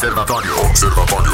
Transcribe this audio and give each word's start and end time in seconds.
Observatório. 0.00 0.58
Observatório. 0.60 1.32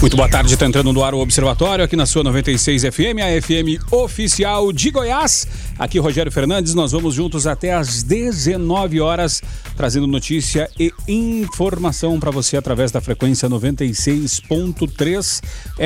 Muito 0.00 0.16
boa 0.16 0.28
tarde, 0.28 0.54
está 0.54 0.66
entrando 0.66 0.92
no 0.92 1.02
ar 1.02 1.14
o 1.14 1.18
Observatório 1.18 1.84
aqui 1.84 1.96
na 1.96 2.06
sua 2.06 2.22
96 2.22 2.82
FM, 2.82 3.18
a 3.18 3.42
FM 3.42 3.82
oficial 3.90 4.72
de 4.72 4.92
Goiás. 4.92 5.48
Aqui 5.76 5.98
Rogério 5.98 6.30
Fernandes, 6.30 6.74
nós 6.74 6.92
vamos 6.92 7.16
juntos 7.16 7.44
até 7.44 7.74
às 7.74 8.04
19 8.04 9.00
horas, 9.00 9.42
trazendo 9.76 10.06
notícia 10.06 10.70
e 10.78 10.92
informação 11.08 12.20
para 12.20 12.30
você 12.30 12.56
através 12.56 12.92
da 12.92 13.00
frequência 13.00 13.50
96.3 13.50 15.42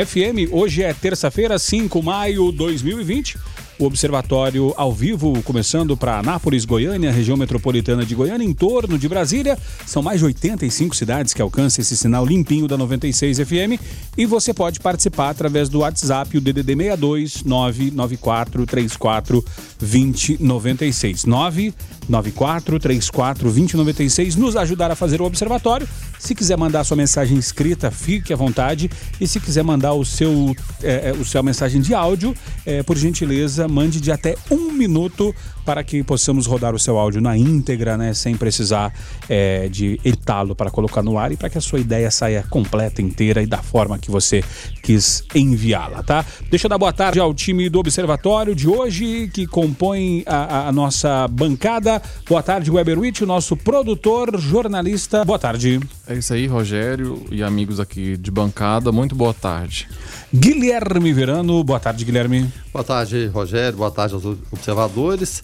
FM. 0.07 0.53
Hoje 0.53 0.83
é 0.83 0.93
terça-feira, 0.93 1.59
5 1.59 1.99
de 1.99 2.05
maio 2.05 2.51
de 2.53 2.59
2020 2.59 3.39
o 3.79 3.85
Observatório 3.85 4.73
ao 4.77 4.93
vivo, 4.93 5.43
começando 5.43 5.97
para 5.97 6.19
Anápolis, 6.19 6.65
Goiânia, 6.65 7.13
região 7.13 7.37
metropolitana 7.37 8.05
de 8.05 8.15
Goiânia, 8.15 8.45
em 8.45 8.55
torno 8.55 8.99
de 8.99 9.09
Brasília. 9.09 9.59
São 9.85 10.03
mais 10.03 10.21
de 10.21 10.27
85 10.27 10.97
cidades 10.97 11.35
que 11.35 11.43
alcançam 11.43 11.83
esse 11.83 11.97
sinal 11.97 12.25
limpinho 12.25 12.67
da 12.67 12.77
96 12.77 13.39
FM. 13.39 13.81
E 14.17 14.25
você 14.25 14.55
pode 14.55 14.81
participar 14.81 15.31
através 15.31 15.69
do 15.69 15.81
WhatsApp, 15.81 16.39
o 16.39 16.41
DDD 16.41 16.75
62 16.75 17.45
994 17.45 18.67
34 18.67 19.45
2096. 19.79 21.25
994 21.25 22.79
34 22.79 23.43
2096. 23.45 24.37
Nos 24.37 24.57
ajudar 24.57 24.91
a 24.91 24.95
fazer 24.95 25.21
o 25.21 25.25
observatório. 25.25 25.87
Se 26.19 26.35
quiser 26.35 26.57
mandar 26.57 26.85
sua 26.85 26.97
mensagem 26.97 27.37
escrita, 27.37 27.91
fique 27.91 28.33
à 28.33 28.37
vontade. 28.37 28.91
E 29.21 29.27
se 29.27 29.39
quiser 29.39 29.63
mandar 29.63 29.93
o 29.93 30.05
seu, 30.05 30.57
é, 30.83 31.13
o 31.13 31.25
seu 31.25 31.43
mensagem 31.43 31.81
de 31.81 31.95
áudio, 31.95 32.35
é, 32.65 32.83
por 32.83 32.97
gentileza, 32.97 33.66
mande 33.69 34.01
de 34.01 34.11
até 34.11 34.37
um 34.51 34.73
minuto 34.73 35.35
para 35.67 35.83
que 35.83 36.05
possamos 36.05 36.47
rodar 36.47 36.77
o 36.77 36.79
seu 36.79 36.97
áudio 36.97 37.21
na 37.21 37.37
íntegra, 37.37 37.97
né? 37.99 38.15
Sem 38.15 38.37
precisar 38.37 38.95
é, 39.29 39.69
de 39.69 40.01
editá-lo 40.05 40.55
para 40.55 40.71
colocar 40.71 41.03
no 41.03 41.19
ar 41.19 41.33
e 41.33 41.37
para 41.37 41.51
que 41.51 41.59
a 41.59 41.61
sua 41.61 41.81
ideia 41.81 42.09
saia 42.09 42.45
completa, 42.49 43.03
inteira 43.03 43.43
e 43.43 43.47
da 43.47 43.59
forma 43.59 43.99
que 43.99 44.09
você 44.09 44.45
quis 44.83 45.25
enviá-la, 45.35 46.05
tá? 46.05 46.25
Deixa 46.49 46.67
eu 46.67 46.71
dar 46.71 46.79
boa 46.79 46.93
tarde 46.93 47.19
ao 47.19 47.35
time 47.35 47.69
do 47.69 47.81
Observatório 47.81 48.55
de 48.55 48.69
hoje, 48.69 49.29
que 49.35 49.45
compõe 49.47 50.23
a, 50.25 50.69
a 50.69 50.73
nossa 50.73 51.27
bancada. 51.27 52.01
Boa 52.29 52.43
tarde, 52.43 52.71
Weberwitch, 52.71 53.23
o 53.23 53.27
nosso 53.27 53.57
produtor, 53.57 54.39
jornalista. 54.39 55.25
Boa 55.25 55.39
tarde. 55.39 55.81
É 56.07 56.15
isso 56.15 56.33
aí, 56.33 56.47
Rogério 56.47 57.25
e 57.33 57.43
amigos 57.43 57.81
aqui 57.81 58.17
de 58.17 58.31
bancada. 58.31 58.93
Muito 58.93 59.17
boa 59.17 59.35
tarde. 59.35 59.89
Guilherme 60.33 61.13
Verano. 61.13 61.65
Boa 61.65 61.81
tarde, 61.81 62.05
Guilherme. 62.05 62.53
Boa 62.73 62.85
tarde, 62.85 63.27
Rogério. 63.27 63.79
Boa 63.79 63.91
tarde 63.91 64.15
aos 64.15 64.25
observadores. 64.53 65.43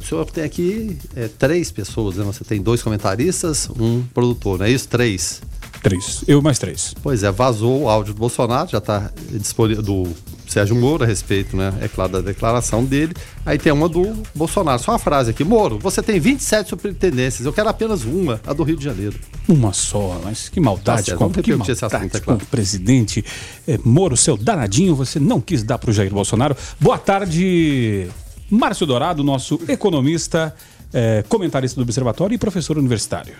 O 0.00 0.04
senhor 0.04 0.24
tem 0.26 0.44
aqui 0.44 0.96
é, 1.14 1.28
três 1.28 1.70
pessoas, 1.70 2.16
né? 2.16 2.24
Você 2.24 2.44
tem 2.44 2.62
dois 2.62 2.82
comentaristas, 2.82 3.68
um 3.78 4.02
produtor, 4.14 4.58
não 4.58 4.66
é 4.66 4.70
isso? 4.70 4.88
Três. 4.88 5.42
Três. 5.82 6.24
Eu 6.26 6.42
mais 6.42 6.58
três. 6.58 6.94
Pois 7.02 7.22
é, 7.22 7.30
vazou 7.30 7.82
o 7.82 7.88
áudio 7.88 8.14
do 8.14 8.18
Bolsonaro, 8.18 8.68
já 8.68 8.78
está 8.78 9.10
disponível 9.30 9.82
do 9.82 10.08
Sérgio 10.48 10.74
Moro 10.74 11.04
a 11.04 11.06
respeito, 11.06 11.56
né? 11.56 11.72
É 11.80 11.88
claro, 11.88 12.12
da 12.12 12.20
declaração 12.20 12.84
dele. 12.84 13.14
Aí 13.44 13.58
tem 13.58 13.72
uma 13.72 13.88
do 13.88 14.22
Bolsonaro. 14.34 14.82
Só 14.82 14.92
uma 14.92 14.98
frase 14.98 15.30
aqui. 15.30 15.44
Moro, 15.44 15.78
você 15.78 16.02
tem 16.02 16.18
27 16.18 16.70
superintendências, 16.70 17.46
eu 17.46 17.52
quero 17.52 17.68
apenas 17.68 18.04
uma, 18.04 18.40
a 18.46 18.52
do 18.52 18.62
Rio 18.62 18.76
de 18.76 18.84
Janeiro. 18.84 19.18
Uma 19.46 19.72
só, 19.72 20.20
mas 20.24 20.48
que 20.48 20.60
maldade, 20.60 21.10
tá 21.10 21.16
com, 21.16 21.30
que 21.30 21.54
maldade 21.54 21.72
assunto, 21.72 22.16
é 22.16 22.20
claro. 22.20 22.40
com 22.40 22.44
o 22.44 22.48
presidente 22.48 23.24
é, 23.66 23.78
Moro, 23.84 24.16
seu 24.16 24.36
danadinho, 24.36 24.94
você 24.94 25.20
não 25.20 25.40
quis 25.40 25.62
dar 25.62 25.78
para 25.78 25.90
o 25.90 25.92
Jair 25.92 26.12
Bolsonaro. 26.12 26.56
Boa 26.80 26.98
tarde, 26.98 28.08
Márcio 28.50 28.86
Dourado, 28.86 29.22
nosso 29.22 29.60
economista, 29.68 30.54
é, 30.92 31.22
comentarista 31.28 31.76
do 31.76 31.82
Observatório 31.82 32.34
e 32.34 32.38
professor 32.38 32.78
universitário. 32.78 33.34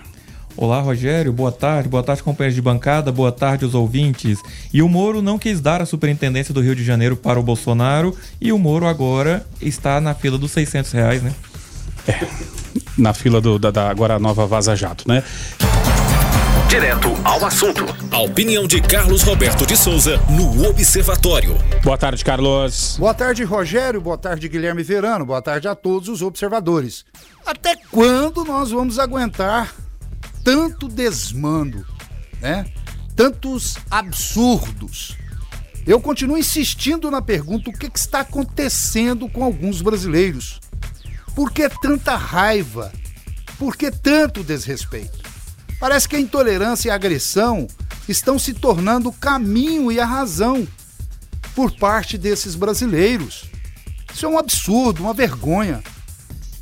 Olá, 0.56 0.80
Rogério. 0.80 1.32
Boa 1.32 1.52
tarde. 1.52 1.88
Boa 1.88 2.02
tarde, 2.02 2.22
companheiros 2.22 2.56
de 2.56 2.60
bancada. 2.60 3.12
Boa 3.12 3.30
tarde, 3.30 3.64
os 3.64 3.74
ouvintes. 3.74 4.40
E 4.74 4.82
o 4.82 4.88
Moro 4.88 5.22
não 5.22 5.38
quis 5.38 5.60
dar 5.60 5.80
a 5.80 5.86
superintendência 5.86 6.52
do 6.52 6.60
Rio 6.60 6.74
de 6.74 6.84
Janeiro 6.84 7.16
para 7.16 7.38
o 7.38 7.42
Bolsonaro 7.42 8.16
e 8.40 8.52
o 8.52 8.58
Moro 8.58 8.86
agora 8.86 9.46
está 9.62 10.00
na 10.00 10.14
fila 10.14 10.36
dos 10.36 10.50
600 10.50 10.90
reais, 10.92 11.22
né? 11.22 11.32
É, 12.08 12.26
na 12.96 13.14
fila 13.14 13.40
do, 13.40 13.58
da, 13.58 13.70
da 13.70 13.88
agora 13.88 14.18
nova 14.18 14.46
Vaza 14.46 14.74
Jato, 14.74 15.06
né? 15.06 15.22
Direto 16.68 17.08
ao 17.24 17.46
assunto. 17.46 17.86
A 18.12 18.18
opinião 18.18 18.66
de 18.66 18.82
Carlos 18.82 19.22
Roberto 19.22 19.64
de 19.64 19.74
Souza 19.74 20.18
no 20.28 20.68
Observatório. 20.68 21.56
Boa 21.82 21.96
tarde, 21.96 22.22
Carlos. 22.22 22.96
Boa 22.98 23.14
tarde, 23.14 23.42
Rogério. 23.42 24.02
Boa 24.02 24.18
tarde, 24.18 24.50
Guilherme 24.50 24.82
Verano. 24.82 25.24
Boa 25.24 25.40
tarde 25.40 25.66
a 25.66 25.74
todos 25.74 26.10
os 26.10 26.20
observadores. 26.20 27.06
Até 27.46 27.74
quando 27.90 28.44
nós 28.44 28.70
vamos 28.70 28.98
aguentar 28.98 29.74
tanto 30.44 30.88
desmando, 30.88 31.86
né? 32.38 32.66
Tantos 33.16 33.78
absurdos. 33.90 35.16
Eu 35.86 35.98
continuo 36.02 36.36
insistindo 36.36 37.10
na 37.10 37.22
pergunta: 37.22 37.70
o 37.70 37.72
que, 37.72 37.88
que 37.88 37.98
está 37.98 38.20
acontecendo 38.20 39.26
com 39.26 39.42
alguns 39.42 39.80
brasileiros? 39.80 40.60
Por 41.34 41.50
que 41.50 41.66
tanta 41.80 42.14
raiva? 42.14 42.92
Por 43.58 43.74
que 43.74 43.90
tanto 43.90 44.44
desrespeito? 44.44 45.27
Parece 45.80 46.08
que 46.08 46.16
a 46.16 46.20
intolerância 46.20 46.88
e 46.88 46.90
a 46.90 46.94
agressão 46.94 47.66
estão 48.08 48.38
se 48.38 48.54
tornando 48.54 49.10
o 49.10 49.12
caminho 49.12 49.92
e 49.92 50.00
a 50.00 50.04
razão 50.04 50.66
por 51.54 51.72
parte 51.72 52.18
desses 52.18 52.54
brasileiros. 52.54 53.44
Isso 54.12 54.26
é 54.26 54.28
um 54.28 54.38
absurdo, 54.38 55.02
uma 55.02 55.14
vergonha. 55.14 55.82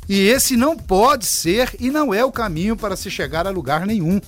E 0.07 0.19
esse 0.21 0.55
não 0.55 0.77
pode 0.77 1.25
ser 1.25 1.75
e 1.79 1.89
não 1.89 2.13
é 2.13 2.23
o 2.23 2.31
caminho 2.31 2.77
para 2.77 2.95
se 2.95 3.09
chegar 3.09 3.47
a 3.47 3.51
lugar 3.51 3.85
nenhum. 3.85 4.21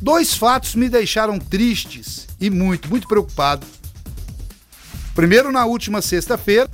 Dois 0.00 0.34
fatos 0.34 0.74
me 0.74 0.88
deixaram 0.88 1.38
tristes 1.38 2.26
e 2.40 2.50
muito, 2.50 2.88
muito 2.88 3.06
preocupado. 3.06 3.66
Primeiro, 5.14 5.52
na 5.52 5.64
última 5.66 6.00
sexta-feira, 6.00 6.70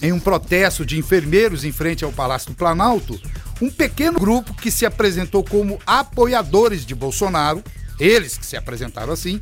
em 0.00 0.12
um 0.12 0.20
protesto 0.20 0.84
de 0.84 0.98
enfermeiros 0.98 1.64
em 1.64 1.72
frente 1.72 2.04
ao 2.04 2.12
Palácio 2.12 2.50
do 2.50 2.56
Planalto, 2.56 3.20
um 3.60 3.70
pequeno 3.70 4.18
grupo 4.18 4.54
que 4.54 4.70
se 4.70 4.84
apresentou 4.84 5.44
como 5.44 5.78
apoiadores 5.86 6.84
de 6.84 6.94
Bolsonaro, 6.94 7.62
eles 7.98 8.36
que 8.36 8.46
se 8.46 8.56
apresentaram 8.56 9.12
assim, 9.12 9.40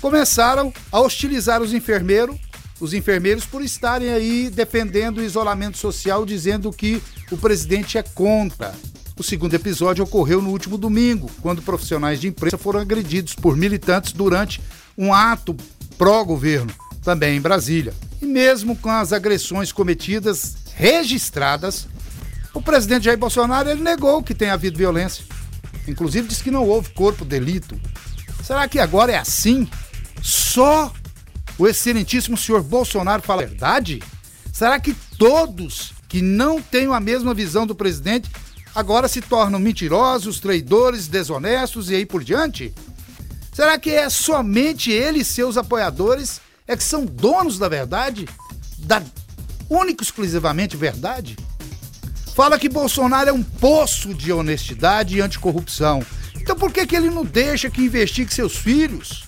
começaram 0.00 0.72
a 0.92 1.00
hostilizar 1.00 1.62
os 1.62 1.72
enfermeiros 1.72 2.38
os 2.80 2.92
enfermeiros 2.92 3.44
por 3.44 3.62
estarem 3.62 4.10
aí 4.10 4.50
defendendo 4.50 5.18
o 5.18 5.22
isolamento 5.22 5.78
social, 5.78 6.26
dizendo 6.26 6.70
que 6.70 7.02
o 7.30 7.36
presidente 7.36 7.96
é 7.96 8.02
contra. 8.02 8.74
O 9.18 9.22
segundo 9.22 9.54
episódio 9.54 10.04
ocorreu 10.04 10.42
no 10.42 10.50
último 10.50 10.76
domingo, 10.76 11.30
quando 11.40 11.62
profissionais 11.62 12.20
de 12.20 12.28
imprensa 12.28 12.58
foram 12.58 12.80
agredidos 12.80 13.34
por 13.34 13.56
militantes 13.56 14.12
durante 14.12 14.60
um 14.96 15.12
ato 15.12 15.56
pró-governo, 15.96 16.70
também 17.02 17.36
em 17.36 17.40
Brasília. 17.40 17.94
E 18.20 18.26
mesmo 18.26 18.76
com 18.76 18.90
as 18.90 19.12
agressões 19.12 19.72
cometidas 19.72 20.54
registradas, 20.74 21.88
o 22.56 22.62
presidente 22.62 23.04
Jair 23.04 23.18
Bolsonaro 23.18 23.68
ele 23.68 23.82
negou 23.82 24.22
que 24.22 24.34
tenha 24.34 24.54
havido 24.54 24.78
violência. 24.78 25.22
Inclusive 25.86 26.26
disse 26.26 26.42
que 26.42 26.50
não 26.50 26.66
houve 26.66 26.88
corpo 26.90 27.22
delito. 27.22 27.78
Será 28.42 28.66
que 28.66 28.78
agora 28.78 29.12
é 29.12 29.18
assim? 29.18 29.68
Só 30.22 30.90
o 31.58 31.68
excelentíssimo 31.68 32.34
senhor 32.34 32.62
Bolsonaro 32.62 33.20
fala 33.20 33.42
a 33.42 33.46
verdade? 33.46 34.02
Será 34.50 34.80
que 34.80 34.94
todos 35.18 35.92
que 36.08 36.22
não 36.22 36.62
têm 36.62 36.86
a 36.86 36.98
mesma 36.98 37.34
visão 37.34 37.66
do 37.66 37.74
presidente 37.74 38.30
agora 38.74 39.06
se 39.06 39.20
tornam 39.20 39.60
mentirosos, 39.60 40.40
traidores, 40.40 41.08
desonestos 41.08 41.90
e 41.90 41.96
aí 41.96 42.06
por 42.06 42.24
diante? 42.24 42.72
Será 43.52 43.78
que 43.78 43.90
é 43.90 44.08
somente 44.08 44.90
ele 44.90 45.18
e 45.18 45.24
seus 45.24 45.58
apoiadores 45.58 46.40
é 46.66 46.74
que 46.74 46.82
são 46.82 47.04
donos 47.04 47.58
da 47.58 47.68
verdade? 47.68 48.26
Da 48.78 49.02
única 49.68 50.02
exclusivamente 50.02 50.74
verdade? 50.74 51.36
Fala 52.36 52.58
que 52.58 52.68
Bolsonaro 52.68 53.30
é 53.30 53.32
um 53.32 53.42
poço 53.42 54.12
de 54.12 54.30
honestidade 54.30 55.16
e 55.16 55.22
anticorrupção. 55.22 56.04
Então 56.38 56.54
por 56.54 56.70
que, 56.70 56.86
que 56.86 56.94
ele 56.94 57.08
não 57.08 57.24
deixa 57.24 57.70
que 57.70 57.80
investigue 57.80 58.34
seus 58.34 58.54
filhos? 58.54 59.24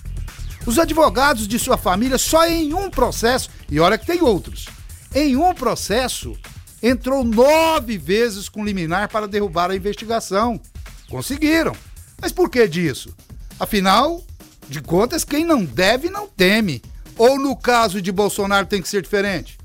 Os 0.63 0.77
advogados 0.77 1.47
de 1.47 1.57
sua 1.57 1.75
família, 1.75 2.19
só 2.19 2.45
em 2.45 2.71
um 2.71 2.87
processo, 2.87 3.49
e 3.67 3.79
olha 3.79 3.97
que 3.97 4.05
tem 4.05 4.21
outros, 4.21 4.67
em 5.15 5.35
um 5.35 5.51
processo, 5.55 6.37
entrou 6.83 7.23
nove 7.23 7.97
vezes 7.97 8.47
com 8.47 8.63
liminar 8.63 9.09
para 9.09 9.27
derrubar 9.27 9.71
a 9.71 9.75
investigação. 9.75 10.61
Conseguiram. 11.09 11.75
Mas 12.21 12.31
por 12.31 12.47
que 12.47 12.67
disso? 12.67 13.11
Afinal 13.59 14.23
de 14.69 14.81
contas, 14.81 15.23
quem 15.23 15.43
não 15.43 15.65
deve 15.65 16.11
não 16.11 16.27
teme. 16.27 16.79
Ou 17.17 17.39
no 17.39 17.55
caso 17.55 18.03
de 18.03 18.11
Bolsonaro 18.11 18.67
tem 18.67 18.83
que 18.83 18.87
ser 18.87 19.01
diferente? 19.01 19.57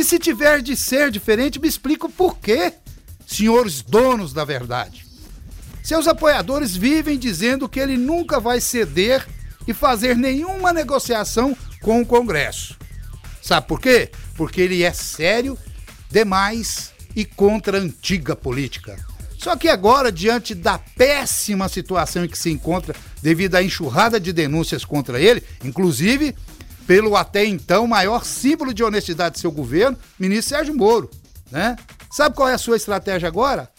E 0.00 0.04
se 0.04 0.18
tiver 0.18 0.62
de 0.62 0.74
ser 0.74 1.10
diferente, 1.10 1.60
me 1.60 1.68
explica 1.68 2.06
o 2.06 2.10
porquê, 2.10 2.72
senhores 3.26 3.82
donos 3.82 4.32
da 4.32 4.46
verdade. 4.46 5.04
Seus 5.84 6.08
apoiadores 6.08 6.74
vivem 6.74 7.18
dizendo 7.18 7.68
que 7.68 7.78
ele 7.78 7.98
nunca 7.98 8.40
vai 8.40 8.62
ceder 8.62 9.28
e 9.68 9.74
fazer 9.74 10.16
nenhuma 10.16 10.72
negociação 10.72 11.54
com 11.82 12.00
o 12.00 12.06
Congresso. 12.06 12.78
Sabe 13.42 13.66
por 13.66 13.78
quê? 13.78 14.10
Porque 14.36 14.62
ele 14.62 14.82
é 14.82 14.90
sério 14.94 15.58
demais 16.10 16.94
e 17.14 17.26
contra 17.26 17.76
a 17.76 17.82
antiga 17.82 18.34
política. 18.34 18.96
Só 19.36 19.54
que 19.54 19.68
agora, 19.68 20.10
diante 20.10 20.54
da 20.54 20.78
péssima 20.78 21.68
situação 21.68 22.24
em 22.24 22.28
que 22.28 22.38
se 22.38 22.50
encontra 22.50 22.96
devido 23.20 23.54
à 23.54 23.62
enxurrada 23.62 24.18
de 24.18 24.32
denúncias 24.32 24.82
contra 24.82 25.20
ele, 25.20 25.42
inclusive 25.62 26.34
pelo 26.90 27.14
até 27.14 27.44
então 27.44 27.86
maior 27.86 28.24
símbolo 28.24 28.74
de 28.74 28.82
honestidade 28.82 29.36
de 29.36 29.40
seu 29.40 29.52
governo, 29.52 29.96
ministro 30.18 30.56
Sérgio 30.56 30.74
Moro, 30.74 31.08
né? 31.48 31.76
Sabe 32.10 32.34
qual 32.34 32.48
é 32.48 32.54
a 32.54 32.58
sua 32.58 32.76
estratégia 32.76 33.28
agora? 33.28 33.70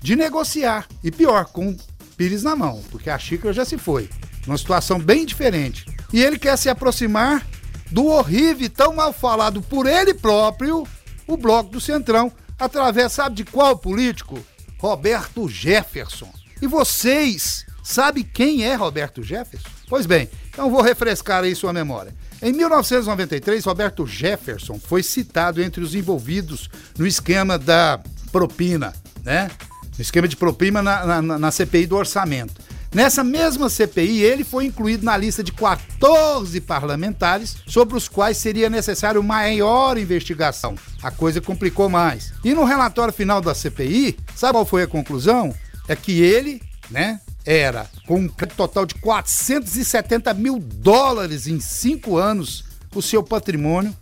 De 0.00 0.14
negociar. 0.14 0.86
E 1.02 1.10
pior, 1.10 1.46
com 1.46 1.76
Pires 2.16 2.44
na 2.44 2.54
mão, 2.54 2.80
porque 2.88 3.10
a 3.10 3.18
xícara 3.18 3.52
já 3.52 3.64
se 3.64 3.76
foi. 3.76 4.08
Uma 4.46 4.56
situação 4.56 5.00
bem 5.00 5.26
diferente. 5.26 5.84
E 6.12 6.22
ele 6.22 6.38
quer 6.38 6.56
se 6.56 6.68
aproximar 6.68 7.44
do 7.90 8.06
horrível 8.06 8.70
tão 8.70 8.94
mal 8.94 9.12
falado 9.12 9.60
por 9.62 9.84
ele 9.84 10.14
próprio, 10.14 10.86
o 11.26 11.36
Bloco 11.36 11.70
do 11.70 11.80
Centrão, 11.80 12.30
através, 12.56 13.10
sabe 13.10 13.34
de 13.34 13.44
qual 13.44 13.76
político? 13.76 14.38
Roberto 14.78 15.48
Jefferson. 15.48 16.32
E 16.62 16.68
vocês 16.68 17.66
sabem 17.82 18.22
quem 18.22 18.62
é 18.62 18.76
Roberto 18.76 19.24
Jefferson? 19.24 19.68
Pois 19.88 20.06
bem, 20.06 20.30
então 20.48 20.70
vou 20.70 20.82
refrescar 20.82 21.42
aí 21.42 21.52
sua 21.56 21.72
memória. 21.72 22.14
Em 22.42 22.52
1993, 22.52 23.64
Roberto 23.64 24.06
Jefferson 24.06 24.78
foi 24.78 25.02
citado 25.02 25.62
entre 25.62 25.82
os 25.82 25.94
envolvidos 25.94 26.70
no 26.98 27.06
esquema 27.06 27.58
da 27.58 28.00
propina, 28.32 28.94
né? 29.22 29.50
No 29.96 30.02
esquema 30.02 30.26
de 30.26 30.36
propina 30.36 30.82
na, 30.82 31.20
na, 31.20 31.38
na 31.38 31.50
CPI 31.50 31.86
do 31.86 31.96
orçamento. 31.96 32.54
Nessa 32.92 33.22
mesma 33.22 33.68
CPI, 33.68 34.22
ele 34.22 34.42
foi 34.42 34.64
incluído 34.64 35.04
na 35.04 35.16
lista 35.16 35.44
de 35.44 35.52
14 35.52 36.60
parlamentares 36.62 37.58
sobre 37.66 37.96
os 37.96 38.08
quais 38.08 38.36
seria 38.36 38.68
necessário 38.68 39.22
maior 39.22 39.96
investigação. 39.96 40.74
A 41.00 41.10
coisa 41.10 41.40
complicou 41.40 41.88
mais. 41.88 42.32
E 42.42 42.52
no 42.52 42.64
relatório 42.64 43.12
final 43.12 43.40
da 43.40 43.54
CPI, 43.54 44.18
sabe 44.34 44.54
qual 44.54 44.66
foi 44.66 44.82
a 44.82 44.88
conclusão? 44.88 45.54
É 45.86 45.94
que 45.94 46.20
ele, 46.20 46.60
né, 46.90 47.20
era 47.44 47.88
com 48.06 48.20
um 48.20 48.28
total 48.28 48.86
de 48.86 48.94
470 48.96 50.32
mil 50.34 50.58
dólares 50.58 51.46
em 51.46 51.60
cinco 51.60 52.16
anos, 52.16 52.64
o 52.94 53.00
seu 53.00 53.22
patrimônio 53.22 53.96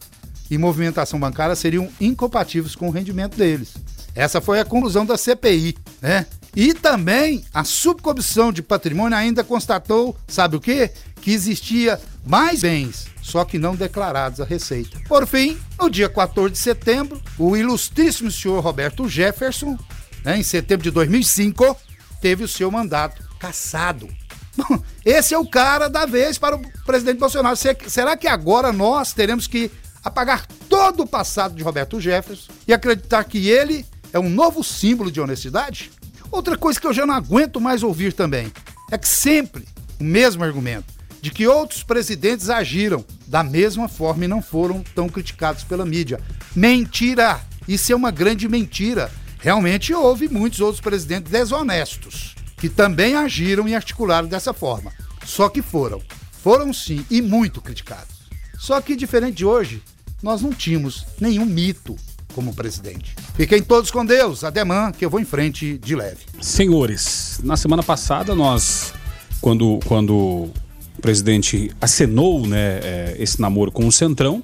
e 0.51 0.57
movimentação 0.57 1.21
bancária 1.21 1.55
seriam 1.55 1.89
incompatíveis 2.01 2.75
com 2.75 2.89
o 2.89 2.91
rendimento 2.91 3.37
deles. 3.37 3.75
Essa 4.15 4.41
foi 4.41 4.59
a 4.59 4.65
conclusão 4.65 5.05
da 5.07 5.17
CPI, 5.17 5.77
né? 6.01 6.27
E 6.57 6.75
também 6.75 7.45
a 7.53 7.63
subcomissão 7.63 8.53
de 8.53 8.63
patrimônio 8.63 9.17
ainda 9.17 9.45
constatou, 9.45 10.17
sabe 10.27 10.57
o 10.57 10.61
quê? 10.61 10.91
Que 11.21 11.33
existia 11.33 12.01
mais 12.27 12.63
bens, 12.63 13.07
só 13.23 13.45
que 13.45 13.59
não 13.59 13.77
declarados 13.77 14.41
à 14.41 14.45
Receita. 14.45 14.99
Por 15.07 15.27
fim, 15.27 15.59
no 15.79 15.89
dia 15.89 16.09
14 16.09 16.53
de 16.53 16.59
setembro, 16.59 17.23
o 17.39 17.57
ilustríssimo 17.57 18.31
senhor 18.31 18.61
Roberto 18.61 19.09
Jefferson, 19.09 19.79
né, 20.25 20.39
em 20.39 20.43
setembro 20.43 20.83
de 20.83 20.91
2005, 20.91 21.77
teve 22.21 22.43
o 22.43 22.49
seu 22.49 22.71
mandato 22.71 23.28
cassado. 23.39 24.09
Esse 25.05 25.35
é 25.35 25.39
o 25.39 25.49
cara 25.49 25.89
da 25.89 26.05
vez 26.05 26.39
para 26.39 26.57
o 26.57 26.63
presidente 26.85 27.19
Bolsonaro. 27.19 27.57
Será 27.57 28.17
que 28.17 28.27
agora 28.27 28.73
nós 28.73 29.13
teremos 29.13 29.47
que 29.47 29.71
apagar 30.05 30.47
todo 30.69 31.03
o 31.03 31.07
passado 31.07 31.55
de 31.55 31.63
Roberto 31.63 32.01
Jefferson 32.01 32.53
e 32.67 32.73
acreditar 32.73 33.25
que 33.25 33.49
ele 33.49 33.87
é 34.13 34.19
um 34.19 34.29
novo 34.29 34.63
símbolo 34.65 35.11
de 35.11 35.21
honestidade? 35.21 35.91
Outra 36.31 36.57
coisa 36.57 36.81
que 36.81 36.87
eu 36.87 36.93
já 36.93 37.07
não 37.07 37.15
aguento 37.15 37.61
mais 37.61 37.83
ouvir 37.83 38.13
também 38.13 38.53
é 38.91 38.99
que 38.99 39.09
sempre 39.09 39.65
o 39.99 40.05
mesmo 40.05 40.45
argumento 40.45 40.99
de 41.21 41.31
que 41.31 41.47
outros 41.47 41.83
presidentes 41.83 42.49
agiram 42.49 43.05
da 43.27 43.43
mesma 43.43 43.89
forma 43.89 44.25
e 44.25 44.29
não 44.29 44.41
foram 44.41 44.85
tão 44.95 45.09
criticados 45.09 45.65
pela 45.65 45.85
mídia. 45.85 46.21
Mentira! 46.55 47.41
Isso 47.67 47.93
é 47.93 47.97
uma 47.97 48.11
grande 48.11 48.49
mentira. 48.49 49.11
Realmente 49.41 49.93
houve 49.93 50.29
muitos 50.29 50.61
outros 50.61 50.81
presidentes 50.81 51.31
desonestos 51.31 52.38
que 52.59 52.69
também 52.69 53.15
agiram 53.15 53.69
e 53.69 53.75
articularam 53.75 54.29
dessa 54.29 54.53
forma. 54.53 54.93
Só 55.25 55.49
que 55.49 55.63
foram, 55.63 56.03
foram 56.43 56.73
sim 56.73 57.05
e 57.11 57.23
muito 57.23 57.61
criticados. 57.61 58.19
Só 58.59 58.81
que 58.81 58.97
diferente 58.97 59.37
de 59.37 59.45
hoje, 59.45 59.83
nós 60.23 60.43
não 60.43 60.53
tínhamos 60.53 61.07
nenhum 61.21 61.47
mito 61.47 61.97
como 62.35 62.55
presidente. 62.55 63.15
Fiquem 63.35 63.63
todos 63.63 63.91
com 63.91 64.05
Deus, 64.05 64.45
ademã, 64.45 64.93
que 64.93 65.05
eu 65.05 65.11
vou 65.11 65.21
em 65.21 65.25
frente 65.25 65.79
de 65.79 65.95
leve. 65.95 66.21
Senhores, 66.41 67.41
na 67.43 67.57
semana 67.57 67.83
passada 67.83 68.35
nós, 68.35 68.93
quando, 69.41 69.79
quando 69.87 70.15
o 70.15 70.53
presidente 71.01 71.71
acenou 71.81 72.47
né, 72.47 72.81
é, 72.83 73.17
esse 73.19 73.41
namoro 73.41 73.71
com 73.71 73.87
o 73.87 73.93
Centrão, 73.93 74.43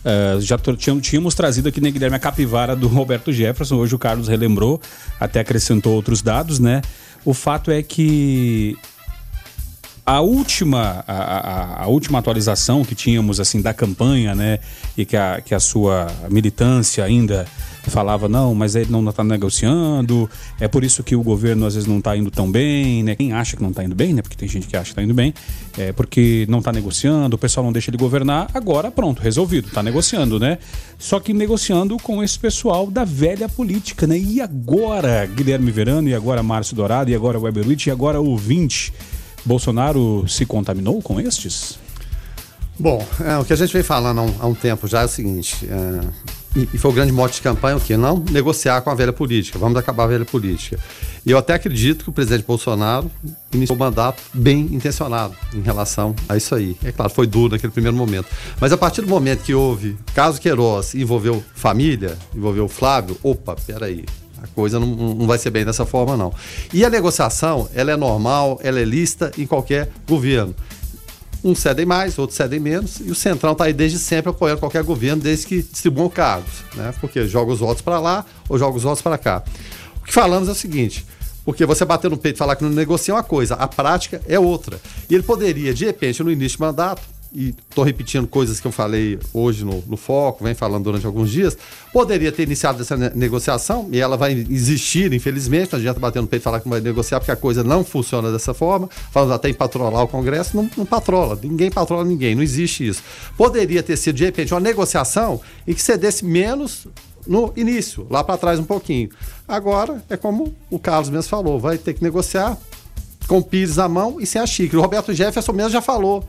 Uh, 0.00 0.40
já 0.40 0.56
tínhamos, 0.56 1.06
tínhamos 1.06 1.34
trazido 1.34 1.68
aqui 1.68 1.78
na 1.78 1.90
Guilherme 1.90 2.16
a 2.16 2.18
capivara 2.18 2.74
do 2.74 2.88
Roberto 2.88 3.30
Jefferson. 3.30 3.76
Hoje 3.76 3.94
o 3.94 3.98
Carlos 3.98 4.28
relembrou, 4.28 4.80
até 5.18 5.40
acrescentou 5.40 5.94
outros 5.94 6.22
dados, 6.22 6.58
né? 6.58 6.80
O 7.24 7.34
fato 7.34 7.70
é 7.70 7.82
que 7.82 8.76
a 10.10 10.20
última, 10.20 11.04
a, 11.06 11.14
a, 11.14 11.84
a, 11.84 11.86
última 11.86 12.18
atualização 12.18 12.84
que 12.84 12.96
tínhamos 12.96 13.38
assim 13.38 13.62
da 13.62 13.72
campanha, 13.72 14.34
né, 14.34 14.58
e 14.96 15.04
que 15.04 15.16
a, 15.16 15.40
que 15.40 15.54
a 15.54 15.60
sua 15.60 16.08
militância 16.28 17.04
ainda 17.04 17.46
falava 17.84 18.28
não, 18.28 18.52
mas 18.52 18.74
ele 18.74 18.90
não 18.90 19.08
está 19.08 19.22
negociando, 19.22 20.28
é 20.58 20.66
por 20.66 20.82
isso 20.82 21.04
que 21.04 21.14
o 21.14 21.22
governo 21.22 21.64
às 21.64 21.74
vezes 21.74 21.88
não 21.88 21.98
está 21.98 22.16
indo 22.16 22.28
tão 22.28 22.50
bem, 22.50 23.04
né? 23.04 23.14
Quem 23.14 23.32
acha 23.32 23.56
que 23.56 23.62
não 23.62 23.70
está 23.70 23.84
indo 23.84 23.94
bem, 23.94 24.12
né? 24.12 24.20
Porque 24.20 24.36
tem 24.36 24.48
gente 24.48 24.66
que 24.66 24.76
acha 24.76 24.86
que 24.86 24.90
está 24.90 25.02
indo 25.02 25.14
bem, 25.14 25.32
é 25.78 25.92
porque 25.92 26.44
não 26.48 26.58
está 26.58 26.72
negociando, 26.72 27.36
o 27.36 27.38
pessoal 27.38 27.64
não 27.64 27.72
deixa 27.72 27.88
ele 27.88 27.96
governar, 27.96 28.48
agora 28.52 28.90
pronto, 28.90 29.22
resolvido, 29.22 29.68
está 29.68 29.82
negociando, 29.82 30.40
né? 30.40 30.58
Só 30.98 31.20
que 31.20 31.32
negociando 31.32 31.96
com 31.98 32.20
esse 32.20 32.38
pessoal 32.38 32.90
da 32.90 33.04
velha 33.04 33.48
política, 33.48 34.08
né? 34.08 34.18
E 34.18 34.40
agora 34.40 35.24
Guilherme 35.26 35.70
Verano, 35.70 36.08
e 36.08 36.14
agora 36.14 36.42
Márcio 36.42 36.74
Dourado, 36.74 37.10
e 37.10 37.14
agora 37.14 37.38
Weber 37.38 37.66
Witt, 37.66 37.88
e 37.88 37.92
agora 37.92 38.20
o 38.20 38.36
20 38.36 38.92
Bolsonaro 39.44 40.24
se 40.28 40.44
contaminou 40.46 41.00
com 41.02 41.20
estes? 41.20 41.78
Bom, 42.78 43.06
é, 43.20 43.36
o 43.36 43.44
que 43.44 43.52
a 43.52 43.56
gente 43.56 43.72
vem 43.72 43.82
falando 43.82 44.20
há 44.20 44.22
um, 44.22 44.34
há 44.40 44.46
um 44.46 44.54
tempo 44.54 44.88
já 44.88 45.02
é 45.02 45.04
o 45.04 45.08
seguinte: 45.08 45.68
é, 45.68 46.00
e, 46.56 46.68
e, 46.74 46.78
foi 46.78 46.90
o 46.90 46.94
grande 46.94 47.12
mote 47.12 47.34
de 47.34 47.42
campanha 47.42 47.76
o 47.76 47.80
quê? 47.80 47.96
Não 47.96 48.24
negociar 48.30 48.80
com 48.80 48.90
a 48.90 48.94
velha 48.94 49.12
política, 49.12 49.58
vamos 49.58 49.78
acabar 49.78 50.04
a 50.04 50.06
velha 50.06 50.24
política. 50.24 50.78
E 51.24 51.30
eu 51.30 51.36
até 51.36 51.52
acredito 51.52 52.04
que 52.04 52.10
o 52.10 52.12
presidente 52.12 52.44
Bolsonaro 52.44 53.10
iniciou 53.52 53.76
o 53.76 53.78
mandato 53.78 54.22
bem 54.32 54.60
intencionado 54.72 55.36
em 55.54 55.60
relação 55.60 56.16
a 56.28 56.36
isso 56.36 56.54
aí. 56.54 56.76
É 56.82 56.90
claro, 56.90 57.12
foi 57.12 57.26
duro 57.26 57.52
naquele 57.52 57.72
primeiro 57.72 57.96
momento. 57.96 58.26
Mas 58.58 58.72
a 58.72 58.76
partir 58.78 59.02
do 59.02 59.08
momento 59.08 59.42
que 59.42 59.54
houve 59.54 59.96
caso 60.14 60.40
Queiroz 60.40 60.94
envolveu 60.94 61.44
família, 61.54 62.16
envolveu 62.34 62.66
Flávio, 62.66 63.16
opa, 63.22 63.54
peraí, 63.54 64.04
a 64.42 64.46
coisa 64.48 64.78
não, 64.78 64.86
não 65.14 65.26
vai 65.26 65.38
ser 65.38 65.50
bem 65.50 65.64
dessa 65.64 65.84
forma, 65.84 66.16
não. 66.16 66.32
E 66.72 66.84
a 66.84 66.90
negociação, 66.90 67.68
ela 67.74 67.90
é 67.90 67.96
normal, 67.96 68.58
ela 68.62 68.80
é 68.80 68.84
lista 68.84 69.30
em 69.36 69.46
qualquer 69.46 69.90
governo. 70.08 70.54
Uns 71.42 71.58
cedem 71.58 71.86
mais, 71.86 72.18
outros 72.18 72.36
cedem 72.36 72.60
menos, 72.60 73.00
e 73.00 73.10
o 73.10 73.14
Centrão 73.14 73.52
está 73.52 73.64
aí 73.64 73.72
desde 73.72 73.98
sempre 73.98 74.30
apoiando 74.30 74.60
qualquer 74.60 74.82
governo, 74.82 75.22
desde 75.22 75.46
que 75.46 75.62
distribuam 75.62 76.10
cargos, 76.10 76.52
né? 76.74 76.92
Porque 77.00 77.26
joga 77.26 77.52
os 77.52 77.60
votos 77.60 77.82
para 77.82 77.98
lá 77.98 78.26
ou 78.48 78.58
joga 78.58 78.76
os 78.76 78.82
votos 78.82 79.00
para 79.00 79.16
cá. 79.16 79.42
O 80.02 80.04
que 80.04 80.12
falamos 80.12 80.48
é 80.48 80.52
o 80.52 80.54
seguinte: 80.54 81.06
porque 81.44 81.64
você 81.64 81.84
bater 81.84 82.10
no 82.10 82.16
peito 82.18 82.36
e 82.36 82.38
falar 82.38 82.56
que 82.56 82.62
não 82.62 82.70
negocia 82.70 83.12
é 83.12 83.16
uma 83.16 83.22
coisa, 83.22 83.54
a 83.54 83.66
prática 83.66 84.20
é 84.28 84.38
outra. 84.38 84.78
E 85.08 85.14
ele 85.14 85.22
poderia, 85.22 85.72
de 85.72 85.86
repente, 85.86 86.22
no 86.22 86.30
início 86.30 86.58
de 86.58 86.62
mandato, 86.62 87.02
e 87.32 87.54
estou 87.68 87.84
repetindo 87.84 88.26
coisas 88.26 88.58
que 88.58 88.66
eu 88.66 88.72
falei 88.72 89.18
hoje 89.32 89.64
no, 89.64 89.82
no, 89.86 89.96
Foco, 89.96 90.42
vem 90.42 90.54
falando 90.54 90.84
durante 90.84 91.06
alguns 91.06 91.30
dias, 91.30 91.56
poderia 91.92 92.32
ter 92.32 92.42
iniciado 92.42 92.82
essa 92.82 92.96
ne 92.96 93.10
negociação 93.14 93.88
e 93.92 94.00
ela 94.00 94.16
vai 94.16 94.32
existir, 94.32 95.12
infelizmente. 95.12 95.72
Não 95.72 95.78
adianta 95.78 96.00
bater 96.00 96.20
no 96.20 96.26
peito 96.26 96.42
e 96.42 96.44
falar 96.44 96.60
que 96.60 96.66
não 96.66 96.72
vai 96.72 96.80
negociar, 96.80 97.20
porque 97.20 97.30
a 97.30 97.36
coisa 97.36 97.62
não 97.62 97.84
funciona 97.84 98.32
dessa 98.32 98.52
forma. 98.52 98.88
Falando 99.12 99.32
até 99.34 99.48
em 99.48 99.54
patrolar 99.54 100.02
o 100.02 100.08
Congresso, 100.08 100.56
não, 100.56 100.68
não 100.76 100.84
patrola, 100.84 101.38
ninguém 101.40 101.70
patrola 101.70 102.04
ninguém, 102.04 102.34
não 102.34 102.42
existe 102.42 102.86
isso. 102.86 103.02
Poderia 103.36 103.82
ter 103.82 103.96
sido, 103.96 104.16
de 104.16 104.24
repente, 104.24 104.52
uma 104.52 104.60
negociação 104.60 105.40
em 105.66 105.72
que 105.72 105.82
cedesse 105.82 106.24
menos 106.24 106.86
no 107.26 107.52
início, 107.56 108.06
lá 108.10 108.24
para 108.24 108.36
trás 108.38 108.58
um 108.58 108.64
pouquinho. 108.64 109.10
Agora, 109.46 110.02
é 110.08 110.16
como 110.16 110.54
o 110.70 110.78
Carlos 110.78 111.10
mesmo 111.10 111.28
falou, 111.28 111.60
vai 111.60 111.78
ter 111.78 111.94
que 111.94 112.02
negociar 112.02 112.56
com 113.28 113.38
o 113.38 113.42
Pires 113.42 113.76
na 113.76 113.88
mão 113.88 114.20
e 114.20 114.26
sem 114.26 114.40
a 114.40 114.46
xícara. 114.46 114.78
O 114.78 114.82
Roberto 114.82 115.12
Jefferson 115.12 115.52
mesmo 115.52 115.70
já 115.70 115.80
falou 115.80 116.24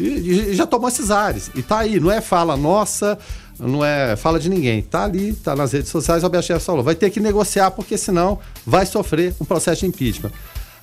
e, 0.00 0.50
e, 0.50 0.54
já 0.54 0.66
tomou 0.66 0.88
esses 0.88 1.10
ares. 1.10 1.50
E 1.54 1.62
tá 1.62 1.80
aí, 1.80 2.00
não 2.00 2.10
é 2.10 2.20
fala 2.20 2.56
nossa, 2.56 3.18
não 3.58 3.84
é 3.84 4.16
fala 4.16 4.38
de 4.38 4.48
ninguém. 4.48 4.82
Tá 4.82 5.04
ali, 5.04 5.32
tá 5.34 5.54
nas 5.54 5.72
redes 5.72 5.90
sociais, 5.90 6.22
o 6.22 6.26
Alberto 6.26 6.58
falou. 6.60 6.82
Vai 6.82 6.94
ter 6.94 7.10
que 7.10 7.20
negociar, 7.20 7.70
porque 7.70 7.96
senão 7.96 8.38
vai 8.66 8.86
sofrer 8.86 9.34
um 9.40 9.44
processo 9.44 9.80
de 9.80 9.86
impeachment. 9.86 10.32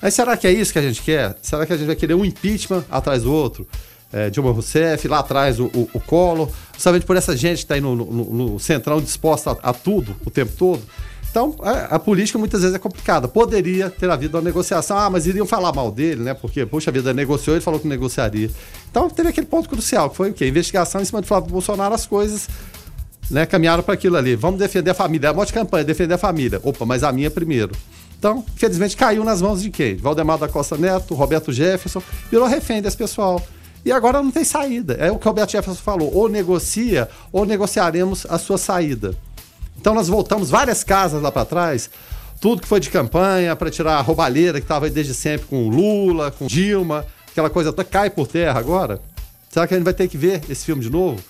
Aí 0.00 0.10
será 0.10 0.36
que 0.36 0.46
é 0.46 0.52
isso 0.52 0.72
que 0.72 0.78
a 0.78 0.82
gente 0.82 1.02
quer? 1.02 1.36
Será 1.42 1.66
que 1.66 1.72
a 1.72 1.76
gente 1.76 1.86
vai 1.86 1.96
querer 1.96 2.14
um 2.14 2.24
impeachment 2.24 2.84
atrás 2.90 3.24
do 3.24 3.32
outro? 3.32 3.66
É, 4.12 4.30
Dilma 4.30 4.52
Rousseff, 4.52 5.06
lá 5.06 5.18
atrás 5.18 5.60
o, 5.60 5.66
o, 5.66 5.90
o 5.92 6.00
Collor, 6.00 6.48
justamente 6.72 7.04
por 7.04 7.14
essa 7.16 7.36
gente 7.36 7.58
que 7.58 7.64
está 7.64 7.74
aí 7.74 7.80
no, 7.80 7.94
no, 7.94 8.04
no 8.06 8.58
centrão 8.58 9.02
disposta 9.02 9.50
a, 9.50 9.70
a 9.70 9.72
tudo 9.74 10.16
o 10.24 10.30
tempo 10.30 10.52
todo. 10.56 10.82
Então, 11.30 11.54
a, 11.60 11.96
a, 11.96 11.98
política 11.98 12.38
muitas 12.38 12.62
vezes 12.62 12.74
é 12.74 12.78
complicada. 12.78 13.28
Poderia 13.28 13.90
ter 13.90 14.10
havido 14.10 14.36
uma 14.36 14.42
negociação, 14.42 14.96
ah, 14.96 15.10
mas 15.10 15.26
iriam 15.26 15.46
falar 15.46 15.72
mal 15.72 15.90
dele, 15.90 16.22
né? 16.22 16.34
Porque, 16.34 16.64
puxa 16.64 16.90
vida, 16.90 17.12
negociou 17.12 17.56
e 17.56 17.60
falou 17.60 17.78
que 17.78 17.86
negociaria. 17.86 18.50
Então, 18.90 19.10
teve 19.10 19.28
aquele 19.28 19.46
ponto 19.46 19.68
crucial, 19.68 20.10
que 20.10 20.16
foi 20.16 20.30
o 20.30 20.34
quê? 20.34 20.48
Investigação 20.48 21.00
em 21.00 21.04
cima 21.04 21.20
de 21.20 21.28
Flávio 21.28 21.50
Bolsonaro, 21.50 21.94
as 21.94 22.06
coisas 22.06 22.48
né, 23.30 23.44
caminharam 23.44 23.82
para 23.82 23.94
aquilo 23.94 24.16
ali. 24.16 24.34
Vamos 24.34 24.58
defender 24.58 24.90
a 24.90 24.94
família. 24.94 25.30
A 25.30 25.34
morte 25.34 25.48
de 25.48 25.54
campanha, 25.54 25.84
defender 25.84 26.14
a 26.14 26.18
família. 26.18 26.60
Opa, 26.62 26.84
mas 26.86 27.04
a 27.04 27.12
minha 27.12 27.30
primeiro. 27.30 27.72
Então, 28.18 28.44
infelizmente, 28.54 28.96
caiu 28.96 29.22
nas 29.22 29.40
mãos 29.40 29.62
de 29.62 29.70
quem? 29.70 29.96
Valdemar 29.96 30.38
da 30.38 30.48
Costa 30.48 30.76
Neto, 30.76 31.14
Roberto 31.14 31.52
Jefferson, 31.52 32.02
virou 32.30 32.48
refém 32.48 32.82
desse 32.82 32.96
pessoal. 32.96 33.40
E 33.84 33.92
agora 33.92 34.20
não 34.22 34.30
tem 34.30 34.44
saída. 34.44 34.94
É 34.94 35.10
o 35.10 35.18
que 35.18 35.26
o 35.26 35.28
Roberto 35.28 35.52
Jefferson 35.52 35.80
falou: 35.80 36.12
ou 36.12 36.28
negocia, 36.28 37.08
ou 37.30 37.46
negociaremos 37.46 38.26
a 38.28 38.38
sua 38.38 38.58
saída. 38.58 39.14
Então, 39.80 39.94
nós 39.94 40.08
voltamos 40.08 40.50
várias 40.50 40.82
casas 40.82 41.22
lá 41.22 41.30
para 41.30 41.44
trás, 41.44 41.88
tudo 42.40 42.62
que 42.62 42.68
foi 42.68 42.80
de 42.80 42.90
campanha, 42.90 43.54
para 43.56 43.70
tirar 43.70 43.96
a 43.96 44.00
roubalheira 44.00 44.60
que 44.60 44.64
estava 44.64 44.88
desde 44.90 45.14
sempre 45.14 45.46
com 45.46 45.68
Lula, 45.68 46.30
com 46.30 46.46
Dilma, 46.46 47.06
aquela 47.30 47.50
coisa 47.50 47.72
toda 47.72 47.84
cai 47.84 48.10
por 48.10 48.26
terra 48.26 48.58
agora. 48.58 49.00
Será 49.48 49.66
que 49.66 49.74
a 49.74 49.76
gente 49.76 49.84
vai 49.84 49.94
ter 49.94 50.08
que 50.08 50.18
ver 50.18 50.42
esse 50.48 50.64
filme 50.64 50.82
de 50.82 50.90
novo? 50.90 51.20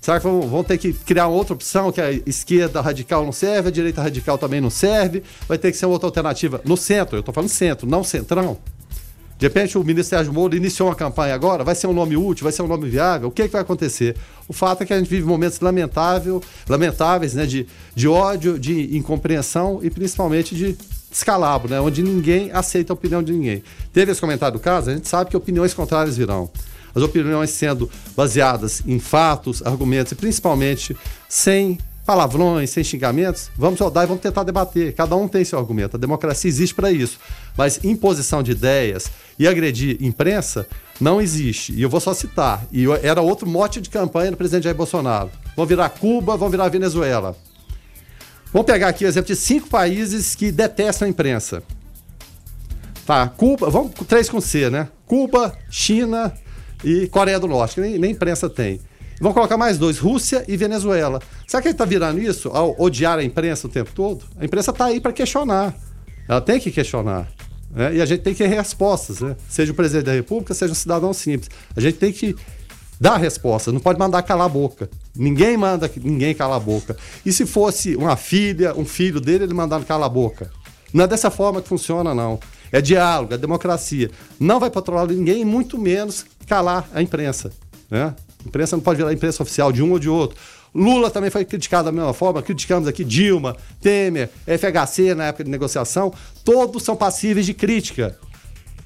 Será 0.00 0.18
que 0.18 0.24
vão, 0.24 0.42
vão, 0.42 0.64
ter 0.64 0.78
que 0.78 0.92
criar 0.92 1.28
outra 1.28 1.54
opção 1.54 1.92
que 1.92 2.00
a 2.00 2.10
esquerda 2.10 2.80
radical 2.80 3.24
não 3.24 3.30
serve, 3.30 3.68
a 3.68 3.72
direita 3.72 4.02
radical 4.02 4.36
também 4.36 4.60
não 4.60 4.68
serve? 4.68 5.22
Vai 5.46 5.56
ter 5.56 5.70
que 5.70 5.78
ser 5.78 5.86
outra 5.86 6.08
alternativa 6.08 6.60
no 6.64 6.76
centro, 6.76 7.16
eu 7.16 7.20
estou 7.20 7.32
falando 7.32 7.48
centro, 7.48 7.86
não 7.88 8.02
centrão. 8.02 8.58
De 9.42 9.48
repente 9.48 9.76
o 9.76 9.82
ministro 9.82 10.16
Sérgio 10.16 10.32
Moro 10.32 10.54
iniciou 10.54 10.88
uma 10.88 10.94
campanha 10.94 11.34
agora, 11.34 11.64
vai 11.64 11.74
ser 11.74 11.88
um 11.88 11.92
nome 11.92 12.16
útil, 12.16 12.44
vai 12.44 12.52
ser 12.52 12.62
um 12.62 12.68
nome 12.68 12.88
viável, 12.88 13.26
o 13.26 13.30
que, 13.32 13.42
é 13.42 13.46
que 13.46 13.52
vai 13.52 13.62
acontecer? 13.62 14.14
O 14.46 14.52
fato 14.52 14.84
é 14.84 14.86
que 14.86 14.92
a 14.92 14.98
gente 14.98 15.08
vive 15.08 15.26
momentos 15.26 15.58
lamentável, 15.58 16.40
lamentáveis, 16.68 17.34
né, 17.34 17.44
de, 17.44 17.66
de 17.92 18.06
ódio, 18.06 18.56
de 18.56 18.96
incompreensão 18.96 19.80
e 19.82 19.90
principalmente 19.90 20.54
de 20.54 20.78
descalabro, 21.10 21.68
né, 21.68 21.80
onde 21.80 22.04
ninguém 22.04 22.52
aceita 22.52 22.92
a 22.92 22.94
opinião 22.94 23.20
de 23.20 23.32
ninguém. 23.32 23.64
Teve 23.92 24.12
esse 24.12 24.20
comentário 24.20 24.58
do 24.58 24.62
caso, 24.62 24.90
a 24.90 24.94
gente 24.94 25.08
sabe 25.08 25.30
que 25.30 25.36
opiniões 25.36 25.74
contrárias 25.74 26.16
virão 26.16 26.48
as 26.94 27.02
opiniões 27.02 27.50
sendo 27.50 27.90
baseadas 28.16 28.80
em 28.86 29.00
fatos, 29.00 29.60
argumentos 29.66 30.12
e 30.12 30.14
principalmente 30.14 30.96
sem 31.28 31.80
palavrões, 32.04 32.70
sem 32.70 32.82
xingamentos, 32.82 33.50
vamos 33.56 33.78
rodar 33.78 34.04
e 34.04 34.06
vamos 34.06 34.22
tentar 34.22 34.42
debater. 34.42 34.94
Cada 34.94 35.14
um 35.16 35.28
tem 35.28 35.44
seu 35.44 35.58
argumento. 35.58 35.96
A 35.96 36.00
democracia 36.00 36.48
existe 36.48 36.74
para 36.74 36.90
isso. 36.90 37.18
Mas 37.56 37.82
imposição 37.84 38.42
de 38.42 38.52
ideias 38.52 39.10
e 39.38 39.46
agredir 39.46 39.96
imprensa 40.00 40.66
não 41.00 41.20
existe. 41.20 41.72
E 41.72 41.82
eu 41.82 41.88
vou 41.88 42.00
só 42.00 42.12
citar. 42.12 42.66
E 42.72 42.86
era 43.02 43.20
outro 43.20 43.48
mote 43.48 43.80
de 43.80 43.88
campanha 43.88 44.30
do 44.30 44.36
presidente 44.36 44.64
Jair 44.64 44.76
Bolsonaro. 44.76 45.30
Vão 45.56 45.66
virar 45.66 45.88
Cuba, 45.90 46.36
vão 46.36 46.50
virar 46.50 46.68
Venezuela. 46.68 47.36
Vamos 48.52 48.66
pegar 48.66 48.88
aqui 48.88 49.04
o 49.04 49.08
exemplo 49.08 49.28
de 49.28 49.36
cinco 49.36 49.68
países 49.68 50.34
que 50.34 50.52
detestam 50.52 51.06
a 51.06 51.08
imprensa. 51.08 51.62
Tá, 53.06 53.28
Cuba, 53.28 53.70
vamos 53.70 53.92
três 54.06 54.28
com 54.28 54.40
C, 54.40 54.68
né? 54.70 54.88
Cuba, 55.06 55.56
China, 55.70 56.32
e 56.84 57.06
Coreia 57.08 57.38
do 57.38 57.46
Norte, 57.46 57.76
que 57.76 57.80
nem, 57.80 57.98
nem 57.98 58.10
imprensa 58.12 58.48
tem. 58.50 58.80
Vão 59.20 59.32
colocar 59.32 59.56
mais 59.56 59.78
dois, 59.78 59.98
Rússia 59.98 60.44
e 60.48 60.56
Venezuela. 60.56 61.20
Será 61.46 61.62
que 61.62 61.68
ele 61.68 61.74
está 61.74 61.84
virando 61.84 62.20
isso 62.20 62.48
ao 62.48 62.74
odiar 62.80 63.18
a 63.18 63.24
imprensa 63.24 63.66
o 63.66 63.70
tempo 63.70 63.90
todo? 63.94 64.24
A 64.38 64.44
imprensa 64.44 64.70
está 64.70 64.86
aí 64.86 65.00
para 65.00 65.12
questionar. 65.12 65.74
Ela 66.28 66.40
tem 66.40 66.58
que 66.58 66.70
questionar. 66.70 67.28
Né? 67.70 67.96
E 67.96 68.02
a 68.02 68.06
gente 68.06 68.20
tem 68.20 68.34
que 68.34 68.42
ter 68.42 68.48
respostas, 68.48 69.20
né? 69.20 69.36
Seja 69.48 69.72
o 69.72 69.74
presidente 69.74 70.06
da 70.06 70.12
República, 70.12 70.54
seja 70.54 70.72
um 70.72 70.74
cidadão 70.74 71.12
simples. 71.12 71.50
A 71.74 71.80
gente 71.80 71.98
tem 71.98 72.12
que 72.12 72.36
dar 73.00 73.16
resposta, 73.16 73.72
não 73.72 73.80
pode 73.80 73.98
mandar 73.98 74.22
calar 74.22 74.46
a 74.46 74.48
boca. 74.48 74.88
Ninguém 75.16 75.56
manda 75.56 75.90
ninguém 75.96 76.34
calar 76.34 76.58
a 76.58 76.60
boca. 76.60 76.96
E 77.26 77.32
se 77.32 77.44
fosse 77.44 77.96
uma 77.96 78.16
filha, 78.16 78.74
um 78.76 78.84
filho 78.84 79.20
dele, 79.20 79.44
ele 79.44 79.54
mandando 79.54 79.84
calar 79.84 80.06
a 80.06 80.08
boca? 80.08 80.50
Não 80.92 81.04
é 81.04 81.06
dessa 81.06 81.30
forma 81.30 81.62
que 81.62 81.68
funciona, 81.68 82.14
não. 82.14 82.38
É 82.70 82.80
diálogo, 82.80 83.34
é 83.34 83.38
democracia. 83.38 84.10
Não 84.38 84.60
vai 84.60 84.70
patrolar 84.70 85.06
ninguém, 85.06 85.44
muito 85.44 85.78
menos 85.78 86.24
calar 86.46 86.88
a 86.94 87.02
imprensa. 87.02 87.50
Né? 87.90 88.14
Imprensa 88.46 88.76
não 88.76 88.82
pode 88.82 88.98
virar 88.98 89.12
imprensa 89.12 89.42
oficial 89.42 89.72
de 89.72 89.82
um 89.82 89.92
ou 89.92 89.98
de 89.98 90.08
outro. 90.08 90.36
Lula 90.74 91.10
também 91.10 91.30
foi 91.30 91.44
criticado 91.44 91.84
da 91.84 91.92
mesma 91.92 92.14
forma, 92.14 92.42
criticamos 92.42 92.88
aqui 92.88 93.04
Dilma, 93.04 93.56
Temer, 93.80 94.30
FHC 94.46 95.14
na 95.14 95.26
época 95.26 95.44
de 95.44 95.50
negociação, 95.50 96.12
todos 96.44 96.82
são 96.82 96.96
passíveis 96.96 97.44
de 97.44 97.52
crítica. 97.52 98.18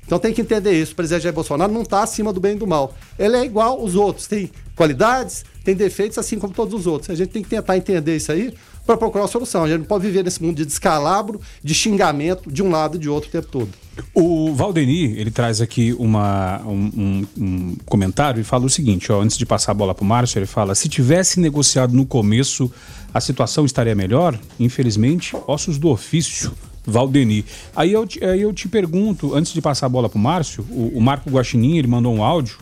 Então 0.04 0.18
tem 0.18 0.32
que 0.32 0.40
entender 0.40 0.72
isso. 0.72 0.92
O 0.92 0.96
presidente 0.96 1.22
Jair 1.22 1.34
Bolsonaro 1.34 1.72
não 1.72 1.82
está 1.82 2.02
acima 2.02 2.32
do 2.32 2.40
bem 2.40 2.54
e 2.54 2.58
do 2.58 2.66
mal. 2.66 2.94
Ele 3.18 3.36
é 3.36 3.44
igual 3.44 3.80
aos 3.80 3.94
outros, 3.94 4.26
tem 4.26 4.50
qualidades, 4.74 5.44
tem 5.64 5.74
defeitos, 5.74 6.16
assim 6.16 6.38
como 6.38 6.54
todos 6.54 6.74
os 6.80 6.86
outros. 6.86 7.10
A 7.10 7.14
gente 7.14 7.30
tem 7.30 7.42
que 7.42 7.48
tentar 7.48 7.76
entender 7.76 8.16
isso 8.16 8.30
aí 8.30 8.54
para 8.86 8.96
procurar 8.96 9.24
uma 9.24 9.28
solução. 9.28 9.64
A 9.64 9.68
gente 9.68 9.80
não 9.80 9.86
pode 9.86 10.06
viver 10.06 10.22
nesse 10.22 10.42
mundo 10.42 10.56
de 10.56 10.64
descalabro, 10.64 11.40
de 11.62 11.74
xingamento 11.74 12.50
de 12.50 12.62
um 12.62 12.70
lado 12.70 12.96
e 12.96 13.00
de 13.00 13.08
outro 13.08 13.28
o 13.28 13.32
tempo 13.32 13.48
todo. 13.48 13.68
O 14.14 14.54
Valdeni, 14.54 15.18
ele 15.18 15.30
traz 15.30 15.60
aqui 15.60 15.94
uma, 15.98 16.62
um, 16.66 16.90
um, 16.96 17.26
um 17.38 17.76
comentário 17.84 18.40
e 18.40 18.44
fala 18.44 18.64
o 18.64 18.70
seguinte, 18.70 19.10
ó, 19.10 19.20
antes 19.20 19.36
de 19.36 19.44
passar 19.44 19.72
a 19.72 19.74
bola 19.74 19.94
para 19.94 20.04
o 20.04 20.06
Márcio, 20.06 20.38
ele 20.38 20.46
fala, 20.46 20.74
se 20.74 20.88
tivesse 20.88 21.40
negociado 21.40 21.94
no 21.94 22.06
começo, 22.06 22.70
a 23.12 23.20
situação 23.20 23.64
estaria 23.64 23.94
melhor? 23.94 24.38
Infelizmente, 24.60 25.34
ossos 25.46 25.78
do 25.78 25.88
ofício. 25.88 26.52
Valdeni. 26.88 27.44
Aí 27.74 27.92
eu, 27.92 28.06
aí 28.22 28.42
eu 28.42 28.52
te 28.52 28.68
pergunto, 28.68 29.34
antes 29.34 29.52
de 29.52 29.60
passar 29.60 29.86
a 29.86 29.88
bola 29.88 30.08
para 30.08 30.18
o 30.18 30.20
Márcio, 30.20 30.64
o 30.70 31.00
Marco 31.00 31.28
Guaxinim, 31.28 31.78
ele 31.78 31.88
mandou 31.88 32.14
um 32.14 32.22
áudio 32.22 32.58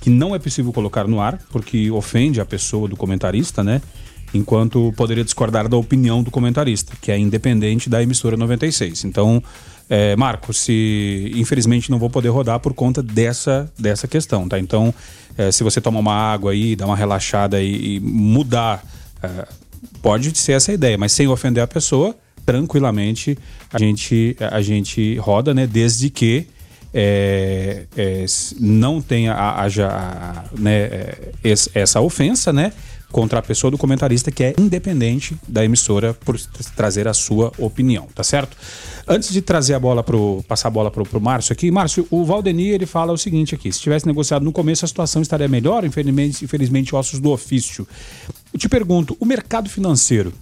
que 0.00 0.08
não 0.08 0.34
é 0.34 0.38
possível 0.38 0.72
colocar 0.72 1.06
no 1.06 1.20
ar, 1.20 1.38
porque 1.50 1.90
ofende 1.90 2.40
a 2.40 2.46
pessoa 2.46 2.88
do 2.88 2.96
comentarista, 2.96 3.62
né? 3.62 3.82
Enquanto 4.32 4.92
poderia 4.96 5.24
discordar 5.24 5.68
da 5.68 5.76
opinião 5.76 6.22
do 6.22 6.30
comentarista, 6.30 6.94
que 7.00 7.10
é 7.10 7.18
independente 7.18 7.88
da 7.88 8.02
emissora 8.02 8.36
96. 8.36 9.04
Então, 9.04 9.42
é, 9.88 10.14
Marco, 10.16 10.52
se 10.52 11.32
infelizmente 11.34 11.90
não 11.90 11.98
vou 11.98 12.10
poder 12.10 12.28
rodar 12.28 12.60
por 12.60 12.74
conta 12.74 13.02
dessa, 13.02 13.70
dessa 13.78 14.06
questão, 14.06 14.48
tá? 14.48 14.58
Então, 14.58 14.92
é, 15.36 15.50
se 15.50 15.64
você 15.64 15.80
tomar 15.80 16.00
uma 16.00 16.14
água 16.14 16.52
aí, 16.52 16.76
dar 16.76 16.86
uma 16.86 16.96
relaxada 16.96 17.62
e, 17.62 17.96
e 17.96 18.00
mudar, 18.00 18.84
é, 19.22 19.48
pode 20.02 20.36
ser 20.36 20.52
essa 20.52 20.72
a 20.72 20.74
ideia, 20.74 20.98
mas 20.98 21.12
sem 21.12 21.26
ofender 21.28 21.62
a 21.62 21.66
pessoa, 21.66 22.14
tranquilamente 22.44 23.38
a 23.72 23.78
gente, 23.78 24.36
a 24.40 24.60
gente 24.60 25.16
roda, 25.16 25.54
né? 25.54 25.66
Desde 25.66 26.10
que 26.10 26.46
é, 26.92 27.84
é, 27.96 28.24
não 28.58 29.00
tenha 29.00 29.34
haja 29.34 30.44
né, 30.58 30.84
é, 30.84 31.32
essa 31.74 32.00
ofensa, 32.00 32.52
né? 32.52 32.72
Contra 33.10 33.38
a 33.38 33.42
pessoa 33.42 33.70
do 33.70 33.78
comentarista 33.78 34.30
que 34.30 34.44
é 34.44 34.54
independente 34.58 35.36
da 35.46 35.64
emissora 35.64 36.12
por 36.12 36.38
trazer 36.76 37.08
a 37.08 37.14
sua 37.14 37.52
opinião, 37.58 38.06
tá 38.14 38.22
certo? 38.22 38.56
Antes 39.06 39.32
de 39.32 39.40
trazer 39.40 39.74
a 39.74 39.80
bola 39.80 40.02
pro 40.02 40.44
passar 40.46 40.68
a 40.68 40.70
bola 40.70 40.90
pro, 40.90 41.04
pro 41.04 41.20
Márcio 41.20 41.52
aqui, 41.52 41.70
Márcio, 41.70 42.06
o 42.10 42.24
Valdemir 42.24 42.74
ele 42.74 42.86
fala 42.86 43.12
o 43.12 43.18
seguinte 43.18 43.54
aqui: 43.54 43.72
se 43.72 43.80
tivesse 43.80 44.06
negociado 44.06 44.44
no 44.44 44.52
começo 44.52 44.84
a 44.84 44.88
situação 44.88 45.22
estaria 45.22 45.48
melhor, 45.48 45.84
infelizmente, 45.84 46.44
infelizmente 46.44 46.94
ossos 46.94 47.18
do 47.18 47.30
ofício. 47.30 47.88
Eu 48.52 48.58
te 48.58 48.68
pergunto, 48.68 49.16
o 49.18 49.24
mercado 49.24 49.68
financeiro, 49.68 50.32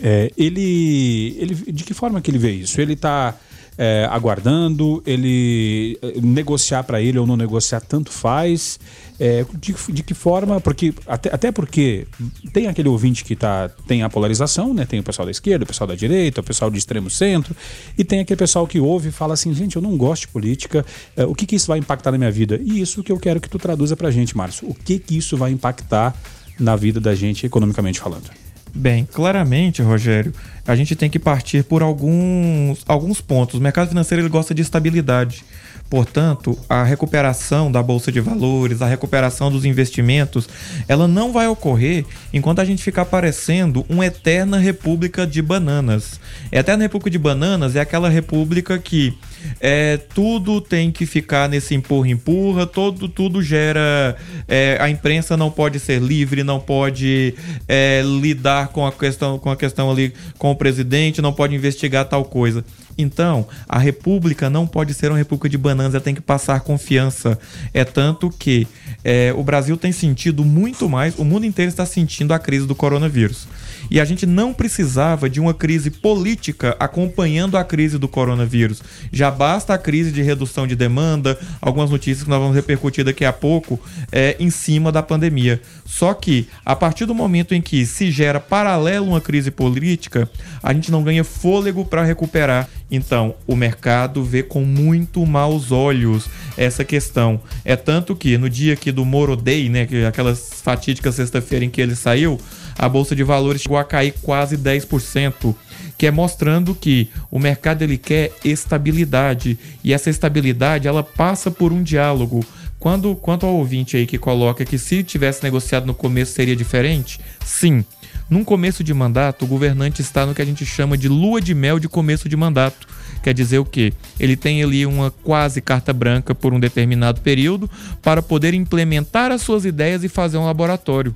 é, 0.00 0.30
ele, 0.36 1.36
ele, 1.38 1.54
de 1.54 1.84
que 1.84 1.94
forma 1.94 2.20
que 2.20 2.30
ele 2.30 2.38
vê 2.38 2.52
isso? 2.52 2.80
Ele 2.80 2.92
está 2.92 3.34
é, 3.78 4.08
aguardando, 4.10 5.02
ele 5.06 5.98
é, 6.02 6.20
negociar 6.20 6.82
para 6.84 7.00
ele 7.00 7.18
ou 7.18 7.26
não 7.26 7.36
negociar 7.36 7.80
tanto 7.80 8.10
faz. 8.10 8.78
É, 9.18 9.44
de, 9.58 9.74
de, 9.88 10.02
que 10.02 10.12
forma? 10.14 10.60
Porque 10.60 10.92
até, 11.06 11.34
até 11.34 11.52
porque 11.52 12.06
tem 12.52 12.66
aquele 12.66 12.88
ouvinte 12.88 13.24
que 13.24 13.34
tá, 13.34 13.70
tem 13.86 14.02
a 14.02 14.10
polarização, 14.10 14.74
né? 14.74 14.84
Tem 14.84 15.00
o 15.00 15.02
pessoal 15.02 15.24
da 15.24 15.30
esquerda, 15.30 15.64
o 15.64 15.66
pessoal 15.66 15.88
da 15.88 15.94
direita, 15.94 16.40
o 16.40 16.44
pessoal 16.44 16.70
de 16.70 16.78
extremo 16.78 17.08
centro, 17.08 17.56
e 17.96 18.04
tem 18.04 18.20
aquele 18.20 18.36
pessoal 18.36 18.66
que 18.66 18.78
ouve 18.78 19.08
e 19.08 19.12
fala 19.12 19.34
assim, 19.34 19.54
gente, 19.54 19.76
eu 19.76 19.82
não 19.82 19.96
gosto 19.96 20.22
de 20.22 20.28
política, 20.28 20.84
é, 21.16 21.24
o 21.24 21.34
que, 21.34 21.46
que 21.46 21.56
isso 21.56 21.66
vai 21.66 21.78
impactar 21.78 22.12
na 22.12 22.18
minha 22.18 22.30
vida? 22.30 22.60
E 22.62 22.80
isso 22.80 23.02
que 23.02 23.10
eu 23.10 23.18
quero 23.18 23.40
que 23.40 23.48
tu 23.48 23.58
traduza 23.58 23.96
pra 23.96 24.10
gente, 24.10 24.36
Márcio. 24.36 24.68
O 24.68 24.74
que 24.74 24.98
que 24.98 25.16
isso 25.16 25.36
vai 25.36 25.50
impactar 25.50 26.14
na 26.58 26.76
vida 26.76 27.00
da 27.00 27.14
gente 27.14 27.46
economicamente 27.46 28.00
falando? 28.00 28.30
Bem, 28.76 29.08
claramente, 29.10 29.80
Rogério, 29.80 30.34
a 30.66 30.76
gente 30.76 30.94
tem 30.94 31.08
que 31.08 31.18
partir 31.18 31.64
por 31.64 31.82
alguns, 31.82 32.84
alguns 32.86 33.22
pontos. 33.22 33.58
O 33.58 33.62
mercado 33.62 33.88
financeiro 33.88 34.20
ele 34.22 34.28
gosta 34.28 34.54
de 34.54 34.60
estabilidade. 34.60 35.46
Portanto, 35.88 36.58
a 36.68 36.82
recuperação 36.82 37.72
da 37.72 37.82
bolsa 37.82 38.12
de 38.12 38.20
valores, 38.20 38.82
a 38.82 38.86
recuperação 38.86 39.50
dos 39.50 39.64
investimentos, 39.64 40.46
ela 40.86 41.08
não 41.08 41.32
vai 41.32 41.48
ocorrer 41.48 42.04
enquanto 42.34 42.60
a 42.60 42.66
gente 42.66 42.82
ficar 42.82 43.06
parecendo 43.06 43.86
uma 43.88 44.04
eterna 44.04 44.58
república 44.58 45.26
de 45.26 45.40
bananas. 45.40 46.20
A 46.52 46.56
eterna 46.56 46.82
república 46.82 47.10
de 47.10 47.18
bananas 47.18 47.76
é 47.76 47.80
aquela 47.80 48.10
república 48.10 48.78
que 48.78 49.16
é, 49.60 49.96
tudo 49.96 50.60
tem 50.60 50.90
que 50.90 51.06
ficar 51.06 51.48
nesse 51.48 51.74
empurra-empurra, 51.74 52.66
todo, 52.66 53.08
tudo 53.08 53.42
gera. 53.42 54.16
É, 54.48 54.76
a 54.80 54.88
imprensa 54.88 55.36
não 55.36 55.50
pode 55.50 55.78
ser 55.78 56.00
livre, 56.00 56.42
não 56.42 56.60
pode 56.60 57.34
é, 57.68 58.02
lidar 58.04 58.68
com 58.68 58.86
a 58.86 58.92
questão, 58.92 59.38
com 59.38 59.50
a 59.50 59.56
questão 59.56 59.90
ali 59.90 60.12
com 60.38 60.50
o 60.50 60.56
presidente, 60.56 61.22
não 61.22 61.32
pode 61.32 61.54
investigar 61.54 62.04
tal 62.04 62.24
coisa. 62.24 62.64
Então, 62.98 63.46
a 63.68 63.78
república 63.78 64.48
não 64.48 64.66
pode 64.66 64.94
ser 64.94 65.10
uma 65.10 65.18
república 65.18 65.48
de 65.48 65.58
bananas, 65.58 65.94
ela 65.94 66.02
tem 66.02 66.14
que 66.14 66.20
passar 66.20 66.60
confiança. 66.60 67.38
É 67.74 67.84
tanto 67.84 68.30
que 68.30 68.66
é, 69.04 69.32
o 69.36 69.42
Brasil 69.42 69.76
tem 69.76 69.92
sentido 69.92 70.44
muito 70.44 70.88
mais, 70.88 71.18
o 71.18 71.24
mundo 71.24 71.44
inteiro 71.44 71.68
está 71.68 71.84
sentindo 71.84 72.32
a 72.32 72.38
crise 72.38 72.66
do 72.66 72.74
coronavírus. 72.74 73.46
E 73.90 74.00
a 74.00 74.04
gente 74.04 74.26
não 74.26 74.52
precisava 74.52 75.28
de 75.28 75.40
uma 75.40 75.54
crise 75.54 75.90
política 75.90 76.76
acompanhando 76.78 77.56
a 77.56 77.64
crise 77.64 77.98
do 77.98 78.08
coronavírus. 78.08 78.82
Já 79.12 79.30
basta 79.30 79.74
a 79.74 79.78
crise 79.78 80.10
de 80.12 80.22
redução 80.22 80.66
de 80.66 80.76
demanda, 80.76 81.38
algumas 81.60 81.90
notícias 81.90 82.24
que 82.24 82.30
nós 82.30 82.40
vamos 82.40 82.56
repercutir 82.56 83.04
daqui 83.04 83.24
a 83.24 83.32
pouco, 83.32 83.80
é, 84.10 84.36
em 84.38 84.50
cima 84.50 84.90
da 84.90 85.02
pandemia. 85.02 85.60
Só 85.84 86.14
que, 86.14 86.48
a 86.64 86.74
partir 86.74 87.06
do 87.06 87.14
momento 87.14 87.54
em 87.54 87.62
que 87.62 87.86
se 87.86 88.10
gera 88.10 88.40
paralelo 88.40 89.06
uma 89.06 89.20
crise 89.20 89.50
política, 89.50 90.28
a 90.62 90.72
gente 90.72 90.90
não 90.90 91.02
ganha 91.02 91.24
fôlego 91.24 91.84
para 91.84 92.02
recuperar. 92.04 92.68
Então, 92.90 93.34
o 93.46 93.56
mercado 93.56 94.22
vê 94.22 94.42
com 94.42 94.60
muito 94.64 95.24
maus 95.26 95.72
olhos 95.72 96.28
essa 96.56 96.84
questão. 96.84 97.40
É 97.64 97.74
tanto 97.74 98.14
que 98.14 98.38
no 98.38 98.48
dia 98.48 98.74
aqui 98.74 98.92
do 98.92 99.04
Moro 99.04 99.36
Day, 99.36 99.68
né, 99.68 99.86
que 99.86 100.04
aquelas 100.04 100.60
fatídicas 100.62 101.16
sexta-feira 101.16 101.64
em 101.64 101.70
que 101.70 101.80
ele 101.80 101.96
saiu, 101.96 102.40
a 102.78 102.88
bolsa 102.88 103.16
de 103.16 103.22
valores 103.22 103.62
chegou 103.62 103.78
a 103.78 103.84
cair 103.84 104.14
quase 104.22 104.56
10%, 104.56 105.54
que 105.96 106.06
é 106.06 106.10
mostrando 106.10 106.74
que 106.74 107.08
o 107.30 107.38
mercado 107.38 107.82
ele 107.82 107.96
quer 107.96 108.32
estabilidade 108.44 109.58
e 109.82 109.92
essa 109.92 110.10
estabilidade 110.10 110.86
ela 110.86 111.02
passa 111.02 111.50
por 111.50 111.72
um 111.72 111.82
diálogo. 111.82 112.44
Quando 112.78 113.16
quanto 113.16 113.46
ao 113.46 113.54
ouvinte 113.54 113.96
aí 113.96 114.06
que 114.06 114.18
coloca 114.18 114.64
que 114.64 114.78
se 114.78 115.02
tivesse 115.02 115.42
negociado 115.42 115.86
no 115.86 115.94
começo 115.94 116.32
seria 116.32 116.54
diferente, 116.54 117.20
sim. 117.44 117.84
Num 118.28 118.44
começo 118.44 118.82
de 118.82 118.92
mandato, 118.92 119.44
o 119.44 119.48
governante 119.48 120.02
está 120.02 120.26
no 120.26 120.34
que 120.34 120.42
a 120.42 120.44
gente 120.44 120.66
chama 120.66 120.98
de 120.98 121.08
lua 121.08 121.40
de 121.40 121.54
mel 121.54 121.78
de 121.78 121.88
começo 121.88 122.28
de 122.28 122.36
mandato. 122.36 122.86
Quer 123.22 123.32
dizer 123.32 123.58
o 123.58 123.64
quê? 123.64 123.92
Ele 124.20 124.36
tem 124.36 124.62
ali 124.62 124.84
uma 124.84 125.10
quase 125.10 125.60
carta 125.60 125.92
branca 125.92 126.34
por 126.34 126.52
um 126.52 126.60
determinado 126.60 127.20
período 127.20 127.70
para 128.02 128.20
poder 128.20 128.52
implementar 128.52 129.30
as 129.32 129.42
suas 129.42 129.64
ideias 129.64 130.04
e 130.04 130.08
fazer 130.08 130.38
um 130.38 130.44
laboratório. 130.44 131.14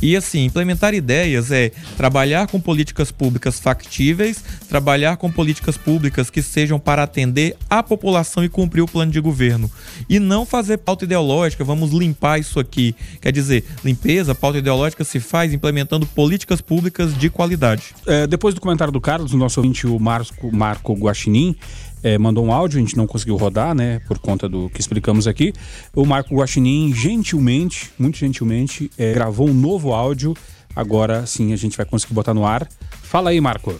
E 0.00 0.16
assim, 0.16 0.44
implementar 0.44 0.94
ideias 0.94 1.50
é 1.50 1.70
trabalhar 1.96 2.46
com 2.46 2.60
políticas 2.60 3.10
públicas 3.10 3.58
factíveis, 3.58 4.42
trabalhar 4.68 5.16
com 5.16 5.30
políticas 5.30 5.76
públicas 5.76 6.30
que 6.30 6.42
sejam 6.42 6.78
para 6.78 7.02
atender 7.02 7.56
a 7.68 7.82
população 7.82 8.44
e 8.44 8.48
cumprir 8.48 8.82
o 8.82 8.88
plano 8.88 9.10
de 9.10 9.20
governo. 9.20 9.70
E 10.08 10.18
não 10.18 10.46
fazer 10.46 10.78
pauta 10.78 11.04
ideológica, 11.04 11.64
vamos 11.64 11.90
limpar 11.90 12.38
isso 12.38 12.60
aqui. 12.60 12.94
Quer 13.20 13.32
dizer, 13.32 13.64
limpeza, 13.84 14.34
pauta 14.34 14.58
ideológica 14.58 15.04
se 15.04 15.20
faz 15.20 15.52
implementando 15.52 16.06
políticas 16.06 16.60
públicas 16.60 17.16
de 17.16 17.30
qualidade. 17.30 17.94
É, 18.06 18.26
depois 18.26 18.54
do 18.54 18.60
comentário 18.60 18.92
do 18.92 19.00
Carlos, 19.00 19.32
nosso 19.32 19.60
ouvinte, 19.60 19.86
o 19.86 19.98
Marco, 19.98 20.54
Marco 20.54 20.92
Guaxinim, 20.94 21.56
é, 22.02 22.18
mandou 22.18 22.44
um 22.44 22.52
áudio, 22.52 22.78
a 22.78 22.80
gente 22.80 22.96
não 22.96 23.06
conseguiu 23.06 23.36
rodar, 23.36 23.74
né, 23.74 24.00
por 24.06 24.18
conta 24.18 24.48
do 24.48 24.68
que 24.70 24.80
explicamos 24.80 25.26
aqui. 25.26 25.52
O 25.94 26.04
Marco 26.04 26.34
Guaxinim, 26.34 26.92
gentilmente, 26.94 27.92
muito 27.98 28.18
gentilmente, 28.18 28.90
é, 28.98 29.12
gravou 29.12 29.48
um 29.48 29.54
novo 29.54 29.92
áudio. 29.92 30.34
Agora 30.74 31.26
sim 31.26 31.52
a 31.52 31.56
gente 31.56 31.76
vai 31.76 31.86
conseguir 31.86 32.14
botar 32.14 32.34
no 32.34 32.46
ar. 32.46 32.68
Fala 33.02 33.30
aí, 33.30 33.40
Marco. 33.40 33.74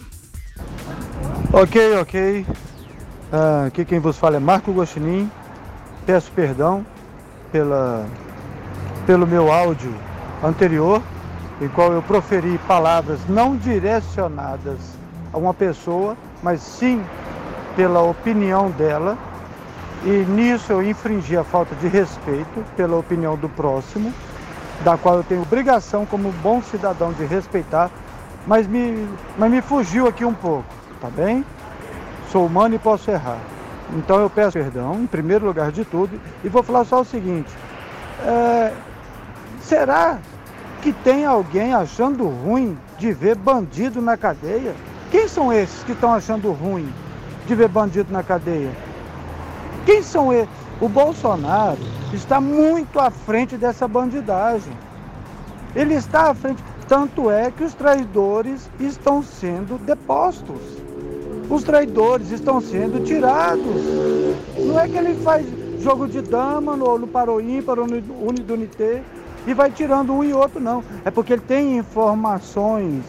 Ok, 1.52 1.96
ok. 1.96 2.46
Uh, 3.30 3.66
aqui 3.66 3.84
quem 3.84 3.98
vos 3.98 4.16
fala 4.16 4.36
é 4.36 4.40
Marco 4.40 4.72
Guaxinim. 4.72 5.30
Peço 6.06 6.30
perdão 6.32 6.84
pela, 7.52 8.06
pelo 9.06 9.26
meu 9.26 9.52
áudio 9.52 9.94
anterior, 10.42 11.02
em 11.60 11.68
qual 11.68 11.92
eu 11.92 12.02
proferi 12.02 12.58
palavras 12.66 13.20
não 13.28 13.56
direcionadas 13.56 14.78
a 15.32 15.38
uma 15.38 15.52
pessoa, 15.52 16.16
mas 16.42 16.60
sim 16.60 17.02
pela 17.78 18.02
opinião 18.02 18.72
dela 18.72 19.16
e 20.04 20.10
nisso 20.28 20.72
eu 20.72 20.82
infringi 20.82 21.36
a 21.36 21.44
falta 21.44 21.76
de 21.76 21.86
respeito 21.86 22.64
pela 22.76 22.96
opinião 22.96 23.36
do 23.36 23.48
próximo, 23.48 24.12
da 24.82 24.98
qual 24.98 25.18
eu 25.18 25.22
tenho 25.22 25.42
obrigação 25.42 26.04
como 26.04 26.32
bom 26.42 26.60
cidadão 26.60 27.12
de 27.12 27.24
respeitar, 27.24 27.88
mas 28.48 28.66
me, 28.66 29.08
mas 29.38 29.48
me 29.48 29.62
fugiu 29.62 30.08
aqui 30.08 30.24
um 30.24 30.34
pouco, 30.34 30.66
tá 31.00 31.08
bem? 31.08 31.44
Sou 32.32 32.46
humano 32.46 32.74
e 32.74 32.80
posso 32.80 33.12
errar. 33.12 33.38
Então 33.92 34.18
eu 34.18 34.28
peço 34.28 34.58
perdão, 34.58 34.94
em 34.96 35.06
primeiro 35.06 35.46
lugar 35.46 35.70
de 35.70 35.84
tudo, 35.84 36.20
e 36.42 36.48
vou 36.48 36.64
falar 36.64 36.84
só 36.84 37.02
o 37.02 37.04
seguinte: 37.04 37.50
é, 38.26 38.72
será 39.62 40.18
que 40.82 40.92
tem 40.92 41.24
alguém 41.24 41.72
achando 41.74 42.26
ruim 42.26 42.76
de 42.98 43.12
ver 43.12 43.36
bandido 43.36 44.02
na 44.02 44.16
cadeia? 44.16 44.74
Quem 45.12 45.28
são 45.28 45.52
esses 45.52 45.84
que 45.84 45.92
estão 45.92 46.12
achando 46.12 46.50
ruim? 46.50 46.92
De 47.48 47.54
ver 47.54 47.68
bandido 47.68 48.12
na 48.12 48.22
cadeia. 48.22 48.70
Quem 49.86 50.02
são 50.02 50.32
eles? 50.32 50.48
O 50.80 50.88
Bolsonaro 50.88 51.78
está 52.12 52.40
muito 52.40 53.00
à 53.00 53.10
frente 53.10 53.56
dessa 53.56 53.88
bandidagem. 53.88 54.72
Ele 55.74 55.94
está 55.94 56.30
à 56.30 56.34
frente, 56.34 56.62
tanto 56.86 57.30
é 57.30 57.50
que 57.50 57.64
os 57.64 57.74
traidores 57.74 58.70
estão 58.78 59.22
sendo 59.22 59.78
depostos. 59.78 60.60
Os 61.48 61.64
traidores 61.64 62.30
estão 62.30 62.60
sendo 62.60 63.02
tirados. 63.02 63.64
Não 64.58 64.78
é 64.78 64.86
que 64.86 64.96
ele 64.96 65.14
faz 65.22 65.46
jogo 65.80 66.06
de 66.06 66.20
dama 66.20 66.76
no, 66.76 66.98
no 66.98 67.06
paro 67.06 67.40
ímpar 67.40 67.78
ou 67.78 67.86
no 67.86 67.96
unidunité 68.28 69.02
e 69.46 69.54
vai 69.54 69.70
tirando 69.70 70.12
um 70.12 70.22
e 70.22 70.34
outro, 70.34 70.60
não. 70.60 70.84
É 71.04 71.10
porque 71.10 71.32
ele 71.32 71.42
tem 71.42 71.78
informações 71.78 73.02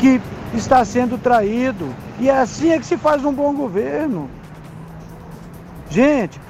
que 0.00 0.20
está 0.54 0.84
sendo 0.84 1.16
traído. 1.16 1.86
E 2.22 2.28
é 2.28 2.38
assim 2.38 2.70
é 2.70 2.78
que 2.78 2.86
se 2.86 2.96
faz 2.96 3.24
um 3.24 3.32
bom 3.32 3.52
governo. 3.52 4.30
Gente, 5.90 6.40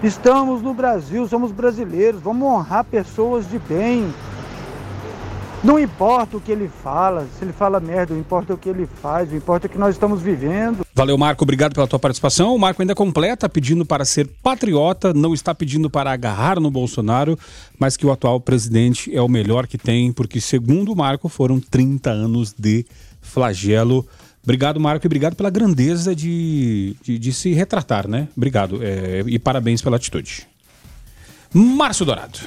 estamos 0.00 0.62
no 0.62 0.72
Brasil, 0.72 1.26
somos 1.26 1.50
brasileiros, 1.50 2.20
vamos 2.22 2.46
honrar 2.46 2.84
pessoas 2.84 3.50
de 3.50 3.58
bem. 3.58 4.14
Não 5.64 5.80
importa 5.80 6.36
o 6.36 6.40
que 6.40 6.52
ele 6.52 6.70
fala, 6.80 7.26
se 7.36 7.44
ele 7.44 7.52
fala 7.52 7.80
merda, 7.80 8.14
não 8.14 8.20
importa 8.20 8.54
o 8.54 8.56
que 8.56 8.68
ele 8.68 8.86
faz, 9.02 9.28
não 9.28 9.36
importa 9.36 9.66
o 9.66 9.68
que 9.68 9.76
nós 9.76 9.96
estamos 9.96 10.22
vivendo. 10.22 10.86
Valeu, 10.94 11.18
Marco, 11.18 11.42
obrigado 11.42 11.74
pela 11.74 11.88
tua 11.88 11.98
participação. 11.98 12.54
O 12.54 12.58
Marco 12.58 12.80
ainda 12.80 12.94
completa 12.94 13.48
pedindo 13.48 13.84
para 13.84 14.04
ser 14.04 14.28
patriota, 14.44 15.12
não 15.12 15.34
está 15.34 15.52
pedindo 15.52 15.90
para 15.90 16.12
agarrar 16.12 16.60
no 16.60 16.70
Bolsonaro, 16.70 17.36
mas 17.80 17.96
que 17.96 18.06
o 18.06 18.12
atual 18.12 18.38
presidente 18.38 19.12
é 19.12 19.20
o 19.20 19.28
melhor 19.28 19.66
que 19.66 19.76
tem, 19.76 20.12
porque, 20.12 20.40
segundo 20.40 20.92
o 20.92 20.96
Marco, 20.96 21.28
foram 21.28 21.58
30 21.58 22.10
anos 22.10 22.54
de 22.56 22.86
flagelo. 23.20 24.06
Obrigado, 24.46 24.78
Marco, 24.78 25.04
e 25.04 25.08
obrigado 25.08 25.34
pela 25.34 25.50
grandeza 25.50 26.14
de, 26.14 26.94
de, 27.02 27.18
de 27.18 27.32
se 27.32 27.52
retratar, 27.52 28.06
né? 28.06 28.28
Obrigado 28.36 28.78
é, 28.80 29.24
e 29.26 29.40
parabéns 29.40 29.82
pela 29.82 29.96
atitude. 29.96 30.46
Márcio 31.52 32.06
Dourado. 32.06 32.38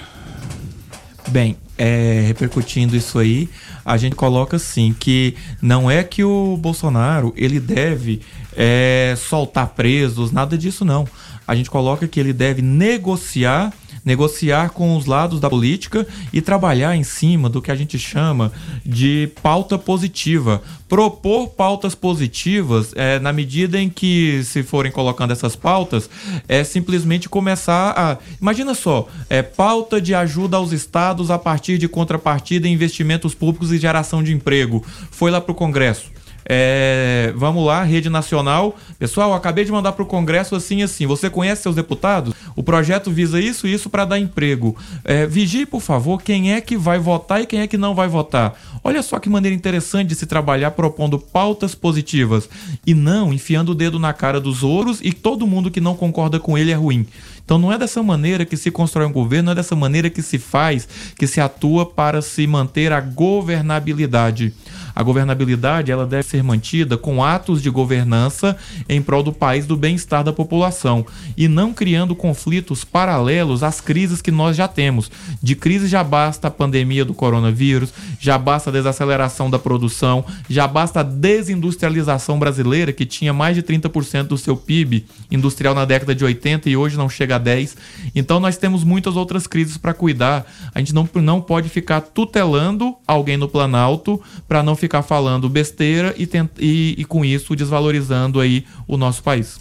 Bem, 1.28 1.58
é, 1.78 2.24
repercutindo 2.26 2.96
isso 2.96 3.20
aí, 3.20 3.50
a 3.84 3.98
gente 3.98 4.16
coloca 4.16 4.56
assim 4.56 4.96
que 4.98 5.36
não 5.62 5.92
é 5.92 6.02
que 6.02 6.24
o 6.24 6.56
Bolsonaro 6.56 7.34
ele 7.36 7.60
deve 7.60 8.22
é, 8.56 9.14
soltar 9.18 9.68
presos, 9.68 10.32
nada 10.32 10.58
disso 10.58 10.86
não. 10.86 11.06
A 11.46 11.54
gente 11.54 11.70
coloca 11.70 12.08
que 12.08 12.18
ele 12.18 12.32
deve 12.32 12.62
negociar 12.62 13.74
negociar 14.04 14.70
com 14.70 14.96
os 14.96 15.06
lados 15.06 15.40
da 15.40 15.50
política 15.50 16.08
e 16.32 16.42
trabalhar 16.42 16.96
em 16.96 17.04
cima 17.04 17.50
do 17.50 17.62
que 17.62 17.72
a 17.72 17.76
gente 17.76 17.98
chama 17.98 18.52
de 18.86 19.30
pauta 19.42 19.78
positiva. 19.78 20.62
Propor 20.88 21.50
pautas 21.50 21.94
positivas 21.94 22.94
é, 22.96 23.20
na 23.20 23.32
medida 23.32 23.80
em 23.80 23.90
que, 23.90 24.42
se 24.44 24.64
forem 24.64 24.92
colocando 24.92 25.32
essas 25.32 25.56
pautas, 25.56 26.10
é 26.48 26.64
simplesmente 26.64 27.30
começar 27.30 27.94
a. 27.96 28.18
Imagina 28.42 28.74
só, 28.74 29.08
é 29.30 29.44
pauta 29.44 30.02
de 30.02 30.16
ajuda 30.16 30.58
aos 30.58 30.72
estados 30.72 31.30
a 31.30 31.38
partir 31.38 31.78
de 31.78 31.88
contrapartida 31.88 32.68
em 32.68 32.74
investimentos 32.74 33.36
públicos 33.36 33.72
e 33.72 33.78
geração 33.78 34.24
de 34.24 34.34
emprego. 34.34 34.84
Foi 35.12 35.30
lá 35.30 35.40
para 35.40 35.52
o 35.52 35.56
Congresso 35.56 36.19
é, 36.52 37.32
vamos 37.36 37.64
lá, 37.64 37.84
rede 37.84 38.10
nacional. 38.10 38.76
Pessoal, 38.98 39.36
acabei 39.36 39.64
de 39.64 39.72
mandar 39.72 39.92
para 39.92 40.02
o 40.02 40.06
Congresso 40.08 40.56
assim 40.56 40.82
assim. 40.82 41.06
Você 41.06 41.30
conhece 41.30 41.62
seus 41.62 41.76
deputados? 41.76 42.34
O 42.56 42.64
projeto 42.64 43.12
visa 43.12 43.40
isso 43.40 43.68
e 43.68 43.74
isso 43.74 43.88
para 43.88 44.04
dar 44.04 44.18
emprego. 44.18 44.76
É, 45.06 45.28
vigie, 45.28 45.68
por 45.68 45.80
favor, 45.80 46.20
quem 46.24 46.52
é 46.54 46.60
que 46.60 46.76
vai 46.76 46.98
votar 46.98 47.40
e 47.40 47.46
quem 47.46 47.60
é 47.60 47.68
que 47.68 47.78
não 47.78 47.94
vai 47.94 48.08
votar. 48.08 48.60
Olha 48.84 49.04
só 49.04 49.20
que 49.20 49.30
maneira 49.30 49.56
interessante 49.56 50.08
de 50.08 50.16
se 50.16 50.26
trabalhar 50.26 50.72
propondo 50.72 51.20
pautas 51.20 51.76
positivas 51.76 52.50
e 52.84 52.96
não 52.96 53.32
enfiando 53.32 53.74
o 53.74 53.76
dedo 53.76 54.00
na 54.00 54.12
cara 54.12 54.42
dos 54.42 54.64
ouros 54.64 55.00
e 55.04 55.14
todo 55.14 55.46
mundo 55.46 55.70
que 55.70 55.80
não 55.80 55.96
concorda 55.96 56.40
com 56.40 56.58
ele 56.58 56.72
é 56.72 56.76
ruim. 56.76 57.06
Então 57.46 57.58
não 57.58 57.72
é 57.72 57.78
dessa 57.80 58.04
maneira 58.04 58.46
que 58.46 58.56
se 58.56 58.70
constrói 58.70 59.08
um 59.08 59.12
governo, 59.12 59.46
não 59.46 59.52
é 59.54 59.56
dessa 59.56 59.76
maneira 59.76 60.08
que 60.08 60.22
se 60.22 60.38
faz, 60.38 60.88
que 61.18 61.26
se 61.26 61.42
atua 61.42 61.84
para 61.84 62.22
se 62.22 62.46
manter 62.46 62.94
a 62.94 63.02
governabilidade. 63.02 64.54
A 65.00 65.04
governabilidade 65.04 65.94
ela 65.94 66.06
deve 66.06 66.24
ser 66.24 66.44
mantida 66.44 66.98
com 66.98 67.24
atos 67.24 67.62
de 67.62 67.70
governança 67.70 68.58
em 68.90 69.02
prol 69.02 69.24
do 69.24 69.32
país, 69.32 69.66
do 69.66 69.78
bem-estar 69.78 70.26
da 70.26 70.34
população 70.34 71.06
e 71.38 71.48
não 71.48 71.74
criando 71.74 72.14
conflitos 72.14 72.84
paralelos 72.84 73.64
às 73.64 73.80
crises 73.80 74.22
que 74.22 74.30
nós 74.30 74.58
já 74.58 74.68
temos. 74.68 75.10
De 75.42 75.56
crise 75.56 75.88
já 75.88 76.04
basta 76.04 76.50
a 76.50 76.52
pandemia 76.52 77.06
do 77.06 77.14
coronavírus, 77.14 77.94
já 78.20 78.38
basta 78.38 78.70
a 78.70 78.74
desaceleração 78.74 79.50
da 79.50 79.58
produção, 79.58 80.26
já 80.50 80.68
basta 80.68 81.00
a 81.00 81.04
desindustrialização 81.04 82.38
brasileira 82.38 82.92
que 82.92 83.06
tinha 83.06 83.32
mais 83.32 83.56
de 83.56 83.64
30% 83.64 84.24
do 84.24 84.38
seu 84.38 84.58
PIB 84.58 85.06
industrial 85.32 85.74
na 85.74 85.86
década 85.86 86.14
de 86.14 86.26
80 86.26 86.70
e 86.70 86.76
hoje 86.76 86.98
não 86.98 87.08
chega 87.08 87.38
a 87.38 87.40
10. 87.40 87.78
Então 88.14 88.38
nós 88.42 88.58
temos 88.58 88.84
muitas 88.84 89.16
outras 89.16 89.48
crises 89.48 89.78
para 89.78 89.94
cuidar. 89.94 90.46
A 90.76 90.80
gente 90.80 90.94
não, 90.94 91.08
não 91.16 91.40
pode 91.40 91.70
ficar 91.70 92.02
tutelando 92.02 92.98
alguém 93.08 93.38
no 93.38 93.48
Planalto 93.48 94.22
para 94.46 94.62
não 94.62 94.76
ficar 94.76 94.89
falando 95.04 95.48
besteira 95.48 96.14
e, 96.18 96.28
e, 96.60 96.96
e 96.98 97.06
com 97.06 97.24
isso 97.24 97.56
desvalorizando 97.56 98.40
aí 98.40 98.66
o 98.88 98.98
nosso 98.98 99.24
país. 99.24 99.60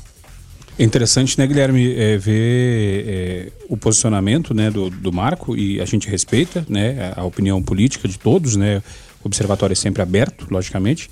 É 0.78 0.84
interessante, 0.84 1.36
né, 1.36 1.46
Guilherme, 1.46 1.92
é, 1.92 2.16
ver 2.16 3.04
é, 3.06 3.52
o 3.68 3.76
posicionamento 3.76 4.54
né, 4.54 4.70
do, 4.70 4.88
do 4.88 5.12
Marco 5.12 5.56
e 5.56 5.80
a 5.80 5.84
gente 5.84 6.08
respeita 6.08 6.64
né, 6.68 7.12
a 7.16 7.24
opinião 7.24 7.60
política 7.60 8.06
de 8.06 8.16
todos, 8.16 8.54
né? 8.54 8.80
O 9.22 9.26
observatório 9.26 9.72
é 9.72 9.76
sempre 9.76 10.00
aberto, 10.00 10.46
logicamente. 10.48 11.10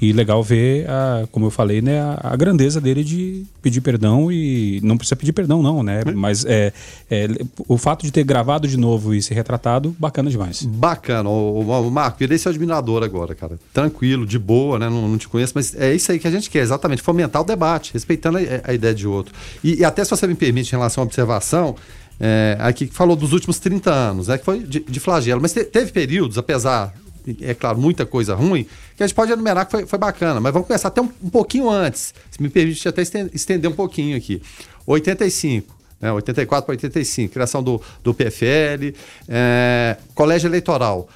E 0.00 0.12
legal 0.12 0.42
ver, 0.42 0.88
a, 0.90 1.26
como 1.32 1.46
eu 1.46 1.50
falei, 1.50 1.80
né, 1.80 2.00
a, 2.00 2.32
a, 2.32 2.36
grandeza 2.36 2.80
dele 2.80 3.02
de 3.02 3.44
pedir 3.62 3.80
perdão 3.80 4.30
e 4.30 4.78
não 4.82 4.98
precisa 4.98 5.16
pedir 5.16 5.32
perdão 5.32 5.62
não, 5.62 5.82
né? 5.82 6.02
Hum. 6.06 6.12
Mas 6.14 6.44
é, 6.44 6.70
é, 7.10 7.28
o 7.66 7.78
fato 7.78 8.04
de 8.04 8.12
ter 8.12 8.22
gravado 8.22 8.68
de 8.68 8.76
novo 8.76 9.14
e 9.14 9.22
ser 9.22 9.32
retratado, 9.32 9.96
bacana 9.98 10.28
demais. 10.28 10.62
Bacana. 10.62 11.30
O, 11.30 11.62
o, 11.62 11.88
o 11.88 11.90
Marco, 11.90 12.18
virei 12.18 12.36
seu 12.36 12.50
admirador 12.50 13.02
agora, 13.02 13.34
cara. 13.34 13.58
Tranquilo, 13.72 14.26
de 14.26 14.38
boa, 14.38 14.78
né? 14.78 14.90
Não, 14.90 15.08
não, 15.08 15.16
te 15.16 15.28
conheço, 15.28 15.52
mas 15.54 15.74
é 15.74 15.94
isso 15.94 16.12
aí 16.12 16.18
que 16.18 16.28
a 16.28 16.30
gente 16.30 16.50
quer, 16.50 16.60
exatamente. 16.60 17.00
Fomentar 17.00 17.40
o 17.40 17.44
debate, 17.44 17.94
respeitando 17.94 18.36
a, 18.36 18.40
a 18.64 18.74
ideia 18.74 18.94
de 18.94 19.06
outro. 19.08 19.34
E, 19.64 19.76
e, 19.76 19.84
até 19.84 20.04
se 20.04 20.10
você 20.10 20.26
me 20.26 20.34
permite, 20.34 20.68
em 20.68 20.76
relação 20.76 21.02
à 21.02 21.06
observação, 21.06 21.74
é, 22.20 22.58
aqui 22.60 22.86
que 22.86 22.94
falou 22.94 23.16
dos 23.16 23.32
últimos 23.32 23.58
30 23.58 23.90
anos, 23.90 24.28
né? 24.28 24.36
Que 24.36 24.44
foi 24.44 24.58
de, 24.58 24.80
de 24.80 25.00
flagelo. 25.00 25.40
Mas 25.40 25.54
te, 25.54 25.64
teve 25.64 25.90
períodos, 25.90 26.36
apesar 26.36 26.92
é 27.40 27.54
claro, 27.54 27.78
muita 27.78 28.04
coisa 28.06 28.34
ruim, 28.34 28.66
que 28.96 29.02
a 29.02 29.06
gente 29.06 29.14
pode 29.14 29.32
enumerar 29.32 29.66
que 29.66 29.72
foi, 29.72 29.86
foi 29.86 29.98
bacana, 29.98 30.40
mas 30.40 30.52
vamos 30.52 30.66
começar 30.66 30.88
até 30.88 31.00
um, 31.00 31.10
um 31.22 31.30
pouquinho 31.30 31.68
antes. 31.68 32.14
Se 32.30 32.42
me 32.42 32.48
permite 32.48 32.88
até 32.88 33.02
estender 33.32 33.70
um 33.70 33.74
pouquinho 33.74 34.16
aqui. 34.16 34.42
85. 34.86 35.74
Né, 36.00 36.12
84 36.12 36.66
para 36.66 36.72
85, 36.72 37.32
criação 37.32 37.62
do, 37.62 37.80
do 38.04 38.12
PFL, 38.12 38.94
é, 39.28 39.96
colégio 40.14 40.46
eleitoral. 40.46 41.08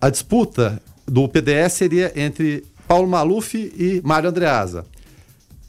A 0.00 0.08
disputa 0.08 0.80
do 1.06 1.28
PDS 1.28 1.74
seria 1.74 2.12
entre 2.16 2.64
Paulo 2.86 3.06
Maluf 3.06 3.54
e 3.54 4.00
Mário 4.02 4.30
Andreasa 4.30 4.86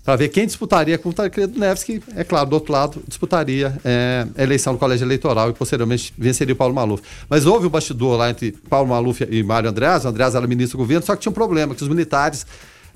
para 0.10 0.16
ver 0.16 0.30
quem 0.30 0.48
disputaria 0.48 0.98
com 0.98 1.10
o 1.10 1.14
Tancredo 1.14 1.60
Neves, 1.60 1.84
que, 1.84 2.02
é 2.16 2.24
claro, 2.24 2.50
do 2.50 2.54
outro 2.54 2.74
lado, 2.74 3.00
disputaria 3.08 3.80
é, 3.86 4.26
a 4.36 4.42
eleição 4.42 4.74
do 4.74 4.80
colégio 4.80 5.06
eleitoral 5.06 5.52
e 5.52 5.54
posteriormente 5.54 6.12
venceria 6.18 6.52
o 6.52 6.58
Paulo 6.58 6.74
Maluf. 6.74 7.04
Mas 7.30 7.46
houve 7.46 7.68
um 7.68 7.70
bastidor 7.70 8.18
lá 8.18 8.32
entre 8.32 8.54
Paulo 8.54 8.90
Maluf 8.90 9.22
e 9.30 9.44
Mário 9.44 9.70
Andreasa. 9.70 10.08
O 10.08 10.10
Andreasa 10.10 10.40
era 10.40 10.48
ministro 10.48 10.80
do 10.80 10.82
governo, 10.82 11.06
só 11.06 11.16
que 11.16 11.22
tinha 11.22 11.30
um 11.30 11.34
problema, 11.34 11.76
que 11.76 11.84
os 11.84 11.88
militares 11.88 12.44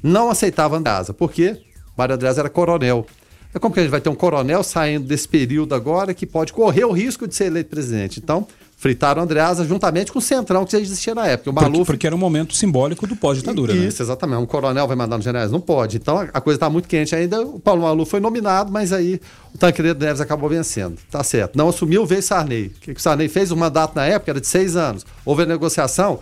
não 0.01 0.31
aceitavam 0.31 0.79
Andreasa. 0.79 1.13
Por 1.13 1.31
quê? 1.31 1.61
Mário 1.95 2.15
Andreasa 2.15 2.41
era 2.41 2.49
coronel. 2.49 3.05
É 3.53 3.59
como 3.59 3.71
que 3.71 3.79
a 3.79 3.83
gente 3.83 3.91
vai 3.91 4.01
ter 4.01 4.09
um 4.09 4.15
coronel 4.15 4.63
saindo 4.63 5.05
desse 5.05 5.27
período 5.27 5.75
agora 5.75 6.15
que 6.15 6.25
pode 6.25 6.51
correr 6.51 6.85
o 6.85 6.91
risco 6.91 7.27
de 7.27 7.35
ser 7.35 7.45
eleito 7.45 7.69
presidente? 7.69 8.19
Então, 8.19 8.47
fritaram 8.83 9.21
o 9.21 9.23
Andreasa 9.23 9.63
juntamente 9.63 10.11
com 10.11 10.19
o 10.19 10.21
Centrão, 10.21 10.65
que 10.65 10.73
já 10.73 10.77
existia 10.77 11.15
na 11.15 11.25
época. 11.25 11.49
O 11.49 11.53
Maluf... 11.53 11.71
porque, 11.71 11.85
porque 11.85 12.07
era 12.07 12.13
um 12.13 12.19
momento 12.19 12.53
simbólico 12.53 13.07
do 13.07 13.15
pós-ditadura, 13.15 13.73
né? 13.73 13.85
Isso, 13.85 14.03
exatamente. 14.03 14.41
Um 14.41 14.45
coronel 14.45 14.85
vai 14.85 14.97
mandar 14.97 15.15
nos 15.15 15.23
generais? 15.23 15.49
Não 15.49 15.61
pode. 15.61 15.95
Então 15.95 16.19
a 16.19 16.41
coisa 16.41 16.57
está 16.57 16.69
muito 16.69 16.89
quente 16.89 17.15
ainda. 17.15 17.41
O 17.43 17.61
Paulo 17.61 17.83
Maluf 17.83 18.11
foi 18.11 18.19
nominado, 18.19 18.73
mas 18.73 18.91
aí 18.91 19.21
o 19.55 19.57
Tancredo 19.57 20.03
Neves 20.03 20.19
acabou 20.19 20.49
vencendo. 20.49 20.97
Tá 21.09 21.23
certo. 21.23 21.55
Não 21.55 21.69
assumiu, 21.69 22.05
veio 22.05 22.21
Sarney. 22.21 22.73
O 22.75 22.79
que, 22.81 22.91
o 22.91 22.99
Sarney 22.99 23.29
fez? 23.29 23.51
O 23.51 23.55
mandato 23.55 23.95
na 23.95 24.05
época 24.05 24.33
era 24.33 24.41
de 24.41 24.47
seis 24.47 24.75
anos. 24.75 25.05
Houve 25.23 25.43
a 25.43 25.45
negociação, 25.45 26.19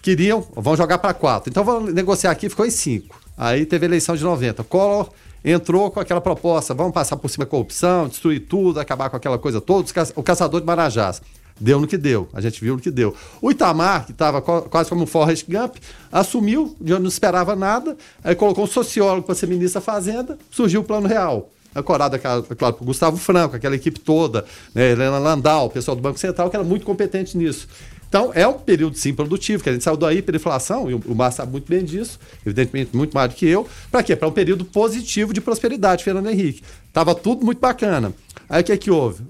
queriam, 0.00 0.42
vão 0.56 0.74
jogar 0.78 0.96
para 0.96 1.12
quatro. 1.12 1.50
Então 1.50 1.62
vamos 1.62 1.92
negociar 1.92 2.30
aqui, 2.30 2.48
ficou 2.48 2.64
em 2.64 2.70
cinco. 2.70 3.20
Aí 3.36 3.66
teve 3.66 3.84
a 3.84 3.88
eleição 3.88 4.16
de 4.16 4.24
90. 4.24 4.64
Collor 4.64 5.10
entrou 5.44 5.90
com 5.90 6.00
aquela 6.00 6.22
proposta: 6.22 6.72
vamos 6.72 6.94
passar 6.94 7.18
por 7.18 7.28
cima 7.28 7.44
da 7.44 7.50
corrupção, 7.50 8.08
destruir 8.08 8.46
tudo, 8.48 8.80
acabar 8.80 9.10
com 9.10 9.16
aquela 9.18 9.36
coisa 9.36 9.60
toda, 9.60 9.86
o 10.16 10.22
caçador 10.22 10.62
de 10.62 10.66
Marajás. 10.66 11.20
Deu 11.60 11.80
no 11.80 11.86
que 11.86 11.96
deu, 11.96 12.28
a 12.32 12.40
gente 12.40 12.60
viu 12.60 12.74
no 12.74 12.80
que 12.80 12.90
deu. 12.90 13.14
O 13.42 13.50
Itamar, 13.50 14.06
que 14.06 14.12
estava 14.12 14.40
quase 14.40 14.88
como 14.88 15.02
um 15.02 15.06
Forrest 15.06 15.44
Gump, 15.48 15.76
assumiu, 16.10 16.76
não 16.80 17.06
esperava 17.06 17.56
nada, 17.56 17.96
aí 18.22 18.34
colocou 18.34 18.64
um 18.64 18.68
sociólogo 18.68 19.26
para 19.26 19.34
ser 19.34 19.46
ministro 19.48 19.80
da 19.80 19.84
Fazenda, 19.84 20.38
surgiu 20.50 20.82
o 20.82 20.84
Plano 20.84 21.08
Real. 21.08 21.50
Acorado, 21.74 22.16
é 22.16 22.18
claro, 22.18 22.42
por 22.44 22.84
Gustavo 22.84 23.16
Franco, 23.16 23.54
aquela 23.54 23.74
equipe 23.74 24.00
toda, 24.00 24.44
né, 24.74 24.92
Helena 24.92 25.18
Landau, 25.18 25.66
o 25.66 25.70
pessoal 25.70 25.94
do 25.94 26.00
Banco 26.00 26.18
Central, 26.18 26.48
que 26.48 26.56
era 26.56 26.64
muito 26.64 26.86
competente 26.86 27.36
nisso. 27.36 27.68
Então, 28.08 28.32
é 28.34 28.48
um 28.48 28.54
período, 28.54 28.96
sim, 28.96 29.12
produtivo, 29.12 29.62
que 29.62 29.68
a 29.68 29.72
gente 29.72 29.84
saiu 29.84 29.96
da 29.96 30.12
hiperinflação, 30.14 30.90
e 30.90 30.94
o 30.94 31.14
Márcio 31.14 31.36
sabe 31.38 31.52
muito 31.52 31.68
bem 31.68 31.84
disso, 31.84 32.18
evidentemente 32.44 32.96
muito 32.96 33.12
mais 33.12 33.28
do 33.28 33.36
que 33.36 33.46
eu. 33.46 33.68
Para 33.90 34.02
quê? 34.02 34.16
Para 34.16 34.26
um 34.26 34.32
período 34.32 34.64
positivo 34.64 35.34
de 35.34 35.42
prosperidade, 35.42 36.02
Fernando 36.02 36.30
Henrique. 36.30 36.62
Tava 36.90 37.14
tudo 37.14 37.44
muito 37.44 37.60
bacana. 37.60 38.14
Aí 38.48 38.62
o 38.62 38.64
que 38.64 38.72
é 38.72 38.76
que 38.78 38.90
houve? 38.90 39.22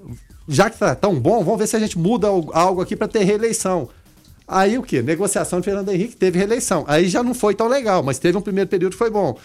Já 0.49 0.71
que 0.71 0.77
está 0.77 0.95
tão 0.95 1.21
bom, 1.21 1.45
vamos 1.45 1.59
ver 1.59 1.67
se 1.67 1.77
a 1.77 1.79
gente 1.79 1.99
muda 1.99 2.27
algo 2.27 2.81
aqui 2.81 2.97
para 2.97 3.07
ter 3.07 3.23
reeleição. 3.23 3.89
Aí 4.47 4.79
o 4.79 4.83
que? 4.83 5.03
Negociação 5.03 5.61
de 5.61 5.67
Fernando 5.67 5.91
Henrique 5.91 6.17
teve 6.17 6.39
reeleição. 6.39 6.85
Aí 6.89 7.07
já 7.07 7.23
não 7.23 7.35
foi 7.35 7.55
tão 7.55 7.69
legal, 7.69 8.03
mas 8.03 8.19
teve 8.19 8.39
um 8.39 8.41
primeiro 8.41 8.69
período 8.71 8.93
que 8.93 8.99
foi 8.99 9.11
bom. 9.11 9.37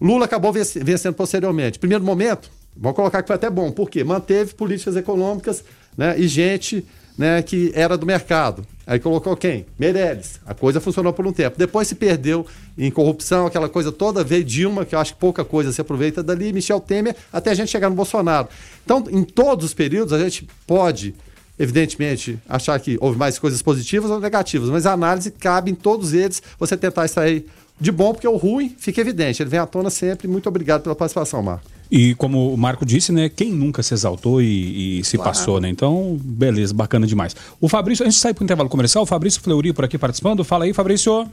Lula 0.00 0.24
acabou 0.24 0.52
vencendo 0.52 1.14
posteriormente. 1.14 1.78
Primeiro 1.78 2.02
momento, 2.02 2.50
vamos 2.76 2.96
colocar 2.96 3.22
que 3.22 3.28
foi 3.28 3.36
até 3.36 3.48
bom. 3.48 3.70
Por 3.70 3.88
quê? 3.88 4.02
Manteve 4.02 4.52
políticas 4.54 4.96
econômicas 4.96 5.62
né, 5.96 6.18
e 6.18 6.26
gente 6.26 6.84
né, 7.16 7.40
que 7.40 7.70
era 7.72 7.96
do 7.96 8.04
mercado. 8.04 8.66
Aí 8.92 9.00
colocou 9.00 9.34
quem? 9.34 9.64
Meirelles. 9.78 10.38
A 10.44 10.52
coisa 10.52 10.78
funcionou 10.78 11.14
por 11.14 11.26
um 11.26 11.32
tempo. 11.32 11.56
Depois 11.56 11.88
se 11.88 11.94
perdeu 11.94 12.46
em 12.76 12.90
corrupção, 12.90 13.46
aquela 13.46 13.66
coisa 13.66 13.90
toda. 13.90 14.22
Veio 14.22 14.44
Dilma, 14.44 14.84
que 14.84 14.94
eu 14.94 14.98
acho 14.98 15.14
que 15.14 15.18
pouca 15.18 15.42
coisa 15.42 15.72
se 15.72 15.80
aproveita 15.80 16.22
dali, 16.22 16.52
Michel 16.52 16.78
Temer, 16.78 17.16
até 17.32 17.52
a 17.52 17.54
gente 17.54 17.70
chegar 17.70 17.88
no 17.88 17.96
Bolsonaro. 17.96 18.48
Então, 18.84 19.02
em 19.10 19.24
todos 19.24 19.64
os 19.64 19.72
períodos, 19.72 20.12
a 20.12 20.18
gente 20.18 20.46
pode, 20.66 21.14
evidentemente, 21.58 22.38
achar 22.46 22.78
que 22.78 22.98
houve 23.00 23.16
mais 23.16 23.38
coisas 23.38 23.62
positivas 23.62 24.10
ou 24.10 24.20
negativas, 24.20 24.68
mas 24.68 24.84
a 24.84 24.92
análise 24.92 25.30
cabe 25.30 25.70
em 25.70 25.74
todos 25.74 26.12
eles, 26.12 26.42
você 26.58 26.76
tentar 26.76 27.06
extrair 27.06 27.46
de 27.80 27.90
bom, 27.90 28.12
porque 28.12 28.28
o 28.28 28.36
ruim 28.36 28.76
fica 28.76 29.00
evidente. 29.00 29.42
Ele 29.42 29.48
vem 29.48 29.58
à 29.58 29.64
tona 29.64 29.88
sempre. 29.88 30.28
Muito 30.28 30.50
obrigado 30.50 30.82
pela 30.82 30.94
participação, 30.94 31.42
Marco. 31.42 31.64
E 31.94 32.14
como 32.14 32.54
o 32.54 32.56
Marco 32.56 32.86
disse, 32.86 33.12
né? 33.12 33.28
Quem 33.28 33.52
nunca 33.52 33.82
se 33.82 33.92
exaltou 33.92 34.40
e, 34.40 35.00
e 35.00 35.04
se 35.04 35.18
claro. 35.18 35.30
passou, 35.30 35.60
né? 35.60 35.68
Então, 35.68 36.18
beleza, 36.24 36.72
bacana 36.72 37.06
demais. 37.06 37.36
O 37.60 37.68
Fabrício, 37.68 38.02
a 38.02 38.08
gente 38.08 38.18
sai 38.18 38.32
para 38.32 38.40
o 38.40 38.44
intervalo 38.44 38.70
comercial, 38.70 39.04
o 39.04 39.06
Fabrício 39.06 39.42
Fleury 39.42 39.74
por 39.74 39.84
aqui 39.84 39.98
participando. 39.98 40.42
Fala 40.42 40.64
aí, 40.64 40.72
Fabrício. 40.72 41.30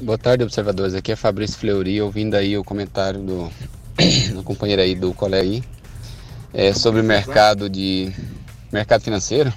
Boa 0.00 0.16
tarde, 0.16 0.44
observadores. 0.44 0.94
Aqui 0.94 1.10
é 1.10 1.16
Fabrício 1.16 1.58
Fleury, 1.58 2.00
ouvindo 2.00 2.36
aí 2.36 2.56
o 2.56 2.62
comentário 2.62 3.18
do, 3.18 3.50
do 4.36 4.44
companheiro 4.44 4.82
aí 4.82 4.94
do 4.94 5.12
colega 5.12 5.42
aí, 5.42 5.64
é, 6.54 6.72
sobre 6.72 7.00
o 7.00 7.04
mercado 7.04 7.68
de 7.68 8.12
mercado 8.72 9.02
financeiro. 9.02 9.52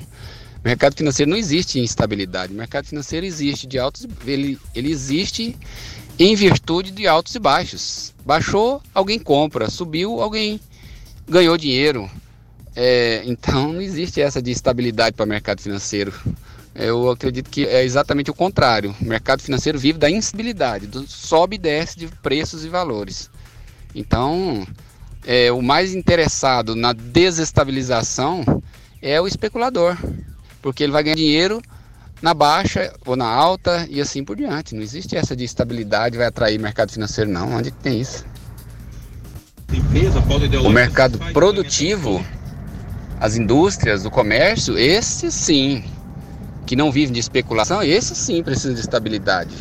O 0.63 0.67
mercado 0.67 0.95
financeiro 0.95 1.30
não 1.30 1.38
existe 1.38 1.80
instabilidade. 1.80 2.51
O 2.51 2.56
mercado 2.58 2.88
financeiro 2.88 3.27
existe 3.27 3.67
de 3.67 3.77
altos, 3.77 4.08
ele, 4.25 4.58
ele 4.73 4.89
existe 4.89 5.56
em 6.17 6.36
virtude 6.36 6.91
de 6.91 7.08
altos 7.08 7.36
e 7.36 7.39
baixos. 7.39 8.13
Baixou, 8.26 8.82
alguém 8.93 9.19
compra, 9.19 9.69
subiu, 9.69 10.21
alguém 10.21 10.60
ganhou 11.28 11.58
dinheiro. 11.58 12.10
É, 12.76 13.24
então 13.26 13.74
não 13.74 13.82
existe 13.82 14.21
essa 14.21 14.41
de 14.41 14.52
estabilidade 14.52 15.15
para 15.15 15.26
o 15.26 15.30
mercado 15.30 15.62
financeiro. 15.62 16.13
Eu 16.74 17.10
acredito 17.10 17.50
que 17.50 17.65
é 17.65 17.84
exatamente 17.84 18.32
o 18.32 18.34
contrário. 18.34 18.95
O 19.02 19.06
mercado 19.06 19.41
financeiro 19.41 19.78
vive 19.78 20.00
da 20.00 20.10
instabilidade, 20.10 20.88
do 20.88 21.06
sobe 21.08 21.56
e 21.56 21.60
desce 21.60 22.00
de 22.00 22.08
preços 22.08 22.63
e 22.63 22.69
valores. 22.69 23.30
Então, 23.93 24.65
é, 25.26 25.52
o 25.52 25.62
mais 25.62 25.93
interessado 25.93 26.76
na 26.76 26.93
desestabilização 26.93 28.43
é 29.02 29.19
o 29.19 29.28
especulador, 29.28 29.97
porque 30.62 30.84
ele 30.84 30.93
vai 30.93 31.04
ganhar 31.04 31.15
dinheiro 31.15 31.62
na 32.21 32.34
baixa 32.34 32.93
ou 33.05 33.15
na 33.15 33.27
alta 33.27 33.88
e 33.89 33.99
assim 33.99 34.23
por 34.23 34.36
diante. 34.36 34.75
Não 34.75 34.81
existe 34.81 35.15
essa 35.15 35.36
de 35.36 35.43
estabilidade, 35.43 36.17
vai 36.17 36.27
atrair 36.27 36.60
mercado 36.60 36.91
financeiro, 36.91 37.29
não. 37.29 37.53
Onde 37.53 37.71
tem 37.71 37.99
isso? 37.99 38.25
O 40.65 40.69
mercado 40.69 41.17
produtivo, 41.31 42.23
as 43.19 43.38
indústrias, 43.38 44.05
o 44.05 44.12
comércio, 44.12 44.77
esse 44.77 45.31
sim, 45.31 45.84
que 46.65 46.75
não 46.75 46.91
vivem 46.91 47.13
de 47.13 47.19
especulação, 47.19 47.81
esse 47.81 48.13
sim 48.15 48.43
precisa 48.43 48.73
de 48.73 48.81
estabilidade. 48.81 49.55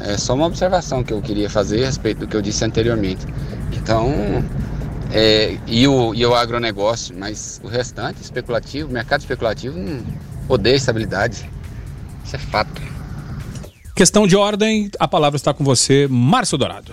É 0.00 0.16
só 0.16 0.34
uma 0.34 0.46
observação 0.46 1.02
que 1.02 1.12
eu 1.12 1.20
queria 1.22 1.48
fazer 1.48 1.82
a 1.82 1.86
respeito 1.86 2.20
do 2.20 2.26
que 2.26 2.36
eu 2.36 2.42
disse 2.42 2.64
anteriormente. 2.64 3.26
Então, 3.72 4.10
é, 5.12 5.56
e, 5.66 5.86
o, 5.86 6.14
e 6.14 6.24
o 6.24 6.34
agronegócio, 6.34 7.14
mas 7.18 7.60
o 7.62 7.68
restante, 7.68 8.20
especulativo, 8.20 8.90
mercado 8.90 9.20
especulativo, 9.20 9.78
não 9.78 10.02
odeia 10.48 10.76
estabilidade. 10.76 11.48
Isso 12.26 12.34
é 12.34 12.38
fato. 12.40 12.82
Questão 13.94 14.26
de 14.26 14.36
ordem, 14.36 14.90
a 14.98 15.06
palavra 15.06 15.36
está 15.36 15.54
com 15.54 15.62
você, 15.62 16.08
Márcio 16.10 16.58
Dourado. 16.58 16.92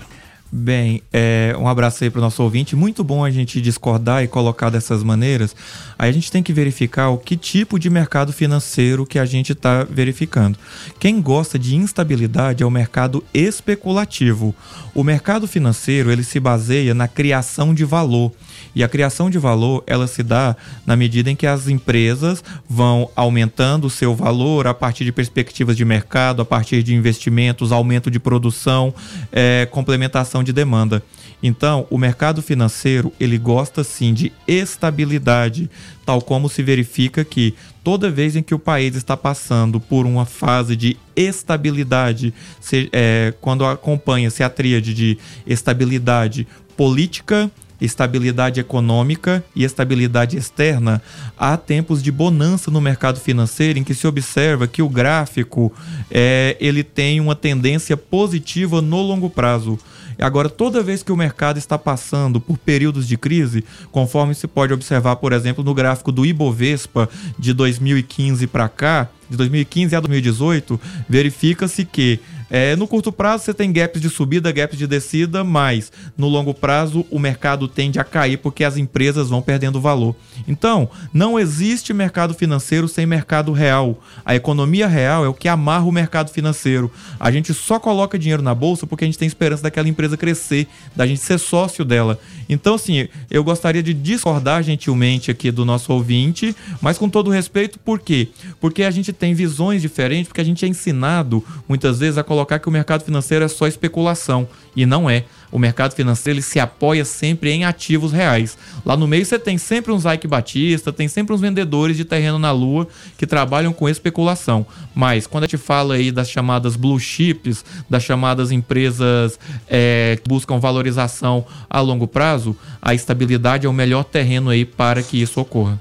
Bem, 0.56 1.02
é, 1.12 1.56
um 1.58 1.68
abraço 1.68 2.04
aí 2.04 2.12
para 2.12 2.20
o 2.20 2.22
nosso 2.22 2.44
ouvinte. 2.44 2.76
Muito 2.76 3.04
bom 3.04 3.26
a 3.26 3.32
gente 3.32 3.60
discordar 3.60 4.24
e 4.24 4.28
colocar 4.28 4.70
dessas 4.70 5.02
maneiras. 5.02 5.56
Aí 5.98 6.12
a 6.12 6.14
gente 6.14 6.32
tem 6.32 6.44
que 6.44 6.54
verificar 6.54 7.10
o 7.10 7.18
que 7.18 7.36
tipo 7.36 7.80
de 7.80 7.90
mercado 7.90 8.32
financeiro 8.32 9.04
que 9.04 9.18
a 9.18 9.26
gente 9.26 9.54
está 9.54 9.84
verificando. 9.84 10.60
Quem 11.00 11.20
gosta 11.20 11.58
de 11.58 11.76
instabilidade 11.76 12.62
é 12.62 12.66
o 12.68 12.70
mercado 12.70 13.24
especulativo. 13.34 14.54
O 14.94 15.04
mercado 15.04 15.48
financeiro 15.48 16.12
ele 16.12 16.24
se 16.24 16.40
baseia 16.40 16.94
na 16.94 17.08
criação 17.08 17.74
de 17.74 17.84
valor. 17.84 18.32
E 18.76 18.84
a 18.84 18.88
criação 18.88 19.30
de 19.30 19.38
valor, 19.38 19.84
ela 19.86 20.08
se 20.08 20.24
dá 20.24 20.56
na 20.86 20.96
medida 20.96 21.30
em 21.30 21.36
que 21.36 21.48
as 21.48 21.68
empresas 21.68 22.44
vão 22.68 23.10
aumentando 23.16 23.88
o 23.88 23.90
seu 23.90 24.16
valor 24.16 24.68
a 24.68 24.74
partir 24.74 25.06
de 25.06 25.12
perspectivas 25.12 25.78
de 25.78 25.86
mercado, 25.86 26.42
a 26.42 26.46
partir 26.46 26.82
de 26.84 26.94
investimentos, 26.94 27.72
aumento 27.72 28.10
de 28.10 28.20
produção, 28.20 28.94
é, 29.32 29.68
complementação 29.70 30.44
de 30.44 30.52
demanda. 30.52 31.04
Então, 31.44 31.86
o 31.90 31.98
mercado 31.98 32.42
financeiro, 32.42 33.12
ele 33.20 33.38
gosta 33.38 33.84
sim 33.84 34.14
de 34.14 34.32
estabilidade, 34.48 35.70
tal 36.06 36.22
como 36.22 36.48
se 36.48 36.64
verifica 36.64 37.26
que 37.26 37.54
toda 37.84 38.10
vez 38.10 38.38
em 38.38 38.42
que 38.42 38.56
o 38.56 38.60
país 38.60 38.96
está 38.96 39.18
passando 39.18 39.78
por 39.78 40.06
uma 40.06 40.26
fase 40.26 40.78
de 40.78 40.98
estabilidade, 41.14 42.34
se, 42.62 42.90
é, 42.94 43.34
quando 43.42 43.66
acompanha-se 43.66 44.42
a 44.42 44.50
tríade 44.50 44.94
de 44.94 45.18
estabilidade 45.46 46.48
política, 46.78 47.52
estabilidade 47.82 48.60
econômica 48.60 49.44
e 49.56 49.64
estabilidade 49.64 50.38
externa, 50.38 51.02
há 51.38 51.58
tempos 51.58 52.02
de 52.02 52.12
bonança 52.12 52.72
no 52.72 52.82
mercado 52.82 53.20
financeiro 53.20 53.80
em 53.80 53.84
que 53.84 53.94
se 53.94 54.08
observa 54.08 54.68
que 54.68 54.82
o 54.82 54.90
gráfico 54.90 55.72
é, 56.10 56.56
ele 56.60 56.84
tem 56.84 57.20
uma 57.20 57.36
tendência 57.36 57.98
positiva 57.98 58.82
no 58.82 59.02
longo 59.02 59.30
prazo. 59.30 59.78
Agora, 60.20 60.50
toda 60.50 60.84
vez 60.84 61.02
que 61.02 61.12
o 61.12 61.18
mercado 61.18 61.58
está 61.58 61.78
passando 61.78 62.40
por 62.40 62.58
períodos 62.58 63.08
de 63.08 63.18
crise, 63.18 63.64
conforme 63.92 64.36
se 64.36 64.48
pode 64.48 64.74
observar, 64.74 65.16
por 65.16 65.34
exemplo, 65.34 65.64
no 65.64 65.74
gráfico 65.74 66.12
do 66.12 66.26
Ibovespa 66.26 67.10
de 67.38 67.54
2015 67.54 68.48
para 68.48 68.70
cá, 68.70 69.10
de 69.30 69.38
2015 69.38 69.96
a 69.96 70.00
2018, 70.00 70.80
verifica-se 71.10 71.84
que 71.84 72.20
é, 72.50 72.76
no 72.76 72.88
curto 72.88 73.12
prazo 73.12 73.46
você 73.46 73.54
tem 73.54 73.72
gaps 73.72 74.02
de 74.02 74.10
subida, 74.10 74.52
gaps 74.52 74.78
de 74.78 74.88
descida, 74.88 75.44
mas 75.44 75.92
no 76.18 76.28
longo 76.28 76.54
prazo 76.54 77.06
o 77.10 77.20
mercado 77.20 77.68
tende 77.68 78.00
a 78.00 78.04
cair 78.04 78.38
porque 78.38 78.64
as 78.64 78.78
empresas 78.78 79.30
vão 79.30 79.42
perdendo 79.42 79.82
valor. 79.82 80.16
Então, 80.48 80.90
não 81.14 81.40
existe 81.40 81.94
mercado 81.94 82.34
financeiro 82.34 82.88
sem 82.88 83.06
mercado 83.06 83.52
real. 83.52 84.02
A 84.26 84.36
economia 84.36 84.88
real 84.88 85.26
é 85.26 85.28
o 85.28 85.34
que 85.34 85.48
amarra 85.48 85.86
o 85.86 85.92
mercado 85.92 86.32
financeiro. 86.32 86.92
A 87.20 87.32
gente 87.32 87.54
só 87.54 87.80
coloca 87.80 88.20
dinheiro 88.20 88.44
na 88.44 88.54
bolsa 88.54 88.86
porque 88.86 89.04
a 89.04 89.08
gente 89.08 89.18
tem 89.18 89.28
esperança 89.28 89.64
daquela 89.64 89.88
empresa 89.88 90.18
crescer, 90.18 90.68
da 90.96 91.08
gente 91.08 91.22
ser 91.22 91.40
sócio 91.40 91.84
dela. 91.84 92.20
Então, 92.48 92.76
assim, 92.76 93.08
eu 93.30 93.44
gostaria 93.44 93.82
de 93.82 93.94
discordar 93.94 94.64
gentilmente 94.64 95.32
aqui 95.32 95.52
do 95.52 95.66
nosso 95.66 95.92
ouvinte, 95.94 96.56
mas 96.82 96.98
com 96.98 97.10
todo 97.10 97.30
respeito, 97.30 97.80
por 97.80 98.00
quê? 98.00 98.30
Porque 98.60 98.84
a 98.84 98.92
gente 98.92 99.14
tem 99.14 99.34
visões 99.34 99.82
diferentes, 99.82 100.28
porque 100.28 100.42
a 100.42 100.46
gente 100.46 100.66
é 100.66 100.68
ensinado 100.68 101.44
muitas 101.68 102.00
vezes 102.00 102.18
a 102.18 102.24
colocar 102.24 102.43
que 102.46 102.68
o 102.68 102.72
mercado 102.72 103.04
financeiro 103.04 103.46
é 103.46 103.48
só 103.48 103.68
especulação 103.68 104.48
e 104.76 104.86
não 104.86 105.10
é. 105.10 105.26
O 105.52 105.60
mercado 105.60 105.94
financeiro 105.94 106.38
ele 106.38 106.42
se 106.42 106.60
apoia 106.60 107.06
sempre 107.06 107.52
em 107.52 107.64
ativos 107.64 108.12
reais. 108.12 108.58
Lá 108.84 108.98
no 108.98 109.08
meio 109.08 109.26
você 109.26 109.38
tem 109.38 109.58
sempre 109.58 109.92
uns 109.92 110.04
Ike 110.04 110.28
Batista, 110.28 110.92
tem 110.92 111.08
sempre 111.08 111.34
uns 111.34 111.42
vendedores 111.42 111.96
de 111.96 112.04
terreno 112.04 112.40
na 112.40 112.52
lua 112.52 112.88
que 113.18 113.28
trabalham 113.28 113.72
com 113.72 113.88
especulação. 113.88 114.66
Mas 114.96 115.28
quando 115.28 115.44
a 115.44 115.48
gente 115.48 115.58
fala 115.58 115.94
aí 115.94 116.12
das 116.12 116.30
chamadas 116.30 116.76
blue 116.76 117.00
chips, 117.00 117.64
das 117.90 118.04
chamadas 118.04 118.52
empresas 118.52 119.40
é, 119.68 120.18
que 120.22 120.28
buscam 120.28 120.60
valorização 120.60 121.46
a 121.70 121.80
longo 121.80 122.08
prazo, 122.08 122.58
a 122.82 122.94
estabilidade 122.94 123.68
é 123.68 123.70
o 123.70 123.74
melhor 123.74 124.04
terreno 124.04 124.50
aí 124.50 124.66
para 124.66 125.04
que 125.04 125.22
isso 125.22 125.40
ocorra. 125.40 125.80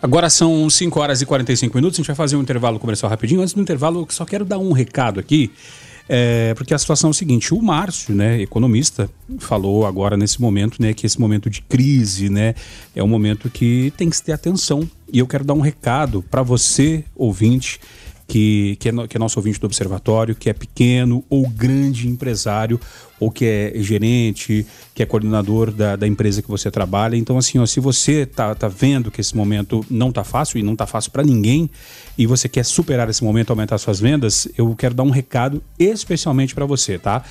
Agora 0.00 0.30
são 0.30 0.70
5 0.70 1.00
horas 1.00 1.20
e 1.22 1.26
45 1.26 1.76
minutos, 1.76 1.96
a 1.96 2.00
gente 2.00 2.06
vai 2.06 2.14
fazer 2.14 2.36
um 2.36 2.40
intervalo 2.40 2.78
comercial 2.78 3.10
rapidinho. 3.10 3.40
Antes 3.40 3.52
do 3.52 3.60
intervalo, 3.60 4.00
eu 4.00 4.06
só 4.10 4.24
quero 4.24 4.44
dar 4.44 4.58
um 4.58 4.70
recado 4.70 5.18
aqui, 5.18 5.50
é, 6.08 6.54
porque 6.54 6.72
a 6.72 6.78
situação 6.78 7.08
é 7.08 7.10
o 7.10 7.14
seguinte, 7.14 7.52
o 7.52 7.60
Márcio, 7.60 8.14
né, 8.14 8.40
economista, 8.40 9.10
falou 9.40 9.84
agora 9.84 10.16
nesse 10.16 10.40
momento, 10.40 10.80
né, 10.80 10.94
que 10.94 11.04
esse 11.04 11.20
momento 11.20 11.50
de 11.50 11.62
crise, 11.62 12.28
né, 12.28 12.54
é 12.94 13.02
um 13.02 13.08
momento 13.08 13.50
que 13.50 13.92
tem 13.96 14.08
que 14.08 14.16
se 14.16 14.22
ter 14.22 14.32
atenção. 14.32 14.88
E 15.12 15.18
eu 15.18 15.26
quero 15.26 15.44
dar 15.44 15.54
um 15.54 15.60
recado 15.60 16.24
para 16.30 16.42
você, 16.42 17.04
ouvinte, 17.16 17.80
que, 18.28 18.76
que, 18.78 18.90
é, 18.90 18.92
que 19.08 19.16
é 19.16 19.18
nosso 19.18 19.38
ouvinte 19.38 19.58
do 19.58 19.64
observatório, 19.64 20.34
que 20.34 20.50
é 20.50 20.52
pequeno 20.52 21.24
ou 21.30 21.48
grande 21.48 22.06
empresário, 22.06 22.78
ou 23.18 23.30
que 23.30 23.46
é 23.46 23.72
gerente, 23.76 24.66
que 24.94 25.02
é 25.02 25.06
coordenador 25.06 25.72
da, 25.72 25.96
da 25.96 26.06
empresa 26.06 26.42
que 26.42 26.48
você 26.48 26.70
trabalha. 26.70 27.16
Então, 27.16 27.38
assim, 27.38 27.58
ó, 27.58 27.64
se 27.64 27.80
você 27.80 28.26
tá, 28.26 28.54
tá 28.54 28.68
vendo 28.68 29.10
que 29.10 29.22
esse 29.22 29.34
momento 29.34 29.84
não 29.90 30.12
tá 30.12 30.22
fácil 30.22 30.58
e 30.58 30.62
não 30.62 30.76
tá 30.76 30.86
fácil 30.86 31.10
para 31.10 31.24
ninguém, 31.24 31.70
e 32.18 32.26
você 32.26 32.50
quer 32.50 32.66
superar 32.66 33.08
esse 33.08 33.24
momento, 33.24 33.48
aumentar 33.48 33.78
suas 33.78 33.98
vendas, 33.98 34.46
eu 34.58 34.76
quero 34.76 34.94
dar 34.94 35.04
um 35.04 35.10
recado 35.10 35.62
especialmente 35.78 36.54
para 36.54 36.66
você, 36.66 36.98
tá? 36.98 37.24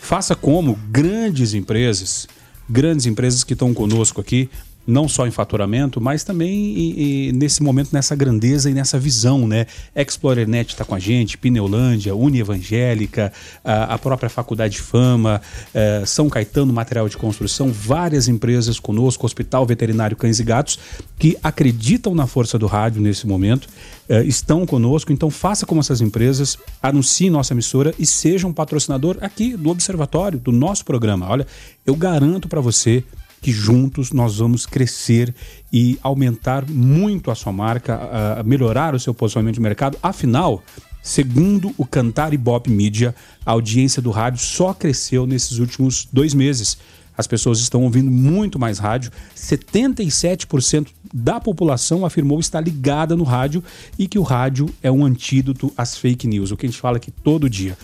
Faça 0.00 0.34
como 0.34 0.76
grandes 0.90 1.54
empresas, 1.54 2.26
grandes 2.68 3.06
empresas 3.06 3.44
que 3.44 3.52
estão 3.52 3.72
conosco 3.72 4.20
aqui, 4.20 4.50
não 4.86 5.08
só 5.08 5.26
em 5.26 5.30
faturamento, 5.30 6.00
mas 6.00 6.24
também 6.24 6.50
e, 6.52 7.28
e 7.28 7.32
nesse 7.32 7.62
momento, 7.62 7.90
nessa 7.92 8.16
grandeza 8.16 8.70
e 8.70 8.74
nessa 8.74 8.98
visão, 8.98 9.46
né? 9.46 9.66
ExplorerNet 9.94 10.70
está 10.70 10.84
com 10.84 10.94
a 10.94 10.98
gente, 10.98 11.38
Pneulândia, 11.38 12.14
Unievangélica, 12.14 13.32
a, 13.64 13.94
a 13.94 13.98
própria 13.98 14.28
Faculdade 14.28 14.74
de 14.74 14.80
Fama, 14.80 15.40
eh, 15.74 16.02
São 16.06 16.28
Caetano 16.28 16.72
Material 16.72 17.08
de 17.08 17.16
Construção, 17.16 17.72
várias 17.72 18.28
empresas 18.28 18.80
conosco, 18.80 19.26
Hospital 19.26 19.66
Veterinário 19.66 20.16
Cães 20.16 20.40
e 20.40 20.44
Gatos, 20.44 20.78
que 21.18 21.36
acreditam 21.42 22.14
na 22.14 22.26
força 22.26 22.58
do 22.58 22.66
rádio 22.66 23.00
nesse 23.00 23.26
momento, 23.26 23.68
eh, 24.08 24.24
estão 24.24 24.66
conosco, 24.66 25.12
então 25.12 25.30
faça 25.30 25.66
como 25.66 25.80
essas 25.80 26.00
empresas, 26.00 26.58
anuncie 26.82 27.30
nossa 27.30 27.54
emissora 27.54 27.94
e 27.98 28.06
seja 28.06 28.46
um 28.46 28.52
patrocinador 28.52 29.18
aqui 29.20 29.56
do 29.56 29.70
Observatório, 29.70 30.38
do 30.38 30.52
nosso 30.52 30.84
programa. 30.84 31.28
Olha, 31.28 31.46
eu 31.86 31.94
garanto 31.94 32.48
para 32.48 32.60
você 32.60 33.04
que 33.40 33.52
juntos 33.52 34.12
nós 34.12 34.38
vamos 34.38 34.66
crescer 34.66 35.34
e 35.72 35.98
aumentar 36.02 36.68
muito 36.68 37.30
a 37.30 37.34
sua 37.34 37.52
marca, 37.52 37.98
a 38.38 38.42
melhorar 38.42 38.94
o 38.94 39.00
seu 39.00 39.14
posicionamento 39.14 39.54
de 39.54 39.60
mercado. 39.60 39.98
Afinal, 40.02 40.62
segundo 41.02 41.72
o 41.78 41.86
Cantar 41.86 42.34
Ibope 42.34 42.70
Media, 42.70 43.14
a 43.44 43.52
audiência 43.52 44.02
do 44.02 44.10
rádio 44.10 44.40
só 44.40 44.74
cresceu 44.74 45.26
nesses 45.26 45.58
últimos 45.58 46.06
dois 46.12 46.34
meses. 46.34 46.76
As 47.16 47.26
pessoas 47.26 47.60
estão 47.60 47.82
ouvindo 47.82 48.10
muito 48.10 48.58
mais 48.58 48.78
rádio. 48.78 49.10
77% 49.36 50.88
da 51.12 51.40
população 51.40 52.06
afirmou 52.06 52.40
estar 52.40 52.60
ligada 52.60 53.16
no 53.16 53.24
rádio 53.24 53.62
e 53.98 54.06
que 54.06 54.18
o 54.18 54.22
rádio 54.22 54.68
é 54.82 54.90
um 54.90 55.04
antídoto 55.04 55.72
às 55.76 55.96
fake 55.96 56.26
news, 56.26 56.50
o 56.50 56.56
que 56.56 56.66
a 56.66 56.68
gente 56.68 56.80
fala 56.80 56.96
aqui 56.96 57.10
todo 57.10 57.50
dia. 57.50 57.76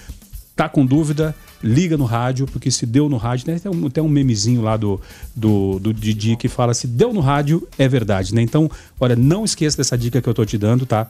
Tá 0.57 0.69
com 0.69 0.85
dúvida? 0.85 1.35
liga 1.63 1.97
no 1.97 2.05
rádio, 2.05 2.47
porque 2.47 2.71
se 2.71 2.85
deu 2.87 3.09
no 3.09 3.17
rádio, 3.17 3.51
né? 3.51 3.59
Tem 3.59 3.73
um, 3.73 3.91
tem 3.91 4.05
um 4.05 4.09
memezinho 4.09 4.63
lá 4.63 4.77
do, 4.77 5.01
do, 5.35 5.79
do 5.79 5.93
Didi 5.93 6.37
que 6.37 6.49
fala 6.49 6.73
se 6.75 6.87
deu 6.87 7.13
no 7.13 7.21
rádio, 7.21 7.69
é 7.79 7.87
verdade, 7.89 8.35
né? 8.35 8.41
Então, 8.43 8.71
olha, 9.01 9.17
não 9.17 9.45
esqueça 9.45 9.77
dessa 9.77 9.99
dica 9.99 10.23
que 10.23 10.29
eu 10.29 10.35
tô 10.35 10.45
te 10.45 10.59
dando, 10.59 10.87
tá? 10.87 11.09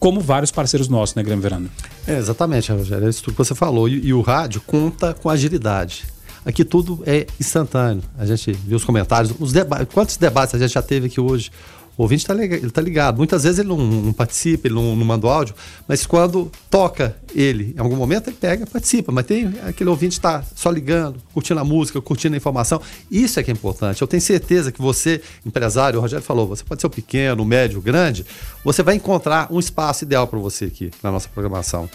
como 0.03 0.19
vários 0.19 0.51
parceiros 0.51 0.89
nossos, 0.89 1.15
né, 1.15 1.23
Grande 1.23 1.41
Verano? 1.41 1.69
É, 2.05 2.17
exatamente, 2.17 2.69
Rogério. 2.73 3.07
É 3.07 3.09
isso 3.09 3.23
que 3.23 3.31
você 3.31 3.55
falou. 3.55 3.87
E, 3.87 4.07
e, 4.07 4.13
o 4.13 4.19
rádio 4.19 4.59
conta 4.67 5.13
com 5.13 5.29
agilidade. 5.29 6.03
Aqui 6.45 6.65
tudo 6.65 7.01
é 7.05 7.25
instantâneo. 7.39 8.03
A 8.17 8.25
gente 8.25 8.51
viu 8.51 8.77
os 8.77 8.83
comentários, 8.83 9.33
os 9.39 9.53
debates. 9.53 9.87
Quantos 9.93 10.17
debates 10.17 10.55
a 10.55 10.57
gente 10.57 10.73
já 10.73 10.81
teve 10.81 11.07
aqui 11.07 11.19
hoje? 11.19 11.51
O 11.95 12.01
ouvinte 12.01 12.23
está 12.23 12.33
ligado, 12.33 12.71
tá 12.71 12.81
ligado. 12.81 13.17
Muitas 13.17 13.43
vezes 13.43 13.59
ele 13.59 13.69
não, 13.69 13.77
não 13.77 14.13
participa, 14.13 14.67
ele 14.67 14.73
não, 14.73 14.95
não, 14.95 15.05
manda 15.05 15.27
o 15.27 15.29
áudio, 15.29 15.53
mas 15.87 16.07
quando 16.07 16.51
toca 16.69 17.15
ele, 17.35 17.75
em 17.77 17.79
algum 17.79 17.95
momento 17.95 18.29
ele 18.29 18.35
pega, 18.35 18.65
participa. 18.65 19.11
Mas 19.11 19.27
tem 19.27 19.53
aquele 19.63 19.91
ouvinte 19.91 20.13
está 20.13 20.43
só 20.55 20.71
ligando, 20.71 21.21
curtindo 21.33 21.59
a 21.59 21.63
música, 21.63 22.01
curtindo 22.01 22.33
a 22.33 22.37
informação. 22.37 22.81
Isso 23.11 23.39
é 23.39 23.43
que 23.43 23.51
é 23.51 23.53
importante. 23.53 24.01
Eu 24.01 24.07
tenho 24.07 24.21
certeza 24.21 24.71
que 24.71 24.81
você, 24.81 25.21
empresário, 25.45 25.99
o 25.99 26.01
Rogério 26.01 26.25
falou, 26.25 26.47
você 26.47 26.63
pode 26.63 26.81
ser 26.81 26.87
o 26.87 26.89
pequeno, 26.89 27.43
o 27.43 27.45
médio, 27.45 27.77
o 27.77 27.81
grande, 27.81 28.25
você 28.65 28.81
vai 28.81 28.95
encontrar 28.95 29.47
um 29.51 29.59
espaço 29.59 30.03
ideal 30.03 30.25
para 30.25 30.39
você 30.39 30.65
aqui 30.65 30.89
na 31.03 31.11
nossa 31.11 31.29
programação. 31.29 31.87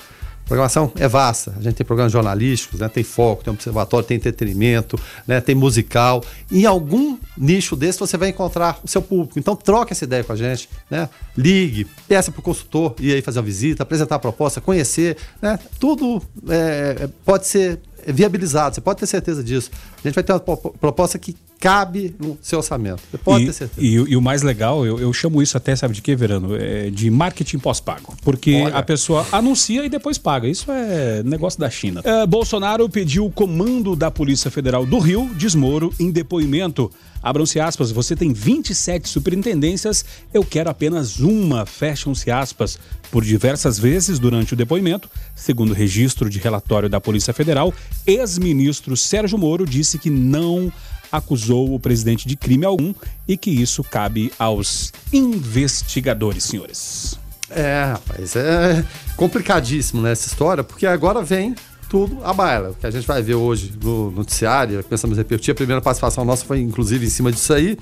Programação 0.49 0.91
é 0.97 1.07
vasta. 1.07 1.55
A 1.59 1.63
gente 1.63 1.75
tem 1.75 1.87
programas 1.87 2.11
jornalísticos, 2.11 2.81
né? 2.81 2.89
tem 2.89 3.05
foco, 3.05 3.45
tem 3.45 3.53
observatório, 3.53 4.07
tem 4.07 4.17
entretenimento, 4.17 4.99
né? 5.27 5.43
tem 5.43 5.55
musical. 5.55 6.25
Em 6.51 6.65
algum 6.65 7.19
nicho 7.37 7.77
desse 7.77 8.01
você 8.01 8.17
vai 8.17 8.31
encontrar 8.31 8.81
o 8.83 8.89
seu 8.89 9.03
público. 9.03 9.39
Então 9.39 9.55
troque 9.55 9.93
essa 9.93 10.05
ideia 10.05 10.25
com 10.25 10.33
a 10.33 10.37
gente, 10.37 10.71
né? 10.91 11.09
Ligue, 11.37 11.87
peça 12.09 12.33
para 12.33 12.41
o 12.41 12.43
consultor 12.43 12.95
ir 12.99 13.13
aí 13.13 13.21
fazer 13.21 13.41
uma 13.41 13.45
visita, 13.45 13.83
apresentar 13.83 14.15
a 14.15 14.19
proposta, 14.19 14.59
conhecer, 14.59 15.19
né? 15.43 15.59
Tudo 15.79 16.23
é, 16.49 17.09
pode 17.27 17.47
ser 17.47 17.79
viabilizado, 18.13 18.75
você 18.75 18.81
pode 18.81 19.01
ter 19.01 19.07
certeza 19.07 19.43
disso. 19.43 19.71
A 20.03 20.09
gente 20.09 20.15
vai 20.15 20.25
ter 20.25 20.33
uma 20.33 20.41
proposta 20.41 21.19
que 21.19 21.37
cabe 21.61 22.15
no 22.19 22.39
seu 22.41 22.59
orçamento. 22.59 23.03
Você 23.11 23.19
pode 23.19 23.45
e, 23.45 23.47
ter 23.47 23.53
certeza. 23.53 23.87
E, 23.87 23.95
e, 23.95 24.17
o 24.17 24.23
mais 24.23 24.43
legal, 24.43 24.87
eu, 24.87 24.99
eu, 24.99 25.13
chamo 25.13 25.43
isso 25.43 25.57
até, 25.57 25.75
sabe 25.75 25.95
de 25.95 26.03
quê, 26.03 26.15
Verano? 26.15 26.57
É 26.57 26.91
de 26.91 27.11
marketing 27.11 27.59
pós-pago. 27.59 28.15
Porque 28.23 28.63
Olha. 28.63 28.77
a 28.77 28.83
pessoa 28.83 29.27
anuncia 29.33 29.85
e 29.85 29.89
depois 29.89 30.19
paga. 30.19 30.49
Isso 30.49 30.71
é 30.71 31.23
negócio 31.23 31.59
da 31.59 31.69
China. 31.69 32.01
É, 32.05 32.27
Bolsonaro 32.27 32.89
pediu 32.89 33.27
o 33.27 33.31
comando 33.31 33.97
da 33.97 34.11
Polícia 34.11 34.51
Federal 34.51 34.87
do 34.87 34.99
Rio, 34.99 35.29
desmoro, 35.35 35.93
em 35.99 36.11
depoimento. 36.11 36.91
Abram-se 37.23 37.59
aspas, 37.61 37.91
você 37.91 38.15
tem 38.15 38.33
27 38.33 39.09
superintendências, 39.09 40.05
eu 40.33 40.45
quero 40.45 40.71
apenas 40.71 41.19
uma, 41.19 41.67
fecham-se 41.67 42.31
aspas. 42.31 42.79
Por 43.11 43.25
diversas 43.25 43.79
vezes 43.79 44.19
durante 44.19 44.53
o 44.53 44.57
depoimento, 44.57 45.09
segundo 45.35 45.73
registro 45.73 46.29
de 46.29 46.39
relatório 46.39 46.89
da 46.89 47.01
Polícia 47.01 47.33
Federal, 47.33 47.73
ex-ministro 48.07 48.97
Sérgio 48.97 49.39
Moro 49.39 49.65
disse 49.65 49.99
que 49.99 50.11
não 50.11 50.71
acusou 51.11 51.75
o 51.75 51.81
presidente 51.81 52.29
de 52.29 52.37
crime 52.37 52.67
algum 52.67 52.95
e 53.27 53.37
que 53.37 53.51
isso 53.51 53.83
cabe 53.83 54.31
aos 54.39 54.93
investigadores, 55.13 56.45
senhores. 56.45 57.19
É, 57.51 57.85
rapaz, 57.93 58.37
é 58.37 58.85
complicadíssimo 59.17 60.03
né, 60.03 60.13
história, 60.13 60.63
porque 60.63 60.87
agora 60.87 61.23
vem 61.23 61.55
tudo 61.89 62.19
a 62.23 62.33
baila. 62.33 62.71
O 62.71 62.75
que 62.75 62.87
a 62.87 62.91
gente 62.91 63.07
vai 63.07 63.23
ver 63.23 63.35
hoje 63.35 63.73
no 63.83 64.11
noticiário, 64.11 64.83
começamos 64.85 65.19
a 65.19 65.21
repetir, 65.21 65.53
a 65.53 65.55
primeira 65.55 65.81
participação 65.81 66.25
nossa 66.25 66.45
foi 66.45 66.61
inclusive 66.61 67.07
em 67.07 67.11
cima 67.11 67.33
disso 67.33 67.53
aí. 67.53 67.79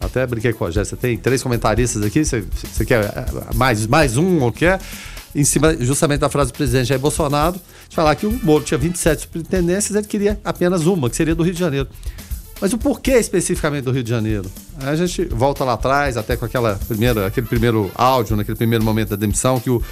Até 0.00 0.24
brinquei 0.26 0.52
com 0.52 0.64
a 0.64 0.70
você 0.70 0.94
tem 0.94 1.18
três 1.18 1.42
comentaristas 1.42 2.02
aqui, 2.02 2.24
você, 2.24 2.44
quer 2.86 3.04
é, 3.04 3.54
mais, 3.54 3.86
mais 3.86 4.16
um 4.16 4.40
ou 4.40 4.52
quer? 4.52 4.80
Em 5.34 5.44
cima 5.44 5.76
justamente 5.76 6.20
da 6.20 6.28
frase 6.28 6.52
do 6.52 6.56
presidente 6.56 6.86
Jair 6.86 7.00
Bolsonaro, 7.00 7.60
de 7.88 7.96
falar 7.96 8.14
que 8.14 8.26
o 8.26 8.32
Moro 8.44 8.64
tinha 8.64 8.78
27 8.78 9.22
superintendências, 9.22 9.96
ele 9.96 10.06
queria 10.06 10.40
apenas 10.44 10.86
uma, 10.86 11.10
que 11.10 11.16
seria 11.16 11.34
do 11.34 11.42
Rio 11.42 11.52
de 11.52 11.60
Janeiro. 11.60 11.88
Mas 12.60 12.72
o 12.72 12.78
porquê 12.78 13.12
especificamente 13.12 13.84
do 13.84 13.92
Rio 13.92 14.02
de 14.02 14.10
Janeiro? 14.10 14.50
A 14.80 14.94
gente 14.96 15.24
volta 15.26 15.64
lá 15.64 15.74
atrás, 15.74 16.16
até 16.16 16.36
com 16.36 16.44
aquela 16.44 16.74
primeira, 16.88 17.26
aquele 17.26 17.46
primeiro 17.46 17.90
áudio, 17.94 18.36
naquele 18.36 18.56
primeiro 18.56 18.84
momento 18.84 19.10
da 19.10 19.16
demissão, 19.16 19.60
que 19.60 19.70
o 19.70 19.82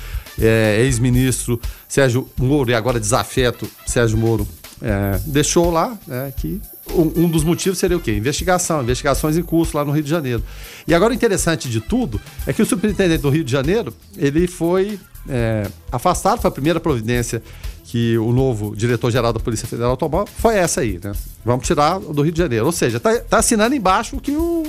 é, 0.40 0.80
ex-ministro 0.82 1.60
Sérgio 1.88 2.28
Moro, 2.36 2.70
e 2.70 2.74
agora 2.74 3.00
desafeto 3.00 3.68
Sérgio 3.86 4.18
Moro, 4.18 4.46
é, 4.82 5.18
deixou 5.26 5.70
lá 5.70 5.96
é, 6.08 6.32
que 6.36 6.60
um, 6.90 7.24
um, 7.24 7.28
dos 7.28 7.42
motivos 7.42 7.78
seria 7.78 7.96
o 7.96 8.00
quê? 8.00 8.12
Investigação, 8.12 8.82
investigações 8.82 9.36
em 9.36 9.42
curso 9.42 9.76
lá 9.76 9.84
no 9.84 9.92
Rio 9.92 10.02
de 10.02 10.10
Janeiro. 10.10 10.42
E 10.86 10.94
agora 10.94 11.12
o 11.12 11.14
interessante 11.14 11.68
de 11.68 11.80
tudo 11.80 12.20
é 12.46 12.52
que 12.52 12.62
o 12.62 12.66
superintendente 12.66 13.22
do 13.22 13.30
Rio 13.30 13.42
de 13.42 13.50
Janeiro, 13.50 13.92
ele 14.16 14.46
foi 14.46 14.98
é, 15.28 15.66
afastado, 15.90 16.40
foi 16.40 16.48
a 16.48 16.52
primeira 16.52 16.78
providência 16.78 17.42
que 17.84 18.18
o 18.18 18.32
novo 18.32 18.74
diretor-geral 18.74 19.32
da 19.32 19.38
Polícia 19.38 19.66
Federal 19.66 19.96
tomou 19.96 20.26
foi 20.26 20.56
essa 20.56 20.80
aí, 20.80 20.98
né? 21.02 21.12
Vamos 21.44 21.66
tirar 21.66 22.00
do 22.00 22.20
Rio 22.22 22.32
de 22.32 22.38
Janeiro. 22.38 22.66
Ou 22.66 22.72
seja, 22.72 22.98
tá, 22.98 23.16
tá 23.20 23.38
assinando 23.38 23.74
embaixo 23.74 24.16
o 24.16 24.20
que 24.20 24.32
o 24.32 24.64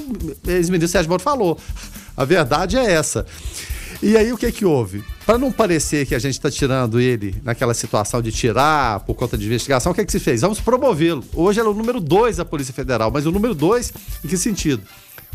ex-ministro 0.47 0.91
Sérgio 0.91 1.09
Moro 1.09 1.23
falou. 1.23 1.57
A 2.15 2.23
verdade 2.25 2.77
é 2.77 2.91
essa. 2.91 3.25
E 4.01 4.15
aí 4.15 4.31
o 4.31 4.37
que 4.37 4.51
que 4.51 4.63
houve? 4.63 5.03
Para 5.25 5.39
não 5.39 5.51
parecer 5.51 6.05
que 6.05 6.13
a 6.13 6.19
gente 6.19 6.33
está 6.33 6.51
tirando 6.51 6.99
ele 6.99 7.35
naquela 7.43 7.73
situação 7.73 8.21
de 8.21 8.31
tirar 8.31 8.99
por 9.01 9.15
conta 9.15 9.35
de 9.35 9.47
investigação, 9.47 9.91
o 9.91 9.95
que 9.95 10.01
é 10.01 10.05
que 10.05 10.11
se 10.11 10.19
fez? 10.19 10.41
Vamos 10.41 10.59
promovê-lo. 10.59 11.23
Hoje 11.33 11.59
é 11.59 11.63
o 11.63 11.73
número 11.73 11.99
dois 11.99 12.37
da 12.37 12.45
Polícia 12.45 12.71
Federal, 12.73 13.09
mas 13.09 13.25
o 13.25 13.31
número 13.31 13.55
dois 13.55 13.91
em 14.23 14.27
que 14.27 14.37
sentido? 14.37 14.83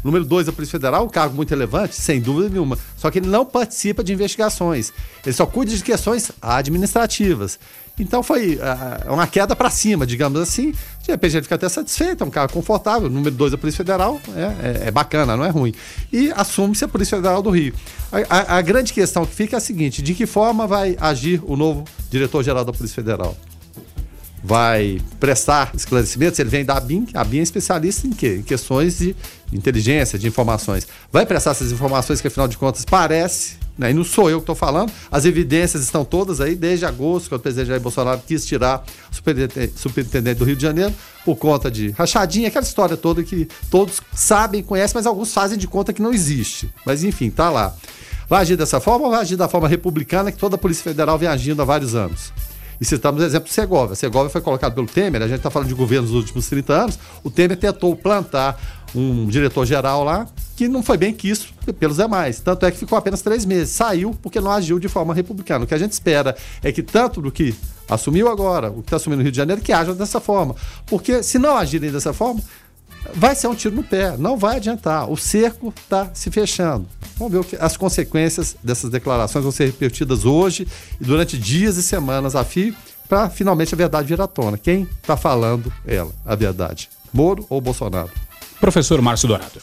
Número 0.04 0.24
dois 0.24 0.46
da 0.46 0.52
Polícia 0.52 0.78
Federal, 0.78 1.04
um 1.04 1.08
cargo 1.08 1.34
muito 1.34 1.50
relevante, 1.50 1.96
sem 1.96 2.20
dúvida 2.20 2.48
nenhuma. 2.48 2.78
Só 2.96 3.10
que 3.10 3.18
ele 3.18 3.28
não 3.28 3.44
participa 3.44 4.02
de 4.02 4.12
investigações. 4.12 4.92
Ele 5.24 5.34
só 5.34 5.44
cuida 5.44 5.74
de 5.74 5.82
questões 5.82 6.30
administrativas. 6.40 7.58
Então 7.98 8.22
foi 8.22 8.56
uh, 8.56 9.12
uma 9.12 9.26
queda 9.26 9.54
para 9.54 9.70
cima, 9.70 10.06
digamos 10.06 10.40
assim. 10.40 10.72
De 11.02 11.10
repente 11.10 11.36
ele 11.36 11.42
fica 11.42 11.56
até 11.56 11.68
satisfeito, 11.68 12.24
é 12.24 12.26
um 12.26 12.30
cargo 12.30 12.52
confortável. 12.52 13.10
Número 13.10 13.34
dois 13.34 13.52
da 13.52 13.58
Polícia 13.58 13.78
Federal 13.78 14.20
é, 14.34 14.40
é, 14.40 14.88
é 14.88 14.90
bacana, 14.90 15.36
não 15.36 15.44
é 15.44 15.50
ruim. 15.50 15.74
E 16.12 16.32
assume-se 16.32 16.84
a 16.84 16.88
Polícia 16.88 17.16
Federal 17.16 17.42
do 17.42 17.50
Rio. 17.50 17.74
A, 18.10 18.54
a, 18.54 18.58
a 18.58 18.62
grande 18.62 18.92
questão 18.92 19.26
que 19.26 19.34
fica 19.34 19.56
é 19.56 19.58
a 19.58 19.60
seguinte: 19.60 20.00
de 20.00 20.14
que 20.14 20.26
forma 20.26 20.66
vai 20.66 20.96
agir 21.00 21.42
o 21.44 21.56
novo 21.56 21.84
diretor-geral 22.10 22.64
da 22.64 22.72
Polícia 22.72 22.96
Federal? 22.96 23.36
vai 24.42 25.00
prestar 25.20 25.70
esclarecimentos, 25.74 26.38
ele 26.38 26.50
vem 26.50 26.64
da 26.64 26.76
ABIN, 26.76 27.06
a 27.14 27.20
ABIN 27.20 27.38
é 27.38 27.42
especialista 27.42 28.06
em 28.06 28.10
quê? 28.10 28.38
Em 28.40 28.42
questões 28.42 28.98
de 28.98 29.14
inteligência, 29.52 30.18
de 30.18 30.26
informações. 30.26 30.86
Vai 31.12 31.24
prestar 31.24 31.52
essas 31.52 31.70
informações 31.70 32.20
que, 32.20 32.26
afinal 32.26 32.48
de 32.48 32.58
contas, 32.58 32.84
parece, 32.84 33.56
né? 33.76 33.90
e 33.90 33.94
não 33.94 34.04
sou 34.04 34.30
eu 34.30 34.38
que 34.38 34.42
estou 34.42 34.54
falando, 34.54 34.92
as 35.10 35.24
evidências 35.24 35.82
estão 35.82 36.04
todas 36.04 36.40
aí, 36.40 36.54
desde 36.54 36.84
agosto, 36.84 37.28
quando 37.28 37.40
o 37.40 37.42
presidente 37.42 37.68
Jair 37.68 37.80
Bolsonaro 37.80 38.20
quis 38.26 38.44
tirar 38.44 38.84
o 39.10 39.78
superintendente, 39.78 40.38
do 40.38 40.44
Rio 40.44 40.56
de 40.56 40.62
Janeiro, 40.62 40.94
por 41.24 41.36
conta 41.36 41.70
de 41.70 41.90
rachadinha, 41.90 42.48
aquela 42.48 42.64
história 42.64 42.96
toda 42.96 43.22
que 43.22 43.48
todos 43.70 44.00
sabem, 44.12 44.62
conhecem, 44.62 44.94
mas 44.94 45.06
alguns 45.06 45.32
fazem 45.32 45.58
de 45.58 45.66
conta 45.66 45.92
que 45.92 46.02
não 46.02 46.12
existe. 46.12 46.72
Mas 46.84 47.04
enfim, 47.04 47.30
tá 47.30 47.50
lá. 47.50 47.74
Vai 48.28 48.42
agir 48.42 48.56
dessa 48.56 48.80
forma 48.80 49.04
ou 49.04 49.10
vai 49.10 49.20
agir 49.20 49.36
da 49.36 49.48
forma 49.48 49.68
republicana 49.68 50.32
que 50.32 50.38
toda 50.38 50.56
a 50.56 50.58
Polícia 50.58 50.84
Federal 50.84 51.18
vem 51.18 51.28
agindo 51.28 51.60
há 51.60 51.64
vários 51.64 51.94
anos? 51.94 52.32
E 52.82 52.84
citamos 52.84 53.22
o 53.22 53.24
exemplo 53.24 53.48
de 53.48 53.54
Segovia. 53.54 53.94
Segovia 53.94 54.28
foi 54.28 54.40
colocado 54.40 54.74
pelo 54.74 54.88
Temer, 54.88 55.22
a 55.22 55.28
gente 55.28 55.36
está 55.36 55.52
falando 55.52 55.68
de 55.68 55.74
governos 55.74 56.10
dos 56.10 56.18
últimos 56.18 56.48
30 56.48 56.72
anos. 56.72 56.98
O 57.22 57.30
Temer 57.30 57.56
tentou 57.56 57.94
plantar 57.94 58.60
um 58.92 59.28
diretor-geral 59.28 60.02
lá 60.02 60.26
que 60.56 60.66
não 60.66 60.82
foi 60.82 60.96
bem 60.96 61.14
quisto 61.14 61.54
pelos 61.74 61.98
demais. 61.98 62.40
Tanto 62.40 62.66
é 62.66 62.72
que 62.72 62.78
ficou 62.78 62.98
apenas 62.98 63.22
três 63.22 63.44
meses. 63.44 63.72
Saiu 63.72 64.18
porque 64.20 64.40
não 64.40 64.50
agiu 64.50 64.80
de 64.80 64.88
forma 64.88 65.14
republicana. 65.14 65.64
O 65.64 65.68
que 65.68 65.74
a 65.74 65.78
gente 65.78 65.92
espera 65.92 66.36
é 66.60 66.72
que 66.72 66.82
tanto 66.82 67.22
do 67.22 67.30
que 67.30 67.54
assumiu 67.88 68.28
agora, 68.28 68.68
o 68.68 68.82
que 68.82 68.88
está 68.88 68.96
assumindo 68.96 69.18
no 69.18 69.22
Rio 69.22 69.30
de 69.30 69.38
Janeiro, 69.38 69.62
que 69.62 69.72
haja 69.72 69.94
dessa 69.94 70.18
forma. 70.18 70.56
Porque 70.84 71.22
se 71.22 71.38
não 71.38 71.56
agirem 71.56 71.92
dessa 71.92 72.12
forma, 72.12 72.42
vai 73.14 73.36
ser 73.36 73.46
um 73.46 73.54
tiro 73.54 73.76
no 73.76 73.84
pé, 73.84 74.16
não 74.18 74.36
vai 74.36 74.56
adiantar. 74.56 75.08
O 75.08 75.16
cerco 75.16 75.72
está 75.84 76.10
se 76.12 76.32
fechando. 76.32 76.88
Vamos 77.22 77.34
ver 77.34 77.38
o 77.38 77.44
que, 77.44 77.56
as 77.60 77.76
consequências 77.76 78.56
dessas 78.64 78.90
declarações 78.90 79.44
vão 79.44 79.52
ser 79.52 79.66
repetidas 79.66 80.24
hoje 80.24 80.66
e 81.00 81.04
durante 81.04 81.38
dias 81.38 81.76
e 81.76 81.82
semanas 81.82 82.34
a 82.34 82.42
fio, 82.42 82.74
para 83.08 83.30
finalmente 83.30 83.72
a 83.72 83.76
verdade 83.76 84.08
vir 84.08 84.20
à 84.20 84.26
tona. 84.26 84.58
Quem 84.58 84.88
está 85.00 85.16
falando 85.16 85.72
ela, 85.86 86.10
a 86.26 86.34
verdade? 86.34 86.88
Moro 87.12 87.46
ou 87.48 87.60
Bolsonaro? 87.60 88.10
Professor 88.58 89.00
Márcio 89.00 89.28
Dourado 89.28 89.62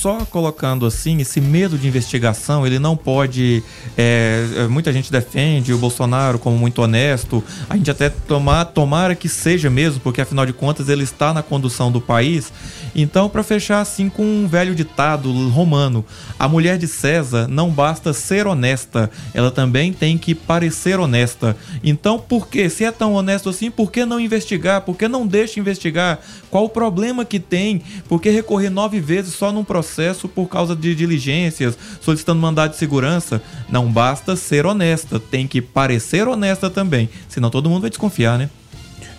só 0.00 0.24
colocando 0.24 0.86
assim 0.86 1.20
esse 1.20 1.42
medo 1.42 1.76
de 1.76 1.86
investigação, 1.86 2.66
ele 2.66 2.78
não 2.78 2.96
pode. 2.96 3.62
É, 3.98 4.66
muita 4.70 4.90
gente 4.94 5.12
defende 5.12 5.74
o 5.74 5.78
Bolsonaro 5.78 6.38
como 6.38 6.56
muito 6.56 6.80
honesto. 6.80 7.44
A 7.68 7.76
gente 7.76 7.90
até 7.90 8.08
tomar, 8.08 8.64
tomara 8.64 9.14
que 9.14 9.28
seja 9.28 9.68
mesmo, 9.68 10.00
porque 10.00 10.22
afinal 10.22 10.46
de 10.46 10.54
contas 10.54 10.88
ele 10.88 11.04
está 11.04 11.34
na 11.34 11.42
condução 11.42 11.92
do 11.92 12.00
país. 12.00 12.50
Então, 12.94 13.28
para 13.28 13.42
fechar 13.42 13.80
assim 13.80 14.08
com 14.08 14.22
um 14.22 14.48
velho 14.48 14.74
ditado 14.74 15.30
romano, 15.50 16.02
a 16.38 16.48
mulher 16.48 16.78
de 16.78 16.88
César 16.88 17.46
não 17.46 17.68
basta 17.68 18.14
ser 18.14 18.46
honesta, 18.46 19.10
ela 19.34 19.50
também 19.50 19.92
tem 19.92 20.16
que 20.16 20.34
parecer 20.34 20.98
honesta. 20.98 21.54
Então, 21.84 22.18
por 22.18 22.48
que? 22.48 22.70
Se 22.70 22.84
é 22.84 22.90
tão 22.90 23.12
honesto 23.12 23.50
assim, 23.50 23.70
por 23.70 23.92
que 23.92 24.06
não 24.06 24.18
investigar? 24.18 24.80
Por 24.80 24.96
que 24.96 25.06
não 25.06 25.26
deixa 25.26 25.60
investigar? 25.60 26.20
Qual 26.50 26.64
o 26.64 26.68
problema 26.70 27.22
que 27.22 27.38
tem? 27.38 27.82
Por 28.08 28.20
que 28.20 28.30
recorrer 28.30 28.70
nove 28.70 28.98
vezes 28.98 29.34
só 29.34 29.52
num 29.52 29.62
processo 29.62 29.89
por 30.28 30.48
causa 30.48 30.74
de 30.74 30.94
diligências, 30.94 31.76
solicitando 32.00 32.40
mandado 32.40 32.72
de 32.72 32.76
segurança? 32.76 33.42
Não 33.68 33.90
basta 33.90 34.36
ser 34.36 34.66
honesta, 34.66 35.18
tem 35.18 35.46
que 35.46 35.60
parecer 35.60 36.26
honesta 36.28 36.70
também, 36.70 37.08
senão 37.28 37.50
todo 37.50 37.68
mundo 37.68 37.82
vai 37.82 37.90
desconfiar, 37.90 38.38
né? 38.38 38.50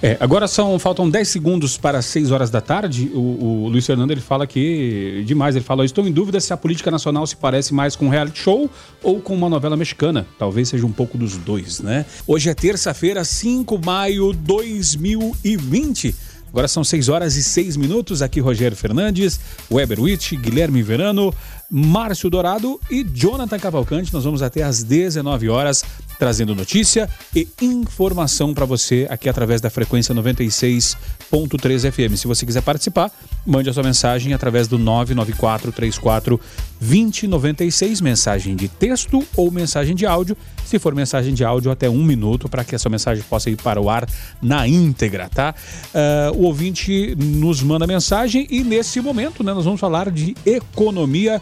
É, 0.04 0.18
agora 0.20 0.48
são 0.48 0.80
faltam 0.80 1.08
10 1.08 1.28
segundos 1.28 1.78
para 1.78 2.02
6 2.02 2.32
horas 2.32 2.50
da 2.50 2.60
tarde. 2.60 3.12
O, 3.14 3.66
o 3.66 3.70
Luiz 3.70 3.86
Fernando 3.86 4.10
ele 4.10 4.22
fala 4.22 4.48
que 4.48 5.24
demais, 5.28 5.56
ele 5.56 5.64
fala: 5.64 5.86
"Estou 5.86 6.08
em 6.08 6.12
dúvida 6.12 6.40
se 6.40 6.52
a 6.52 6.58
política 6.58 6.90
nacional 6.90 7.28
se 7.28 7.36
parece 7.36 7.72
mais 7.72 7.96
com 7.96 8.08
um 8.08 8.10
reality 8.10 8.40
show 8.40 8.70
ou 9.04 9.22
com 9.22 9.36
uma 9.36 9.48
novela 9.48 9.78
mexicana. 9.78 10.26
Talvez 10.40 10.70
seja 10.70 10.88
um 10.88 10.92
pouco 10.92 11.20
dos 11.20 11.38
dois, 11.38 11.82
né? 11.82 12.06
Hoje 12.26 12.50
é 12.50 12.54
terça-feira, 12.56 13.24
5 13.24 13.78
de 13.78 13.86
maio 13.86 14.34
de 14.34 14.40
2020. 14.40 16.16
Agora 16.52 16.68
são 16.68 16.84
6 16.84 17.08
horas 17.08 17.38
e 17.38 17.44
6 17.44 17.78
minutos. 17.78 18.22
Aqui 18.22 18.42
Rogério 18.42 18.76
Fernandes, 18.76 19.40
Weber 19.72 20.02
Witt, 20.02 20.36
Guilherme 20.36 20.84
Verano, 20.84 21.34
Márcio 21.72 22.30
Dourado 22.30 22.82
e 22.92 23.02
Jonathan 23.02 23.58
Cavalcante. 23.58 24.14
Nós 24.14 24.26
vamos 24.26 24.42
até 24.42 24.62
às 24.62 24.84
19 24.84 25.48
horas 25.48 25.86
trazendo 26.20 26.54
notícia 26.54 27.10
e 27.36 27.48
informação 27.62 28.54
para 28.54 28.66
você 28.66 29.08
aqui 29.10 29.30
através 29.30 29.62
da 29.62 29.70
frequência 29.70 30.14
96.3 30.14 31.92
FM. 31.92 32.16
Se 32.16 32.28
você 32.28 32.46
quiser 32.46 32.62
participar, 32.62 33.10
mande 33.46 33.70
a 33.70 33.74
sua 33.74 33.82
mensagem 33.82 34.34
através 34.34 34.68
do 34.68 34.78
994 34.78 35.72
34 35.72 36.40
2096, 36.80 38.02
mensagem 38.02 38.56
de 38.56 38.68
texto 38.68 39.24
ou 39.36 39.50
mensagem 39.50 39.96
de 39.96 40.06
áudio. 40.06 40.36
Se 40.66 40.78
for 40.78 40.94
mensagem 40.94 41.34
de 41.34 41.44
áudio, 41.44 41.72
até 41.72 41.90
um 41.90 42.04
minuto 42.04 42.50
para 42.50 42.64
que 42.64 42.76
a 42.76 42.80
sua 42.80 42.92
mensagem 42.92 43.24
possa 43.30 43.50
ir 43.50 43.56
para 43.56 43.80
o 43.80 43.90
ar 43.90 44.08
na 44.42 44.68
íntegra, 44.68 45.30
tá? 45.30 45.56
Uh, 45.94 46.38
o 46.38 46.44
ouvinte 46.44 47.16
nos 47.16 47.64
manda 47.64 47.88
mensagem 47.88 48.46
e 48.50 48.64
nesse 48.64 49.00
momento, 49.00 49.44
né, 49.44 49.54
nós 49.54 49.66
vamos 49.66 49.80
falar 49.80 50.12
de 50.12 50.36
economia 50.46 51.42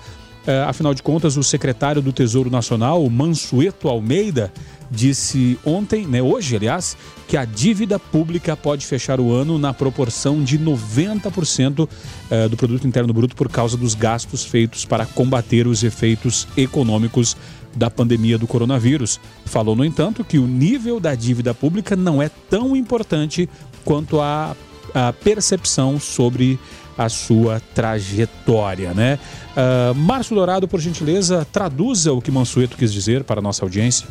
afinal 0.68 0.94
de 0.94 1.04
contas, 1.04 1.38
o 1.38 1.44
secretário 1.44 2.02
do 2.02 2.12
Tesouro 2.12 2.50
Nacional, 2.50 3.08
Mansueto 3.10 3.88
Almeida, 3.88 4.52
disse 4.90 5.58
ontem, 5.64 6.08
né, 6.08 6.22
hoje, 6.22 6.56
aliás, 6.56 6.98
que 7.28 7.38
a 7.38 7.46
dívida 7.46 8.00
pública 8.00 8.58
pode 8.58 8.86
fechar 8.86 9.20
o 9.20 9.32
ano 9.32 9.60
na 9.60 9.74
proporção 9.74 10.44
de 10.44 10.58
90% 10.58 11.88
é, 12.30 12.48
do 12.48 12.58
produto 12.58 12.88
interno 12.88 13.14
bruto 13.14 13.36
por 13.36 13.50
causa 13.50 13.78
dos 13.78 13.94
gastos 13.94 14.44
feitos 14.44 14.86
para 14.86 15.06
combater 15.06 15.68
os 15.68 15.84
efeitos 15.84 16.48
econômicos 16.58 17.38
da 17.76 17.90
pandemia 17.90 18.38
do 18.38 18.48
coronavírus. 18.48 19.20
Falou, 19.46 19.76
no 19.76 19.86
entanto, 19.86 20.24
que 20.24 20.40
o 20.40 20.48
nível 20.48 21.00
da 21.00 21.14
dívida 21.14 21.54
pública 21.54 21.96
não 21.96 22.22
é 22.22 22.30
tão 22.50 22.76
importante 22.76 23.48
quanto 23.86 24.20
a, 24.20 24.56
a 24.94 25.14
percepção 25.14 26.00
sobre 26.00 26.60
a 27.00 27.08
sua 27.08 27.62
trajetória, 27.74 28.94
né? 28.94 29.18
Uh, 29.56 29.96
Márcio 29.96 30.36
Dourado, 30.36 30.68
por 30.68 30.82
gentileza, 30.82 31.48
traduza 31.50 32.12
o 32.12 32.22
que 32.22 32.30
Mansueto 32.30 32.76
quis 32.76 32.92
dizer 32.92 33.24
para 33.24 33.40
a 33.40 33.42
nossa 33.42 33.64
audiência. 33.64 34.06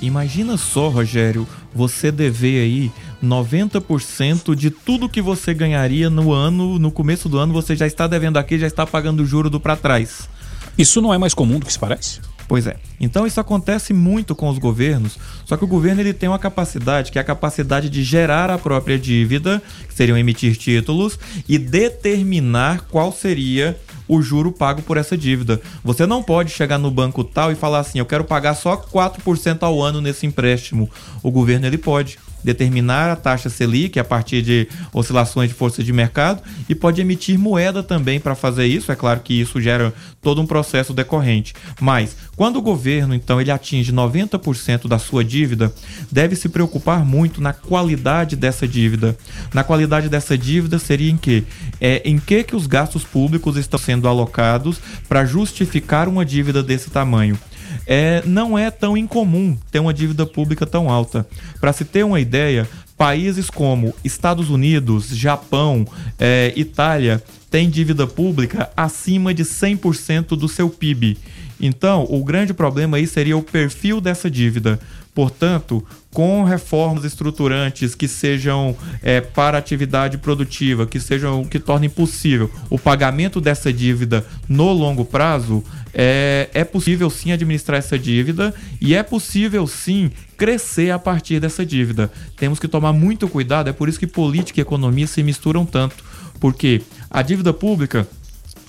Imagina 0.00 0.56
só, 0.56 0.88
Rogério, 0.88 1.44
você 1.74 2.12
dever 2.12 2.62
aí 2.62 2.92
90% 3.22 4.54
de 4.54 4.70
tudo 4.70 5.08
que 5.08 5.20
você 5.20 5.52
ganharia 5.52 6.08
no 6.08 6.32
ano, 6.32 6.78
no 6.78 6.92
começo 6.92 7.28
do 7.28 7.36
ano, 7.36 7.52
você 7.52 7.74
já 7.74 7.86
está 7.86 8.06
devendo 8.06 8.36
aqui, 8.36 8.60
já 8.60 8.68
está 8.68 8.86
pagando 8.86 9.24
o 9.24 9.26
juro 9.26 9.50
do 9.50 9.58
para 9.58 9.74
trás. 9.74 10.28
Isso 10.78 11.02
não 11.02 11.12
é 11.12 11.18
mais 11.18 11.34
comum 11.34 11.58
do 11.58 11.66
que 11.66 11.72
se 11.72 11.78
parece? 11.80 12.20
Pois 12.50 12.66
é. 12.66 12.74
Então 12.98 13.28
isso 13.28 13.38
acontece 13.38 13.94
muito 13.94 14.34
com 14.34 14.48
os 14.48 14.58
governos, 14.58 15.16
só 15.44 15.56
que 15.56 15.62
o 15.62 15.68
governo 15.68 16.00
ele 16.00 16.12
tem 16.12 16.28
uma 16.28 16.36
capacidade, 16.36 17.12
que 17.12 17.18
é 17.18 17.22
a 17.22 17.24
capacidade 17.24 17.88
de 17.88 18.02
gerar 18.02 18.50
a 18.50 18.58
própria 18.58 18.98
dívida, 18.98 19.62
que 19.86 19.94
seriam 19.94 20.18
emitir 20.18 20.56
títulos, 20.56 21.16
e 21.48 21.56
determinar 21.56 22.88
qual 22.90 23.12
seria 23.12 23.78
o 24.08 24.20
juro 24.20 24.50
pago 24.50 24.82
por 24.82 24.96
essa 24.96 25.16
dívida. 25.16 25.62
Você 25.84 26.06
não 26.06 26.24
pode 26.24 26.50
chegar 26.50 26.76
no 26.76 26.90
banco 26.90 27.22
tal 27.22 27.52
e 27.52 27.54
falar 27.54 27.78
assim, 27.78 28.00
eu 28.00 28.04
quero 28.04 28.24
pagar 28.24 28.54
só 28.54 28.76
4% 28.76 29.62
ao 29.62 29.80
ano 29.80 30.00
nesse 30.00 30.26
empréstimo. 30.26 30.90
O 31.22 31.30
governo 31.30 31.68
ele 31.68 31.78
pode 31.78 32.18
determinar 32.42 33.10
a 33.10 33.16
taxa 33.16 33.48
Selic 33.48 33.98
a 33.98 34.04
partir 34.04 34.42
de 34.42 34.68
oscilações 34.92 35.48
de 35.48 35.54
força 35.54 35.82
de 35.82 35.92
mercado 35.92 36.42
e 36.68 36.74
pode 36.74 37.00
emitir 37.00 37.38
moeda 37.38 37.82
também 37.82 38.20
para 38.20 38.34
fazer 38.34 38.66
isso. 38.66 38.90
É 38.90 38.96
claro 38.96 39.20
que 39.20 39.34
isso 39.34 39.60
gera 39.60 39.92
todo 40.20 40.40
um 40.40 40.46
processo 40.46 40.92
decorrente. 40.92 41.54
Mas 41.80 42.16
quando 42.36 42.56
o 42.56 42.62
governo 42.62 43.14
então 43.14 43.40
ele 43.40 43.50
atinge 43.50 43.92
90% 43.92 44.88
da 44.88 44.98
sua 44.98 45.24
dívida, 45.24 45.72
deve 46.10 46.36
se 46.36 46.48
preocupar 46.48 47.04
muito 47.04 47.40
na 47.40 47.52
qualidade 47.52 48.36
dessa 48.36 48.66
dívida. 48.66 49.16
Na 49.52 49.64
qualidade 49.64 50.08
dessa 50.08 50.36
dívida 50.36 50.78
seria 50.78 51.10
em 51.10 51.16
que 51.16 51.44
é 51.80 52.02
em 52.04 52.18
que 52.18 52.44
que 52.44 52.56
os 52.56 52.66
gastos 52.66 53.04
públicos 53.04 53.56
estão 53.56 53.78
sendo 53.78 54.08
alocados 54.08 54.80
para 55.08 55.24
justificar 55.24 56.08
uma 56.08 56.24
dívida 56.24 56.62
desse 56.62 56.90
tamanho 56.90 57.38
é, 57.86 58.22
não 58.24 58.58
é 58.58 58.70
tão 58.70 58.96
incomum 58.96 59.56
ter 59.70 59.78
uma 59.78 59.94
dívida 59.94 60.26
pública 60.26 60.66
tão 60.66 60.90
alta. 60.90 61.26
Para 61.60 61.72
se 61.72 61.84
ter 61.84 62.04
uma 62.04 62.20
ideia, 62.20 62.68
países 62.96 63.48
como 63.48 63.94
Estados 64.04 64.50
Unidos, 64.50 65.08
Japão, 65.08 65.86
é, 66.18 66.52
Itália 66.56 67.22
têm 67.50 67.68
dívida 67.68 68.06
pública 68.06 68.70
acima 68.76 69.32
de 69.32 69.44
100% 69.44 70.36
do 70.36 70.48
seu 70.48 70.68
PIB. 70.68 71.18
Então, 71.60 72.06
o 72.08 72.24
grande 72.24 72.54
problema 72.54 72.96
aí 72.96 73.06
seria 73.06 73.36
o 73.36 73.42
perfil 73.42 74.00
dessa 74.00 74.30
dívida. 74.30 74.78
Portanto, 75.20 75.86
com 76.14 76.44
reformas 76.44 77.04
estruturantes 77.04 77.94
que 77.94 78.08
sejam 78.08 78.74
é, 79.02 79.20
para 79.20 79.58
atividade 79.58 80.16
produtiva, 80.16 80.86
que 80.86 80.98
sejam 80.98 81.44
que 81.44 81.58
tornem 81.58 81.90
possível 81.90 82.50
o 82.70 82.78
pagamento 82.78 83.38
dessa 83.38 83.70
dívida 83.70 84.24
no 84.48 84.72
longo 84.72 85.04
prazo, 85.04 85.62
é, 85.92 86.48
é 86.54 86.64
possível 86.64 87.10
sim 87.10 87.32
administrar 87.32 87.78
essa 87.78 87.98
dívida 87.98 88.54
e 88.80 88.94
é 88.94 89.02
possível 89.02 89.66
sim 89.66 90.10
crescer 90.38 90.90
a 90.90 90.98
partir 90.98 91.38
dessa 91.38 91.66
dívida. 91.66 92.10
Temos 92.34 92.58
que 92.58 92.66
tomar 92.66 92.94
muito 92.94 93.28
cuidado, 93.28 93.68
é 93.68 93.74
por 93.74 93.90
isso 93.90 94.00
que 94.00 94.06
política 94.06 94.58
e 94.58 94.62
economia 94.62 95.06
se 95.06 95.22
misturam 95.22 95.66
tanto, 95.66 96.02
porque 96.40 96.80
a 97.10 97.20
dívida 97.20 97.52
pública 97.52 98.08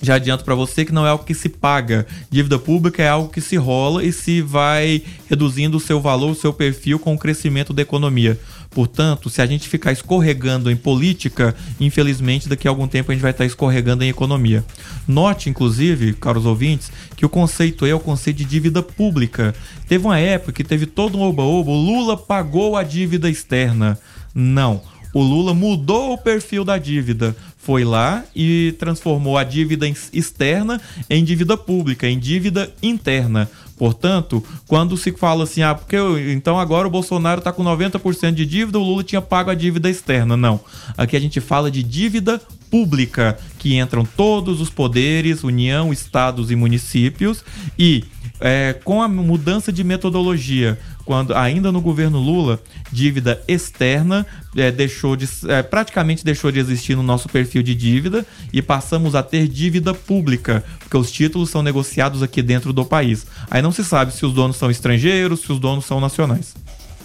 já 0.02 0.16
adianto 0.16 0.44
para 0.44 0.56
você 0.56 0.84
que 0.84 0.92
não 0.92 1.06
é 1.06 1.10
algo 1.10 1.24
que 1.24 1.32
se 1.32 1.48
paga. 1.48 2.04
Dívida 2.28 2.58
pública 2.58 3.02
é 3.02 3.08
algo 3.08 3.28
que 3.28 3.40
se 3.40 3.56
rola 3.56 4.04
e 4.04 4.12
se 4.12 4.42
vai 4.42 5.02
reduzindo 5.30 5.76
o 5.76 5.80
seu 5.80 6.00
valor, 6.00 6.32
o 6.32 6.34
seu 6.34 6.52
perfil 6.52 6.98
com 6.98 7.14
o 7.14 7.18
crescimento 7.18 7.72
da 7.72 7.82
economia. 7.82 8.38
Portanto, 8.70 9.30
se 9.30 9.40
a 9.40 9.46
gente 9.46 9.68
ficar 9.68 9.92
escorregando 9.92 10.70
em 10.70 10.76
política, 10.76 11.54
infelizmente 11.78 12.48
daqui 12.48 12.66
a 12.66 12.70
algum 12.70 12.88
tempo 12.88 13.12
a 13.12 13.14
gente 13.14 13.22
vai 13.22 13.30
estar 13.30 13.44
escorregando 13.44 14.02
em 14.02 14.08
economia. 14.08 14.64
Note, 15.06 15.48
inclusive, 15.48 16.14
caros 16.14 16.46
ouvintes, 16.46 16.90
que 17.14 17.24
o 17.24 17.28
conceito 17.28 17.86
é 17.86 17.94
o 17.94 18.00
conceito 18.00 18.38
de 18.38 18.44
dívida 18.44 18.82
pública. 18.82 19.54
Teve 19.86 20.04
uma 20.04 20.18
época 20.18 20.52
que 20.52 20.64
teve 20.64 20.86
todo 20.86 21.16
um 21.16 21.22
oba-oba, 21.22 21.70
Lula 21.70 22.16
pagou 22.16 22.76
a 22.76 22.82
dívida 22.82 23.30
externa. 23.30 23.98
Não. 24.34 24.91
O 25.12 25.22
Lula 25.22 25.52
mudou 25.54 26.12
o 26.12 26.18
perfil 26.18 26.64
da 26.64 26.78
dívida 26.78 27.36
foi 27.62 27.84
lá 27.84 28.24
e 28.34 28.74
transformou 28.76 29.38
a 29.38 29.44
dívida 29.44 29.86
externa 30.12 30.80
em 31.08 31.22
dívida 31.22 31.56
pública, 31.56 32.08
em 32.08 32.18
dívida 32.18 32.72
interna. 32.82 33.48
Portanto, 33.78 34.44
quando 34.66 34.96
se 34.96 35.12
fala 35.12 35.44
assim, 35.44 35.62
ah, 35.62 35.72
porque 35.72 35.96
então 36.32 36.58
agora 36.58 36.88
o 36.88 36.90
Bolsonaro 36.90 37.38
está 37.38 37.52
com 37.52 37.62
90% 37.62 38.32
de 38.32 38.44
dívida, 38.44 38.80
o 38.80 38.82
Lula 38.82 39.04
tinha 39.04 39.22
pago 39.22 39.48
a 39.48 39.54
dívida 39.54 39.88
externa. 39.88 40.36
Não. 40.36 40.58
Aqui 40.96 41.16
a 41.16 41.20
gente 41.20 41.40
fala 41.40 41.70
de 41.70 41.84
dívida 41.84 42.40
pública, 42.68 43.38
que 43.60 43.76
entram 43.76 44.04
todos 44.04 44.60
os 44.60 44.68
poderes, 44.68 45.44
União, 45.44 45.92
estados 45.92 46.50
e 46.50 46.56
municípios, 46.56 47.44
e 47.78 48.02
é, 48.40 48.72
com 48.84 49.00
a 49.00 49.06
mudança 49.06 49.72
de 49.72 49.84
metodologia, 49.84 50.76
quando 51.04 51.34
ainda 51.34 51.72
no 51.72 51.80
governo 51.80 52.18
Lula, 52.18 52.60
dívida 52.90 53.42
externa 53.48 54.26
é, 54.56 54.70
deixou 54.70 55.16
de, 55.16 55.28
é, 55.48 55.62
praticamente 55.62 56.24
deixou 56.24 56.50
de 56.52 56.58
existir 56.58 56.96
no 56.96 57.02
nosso 57.02 57.28
perfil 57.28 57.62
de 57.62 57.74
dívida 57.74 58.26
e 58.52 58.62
passamos 58.62 59.14
a 59.14 59.22
ter 59.22 59.48
dívida 59.48 59.94
pública, 59.94 60.64
porque 60.78 60.96
os 60.96 61.10
títulos 61.10 61.50
são 61.50 61.62
negociados 61.62 62.22
aqui 62.22 62.42
dentro 62.42 62.72
do 62.72 62.84
país. 62.84 63.26
Aí 63.50 63.62
não 63.62 63.72
se 63.72 63.84
sabe 63.84 64.12
se 64.12 64.24
os 64.24 64.32
donos 64.32 64.56
são 64.56 64.70
estrangeiros, 64.70 65.40
se 65.40 65.52
os 65.52 65.58
donos 65.58 65.84
são 65.84 66.00
nacionais. 66.00 66.54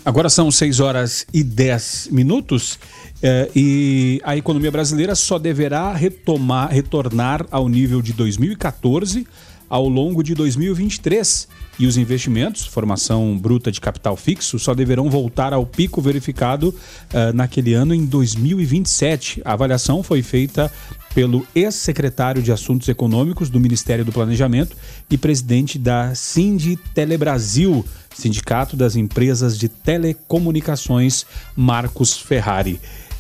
Agora 0.06 0.30
são 0.30 0.50
6 0.50 0.80
horas 0.80 1.26
e 1.34 1.44
10 1.44 2.10
minutos 2.12 2.80
é, 3.22 3.50
e 3.54 4.22
a 4.24 4.38
economia 4.38 4.72
brasileira 4.72 5.16
só 5.16 5.38
deverá 5.38 5.92
retomar, 5.94 6.72
retornar 6.72 7.46
ao 7.52 7.68
nível 7.68 8.02
de 8.02 8.14
2014 8.14 9.28
ao 9.70 9.88
longo 9.88 10.24
de 10.24 10.34
2023 10.34 11.48
e 11.80 11.86
os 11.86 11.98
investimentos, 11.98 12.66
formação 12.66 13.38
bruta 13.38 13.72
de 13.72 13.80
capital 13.80 14.18
fixo, 14.18 14.58
só 14.58 14.74
deverão 14.74 15.10
voltar 15.10 15.54
ao 15.54 15.66
pico 15.66 16.02
verificado 16.02 16.70
uh, 16.70 17.34
naquele 17.34 17.74
ano 17.74 17.94
em 17.94 18.06
2027. 18.06 19.42
A 19.46 19.54
avaliação 19.54 20.02
foi 20.02 20.22
feita 20.22 20.72
pelo 21.14 21.46
ex-secretário 21.56 22.42
de 22.44 22.52
Assuntos 22.52 22.88
Econômicos 22.88 23.50
do 23.50 23.60
Ministério 23.60 24.06
do 24.06 24.12
Planejamento 24.12 24.76
e 25.10 25.18
presidente 25.18 25.80
da 25.80 26.14
Cindy 26.14 26.78
Telebrasil, 26.94 27.84
Sindicato 28.14 28.76
das 28.76 28.96
Empresas 28.96 29.58
de 29.58 29.68
Telecomunicações, 29.68 31.26
Marcos 31.56 32.18
Ferrari. 32.18 32.80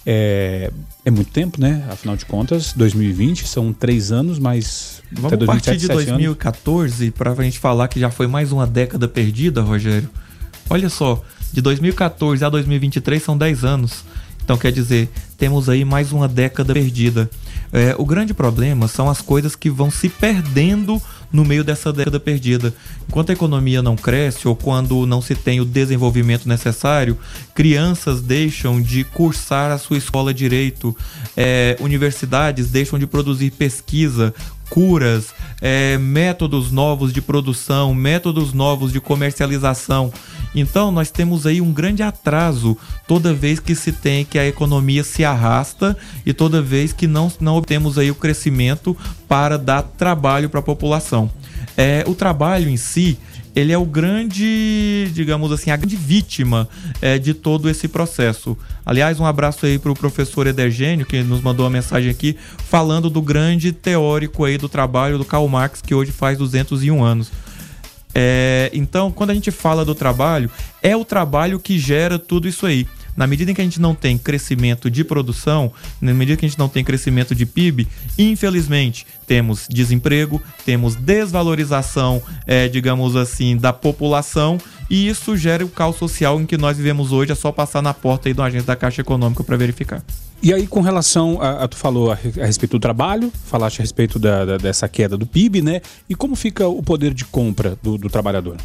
É, 0.09 0.71
é 1.03 1.11
muito 1.11 1.29
tempo, 1.31 1.59
né? 1.59 1.85
Afinal 1.89 2.15
de 2.15 2.25
contas, 2.25 2.71
2020 2.71 3.45
são 3.45 3.73
três 3.73 4.09
anos, 4.09 4.39
mas. 4.39 5.03
Vamos 5.11 5.33
até 5.33 5.45
2027, 5.45 5.47
partir 5.47 5.81
de 5.81 5.87
2014 5.87 7.11
para 7.11 7.33
a 7.33 7.43
gente 7.43 7.59
falar 7.59 7.89
que 7.89 7.99
já 7.99 8.09
foi 8.09 8.25
mais 8.25 8.53
uma 8.53 8.65
década 8.65 9.05
perdida, 9.05 9.61
Rogério. 9.61 10.09
Olha 10.69 10.87
só, 10.87 11.21
de 11.51 11.61
2014 11.61 12.45
a 12.45 12.47
2023 12.47 13.21
são 13.21 13.37
10 13.37 13.65
anos. 13.65 14.05
Então 14.41 14.57
quer 14.57 14.71
dizer, 14.71 15.09
temos 15.37 15.67
aí 15.67 15.83
mais 15.83 16.13
uma 16.13 16.25
década 16.25 16.73
perdida. 16.73 17.29
É, 17.73 17.93
o 17.97 18.05
grande 18.05 18.33
problema 18.33 18.87
são 18.87 19.09
as 19.09 19.19
coisas 19.21 19.57
que 19.57 19.69
vão 19.69 19.91
se 19.91 20.07
perdendo 20.07 21.01
no 21.31 21.43
meio 21.43 21.63
dessa 21.63 21.91
década 21.91 22.19
perdida. 22.19 22.73
Enquanto 23.07 23.29
a 23.29 23.33
economia 23.33 23.81
não 23.81 23.95
cresce 23.95 24.47
ou 24.47 24.55
quando 24.55 25.05
não 25.05 25.21
se 25.21 25.35
tem 25.35 25.59
o 25.59 25.65
desenvolvimento 25.65 26.47
necessário, 26.47 27.17
crianças 27.53 28.21
deixam 28.21 28.81
de 28.81 29.03
cursar 29.03 29.71
a 29.71 29.77
sua 29.77 29.97
escola 29.97 30.33
direito, 30.33 30.95
é, 31.35 31.77
universidades 31.79 32.69
deixam 32.69 32.97
de 32.97 33.07
produzir 33.07 33.51
pesquisa, 33.51 34.33
curas, 34.69 35.33
é, 35.61 35.97
métodos 35.97 36.71
novos 36.71 37.11
de 37.13 37.21
produção, 37.21 37.93
métodos 37.93 38.53
novos 38.53 38.91
de 38.91 38.99
comercialização. 38.99 40.11
Então, 40.53 40.91
nós 40.91 41.11
temos 41.11 41.45
aí 41.45 41.61
um 41.61 41.71
grande 41.71 42.01
atraso 42.01 42.77
toda 43.07 43.33
vez 43.33 43.59
que 43.59 43.75
se 43.75 43.91
tem 43.91 44.25
que 44.25 44.39
a 44.39 44.47
economia 44.47 45.03
se 45.03 45.23
arrasta 45.23 45.97
e 46.25 46.33
toda 46.33 46.61
vez 46.61 46.93
que 46.93 47.07
não, 47.07 47.31
não 47.39 47.55
obtemos 47.57 47.97
aí 47.97 48.09
o 48.09 48.15
crescimento 48.15 48.95
para 49.27 49.57
dar 49.57 49.83
trabalho 49.83 50.49
para 50.49 50.59
a 50.59 50.63
população. 50.63 51.29
É, 51.75 52.03
o 52.07 52.15
trabalho 52.15 52.69
em 52.69 52.77
si, 52.77 53.17
ele 53.57 53.73
é 53.73 53.77
o 53.77 53.85
grande, 53.85 55.09
digamos 55.15 55.51
assim, 55.51 55.71
a 55.71 55.75
grande 55.75 55.95
vítima 55.95 56.69
é, 57.01 57.17
de 57.17 57.33
todo 57.33 57.67
esse 57.67 57.87
processo. 57.87 58.55
Aliás, 58.85 59.19
um 59.19 59.25
abraço 59.25 59.65
aí 59.65 59.79
para 59.79 59.91
o 59.91 59.95
professor 59.95 60.45
Edergênio, 60.45 61.07
que 61.07 61.23
nos 61.23 61.41
mandou 61.41 61.65
uma 61.65 61.71
mensagem 61.71 62.11
aqui, 62.11 62.37
falando 62.59 63.09
do 63.09 63.19
grande 63.19 63.71
teórico 63.71 64.45
aí 64.45 64.59
do 64.59 64.69
trabalho 64.69 65.17
do 65.17 65.25
Karl 65.25 65.47
Marx, 65.47 65.81
que 65.81 65.95
hoje 65.95 66.11
faz 66.11 66.37
201 66.37 67.03
anos. 67.03 67.31
É, 68.13 68.69
então, 68.73 69.11
quando 69.11 69.31
a 69.31 69.33
gente 69.33 69.49
fala 69.49 69.83
do 69.83 69.95
trabalho, 69.95 70.51
é 70.83 70.95
o 70.95 71.03
trabalho 71.03 71.59
que 71.59 71.79
gera 71.79 72.19
tudo 72.19 72.47
isso 72.47 72.63
aí. 72.63 72.85
Na 73.17 73.25
medida 73.27 73.51
em 73.51 73.53
que 73.55 73.61
a 73.61 73.63
gente 73.63 73.81
não 73.81 73.95
tem 73.95 74.17
crescimento 74.17 74.89
de 74.89 75.03
produção, 75.03 75.71
na 75.99 76.13
medida 76.13 76.37
que 76.37 76.45
a 76.45 76.49
gente 76.49 76.59
não 76.59 76.69
tem 76.69 76.83
crescimento 76.83 77.33
de 77.33 77.45
PIB, 77.45 77.87
infelizmente 78.17 79.07
temos 79.25 79.67
desemprego, 79.67 80.41
temos 80.63 80.95
desvalorização, 80.95 82.21
é, 82.45 82.67
digamos 82.67 83.15
assim, 83.15 83.57
da 83.57 83.73
população 83.73 84.59
e 84.89 85.07
isso 85.07 85.35
gera 85.35 85.65
o 85.65 85.69
caos 85.69 85.97
social 85.97 86.39
em 86.39 86.45
que 86.45 86.57
nós 86.57 86.77
vivemos 86.77 87.11
hoje. 87.11 87.31
É 87.31 87.35
só 87.35 87.51
passar 87.51 87.81
na 87.81 87.93
porta 87.93 88.29
aí 88.29 88.33
do 88.33 88.41
agente 88.41 88.65
da 88.65 88.75
Caixa 88.75 89.01
Econômica 89.01 89.43
para 89.43 89.57
verificar. 89.57 90.03
E 90.41 90.53
aí, 90.53 90.67
com 90.67 90.81
relação 90.81 91.41
a, 91.41 91.63
a 91.63 91.67
tu 91.67 91.75
falou 91.75 92.11
a, 92.11 92.13
a, 92.13 92.45
respeito 92.45 92.77
do 92.77 92.79
trabalho, 92.79 93.31
falaste 93.45 93.79
a 93.79 93.81
respeito 93.81 94.19
da, 94.19 94.45
da, 94.45 94.57
dessa 94.57 94.87
queda 94.87 95.17
do 95.17 95.25
PIB, 95.25 95.61
né? 95.61 95.81
E 96.07 96.15
como 96.15 96.35
fica 96.35 96.67
o 96.67 96.81
poder 96.83 97.13
de 97.13 97.25
compra 97.25 97.77
do, 97.81 97.97
do 97.97 98.09
trabalhador? 98.09 98.57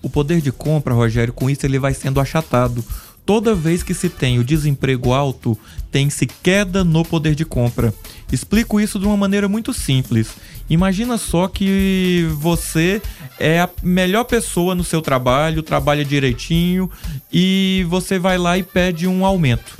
O 0.00 0.08
poder 0.08 0.40
de 0.40 0.52
compra, 0.52 0.94
Rogério, 0.94 1.32
com 1.32 1.50
isso 1.50 1.66
ele 1.66 1.78
vai 1.78 1.92
sendo 1.92 2.20
achatado 2.20 2.84
toda 3.28 3.54
vez 3.54 3.82
que 3.82 3.92
se 3.92 4.08
tem 4.08 4.38
o 4.38 4.44
desemprego 4.44 5.12
alto, 5.12 5.54
tem-se 5.92 6.24
queda 6.24 6.82
no 6.82 7.04
poder 7.04 7.34
de 7.34 7.44
compra. 7.44 7.92
Explico 8.32 8.80
isso 8.80 8.98
de 8.98 9.04
uma 9.04 9.18
maneira 9.18 9.46
muito 9.46 9.74
simples. 9.74 10.30
Imagina 10.70 11.18
só 11.18 11.46
que 11.46 12.26
você 12.38 13.02
é 13.38 13.60
a 13.60 13.68
melhor 13.82 14.24
pessoa 14.24 14.74
no 14.74 14.82
seu 14.82 15.02
trabalho, 15.02 15.62
trabalha 15.62 16.06
direitinho 16.06 16.90
e 17.30 17.84
você 17.90 18.18
vai 18.18 18.38
lá 18.38 18.56
e 18.56 18.62
pede 18.62 19.06
um 19.06 19.26
aumento. 19.26 19.76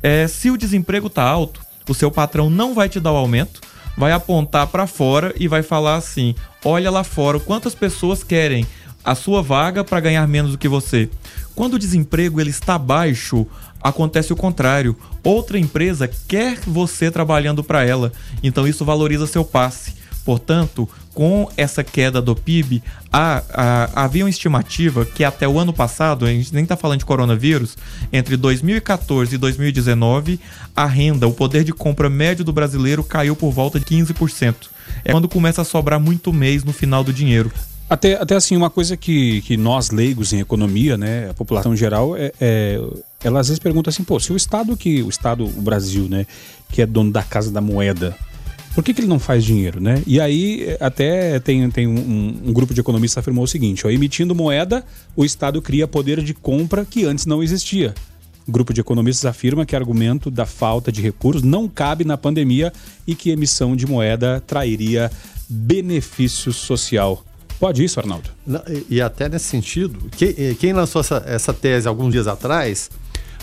É, 0.00 0.28
se 0.28 0.48
o 0.48 0.56
desemprego 0.56 1.08
está 1.08 1.24
alto, 1.24 1.60
o 1.88 1.94
seu 1.94 2.08
patrão 2.08 2.48
não 2.48 2.72
vai 2.72 2.88
te 2.88 3.00
dar 3.00 3.10
o 3.10 3.16
aumento, 3.16 3.62
vai 3.98 4.12
apontar 4.12 4.68
para 4.68 4.86
fora 4.86 5.34
e 5.36 5.48
vai 5.48 5.64
falar 5.64 5.96
assim: 5.96 6.36
olha 6.64 6.88
lá 6.88 7.02
fora 7.02 7.40
quantas 7.40 7.74
pessoas 7.74 8.22
querem 8.22 8.64
a 9.06 9.14
sua 9.14 9.40
vaga 9.40 9.84
para 9.84 10.00
ganhar 10.00 10.26
menos 10.26 10.50
do 10.50 10.58
que 10.58 10.66
você. 10.66 11.08
Quando 11.54 11.74
o 11.74 11.78
desemprego 11.78 12.40
ele 12.40 12.50
está 12.50 12.76
baixo, 12.76 13.46
acontece 13.80 14.32
o 14.32 14.36
contrário. 14.36 14.96
Outra 15.22 15.56
empresa 15.56 16.10
quer 16.26 16.58
você 16.66 17.08
trabalhando 17.08 17.62
para 17.62 17.84
ela, 17.84 18.12
então 18.42 18.66
isso 18.66 18.84
valoriza 18.84 19.28
seu 19.28 19.44
passe. 19.44 19.94
Portanto, 20.24 20.88
com 21.14 21.48
essa 21.56 21.84
queda 21.84 22.20
do 22.20 22.34
PIB, 22.34 22.82
há, 23.12 23.44
há, 23.48 24.04
havia 24.04 24.24
uma 24.24 24.28
estimativa 24.28 25.04
que 25.04 25.22
até 25.22 25.46
o 25.46 25.56
ano 25.56 25.72
passado, 25.72 26.26
a 26.26 26.28
gente 26.28 26.52
nem 26.52 26.64
está 26.64 26.76
falando 26.76 26.98
de 26.98 27.04
coronavírus, 27.04 27.78
entre 28.12 28.36
2014 28.36 29.36
e 29.36 29.38
2019, 29.38 30.40
a 30.74 30.84
renda, 30.84 31.28
o 31.28 31.32
poder 31.32 31.62
de 31.62 31.72
compra 31.72 32.10
médio 32.10 32.44
do 32.44 32.52
brasileiro 32.52 33.04
caiu 33.04 33.36
por 33.36 33.52
volta 33.52 33.78
de 33.78 33.86
15%. 33.86 34.54
É 35.04 35.12
quando 35.12 35.28
começa 35.28 35.62
a 35.62 35.64
sobrar 35.64 36.00
muito 36.00 36.32
mês 36.32 36.64
no 36.64 36.72
final 36.72 37.04
do 37.04 37.12
dinheiro. 37.12 37.52
Até, 37.88 38.14
até 38.14 38.34
assim, 38.34 38.56
uma 38.56 38.68
coisa 38.68 38.96
que, 38.96 39.40
que 39.42 39.56
nós 39.56 39.90
leigos 39.90 40.32
em 40.32 40.40
economia, 40.40 40.96
né, 40.96 41.30
a 41.30 41.34
população 41.34 41.76
geral, 41.76 42.16
é, 42.16 42.32
é, 42.40 42.80
ela 43.22 43.38
às 43.38 43.46
vezes 43.46 43.60
pergunta 43.60 43.90
assim, 43.90 44.02
pô, 44.02 44.18
se 44.18 44.32
o 44.32 44.36
Estado 44.36 44.76
que, 44.76 45.02
o 45.02 45.08
Estado, 45.08 45.44
o 45.44 45.62
Brasil, 45.62 46.08
né, 46.08 46.26
que 46.68 46.82
é 46.82 46.86
dono 46.86 47.12
da 47.12 47.22
casa 47.22 47.50
da 47.50 47.60
moeda, 47.60 48.16
por 48.74 48.82
que, 48.82 48.92
que 48.92 49.00
ele 49.00 49.08
não 49.08 49.18
faz 49.18 49.42
dinheiro, 49.42 49.80
né? 49.80 50.02
E 50.06 50.20
aí 50.20 50.76
até 50.80 51.40
tem, 51.40 51.70
tem 51.70 51.86
um, 51.86 52.42
um 52.44 52.52
grupo 52.52 52.74
de 52.74 52.80
economistas 52.80 53.22
afirmou 53.22 53.44
o 53.44 53.48
seguinte, 53.48 53.86
ó, 53.86 53.90
emitindo 53.90 54.34
moeda, 54.34 54.84
o 55.14 55.24
Estado 55.24 55.62
cria 55.62 55.88
poder 55.88 56.20
de 56.22 56.34
compra 56.34 56.84
que 56.84 57.04
antes 57.06 57.24
não 57.24 57.42
existia. 57.42 57.94
Grupo 58.46 58.74
de 58.74 58.82
economistas 58.82 59.24
afirma 59.24 59.64
que 59.64 59.74
argumento 59.74 60.30
da 60.30 60.44
falta 60.44 60.92
de 60.92 61.00
recursos 61.00 61.42
não 61.42 61.66
cabe 61.68 62.04
na 62.04 62.18
pandemia 62.18 62.70
e 63.06 63.14
que 63.14 63.30
emissão 63.30 63.74
de 63.74 63.86
moeda 63.86 64.42
trairia 64.46 65.10
benefício 65.48 66.52
social. 66.52 67.24
Pode 67.58 67.82
isso, 67.82 67.98
Arnaldo? 67.98 68.30
Não, 68.46 68.62
e, 68.68 68.96
e, 68.96 69.00
até 69.00 69.28
nesse 69.28 69.46
sentido, 69.46 69.98
quem, 70.16 70.34
eh, 70.36 70.54
quem 70.58 70.72
lançou 70.72 71.00
essa, 71.00 71.22
essa, 71.26 71.52
tese 71.54 71.88
alguns 71.88 72.12
dias 72.12 72.26
atrás 72.26 72.90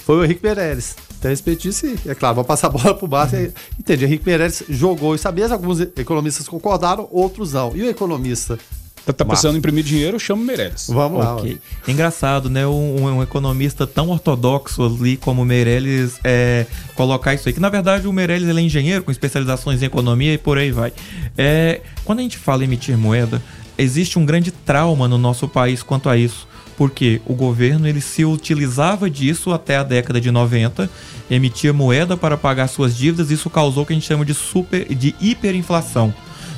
foi 0.06 0.18
o 0.18 0.24
Henrique 0.24 0.44
Meirelles. 0.44 0.96
Então, 1.18 1.30
a 1.30 1.32
respeito 1.32 1.62
disso, 1.62 1.88
é 2.06 2.14
claro, 2.14 2.36
vou 2.36 2.44
passar 2.44 2.68
a 2.68 2.70
bola 2.70 2.94
para 2.94 3.06
o 3.06 3.08
Barça. 3.08 3.38
Uhum. 3.38 3.52
Entende? 3.80 4.06
Henrique 4.06 4.26
Meirelles 4.26 4.64
jogou 4.70 5.16
isso 5.16 5.24
sabia, 5.24 5.52
alguns 5.52 5.80
economistas 5.80 6.48
concordaram, 6.48 7.08
outros 7.12 7.54
não. 7.54 7.76
E 7.76 7.82
o 7.82 7.90
economista 7.90 8.60
Tá, 9.06 9.12
tá 9.12 9.26
precisando 9.26 9.58
imprimir 9.58 9.84
dinheiro, 9.84 10.18
chama 10.18 10.42
o 10.42 10.46
Meirelles. 10.46 10.88
Vamos 10.88 11.20
lá. 11.20 11.36
Okay. 11.36 11.58
Engraçado, 11.88 12.50
né? 12.50 12.66
Um, 12.66 13.04
um, 13.04 13.22
economista 13.22 13.86
tão 13.86 14.10
ortodoxo 14.10 14.82
ali 14.82 15.18
como 15.18 15.42
o 15.42 15.46
Meirelles 15.46 16.20
é, 16.24 16.66
colocar 16.96 17.34
isso 17.34 17.50
aí. 17.50 17.54
Que 17.54 17.60
na 17.60 17.68
verdade 17.68 18.08
o 18.08 18.14
Meirelles 18.14 18.48
ele 18.48 18.62
é 18.62 18.64
engenheiro 18.64 19.04
com 19.04 19.12
especializações 19.12 19.82
em 19.82 19.86
economia 19.86 20.34
e 20.34 20.38
por 20.38 20.58
aí 20.58 20.72
vai. 20.72 20.94
É, 21.38 21.82
quando 22.06 22.20
a 22.20 22.22
gente 22.22 22.38
fala 22.38 22.64
em 22.64 22.66
emitir 22.66 22.98
moeda, 22.98 23.42
existe 23.78 24.18
um 24.20 24.26
grande 24.26 24.52
trauma 24.52 25.08
no 25.08 25.18
nosso 25.18 25.48
país 25.48 25.84
quanto 25.84 26.10
a 26.10 26.18
isso, 26.18 26.48
porque 26.78 27.22
o 27.26 27.34
governo 27.34 27.88
ele 27.88 28.02
se 28.02 28.26
utilizava 28.26 29.10
disso 29.10 29.52
até 29.52 29.78
a 29.78 29.84
década 29.84 30.20
de 30.20 30.32
90, 30.32 30.90
emitia 31.30 31.74
moeda 31.74 32.18
para 32.18 32.38
pagar 32.38 32.68
suas 32.68 32.96
dívidas, 32.96 33.32
isso 33.32 33.50
causou 33.50 33.84
o 33.84 33.86
que 33.86 33.94
a 33.94 33.96
gente 33.96 34.08
chama 34.08 34.26
de 34.26 34.34
super 34.34 34.94
de 34.94 35.16
hiperinflação. 35.20 36.14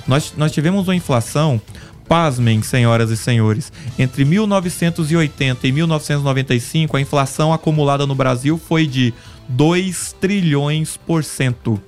Nós, 0.08 0.34
nós 0.38 0.52
tivemos 0.52 0.88
uma 0.88 0.96
inflação 0.96 1.60
Pasmem, 2.08 2.62
senhoras 2.62 3.10
e 3.10 3.18
senhores, 3.18 3.72
entre 3.98 4.24
1980 4.24 5.68
e 5.68 5.72
1995, 5.72 6.96
a 6.96 7.02
inflação 7.02 7.52
acumulada 7.52 8.06
no 8.06 8.14
Brasil 8.14 8.60
foi 8.64 8.86
de 8.86 9.12
2 9.50 10.16
trilhões 10.22 10.98
por 10.98 11.24
cento. 11.24 11.82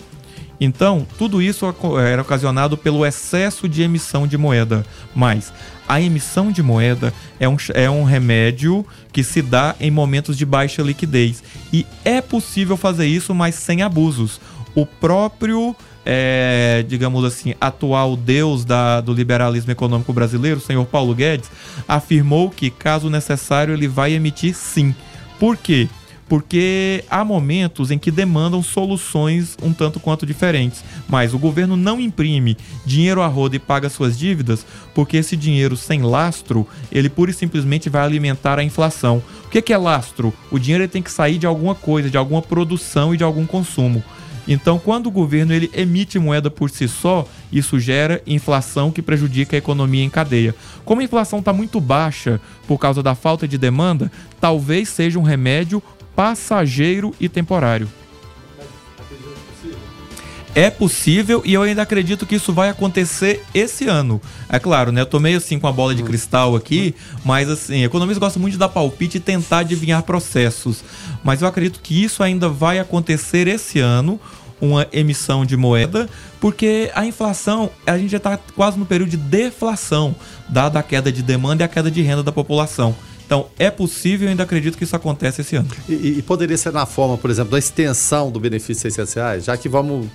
Então, 0.60 1.05
tudo 1.18 1.41
isso 1.41 1.66
era 2.03 2.22
ocasionado 2.22 2.78
pelo 2.78 3.05
excesso 3.05 3.70
de 3.70 3.84
emissão 3.84 4.26
de 4.26 4.38
moeda. 4.38 4.86
Mas 5.16 5.53
a 5.88 6.01
emissão 6.01 6.51
de 6.51 6.64
moeda 6.64 7.14
é 7.39 7.47
um, 7.47 7.58
é 7.74 7.89
um 7.89 8.03
remédio 8.03 8.86
que 9.12 9.24
se 9.24 9.41
dá 9.41 9.76
em 9.80 9.91
momentos 9.91 10.38
de 10.38 10.45
baixa 10.45 10.82
liquidez. 10.82 11.43
E 11.72 11.86
é 12.03 12.22
possível 12.22 12.76
fazer 12.76 13.05
isso, 13.05 13.34
mas 13.34 13.55
sem 13.55 13.84
abusos. 13.84 14.41
O 14.74 14.86
próprio, 14.86 15.76
é, 16.05 16.84
digamos 16.88 17.24
assim, 17.24 17.53
atual 17.62 18.16
deus 18.16 18.66
da, 18.66 18.99
do 18.99 19.14
liberalismo 19.14 19.72
econômico 19.72 20.12
brasileiro, 20.12 20.58
o 20.58 20.62
senhor 20.62 20.86
Paulo 20.86 21.14
Guedes, 21.14 21.49
afirmou 21.88 22.49
que, 22.49 22.70
caso 22.70 23.10
necessário, 23.10 23.74
ele 23.74 23.88
vai 23.88 24.14
emitir 24.14 24.55
sim. 24.55 24.93
Por 25.39 25.55
quê? 25.55 25.88
Porque 26.28 27.04
há 27.10 27.24
momentos 27.24 27.92
em 27.92 27.98
que 27.98 28.12
demandam 28.12 28.62
soluções 28.62 29.58
um 29.62 29.74
tanto 29.74 30.00
quanto 30.00 30.26
diferentes. 30.26 30.84
Mas 31.08 31.34
o 31.34 31.40
governo 31.40 31.78
não 31.78 32.00
imprime 32.00 32.58
dinheiro 32.86 33.22
a 33.22 33.28
roda 33.28 33.56
e 33.56 33.60
paga 33.60 33.90
suas 33.90 34.18
dívidas, 34.18 34.66
porque 34.94 35.18
esse 35.18 35.38
dinheiro 35.38 35.78
sem 35.78 36.02
lastro, 36.02 36.68
ele 36.92 37.10
pura 37.10 37.32
e 37.32 37.34
simplesmente 37.34 37.90
vai 37.90 38.04
alimentar 38.04 38.60
a 38.60 38.64
inflação. 38.64 39.22
O 39.46 39.50
que 39.50 39.72
é 39.72 39.78
lastro? 39.78 40.34
O 40.52 40.60
dinheiro 40.60 40.88
tem 40.88 41.02
que 41.02 41.12
sair 41.12 41.38
de 41.38 41.48
alguma 41.48 41.74
coisa, 41.74 42.10
de 42.10 42.18
alguma 42.18 42.42
produção 42.42 43.14
e 43.14 43.18
de 43.18 43.24
algum 43.24 43.46
consumo. 43.46 44.04
Então, 44.48 44.80
quando 44.80 45.08
o 45.08 45.12
governo 45.12 45.54
ele 45.54 45.70
emite 45.74 46.18
moeda 46.18 46.50
por 46.50 46.70
si 46.70 46.88
só, 46.88 47.28
isso 47.52 47.78
gera 47.80 48.22
inflação 48.26 48.92
que 48.92 49.02
prejudica 49.02 49.58
a 49.58 49.60
economia 49.60 50.04
em 50.04 50.10
cadeia. 50.10 50.56
Como 50.86 51.02
a 51.02 51.04
inflação 51.04 51.40
está 51.40 51.52
muito 51.52 51.82
baixa 51.82 52.40
por 52.66 52.78
causa 52.78 53.04
da 53.04 53.14
falta 53.14 53.46
de 53.46 53.58
demanda, 53.58 54.10
talvez 54.40 54.88
seja 54.88 55.20
um 55.20 55.24
remédio 55.24 55.84
passageiro 56.18 57.13
e 57.20 57.30
temporário. 57.30 57.88
É 60.55 60.72
possível 60.72 61.43
e 61.45 61.53
eu 61.53 61.61
ainda 61.61 61.84
acredito 61.84 62.26
que 62.26 62.34
isso 62.34 62.51
vai 62.51 62.70
acontecer 62.70 63.45
esse 63.53 63.88
ano. 63.88 64.20
É 64.49 64.57
claro, 64.57 64.91
né? 64.91 65.01
Eu 65.01 65.05
tô 65.05 65.20
meio 65.20 65.38
assim 65.38 65.59
com 65.59 65.68
a 65.68 65.72
bola 65.72 65.93
de 65.93 66.01
cristal 66.01 66.55
aqui, 66.55 66.95
mas 67.24 67.47
assim, 67.47 67.84
economistas 67.84 68.18
gostam 68.18 68.41
muito 68.41 68.53
de 68.53 68.57
dar 68.57 68.70
palpite 68.70 69.18
e 69.18 69.20
tentar 69.20 69.59
adivinhar 69.59 70.01
processos. 70.01 70.84
Mas 71.24 71.43
eu 71.43 71.47
acredito 71.47 71.80
que 71.80 72.03
isso 72.03 72.24
ainda 72.24 72.49
vai 72.49 72.80
acontecer 72.80 73.47
esse 73.47 73.80
ano. 73.80 74.20
uma 74.59 74.88
emissão 74.91 75.45
de 75.45 75.55
moeda, 75.55 76.09
porque 76.41 76.91
a 76.95 77.05
inflação, 77.05 77.70
a 77.86 77.95
gente 77.95 78.09
já 78.09 78.18
está 78.18 78.39
quase 78.55 78.80
no 78.80 78.88
período 78.88 79.11
de 79.11 79.18
deflação, 79.18 80.15
dada 80.49 80.80
a 80.80 80.84
queda 80.84 81.11
de 81.11 81.22
demanda 81.22 81.61
e 81.61 81.65
a 81.65 81.68
queda 81.68 81.91
de 81.91 82.01
renda 82.01 82.24
da 82.24 82.32
população. 82.32 82.95
Então, 83.28 83.48
é 83.60 83.70
possível, 83.70 84.26
eu 84.26 84.32
ainda 84.32 84.44
acredito 84.44 84.78
que 84.78 84.86
isso 84.86 84.96
acontece 84.96 85.42
esse 85.42 85.58
ano. 85.58 85.68
E, 85.88 86.18
e 86.18 86.22
poderia 86.22 86.58
ser 86.58 86.72
na 86.72 86.86
forma, 86.86 87.18
por 87.18 87.30
exemplo, 87.30 87.52
da 87.52 87.60
extensão 87.60 88.32
do 88.32 88.40
benefício 88.40 88.76
de 88.76 88.96
600 88.96 89.14
reais, 89.14 89.44
já 89.44 89.58
que 89.58 89.68
vamos 89.68 90.08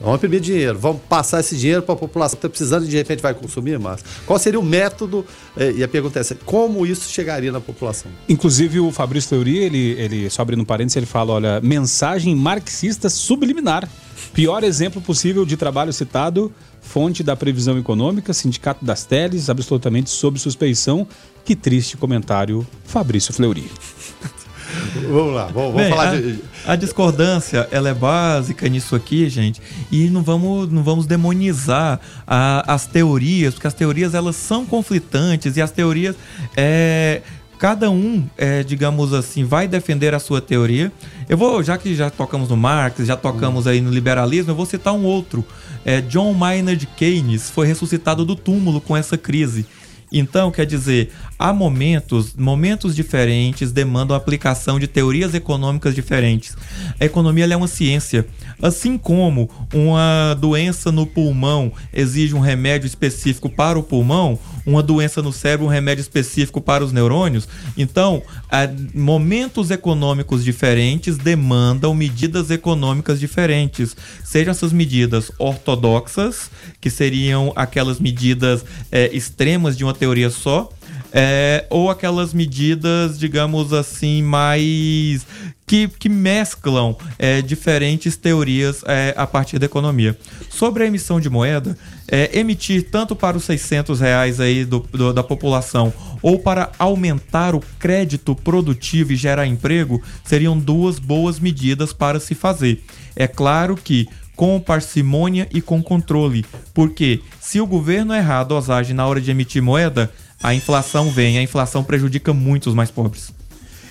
Vamos 0.00 0.16
imprimir 0.16 0.40
dinheiro, 0.40 0.78
vamos 0.78 1.00
passar 1.08 1.40
esse 1.40 1.56
dinheiro 1.56 1.82
para 1.82 1.94
a 1.94 1.98
população 1.98 2.36
que 2.36 2.38
está 2.46 2.48
precisando 2.48 2.84
e 2.84 2.88
de 2.88 2.96
repente 2.96 3.22
vai 3.22 3.32
consumir 3.32 3.78
mais. 3.78 4.04
Qual 4.26 4.38
seria 4.38 4.60
o 4.60 4.62
método? 4.62 5.24
Eh, 5.56 5.76
e 5.78 5.84
a 5.84 5.88
pergunta 5.88 6.18
é 6.18 6.20
essa, 6.20 6.34
como 6.34 6.84
isso 6.84 7.08
chegaria 7.10 7.50
na 7.50 7.60
população? 7.60 8.10
Inclusive 8.28 8.78
o 8.78 8.92
Fabrício 8.92 9.30
Teori, 9.30 9.56
ele, 9.56 9.92
ele 9.92 10.30
só 10.30 10.42
abrindo 10.42 10.66
parênteses, 10.66 10.96
ele 10.96 11.06
fala, 11.06 11.32
olha, 11.32 11.60
mensagem 11.62 12.36
marxista 12.36 13.08
subliminar. 13.08 13.88
Pior 14.34 14.62
exemplo 14.64 15.00
possível 15.00 15.46
de 15.46 15.56
trabalho 15.56 15.92
citado, 15.94 16.52
fonte 16.82 17.22
da 17.22 17.34
previsão 17.34 17.78
econômica, 17.78 18.34
sindicato 18.34 18.84
das 18.84 19.04
teles, 19.04 19.48
absolutamente 19.48 20.10
sob 20.10 20.38
suspeição. 20.38 21.06
Que 21.46 21.54
triste 21.54 21.96
comentário, 21.96 22.66
Fabrício 22.84 23.32
Fleury. 23.32 23.70
Vamos 25.08 25.32
lá, 25.32 25.44
vamos, 25.44 25.54
vamos 25.54 25.76
Bem, 25.76 25.90
falar 25.90 26.08
a, 26.08 26.16
de. 26.16 26.38
A 26.66 26.76
discordância, 26.76 27.68
ela 27.70 27.88
é 27.88 27.94
básica 27.94 28.68
nisso 28.68 28.96
aqui, 28.96 29.28
gente, 29.28 29.62
e 29.90 30.10
não 30.10 30.22
vamos, 30.22 30.70
não 30.70 30.82
vamos 30.82 31.06
demonizar 31.06 32.00
a, 32.26 32.74
as 32.74 32.86
teorias, 32.86 33.54
porque 33.54 33.66
as 33.66 33.74
teorias 33.74 34.14
elas 34.14 34.36
são 34.36 34.66
conflitantes 34.66 35.56
e 35.56 35.62
as 35.62 35.70
teorias 35.70 36.16
é, 36.56 37.22
cada 37.58 37.90
um, 37.90 38.26
é, 38.36 38.62
digamos 38.62 39.12
assim, 39.12 39.44
vai 39.44 39.68
defender 39.68 40.14
a 40.14 40.18
sua 40.18 40.40
teoria. 40.40 40.92
Eu 41.28 41.36
vou, 41.36 41.62
já 41.62 41.78
que 41.78 41.94
já 41.94 42.10
tocamos 42.10 42.48
no 42.48 42.56
Marx, 42.56 43.06
já 43.06 43.16
tocamos 43.16 43.66
aí 43.66 43.80
no 43.80 43.90
liberalismo, 43.90 44.50
eu 44.50 44.56
vou 44.56 44.66
citar 44.66 44.92
um 44.92 45.04
outro. 45.04 45.44
É, 45.84 46.00
John 46.00 46.32
Maynard 46.34 46.84
Keynes 46.96 47.48
foi 47.48 47.66
ressuscitado 47.66 48.24
do 48.24 48.34
túmulo 48.34 48.80
com 48.80 48.96
essa 48.96 49.16
crise. 49.16 49.64
Então, 50.12 50.50
quer 50.50 50.64
dizer, 50.64 51.10
há 51.38 51.52
momentos, 51.52 52.34
momentos 52.34 52.94
diferentes 52.94 53.72
demandam 53.72 54.14
a 54.14 54.18
aplicação 54.18 54.78
de 54.78 54.86
teorias 54.86 55.34
econômicas 55.34 55.94
diferentes. 55.94 56.56
A 57.00 57.04
economia 57.04 57.44
é 57.46 57.56
uma 57.56 57.66
ciência. 57.66 58.26
Assim 58.62 58.96
como 58.96 59.50
uma 59.74 60.34
doença 60.34 60.92
no 60.92 61.06
pulmão 61.06 61.72
exige 61.92 62.34
um 62.34 62.40
remédio 62.40 62.86
específico 62.86 63.50
para 63.50 63.78
o 63.78 63.82
pulmão, 63.82 64.38
uma 64.66 64.82
doença 64.82 65.22
no 65.22 65.32
cérebro 65.32 65.66
um 65.66 65.70
remédio 65.70 66.02
específico 66.02 66.60
para 66.60 66.84
os 66.84 66.92
neurônios. 66.92 67.48
Então, 67.76 68.22
momentos 68.94 69.70
econômicos 69.70 70.42
diferentes 70.42 71.16
demandam 71.16 71.94
medidas 71.94 72.50
econômicas 72.50 73.20
diferentes. 73.20 73.96
Sejam 74.24 74.50
essas 74.50 74.72
medidas 74.72 75.30
ortodoxas, 75.38 76.50
que 76.80 76.90
seriam 76.90 77.52
aquelas 77.54 78.00
medidas 78.00 78.64
é, 78.90 79.08
extremas 79.14 79.76
de 79.76 79.84
uma 79.84 79.94
teoria 79.94 80.30
só, 80.30 80.68
é, 81.12 81.66
ou 81.70 81.90
aquelas 81.90 82.34
medidas, 82.34 83.18
digamos 83.18 83.72
assim, 83.72 84.22
mais 84.22 85.26
que, 85.66 85.88
que 85.88 86.08
mesclam 86.08 86.96
é, 87.18 87.42
diferentes 87.42 88.16
teorias 88.16 88.82
é, 88.86 89.12
a 89.16 89.26
partir 89.26 89.58
da 89.58 89.66
economia. 89.66 90.16
Sobre 90.48 90.84
a 90.84 90.86
emissão 90.86 91.20
de 91.20 91.28
moeda, 91.28 91.76
é, 92.08 92.38
emitir 92.38 92.88
tanto 92.90 93.16
para 93.16 93.36
os 93.36 93.44
600 93.44 94.00
reais 94.00 94.40
aí 94.40 94.64
do, 94.64 94.78
do, 94.78 95.12
da 95.12 95.22
população 95.22 95.92
ou 96.22 96.38
para 96.38 96.70
aumentar 96.78 97.54
o 97.54 97.60
crédito 97.78 98.34
produtivo 98.34 99.12
e 99.12 99.16
gerar 99.16 99.46
emprego 99.46 100.02
seriam 100.24 100.58
duas 100.58 100.98
boas 100.98 101.40
medidas 101.40 101.92
para 101.92 102.20
se 102.20 102.34
fazer. 102.34 102.82
É 103.14 103.26
claro 103.26 103.76
que 103.76 104.08
com 104.36 104.60
parcimônia 104.60 105.48
e 105.50 105.62
com 105.62 105.82
controle, 105.82 106.44
porque 106.74 107.22
se 107.40 107.58
o 107.58 107.66
governo 107.66 108.14
errar 108.14 108.40
a 108.40 108.44
dosagem 108.44 108.94
na 108.94 109.06
hora 109.06 109.20
de 109.20 109.30
emitir 109.30 109.62
moeda, 109.62 110.12
a 110.42 110.54
inflação 110.54 111.10
vem, 111.10 111.38
a 111.38 111.42
inflação 111.42 111.82
prejudica 111.82 112.32
muito 112.32 112.68
os 112.68 112.74
mais 112.74 112.90
pobres. 112.90 113.32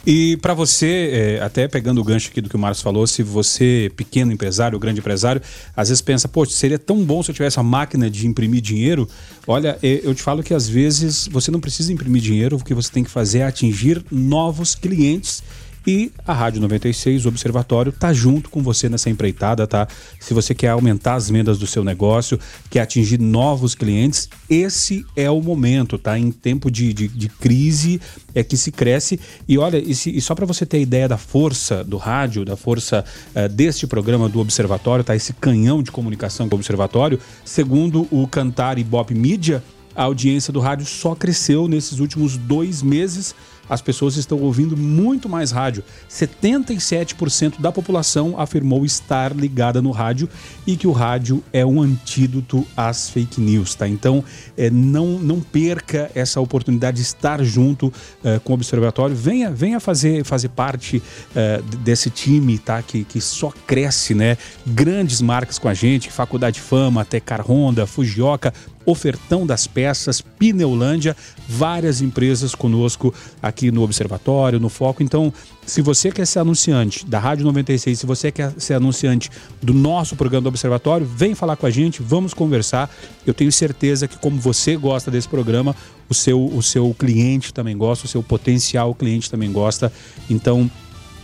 E 0.05 0.37
para 0.37 0.53
você, 0.53 1.37
é, 1.39 1.43
até 1.43 1.67
pegando 1.67 1.99
o 1.99 2.03
gancho 2.03 2.29
aqui 2.29 2.39
do 2.39 2.47
que 2.47 2.55
o 2.55 2.59
Marcos 2.59 2.79
falou, 2.79 3.07
se 3.07 3.23
você, 3.23 3.91
pequeno 3.95 4.31
empresário, 4.31 4.77
grande 4.77 4.99
empresário, 4.99 5.41
às 5.75 5.89
vezes 5.89 5.99
pensa, 6.01 6.27
poxa, 6.27 6.51
seria 6.51 6.77
tão 6.77 7.03
bom 7.03 7.23
se 7.23 7.31
eu 7.31 7.35
tivesse 7.35 7.59
a 7.59 7.63
máquina 7.63 8.07
de 8.07 8.27
imprimir 8.27 8.61
dinheiro. 8.61 9.09
Olha, 9.47 9.79
é, 9.81 10.01
eu 10.03 10.13
te 10.13 10.21
falo 10.21 10.43
que 10.43 10.53
às 10.53 10.69
vezes 10.69 11.27
você 11.27 11.49
não 11.49 11.59
precisa 11.59 11.91
imprimir 11.91 12.21
dinheiro, 12.21 12.57
o 12.57 12.63
que 12.63 12.75
você 12.75 12.91
tem 12.91 13.03
que 13.03 13.09
fazer 13.09 13.39
é 13.39 13.43
atingir 13.45 14.05
novos 14.11 14.75
clientes 14.75 15.41
e 15.85 16.11
a 16.25 16.33
Rádio 16.33 16.61
96, 16.61 17.25
o 17.25 17.29
Observatório, 17.29 17.91
tá 17.91 18.11
junto 18.11 18.49
com 18.49 18.63
você 18.63 18.89
nessa 18.89 19.09
empreitada, 19.09 19.67
tá? 19.67 19.87
Se 20.19 20.33
você 20.33 20.55
quer 20.55 20.69
aumentar 20.69 21.15
as 21.15 21.29
vendas 21.29 21.59
do 21.59 21.67
seu 21.67 21.83
negócio, 21.83 22.39
quer 22.69 22.81
atingir 22.81 23.19
novos 23.19 23.75
clientes, 23.75 24.27
esse 24.49 25.05
é 25.15 25.29
o 25.29 25.41
momento, 25.41 25.97
tá? 25.97 26.17
Em 26.17 26.31
tempo 26.31 26.71
de, 26.71 26.93
de, 26.93 27.07
de 27.07 27.29
crise 27.29 28.01
é 28.33 28.43
que 28.43 28.57
se 28.57 28.71
cresce. 28.71 29.19
E 29.47 29.57
olha, 29.57 29.77
e, 29.77 29.93
se, 29.93 30.09
e 30.09 30.19
só 30.21 30.33
para 30.33 30.45
você 30.45 30.65
ter 30.65 30.81
ideia 30.81 31.07
da 31.07 31.17
força 31.17 31.83
do 31.83 31.97
rádio, 31.97 32.43
da 32.43 32.57
força 32.57 33.05
uh, 33.35 33.47
deste 33.49 33.85
programa 33.85 34.27
do 34.27 34.39
Observatório, 34.39 35.03
tá? 35.03 35.15
Esse 35.15 35.33
canhão 35.33 35.83
de 35.83 35.91
comunicação 35.91 36.47
do 36.47 36.55
Observatório, 36.55 37.19
segundo 37.43 38.07
o 38.09 38.27
Cantar 38.27 38.79
Ibope 38.79 39.13
Mídia, 39.13 39.63
a 39.95 40.03
audiência 40.03 40.51
do 40.51 40.59
rádio 40.59 40.85
só 40.85 41.15
cresceu 41.15 41.67
nesses 41.67 41.99
últimos 41.99 42.35
dois 42.35 42.81
meses 42.81 43.33
as 43.69 43.81
pessoas 43.81 44.15
estão 44.15 44.39
ouvindo 44.39 44.75
muito 44.77 45.27
mais 45.27 45.51
rádio. 45.51 45.83
77% 46.09 47.59
da 47.59 47.71
população 47.71 48.39
afirmou 48.39 48.85
estar 48.85 49.35
ligada 49.35 49.81
no 49.81 49.91
rádio 49.91 50.29
e 50.65 50.75
que 50.75 50.87
o 50.87 50.91
rádio 50.91 51.43
é 51.51 51.65
um 51.65 51.81
antídoto 51.81 52.65
às 52.75 53.09
fake 53.09 53.41
news, 53.41 53.75
tá? 53.75 53.87
Então, 53.87 54.23
é, 54.57 54.69
não, 54.69 55.19
não 55.19 55.39
perca 55.39 56.11
essa 56.15 56.39
oportunidade 56.39 56.97
de 56.97 57.03
estar 57.03 57.43
junto 57.43 57.91
é, 58.23 58.39
com 58.39 58.53
o 58.53 58.55
Observatório. 58.55 59.15
Venha, 59.15 59.51
venha 59.51 59.79
fazer, 59.79 60.23
fazer 60.23 60.49
parte 60.49 61.01
é, 61.35 61.61
desse 61.79 62.09
time, 62.09 62.57
tá? 62.57 62.81
Que, 62.81 63.03
que 63.03 63.19
só 63.21 63.51
cresce, 63.65 64.13
né? 64.13 64.37
Grandes 64.65 65.21
marcas 65.21 65.59
com 65.59 65.67
a 65.67 65.73
gente, 65.73 66.11
Faculdade 66.11 66.59
Fama, 66.59 67.05
Tecar 67.05 67.41
Honda, 67.41 67.85
Fujioka, 67.85 68.53
Ofertão 68.85 69.45
das 69.45 69.67
Peças, 69.67 70.21
Pneulândia, 70.21 71.15
várias 71.47 72.01
empresas 72.01 72.53
conosco 72.53 73.13
aqui 73.41 73.71
no 73.71 73.81
Observatório, 73.81 74.59
no 74.59 74.69
Foco. 74.69 75.01
Então, 75.01 75.33
se 75.65 75.81
você 75.81 76.11
quer 76.11 76.27
ser 76.27 76.39
anunciante 76.39 77.05
da 77.05 77.17
Rádio 77.17 77.45
96, 77.45 77.99
se 77.99 78.05
você 78.05 78.31
quer 78.31 78.53
ser 78.57 78.75
anunciante 78.75 79.31
do 79.61 79.73
nosso 79.73 80.15
programa 80.15 80.43
do 80.43 80.49
Observatório, 80.49 81.05
vem 81.05 81.33
falar 81.33 81.55
com 81.55 81.65
a 81.65 81.71
gente, 81.71 82.01
vamos 82.01 82.33
conversar. 82.33 82.89
Eu 83.25 83.33
tenho 83.33 83.51
certeza 83.51 84.07
que, 84.07 84.17
como 84.17 84.39
você 84.39 84.75
gosta 84.75 85.09
desse 85.09 85.27
programa, 85.27 85.75
o 86.07 86.13
seu, 86.13 86.45
o 86.45 86.61
seu 86.61 86.93
cliente 86.93 87.53
também 87.53 87.75
gosta, 87.75 88.05
o 88.05 88.09
seu 88.09 88.21
potencial 88.21 88.93
cliente 88.93 89.29
também 89.29 89.51
gosta. 89.51 89.91
Então, 90.29 90.69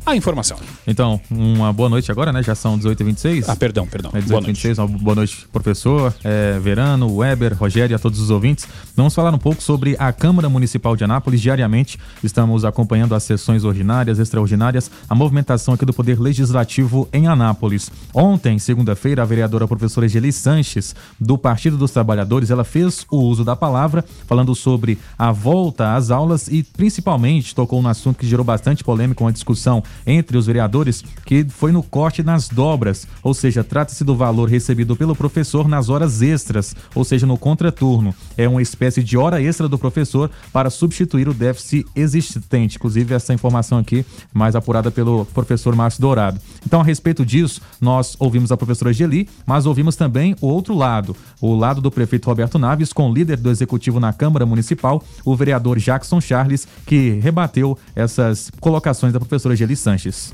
a 0.05 0.15
informação. 0.15 0.57
Então, 0.85 1.19
uma 1.31 1.71
boa 1.71 1.89
noite 1.89 2.11
agora, 2.11 2.31
né? 2.33 2.43
Já 2.43 2.55
são 2.55 2.77
18h26. 2.77 3.45
Ah, 3.47 3.55
perdão, 3.55 3.87
perdão. 3.87 4.11
É 4.13 4.19
18h26, 4.19 4.77
uma 4.77 4.87
boa 4.87 5.15
noite, 5.15 5.47
professor, 5.51 6.13
é, 6.23 6.59
Verano, 6.59 7.15
Weber, 7.15 7.57
Rogério 7.57 7.93
e 7.93 7.95
a 7.95 7.99
todos 7.99 8.19
os 8.19 8.29
ouvintes. 8.29 8.67
Vamos 8.95 9.15
falar 9.15 9.33
um 9.33 9.37
pouco 9.37 9.63
sobre 9.63 9.95
a 9.97 10.11
Câmara 10.11 10.49
Municipal 10.49 10.95
de 10.95 11.03
Anápolis. 11.03 11.41
Diariamente 11.41 11.97
estamos 12.23 12.65
acompanhando 12.65 13.15
as 13.15 13.23
sessões 13.23 13.63
ordinárias, 13.63 14.19
extraordinárias, 14.19 14.91
a 15.09 15.15
movimentação 15.15 15.73
aqui 15.73 15.85
do 15.85 15.93
Poder 15.93 16.19
Legislativo 16.19 17.07
em 17.13 17.27
Anápolis. 17.27 17.89
Ontem, 18.13 18.59
segunda-feira, 18.59 19.21
a 19.21 19.25
vereadora 19.25 19.67
professora 19.67 20.05
Egeli 20.05 20.33
Sanches, 20.33 20.95
do 21.19 21.37
Partido 21.37 21.77
dos 21.77 21.91
Trabalhadores, 21.91 22.51
ela 22.51 22.63
fez 22.63 23.05
o 23.09 23.17
uso 23.17 23.43
da 23.43 23.55
palavra, 23.55 24.03
falando 24.27 24.53
sobre 24.53 24.99
a 25.17 25.31
volta 25.31 25.95
às 25.95 26.11
aulas 26.11 26.47
e 26.47 26.63
principalmente 26.63 27.55
tocou 27.55 27.81
um 27.81 27.87
assunto 27.87 28.17
que 28.17 28.27
gerou 28.27 28.43
bastante 28.43 28.83
polêmica, 28.83 29.23
uma 29.23 29.31
discussão 29.31 29.83
entre 30.05 30.37
os 30.37 30.45
vereadores, 30.45 31.03
que 31.25 31.45
foi 31.45 31.71
no 31.71 31.83
corte 31.83 32.23
nas 32.23 32.47
dobras, 32.47 33.07
ou 33.21 33.33
seja, 33.33 33.63
trata-se 33.63 34.03
do 34.03 34.15
valor 34.15 34.49
recebido 34.49 34.95
pelo 34.95 35.15
professor 35.15 35.67
nas 35.67 35.89
horas 35.89 36.21
extras, 36.21 36.75
ou 36.93 37.03
seja, 37.03 37.25
no 37.25 37.37
contraturno. 37.37 38.13
É 38.37 38.47
uma 38.47 38.61
espécie 38.61 39.03
de 39.03 39.17
hora 39.17 39.41
extra 39.41 39.67
do 39.67 39.77
professor 39.77 40.29
para 40.51 40.69
substituir 40.69 41.27
o 41.27 41.33
déficit 41.33 41.85
existente. 41.95 42.77
Inclusive, 42.77 43.13
essa 43.13 43.33
informação 43.33 43.77
aqui 43.77 44.05
mais 44.33 44.55
apurada 44.55 44.91
pelo 44.91 45.25
professor 45.25 45.75
Márcio 45.75 46.01
Dourado. 46.01 46.39
Então, 46.65 46.81
a 46.81 46.83
respeito 46.83 47.25
disso, 47.25 47.61
nós 47.79 48.15
ouvimos 48.19 48.51
a 48.51 48.57
professora 48.57 48.93
Geli, 48.93 49.27
mas 49.45 49.65
ouvimos 49.65 49.95
também 49.95 50.35
o 50.41 50.47
outro 50.47 50.75
lado, 50.75 51.15
o 51.41 51.55
lado 51.55 51.81
do 51.81 51.91
prefeito 51.91 52.27
Roberto 52.27 52.57
Naves, 52.57 52.93
com 52.93 53.09
o 53.09 53.13
líder 53.13 53.37
do 53.37 53.49
executivo 53.49 53.99
na 53.99 54.13
Câmara 54.13 54.45
Municipal, 54.45 55.03
o 55.25 55.35
vereador 55.35 55.77
Jackson 55.79 56.19
Charles, 56.21 56.67
que 56.85 57.19
rebateu 57.21 57.77
essas 57.95 58.51
colocações 58.59 59.13
da 59.13 59.19
professora 59.19 59.55
Geli 59.55 59.75
Sanches. 59.83 60.33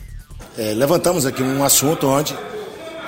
É, 0.58 0.74
levantamos 0.74 1.26
aqui 1.26 1.42
um 1.42 1.64
assunto 1.64 2.08
onde 2.08 2.38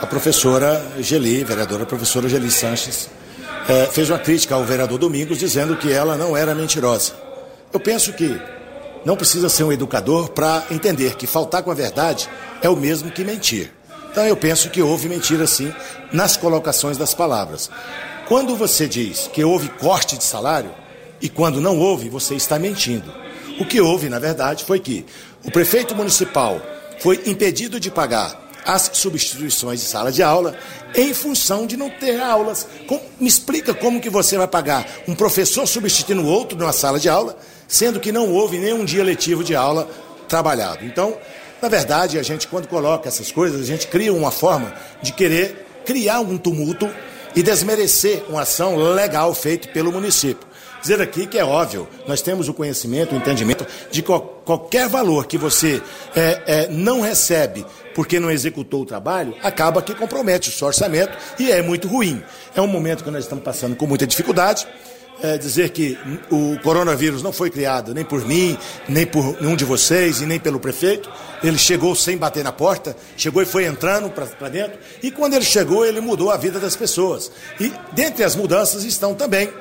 a 0.01 0.07
professora 0.07 0.83
Geli, 0.99 1.43
vereadora 1.43 1.85
professora 1.85 2.27
Geli 2.27 2.49
Sanches, 2.49 3.09
é, 3.69 3.85
fez 3.85 4.09
uma 4.09 4.17
crítica 4.17 4.55
ao 4.55 4.65
vereador 4.65 4.97
Domingos 4.97 5.37
dizendo 5.37 5.77
que 5.77 5.91
ela 5.91 6.17
não 6.17 6.35
era 6.35 6.55
mentirosa. 6.55 7.13
Eu 7.71 7.79
penso 7.79 8.11
que 8.13 8.41
não 9.05 9.15
precisa 9.15 9.49
ser 9.49 9.63
um 9.63 9.71
educador 9.71 10.29
para 10.29 10.65
entender 10.71 11.15
que 11.15 11.27
faltar 11.27 11.61
com 11.61 11.71
a 11.71 11.75
verdade 11.75 12.27
é 12.61 12.69
o 12.69 12.75
mesmo 12.75 13.11
que 13.11 13.23
mentir. 13.23 13.71
Então 14.11 14.25
eu 14.25 14.35
penso 14.35 14.69
que 14.69 14.81
houve 14.81 15.07
mentira 15.07 15.45
sim 15.47 15.71
nas 16.11 16.35
colocações 16.35 16.97
das 16.97 17.13
palavras. 17.13 17.69
Quando 18.27 18.55
você 18.55 18.87
diz 18.87 19.29
que 19.31 19.43
houve 19.43 19.69
corte 19.69 20.17
de 20.17 20.23
salário 20.23 20.71
e 21.21 21.29
quando 21.29 21.61
não 21.61 21.77
houve, 21.77 22.09
você 22.09 22.35
está 22.35 22.57
mentindo. 22.57 23.13
O 23.59 23.65
que 23.65 23.79
houve, 23.79 24.09
na 24.09 24.19
verdade, 24.19 24.65
foi 24.65 24.79
que 24.79 25.05
o 25.43 25.51
prefeito 25.51 25.95
municipal 25.95 26.61
foi 26.99 27.21
impedido 27.25 27.79
de 27.79 27.89
pagar 27.89 28.41
as 28.65 28.91
substituições 28.93 29.79
de 29.79 29.85
sala 29.87 30.11
de 30.11 30.21
aula 30.21 30.55
em 30.95 31.13
função 31.13 31.65
de 31.65 31.75
não 31.75 31.89
ter 31.89 32.19
aulas. 32.21 32.67
me 33.19 33.27
explica 33.27 33.73
como 33.73 33.99
que 33.99 34.09
você 34.09 34.37
vai 34.37 34.47
pagar 34.47 34.87
um 35.07 35.15
professor 35.15 35.65
substituindo 35.65 36.25
outro 36.25 36.57
numa 36.57 36.73
sala 36.73 36.99
de 36.99 37.09
aula, 37.09 37.37
sendo 37.67 37.99
que 37.99 38.11
não 38.11 38.31
houve 38.31 38.57
nenhum 38.57 38.85
dia 38.85 39.03
letivo 39.03 39.43
de 39.43 39.55
aula 39.55 39.89
trabalhado. 40.27 40.85
Então, 40.85 41.17
na 41.61 41.69
verdade, 41.69 42.19
a 42.19 42.23
gente 42.23 42.47
quando 42.47 42.67
coloca 42.67 43.07
essas 43.07 43.31
coisas, 43.31 43.61
a 43.61 43.65
gente 43.65 43.87
cria 43.87 44.13
uma 44.13 44.31
forma 44.31 44.73
de 45.01 45.11
querer 45.11 45.67
criar 45.85 46.19
um 46.19 46.37
tumulto 46.37 46.89
e 47.35 47.41
desmerecer 47.41 48.23
uma 48.29 48.41
ação 48.41 48.75
legal 48.75 49.33
feita 49.33 49.67
pelo 49.69 49.91
município. 49.91 50.50
Dizer 50.81 50.99
aqui 50.99 51.27
que 51.27 51.37
é 51.37 51.45
óbvio, 51.45 51.87
nós 52.07 52.21
temos 52.21 52.49
o 52.49 52.53
conhecimento, 52.53 53.13
o 53.13 53.17
entendimento 53.17 53.65
de 53.91 54.01
que 54.01 54.11
qualquer 54.43 54.89
valor 54.89 55.27
que 55.27 55.37
você 55.37 55.81
é, 56.15 56.41
é, 56.45 56.67
não 56.69 57.01
recebe 57.01 57.65
porque 57.93 58.19
não 58.19 58.31
executou 58.31 58.81
o 58.81 58.85
trabalho, 58.85 59.35
acaba 59.43 59.81
que 59.81 59.93
compromete 59.93 60.49
o 60.49 60.51
seu 60.51 60.67
orçamento 60.67 61.15
e 61.37 61.51
é 61.51 61.61
muito 61.61 61.87
ruim. 61.87 62.23
É 62.55 62.61
um 62.61 62.67
momento 62.67 63.03
que 63.03 63.11
nós 63.11 63.23
estamos 63.23 63.43
passando 63.43 63.75
com 63.75 63.85
muita 63.85 64.07
dificuldade. 64.07 64.67
É, 65.23 65.37
dizer 65.37 65.69
que 65.69 65.99
o 66.31 66.57
coronavírus 66.63 67.21
não 67.21 67.31
foi 67.31 67.51
criado 67.51 67.93
nem 67.93 68.03
por 68.03 68.25
mim, 68.25 68.57
nem 68.89 69.05
por 69.05 69.39
nenhum 69.39 69.55
de 69.55 69.63
vocês 69.63 70.19
e 70.19 70.25
nem 70.25 70.39
pelo 70.39 70.59
prefeito. 70.59 71.11
Ele 71.43 71.59
chegou 71.59 71.93
sem 71.93 72.17
bater 72.17 72.43
na 72.43 72.51
porta, 72.51 72.95
chegou 73.15 73.39
e 73.43 73.45
foi 73.45 73.65
entrando 73.65 74.09
para 74.09 74.49
dentro. 74.49 74.79
E 75.03 75.11
quando 75.11 75.35
ele 75.35 75.45
chegou, 75.45 75.85
ele 75.85 76.01
mudou 76.01 76.31
a 76.31 76.37
vida 76.37 76.59
das 76.59 76.75
pessoas. 76.75 77.31
E 77.59 77.71
dentre 77.91 78.23
as 78.23 78.35
mudanças 78.35 78.83
estão 78.83 79.13
também 79.13 79.53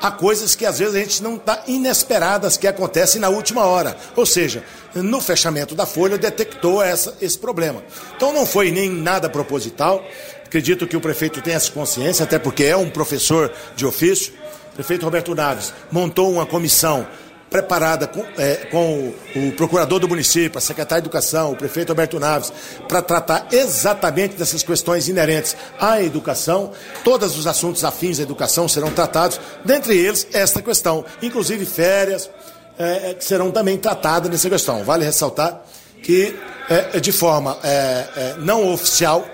há 0.00 0.10
coisas 0.10 0.54
que 0.54 0.64
às 0.64 0.78
vezes 0.78 0.94
a 0.94 0.98
gente 0.98 1.22
não 1.22 1.36
está 1.36 1.62
inesperadas 1.66 2.56
que 2.56 2.66
acontecem 2.66 3.20
na 3.20 3.28
última 3.28 3.64
hora. 3.64 3.96
Ou 4.16 4.26
seja, 4.26 4.62
no 4.94 5.20
fechamento 5.20 5.74
da 5.74 5.86
folha 5.86 6.18
detectou 6.18 6.82
essa, 6.82 7.16
esse 7.20 7.38
problema. 7.38 7.82
Então 8.16 8.32
não 8.32 8.46
foi 8.46 8.70
nem 8.70 8.90
nada 8.90 9.28
proposital. 9.28 10.04
Acredito 10.44 10.86
que 10.86 10.96
o 10.96 11.00
prefeito 11.00 11.42
tem 11.42 11.54
essa 11.54 11.70
consciência, 11.70 12.24
até 12.24 12.38
porque 12.38 12.64
é 12.64 12.76
um 12.76 12.88
professor 12.88 13.52
de 13.76 13.84
ofício. 13.84 14.32
O 14.72 14.74
prefeito 14.74 15.04
Roberto 15.04 15.34
Naves 15.34 15.72
montou 15.90 16.32
uma 16.32 16.46
comissão 16.46 17.06
preparada 17.50 18.06
com, 18.06 18.24
é, 18.36 18.54
com 18.70 19.12
o, 19.34 19.52
procurador 19.52 19.98
do 19.98 20.08
município, 20.08 20.58
a 20.58 20.60
secretária 20.60 21.02
de 21.02 21.08
Educação, 21.08 21.52
o 21.52 21.56
prefeito 21.56 21.90
Alberto 21.90 22.20
Naves, 22.20 22.52
para 22.86 23.00
tratar 23.00 23.48
exatamente 23.50 24.36
dessas 24.36 24.62
questões 24.62 25.08
inerentes 25.08 25.56
à 25.80 26.02
educação. 26.02 26.72
Todos 27.02 27.36
os 27.38 27.46
assuntos 27.46 27.84
afins 27.84 28.18
à 28.20 28.22
educação 28.22 28.68
serão 28.68 28.90
tratados, 28.90 29.40
dentre 29.64 29.96
eles 29.96 30.26
esta 30.32 30.60
questão, 30.60 31.04
inclusive 31.22 31.64
férias, 31.64 32.30
é, 32.78 33.10
é 33.10 33.14
que 33.14 33.24
serão 33.24 33.50
também 33.50 33.76
tratadas 33.78 34.30
nessa 34.30 34.48
questão. 34.50 34.84
Vale 34.84 35.04
ressaltar 35.04 35.62
que, 36.02 36.36
é, 36.68 37.00
de 37.00 37.12
forma 37.12 37.56
é, 37.62 37.68
é, 38.16 38.34
não 38.38 38.72
oficial, 38.72 39.24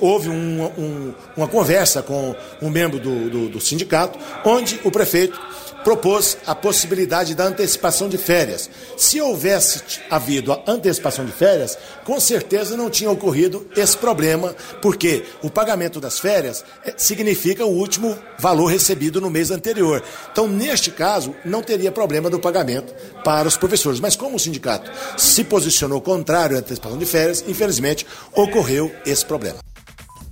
houve 0.00 0.28
um, 0.28 0.64
um, 0.76 1.14
uma 1.34 1.48
conversa 1.48 2.02
com 2.02 2.34
um 2.60 2.68
membro 2.68 3.00
do, 3.00 3.30
do, 3.30 3.48
do 3.48 3.58
sindicato, 3.58 4.18
onde 4.44 4.78
o 4.84 4.90
prefeito 4.90 5.40
propôs 5.86 6.36
a 6.44 6.52
possibilidade 6.52 7.32
da 7.32 7.44
antecipação 7.44 8.08
de 8.08 8.18
férias. 8.18 8.68
Se 8.96 9.20
houvesse 9.20 9.80
havido 10.10 10.52
a 10.52 10.60
antecipação 10.66 11.24
de 11.24 11.30
férias, 11.30 11.78
com 12.04 12.18
certeza 12.18 12.76
não 12.76 12.90
tinha 12.90 13.08
ocorrido 13.08 13.64
esse 13.76 13.96
problema, 13.96 14.52
porque 14.82 15.22
o 15.44 15.48
pagamento 15.48 16.00
das 16.00 16.18
férias 16.18 16.64
eh, 16.84 16.92
significa 16.96 17.64
o 17.64 17.70
último 17.70 18.18
valor 18.36 18.66
recebido 18.66 19.20
no 19.20 19.30
mês 19.30 19.52
anterior. 19.52 20.02
Então, 20.32 20.48
neste 20.48 20.90
caso, 20.90 21.36
não 21.44 21.62
teria 21.62 21.92
problema 21.92 22.28
do 22.28 22.40
pagamento 22.40 22.92
para 23.22 23.46
os 23.46 23.56
professores. 23.56 24.00
Mas 24.00 24.16
como 24.16 24.34
o 24.34 24.40
sindicato 24.40 24.90
se 25.16 25.44
posicionou 25.44 26.00
contrário 26.00 26.56
à 26.56 26.58
antecipação 26.58 26.98
de 26.98 27.06
férias, 27.06 27.44
infelizmente 27.46 28.04
ocorreu 28.34 28.92
esse 29.06 29.24
problema. 29.24 29.65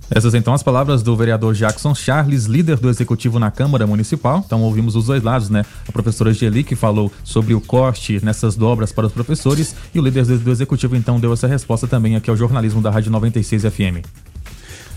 Essas 0.09 0.33
então 0.35 0.53
as 0.53 0.61
palavras 0.61 1.01
do 1.01 1.15
vereador 1.15 1.53
Jackson 1.53 1.95
Charles, 1.95 2.45
líder 2.45 2.77
do 2.77 2.89
executivo 2.89 3.39
na 3.39 3.49
Câmara 3.49 3.87
Municipal. 3.87 4.43
Então 4.45 4.61
ouvimos 4.61 4.95
os 4.95 5.07
dois 5.07 5.23
lados, 5.23 5.49
né? 5.49 5.65
A 5.87 5.91
professora 5.91 6.33
Geli 6.33 6.63
que 6.63 6.75
falou 6.75 7.11
sobre 7.23 7.53
o 7.53 7.61
corte 7.61 8.23
nessas 8.23 8.55
dobras 8.55 8.91
para 8.91 9.07
os 9.07 9.13
professores 9.13 9.75
e 9.93 9.99
o 9.99 10.03
líder 10.03 10.25
do 10.25 10.51
executivo 10.51 10.95
então 10.95 11.19
deu 11.19 11.33
essa 11.33 11.47
resposta 11.47 11.87
também 11.87 12.15
aqui 12.15 12.29
ao 12.29 12.37
jornalismo 12.37 12.81
da 12.81 12.91
Rádio 12.91 13.11
96 13.11 13.63
FM. 13.63 14.34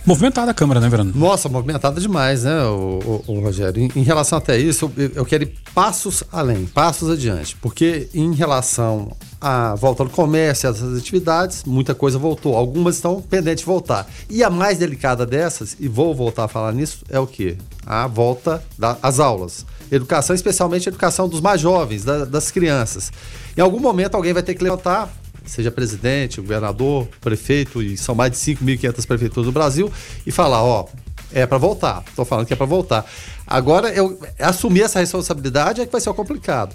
Movimentada 0.08 0.52
a 0.52 0.54
Câmara, 0.54 0.80
né, 0.80 0.88
Verano? 0.88 1.12
Nossa, 1.14 1.50
movimentada 1.50 2.00
demais, 2.00 2.44
né, 2.44 2.64
o, 2.64 3.22
o, 3.26 3.32
o 3.34 3.40
Rogério? 3.40 3.82
Em, 3.82 3.92
em, 3.94 4.02
relação 4.02 4.38
até 4.38 4.56
isso, 4.56 4.90
eu, 4.96 5.10
eu, 5.16 5.24
quero 5.26 5.42
ir 5.42 5.52
passos 5.74 6.24
além, 6.32 6.64
passos 6.64 7.10
adiante. 7.10 7.54
Porque 7.56 8.08
em 8.14 8.32
relação 8.32 9.14
à 9.38 9.74
volta 9.74 10.04
do 10.04 10.08
comércio, 10.08 10.66
essas 10.66 10.96
atividades, 10.98 11.62
muita 11.64 11.94
coisa 11.94 12.18
voltou. 12.18 12.56
Algumas 12.56 12.94
estão 12.94 13.20
pendentes 13.20 13.60
de 13.60 13.66
voltar. 13.66 14.06
E 14.30 14.42
a 14.42 14.48
mais 14.48 14.78
delicada 14.78 15.26
dessas, 15.26 15.76
e 15.78 15.86
vou 15.86 16.14
voltar 16.14 16.44
a 16.44 16.48
falar 16.48 16.72
nisso, 16.72 17.04
é 17.10 17.20
o 17.20 17.26
quê? 17.26 17.58
A 17.84 18.06
volta 18.06 18.64
das 18.78 19.20
aulas. 19.20 19.66
Educação, 19.92 20.34
especialmente 20.34 20.88
a 20.88 20.90
educação 20.90 21.28
dos 21.28 21.42
mais 21.42 21.60
jovens, 21.60 22.02
da, 22.02 22.24
das 22.24 22.50
crianças. 22.50 23.12
Em 23.54 23.60
algum 23.60 23.78
momento 23.78 24.14
alguém 24.14 24.32
vai 24.32 24.42
ter 24.42 24.54
que 24.54 24.64
levantar 24.64 25.12
seja 25.48 25.70
presidente, 25.70 26.40
governador, 26.40 27.08
prefeito, 27.20 27.82
e 27.82 27.96
são 27.96 28.14
mais 28.14 28.30
de 28.30 28.38
5.500 28.38 29.06
prefeituras 29.06 29.46
do 29.46 29.52
Brasil, 29.52 29.90
e 30.26 30.30
falar, 30.30 30.62
ó, 30.62 30.86
é 31.32 31.46
para 31.46 31.58
voltar. 31.58 32.04
Estou 32.08 32.24
falando 32.24 32.46
que 32.46 32.52
é 32.52 32.56
para 32.56 32.66
voltar. 32.66 33.04
Agora, 33.46 33.90
eu 33.90 34.18
assumir 34.38 34.82
essa 34.82 35.00
responsabilidade 35.00 35.80
é 35.80 35.86
que 35.86 35.92
vai 35.92 36.00
ser 36.00 36.10
o 36.10 36.14
complicado. 36.14 36.74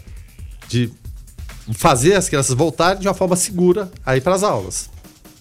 De 0.67 0.91
fazer 1.71 2.15
as 2.15 2.27
crianças 2.27 2.55
voltarem 2.55 3.01
de 3.01 3.07
uma 3.07 3.13
forma 3.13 3.35
segura 3.35 3.91
aí 4.05 4.19
para 4.19 4.35
as 4.35 4.43
aulas. 4.43 4.89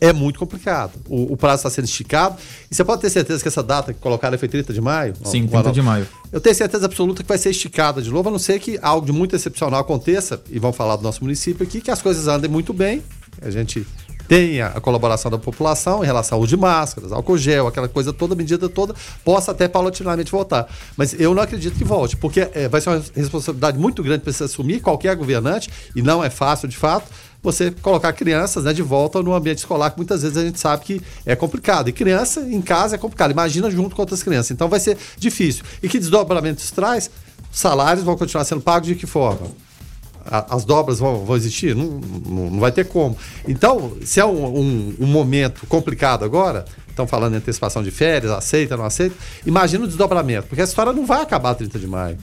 É 0.01 0.13
muito 0.13 0.37
complicado. 0.37 0.99
O, 1.09 1.33
o 1.33 1.37
prazo 1.37 1.61
está 1.61 1.71
sendo 1.71 1.85
esticado. 1.85 2.37
E 2.69 2.75
você 2.75 2.85
pode 2.85 3.01
ter 3.01 3.11
certeza 3.11 3.41
que 3.41 3.47
essa 3.47 3.63
data 3.63 3.95
que 3.95 4.01
colocaram 4.01 4.37
foi 4.37 4.49
30 4.49 4.73
de 4.73 4.81
maio? 4.81 5.15
Sim, 5.25 5.47
30 5.47 5.71
de 5.71 5.81
maio. 5.81 6.09
Eu 6.33 6.41
tenho 6.41 6.57
certeza 6.57 6.87
absoluta 6.87 7.23
que 7.23 7.29
vai 7.29 7.39
ser 7.39 7.51
esticada 7.51 8.03
de 8.03 8.11
novo, 8.11 8.29
a 8.29 8.33
não 8.33 8.39
ser 8.39 8.59
que 8.59 8.79
algo 8.83 9.07
de 9.07 9.13
muito 9.13 9.37
excepcional 9.37 9.79
aconteça, 9.79 10.43
e 10.51 10.59
vamos 10.59 10.77
falar 10.77 10.97
do 10.97 11.05
nosso 11.05 11.23
município 11.23 11.65
aqui, 11.65 11.81
que 11.81 11.91
as 11.91 12.03
coisas 12.03 12.27
andem 12.27 12.51
muito 12.51 12.73
bem 12.73 13.01
a 13.41 13.51
gente 13.51 13.87
tenha 14.29 14.69
a 14.69 14.81
colaboração 14.81 15.31
da 15.31 15.37
população 15.39 16.03
em 16.03 16.07
relação 16.07 16.37
ao 16.37 16.43
uso 16.43 16.49
de 16.49 16.57
máscaras, 16.57 17.13
álcool 17.13 17.37
gel, 17.37 17.67
aquela 17.67 17.89
coisa 17.89 18.13
toda, 18.13 18.35
medida 18.35 18.69
toda, 18.69 18.95
possa 19.25 19.51
até 19.51 19.69
paulatinamente 19.69 20.31
voltar. 20.31 20.67
Mas 20.97 21.19
eu 21.21 21.35
não 21.35 21.43
acredito 21.43 21.77
que 21.77 21.85
volte, 21.85 22.17
porque 22.17 22.49
é, 22.55 22.69
vai 22.69 22.81
ser 22.81 22.91
uma 22.91 23.03
responsabilidade 23.15 23.79
muito 23.79 24.03
grande 24.03 24.23
para 24.23 24.33
você 24.33 24.45
assumir, 24.45 24.81
qualquer 24.81 25.15
governante, 25.17 25.69
e 25.95 26.03
não 26.03 26.25
é 26.25 26.31
fácil 26.31 26.67
de 26.67 26.77
fato, 26.77 27.11
você 27.43 27.73
colocar 27.73 28.13
crianças 28.13 28.65
né, 28.65 28.73
de 28.73 28.83
volta 28.83 29.21
no 29.23 29.35
ambiente 29.35 29.59
escolar, 29.59 29.91
que 29.91 29.97
muitas 29.99 30.23
vezes 30.23 30.39
a 30.39 30.43
gente 30.43 30.61
sabe 30.61 30.85
que 30.85 31.03
é 31.27 31.35
complicado. 31.35 31.89
E 31.89 31.93
criança 31.93 32.41
em 32.41 32.63
casa 32.63 32.95
é 32.95 32.99
complicado, 32.99 33.33
imagina 33.33 33.71
junto 33.71 33.97
com 33.97 34.03
outras 34.03 34.23
crianças. 34.23 34.53
Então 34.53 34.69
vai 34.69 34.79
ser 34.79 34.97
difícil. 35.19 35.65
E 35.83 35.89
que 35.89 35.99
desdobramento 35.99 36.63
isso 36.63 36.73
traz? 36.73 37.11
Salários 37.51 38.05
vão 38.05 38.17
continuar 38.17 38.45
sendo 38.45 38.61
pagos 38.61 38.89
de 38.89 38.95
que 38.95 39.07
forma? 39.07 39.49
As 40.27 40.65
dobras 40.65 40.99
vão, 40.99 41.25
vão 41.25 41.37
existir? 41.37 41.75
Não, 41.75 41.87
não, 41.87 42.51
não, 42.51 42.61
vai 42.61 42.73
ter 42.73 42.87
como. 42.87 43.17
Então, 43.47 43.97
se 44.05 44.21
é 44.21 44.25
um, 44.25 44.59
um, 44.59 44.95
um 45.01 45.07
momento 45.07 45.67
complicado 45.67 46.25
agora, 46.25 46.65
estão 46.89 47.07
falando 47.07 47.35
em 47.35 47.37
antecipação 47.37 47.83
de 47.83 47.91
férias, 47.91 48.31
aceita, 48.33 48.77
não 48.77 48.85
aceita, 48.85 49.17
imagina 49.45 49.85
o 49.85 49.89
desdobramento, 49.89 50.49
porque 50.49 50.61
a 50.61 50.65
história 50.65 50.93
não 50.93 51.07
vai 51.07 51.23
acabar 51.23 51.55
30 51.55 51.79
de 51.79 51.87
maio. 51.87 52.19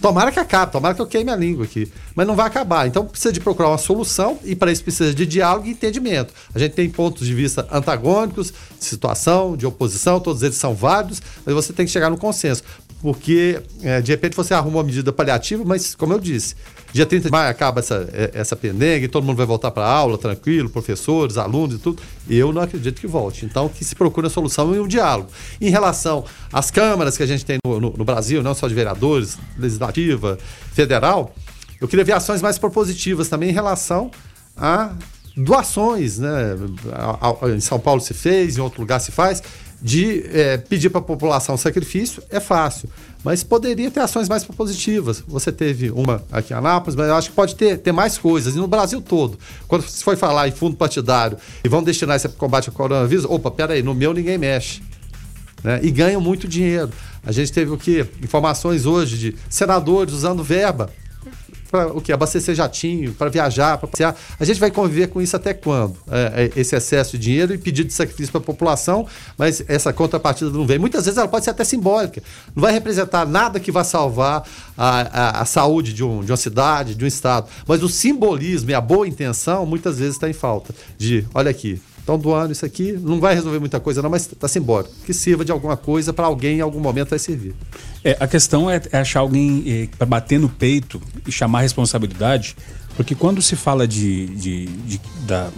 Tomara 0.00 0.30
que 0.30 0.38
acabe, 0.38 0.70
tomara 0.70 0.94
que 0.94 1.02
eu 1.02 1.06
queime 1.06 1.30
a 1.30 1.36
língua 1.36 1.64
aqui. 1.64 1.90
Mas 2.14 2.26
não 2.26 2.36
vai 2.36 2.46
acabar. 2.46 2.86
Então 2.86 3.04
precisa 3.04 3.32
de 3.32 3.40
procurar 3.40 3.68
uma 3.68 3.78
solução 3.78 4.38
e 4.44 4.54
para 4.54 4.70
isso 4.70 4.82
precisa 4.82 5.12
de 5.12 5.26
diálogo 5.26 5.66
e 5.66 5.70
entendimento. 5.70 6.32
A 6.54 6.58
gente 6.58 6.72
tem 6.72 6.88
pontos 6.88 7.26
de 7.26 7.34
vista 7.34 7.66
antagônicos, 7.70 8.52
de 8.78 8.84
situação, 8.84 9.56
de 9.56 9.66
oposição, 9.66 10.20
todos 10.20 10.42
eles 10.42 10.56
são 10.56 10.72
válidos, 10.72 11.20
mas 11.44 11.52
você 11.52 11.72
tem 11.72 11.84
que 11.84 11.90
chegar 11.90 12.10
no 12.10 12.16
consenso. 12.16 12.62
Porque 13.00 13.60
é, 13.82 14.00
de 14.00 14.10
repente 14.10 14.36
você 14.36 14.52
arruma 14.54 14.78
uma 14.78 14.84
medida 14.84 15.12
paliativa, 15.12 15.62
mas 15.64 15.94
como 15.94 16.12
eu 16.12 16.18
disse, 16.18 16.56
dia 16.92 17.06
30 17.06 17.26
de 17.26 17.30
maio 17.30 17.48
acaba 17.48 17.78
essa, 17.78 18.08
é, 18.12 18.32
essa 18.34 18.56
pendenga 18.56 19.08
todo 19.08 19.24
mundo 19.24 19.36
vai 19.36 19.46
voltar 19.46 19.70
para 19.70 19.84
a 19.84 19.90
aula 19.90 20.18
tranquilo, 20.18 20.68
professores, 20.68 21.36
alunos 21.36 21.76
e 21.76 21.78
tudo. 21.78 22.02
Eu 22.28 22.52
não 22.52 22.60
acredito 22.60 23.00
que 23.00 23.06
volte. 23.06 23.44
Então 23.44 23.68
que 23.68 23.84
se 23.84 23.94
procure 23.94 24.26
a 24.26 24.30
solução 24.30 24.74
e 24.74 24.80
um 24.80 24.88
diálogo. 24.88 25.30
Em 25.60 25.70
relação 25.70 26.24
às 26.52 26.70
câmaras 26.70 27.16
que 27.16 27.22
a 27.22 27.26
gente 27.26 27.44
tem 27.44 27.58
no, 27.64 27.80
no, 27.80 27.94
no 27.96 28.04
Brasil, 28.04 28.42
não 28.42 28.54
só 28.54 28.66
de 28.66 28.74
vereadores, 28.74 29.38
legislativa, 29.56 30.36
federal, 30.72 31.34
eu 31.80 31.86
queria 31.86 32.04
ver 32.04 32.12
ações 32.12 32.42
mais 32.42 32.58
propositivas 32.58 33.28
também 33.28 33.50
em 33.50 33.52
relação 33.52 34.10
a 34.56 34.92
doações, 35.36 36.18
né? 36.18 36.56
Em 37.54 37.60
São 37.60 37.78
Paulo 37.78 38.00
se 38.00 38.12
fez, 38.12 38.58
em 38.58 38.60
outro 38.60 38.80
lugar 38.80 38.98
se 39.00 39.12
faz, 39.12 39.42
de 39.80 40.24
é, 40.32 40.56
pedir 40.56 40.90
para 40.90 41.00
a 41.00 41.04
população 41.04 41.56
sacrifício 41.56 42.22
é 42.30 42.40
fácil, 42.40 42.88
mas 43.22 43.44
poderia 43.44 43.90
ter 43.90 44.00
ações 44.00 44.28
mais 44.28 44.44
propositivas. 44.44 45.22
Você 45.26 45.52
teve 45.52 45.90
uma 45.90 46.22
aqui 46.30 46.52
em 46.52 46.56
Anápolis, 46.56 46.96
mas 46.96 47.08
eu 47.08 47.14
acho 47.14 47.30
que 47.30 47.36
pode 47.36 47.54
ter, 47.54 47.78
ter 47.78 47.92
mais 47.92 48.18
coisas, 48.18 48.54
e 48.54 48.58
no 48.58 48.66
Brasil 48.66 49.00
todo. 49.00 49.38
Quando 49.66 49.82
se 49.82 50.02
foi 50.02 50.16
falar 50.16 50.48
em 50.48 50.52
fundo 50.52 50.76
partidário 50.76 51.38
e 51.62 51.68
vão 51.68 51.82
destinar 51.82 52.20
para 52.20 52.30
combate 52.30 52.68
ao 52.68 52.74
coronavírus, 52.74 53.24
opa, 53.24 53.50
peraí, 53.50 53.82
no 53.82 53.94
meu 53.94 54.12
ninguém 54.12 54.38
mexe. 54.38 54.82
Né? 55.62 55.80
E 55.82 55.90
ganham 55.90 56.20
muito 56.20 56.46
dinheiro. 56.46 56.90
A 57.24 57.32
gente 57.32 57.52
teve 57.52 57.70
o 57.70 57.76
que? 57.76 58.06
Informações 58.22 58.86
hoje 58.86 59.18
de 59.18 59.36
senadores 59.48 60.14
usando 60.14 60.42
verba 60.42 60.90
para 61.70 61.92
o 61.92 62.00
que? 62.00 62.12
Abastecer 62.12 62.54
jatinho, 62.54 63.12
para 63.12 63.28
viajar, 63.30 63.78
para 63.78 63.88
passear. 63.88 64.16
A 64.38 64.44
gente 64.44 64.58
vai 64.58 64.70
conviver 64.70 65.08
com 65.08 65.20
isso 65.20 65.36
até 65.36 65.54
quando? 65.54 65.96
É, 66.10 66.50
é, 66.56 66.60
esse 66.60 66.74
excesso 66.74 67.12
de 67.12 67.24
dinheiro 67.24 67.54
e 67.54 67.58
pedido 67.58 67.88
de 67.88 67.94
sacrifício 67.94 68.32
para 68.32 68.40
a 68.40 68.44
população, 68.44 69.06
mas 69.36 69.62
essa 69.68 69.92
contrapartida 69.92 70.50
não 70.50 70.66
vem. 70.66 70.78
Muitas 70.78 71.04
vezes 71.04 71.18
ela 71.18 71.28
pode 71.28 71.44
ser 71.44 71.50
até 71.50 71.64
simbólica. 71.64 72.22
Não 72.54 72.62
vai 72.62 72.72
representar 72.72 73.26
nada 73.26 73.60
que 73.60 73.70
vá 73.70 73.84
salvar 73.84 74.42
a, 74.76 75.00
a, 75.00 75.42
a 75.42 75.44
saúde 75.44 75.92
de, 75.92 76.04
um, 76.04 76.24
de 76.24 76.30
uma 76.30 76.36
cidade, 76.36 76.94
de 76.94 77.04
um 77.04 77.08
estado. 77.08 77.48
Mas 77.66 77.82
o 77.82 77.88
simbolismo 77.88 78.70
e 78.70 78.74
a 78.74 78.80
boa 78.80 79.06
intenção 79.06 79.66
muitas 79.66 79.98
vezes 79.98 80.14
está 80.14 80.28
em 80.28 80.32
falta. 80.32 80.74
De, 80.96 81.26
olha 81.34 81.50
aqui, 81.50 81.80
estão 82.08 82.18
doando 82.18 82.52
isso 82.52 82.64
aqui, 82.64 82.92
não 82.92 83.20
vai 83.20 83.34
resolver 83.34 83.58
muita 83.58 83.78
coisa 83.78 84.00
não, 84.00 84.08
mas 84.08 84.22
está 84.22 84.48
simbólico. 84.48 84.94
Que 85.04 85.12
sirva 85.12 85.44
de 85.44 85.52
alguma 85.52 85.76
coisa 85.76 86.12
para 86.12 86.26
alguém 86.26 86.58
em 86.58 86.60
algum 86.62 86.80
momento 86.80 87.10
vai 87.10 87.18
servir. 87.18 87.54
É, 88.02 88.16
a 88.18 88.26
questão 88.26 88.70
é, 88.70 88.80
é 88.90 88.98
achar 88.98 89.20
alguém 89.20 89.62
é, 89.66 89.88
para 89.96 90.06
bater 90.06 90.40
no 90.40 90.48
peito 90.48 91.00
e 91.26 91.30
chamar 91.30 91.60
responsabilidade, 91.60 92.56
porque 92.96 93.14
quando 93.14 93.42
se 93.42 93.54
fala 93.54 93.86
de, 93.86 94.26
de, 94.28 94.66
de 94.66 95.00
da, 95.26 95.50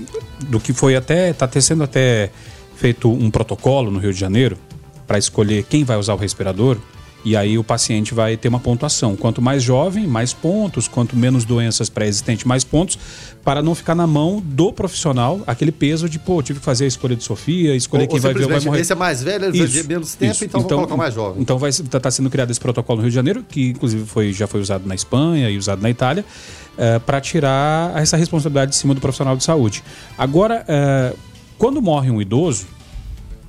do 0.49 0.59
que 0.59 0.73
foi 0.73 0.97
até, 0.97 1.31
está 1.31 1.49
sendo 1.61 1.85
até 1.85 2.31
feito 2.75 3.11
um 3.11 3.31
protocolo 3.31 3.91
no 3.91 4.01
Rio 4.01 4.13
de 4.13 4.19
Janeiro 4.19 4.59
para 5.07 5.19
escolher 5.19 5.65
quem 5.65 5.85
vai 5.85 5.97
usar 5.97 6.15
o 6.15 6.17
respirador, 6.17 6.79
e 7.25 7.37
aí 7.37 7.59
o 7.59 7.65
paciente 7.65 8.15
vai 8.15 8.37
ter 8.37 8.49
uma 8.49 8.61
pontuação. 8.61 9.15
Quanto 9.15 9.43
mais 9.43 9.63
jovem, 9.63 10.07
mais 10.07 10.33
pontos. 10.33 10.89
Quanto 10.89 11.17
menos 11.17 11.45
doenças 11.45 11.89
pré-existentes, 11.91 12.45
mais 12.45 12.65
pontos. 12.65 12.99
Para 13.45 13.63
não 13.63 13.75
ficar 13.75 13.95
na 13.95 14.07
mão 14.07 14.43
do 14.45 14.73
profissional 14.73 15.41
aquele 15.47 15.73
peso 15.73 16.09
de, 16.09 16.19
pô, 16.19 16.43
tive 16.43 16.59
que 16.59 16.65
fazer 16.65 16.85
a 16.85 16.89
escolha 16.89 17.17
de 17.17 17.25
Sofia, 17.25 17.75
escolher 17.75 18.03
ou, 18.03 18.09
quem 18.09 18.17
ou 18.17 18.23
vai 18.23 18.35
ver 18.35 18.47
vai 18.47 18.61
morrer. 18.61 18.81
Esse 18.81 18.93
é 18.93 18.97
mais 18.97 19.23
velho, 19.23 19.47
ele 19.47 19.59
isso, 19.59 19.75
vai 19.75 19.83
menos 19.83 20.15
tempo, 20.15 20.33
isso. 20.33 20.45
então, 20.45 20.61
então 20.61 20.77
vamos 20.77 20.89
colocar 20.89 21.03
mais 21.03 21.15
jovem. 21.15 21.43
Então 21.43 21.59
vai 21.59 21.71
estar 21.71 22.01
tá 22.01 22.11
sendo 22.11 22.31
criado 22.31 22.51
esse 22.51 22.61
protocolo 22.61 22.99
no 22.99 23.03
Rio 23.03 23.11
de 23.11 23.15
Janeiro, 23.15 23.45
que 23.49 23.71
inclusive 23.71 24.05
foi, 24.07 24.33
já 24.33 24.47
foi 24.47 24.61
usado 24.61 24.87
na 24.87 24.95
Espanha 24.95 25.51
e 25.51 25.57
usado 25.57 25.81
na 25.83 25.91
Itália, 25.91 26.23
uh, 26.23 26.83
eh, 26.83 26.99
para 26.99 27.21
tirar 27.21 27.97
essa 27.97 28.17
responsabilidade 28.17 28.73
de 28.73 28.77
cima 28.77 28.95
do 28.95 29.01
profissional 29.01 29.37
de 29.37 29.45
saúde. 29.45 29.83
Agora, 30.19 30.65
uh, 30.69 31.19
quando 31.59 31.81
morre 31.81 32.11
um 32.11 32.21
idoso, 32.21 32.67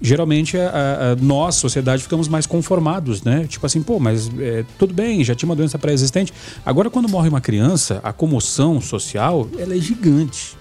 geralmente 0.02 0.58
a, 0.58 1.12
a, 1.12 1.16
nós, 1.18 1.56
sociedade, 1.56 2.04
ficamos 2.04 2.28
mais 2.28 2.46
conformados, 2.46 3.22
né? 3.22 3.46
Tipo 3.48 3.66
assim, 3.66 3.84
pô, 3.84 4.00
mas 4.00 4.30
é, 4.40 4.66
tudo 4.78 4.94
bem, 4.94 5.24
já 5.24 5.36
tinha 5.36 5.48
uma 5.48 5.56
doença 5.56 5.78
pré-existente. 5.78 6.34
Agora, 6.66 6.90
quando 6.90 7.08
morre 7.08 7.30
uma 7.30 7.42
criança, 7.42 8.00
a 8.04 8.12
comoção 8.12 8.82
social 8.82 9.48
ela 9.58 9.76
é 9.76 9.80
gigante. 9.80 10.58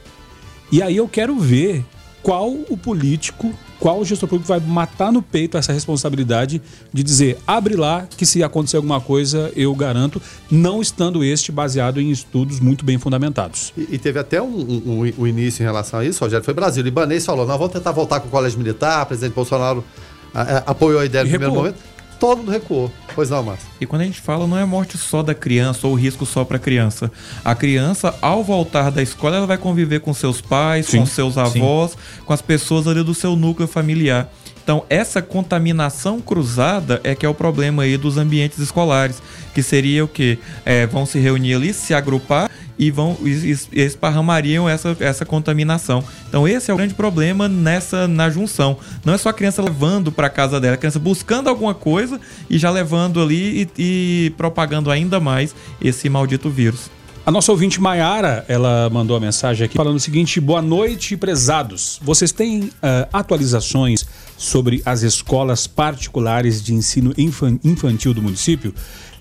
E 0.70 0.82
aí 0.82 0.96
eu 0.96 1.08
quero 1.08 1.38
ver 1.38 1.84
qual 2.22 2.50
o 2.50 2.76
político, 2.76 3.52
qual 3.80 3.98
o 3.98 4.04
gestor 4.04 4.28
público 4.28 4.46
vai 4.46 4.60
matar 4.60 5.10
no 5.10 5.22
peito 5.22 5.56
essa 5.56 5.72
responsabilidade 5.72 6.60
de 6.92 7.02
dizer, 7.02 7.38
abre 7.46 7.74
lá 7.74 8.06
que 8.16 8.26
se 8.26 8.42
acontecer 8.42 8.76
alguma 8.76 9.00
coisa, 9.00 9.50
eu 9.56 9.74
garanto, 9.74 10.20
não 10.50 10.82
estando 10.82 11.24
este 11.24 11.50
baseado 11.50 12.00
em 12.00 12.10
estudos 12.10 12.60
muito 12.60 12.84
bem 12.84 12.98
fundamentados. 12.98 13.72
E, 13.76 13.88
e 13.92 13.98
teve 13.98 14.18
até 14.18 14.40
um, 14.40 14.46
um, 14.46 15.12
um, 15.18 15.26
início 15.26 15.62
em 15.62 15.66
relação 15.66 16.00
a 16.00 16.04
isso, 16.04 16.22
Rogério, 16.22 16.44
foi 16.44 16.52
Brasil. 16.52 16.82
O 16.82 16.84
libanês 16.84 17.24
falou, 17.24 17.46
nós 17.46 17.58
vamos 17.58 17.72
tentar 17.72 17.92
voltar 17.92 18.20
com 18.20 18.28
o 18.28 18.30
colégio 18.30 18.58
militar, 18.58 19.02
o 19.02 19.06
presidente 19.06 19.34
Bolsonaro 19.34 19.82
a, 20.34 20.42
a, 20.42 20.58
apoiou 20.58 21.00
a 21.00 21.04
ideia 21.04 21.24
no 21.24 21.30
primeiro 21.30 21.54
momento 21.54 21.89
todo 22.20 22.38
mundo 22.38 22.52
recuou. 22.52 22.92
Pois 23.14 23.30
não, 23.30 23.42
Márcio. 23.42 23.66
E 23.80 23.86
quando 23.86 24.02
a 24.02 24.04
gente 24.04 24.20
fala, 24.20 24.46
não 24.46 24.58
é 24.58 24.64
morte 24.64 24.96
só 24.98 25.22
da 25.22 25.34
criança 25.34 25.88
ou 25.88 25.94
risco 25.94 26.26
só 26.26 26.44
para 26.44 26.58
a 26.58 26.60
criança. 26.60 27.10
A 27.44 27.54
criança, 27.54 28.14
ao 28.20 28.44
voltar 28.44 28.90
da 28.90 29.02
escola, 29.02 29.38
ela 29.38 29.46
vai 29.46 29.58
conviver 29.58 30.00
com 30.00 30.12
seus 30.12 30.40
pais, 30.40 30.86
sim, 30.86 30.98
com 30.98 31.06
seus 31.06 31.38
avós, 31.38 31.92
sim. 31.92 31.96
com 32.24 32.32
as 32.32 32.42
pessoas 32.42 32.86
ali 32.86 33.02
do 33.02 33.14
seu 33.14 33.34
núcleo 33.34 33.66
familiar. 33.66 34.30
Então, 34.62 34.84
essa 34.88 35.20
contaminação 35.20 36.20
cruzada 36.20 37.00
é 37.02 37.14
que 37.14 37.24
é 37.24 37.28
o 37.28 37.34
problema 37.34 37.82
aí 37.82 37.96
dos 37.96 38.18
ambientes 38.18 38.58
escolares, 38.58 39.20
que 39.54 39.62
seria 39.62 40.04
o 40.04 40.08
quê? 40.08 40.38
É, 40.64 40.86
vão 40.86 41.06
se 41.06 41.18
reunir 41.18 41.54
ali, 41.54 41.72
se 41.72 41.94
agrupar 41.94 42.48
e 42.80 42.90
vão 42.90 43.14
esparramariam 43.72 44.66
essa, 44.66 44.96
essa 44.98 45.26
contaminação. 45.26 46.02
Então 46.26 46.48
esse 46.48 46.70
é 46.70 46.74
o 46.74 46.78
grande 46.78 46.94
problema 46.94 47.46
nessa 47.46 48.08
na 48.08 48.30
junção. 48.30 48.78
Não 49.04 49.12
é 49.12 49.18
só 49.18 49.28
a 49.28 49.34
criança 49.34 49.60
levando 49.60 50.10
para 50.10 50.30
casa 50.30 50.58
dela, 50.58 50.76
a 50.76 50.78
criança 50.78 50.98
buscando 50.98 51.50
alguma 51.50 51.74
coisa 51.74 52.18
e 52.48 52.56
já 52.56 52.70
levando 52.70 53.20
ali 53.20 53.68
e, 53.76 54.26
e 54.26 54.30
propagando 54.30 54.90
ainda 54.90 55.20
mais 55.20 55.54
esse 55.78 56.08
maldito 56.08 56.48
vírus. 56.48 56.90
A 57.26 57.30
nossa 57.30 57.52
ouvinte 57.52 57.78
Maiara, 57.78 58.46
ela 58.48 58.88
mandou 58.88 59.14
a 59.14 59.20
mensagem 59.20 59.66
aqui 59.66 59.76
falando 59.76 59.96
o 59.96 60.00
seguinte: 60.00 60.40
boa 60.40 60.62
noite, 60.62 61.18
prezados. 61.18 62.00
Vocês 62.02 62.32
têm 62.32 62.62
uh, 62.62 62.70
atualizações 63.12 64.06
sobre 64.38 64.80
as 64.86 65.02
escolas 65.02 65.66
particulares 65.66 66.62
de 66.62 66.72
ensino 66.72 67.12
infantil 67.62 68.14
do 68.14 68.22
município? 68.22 68.72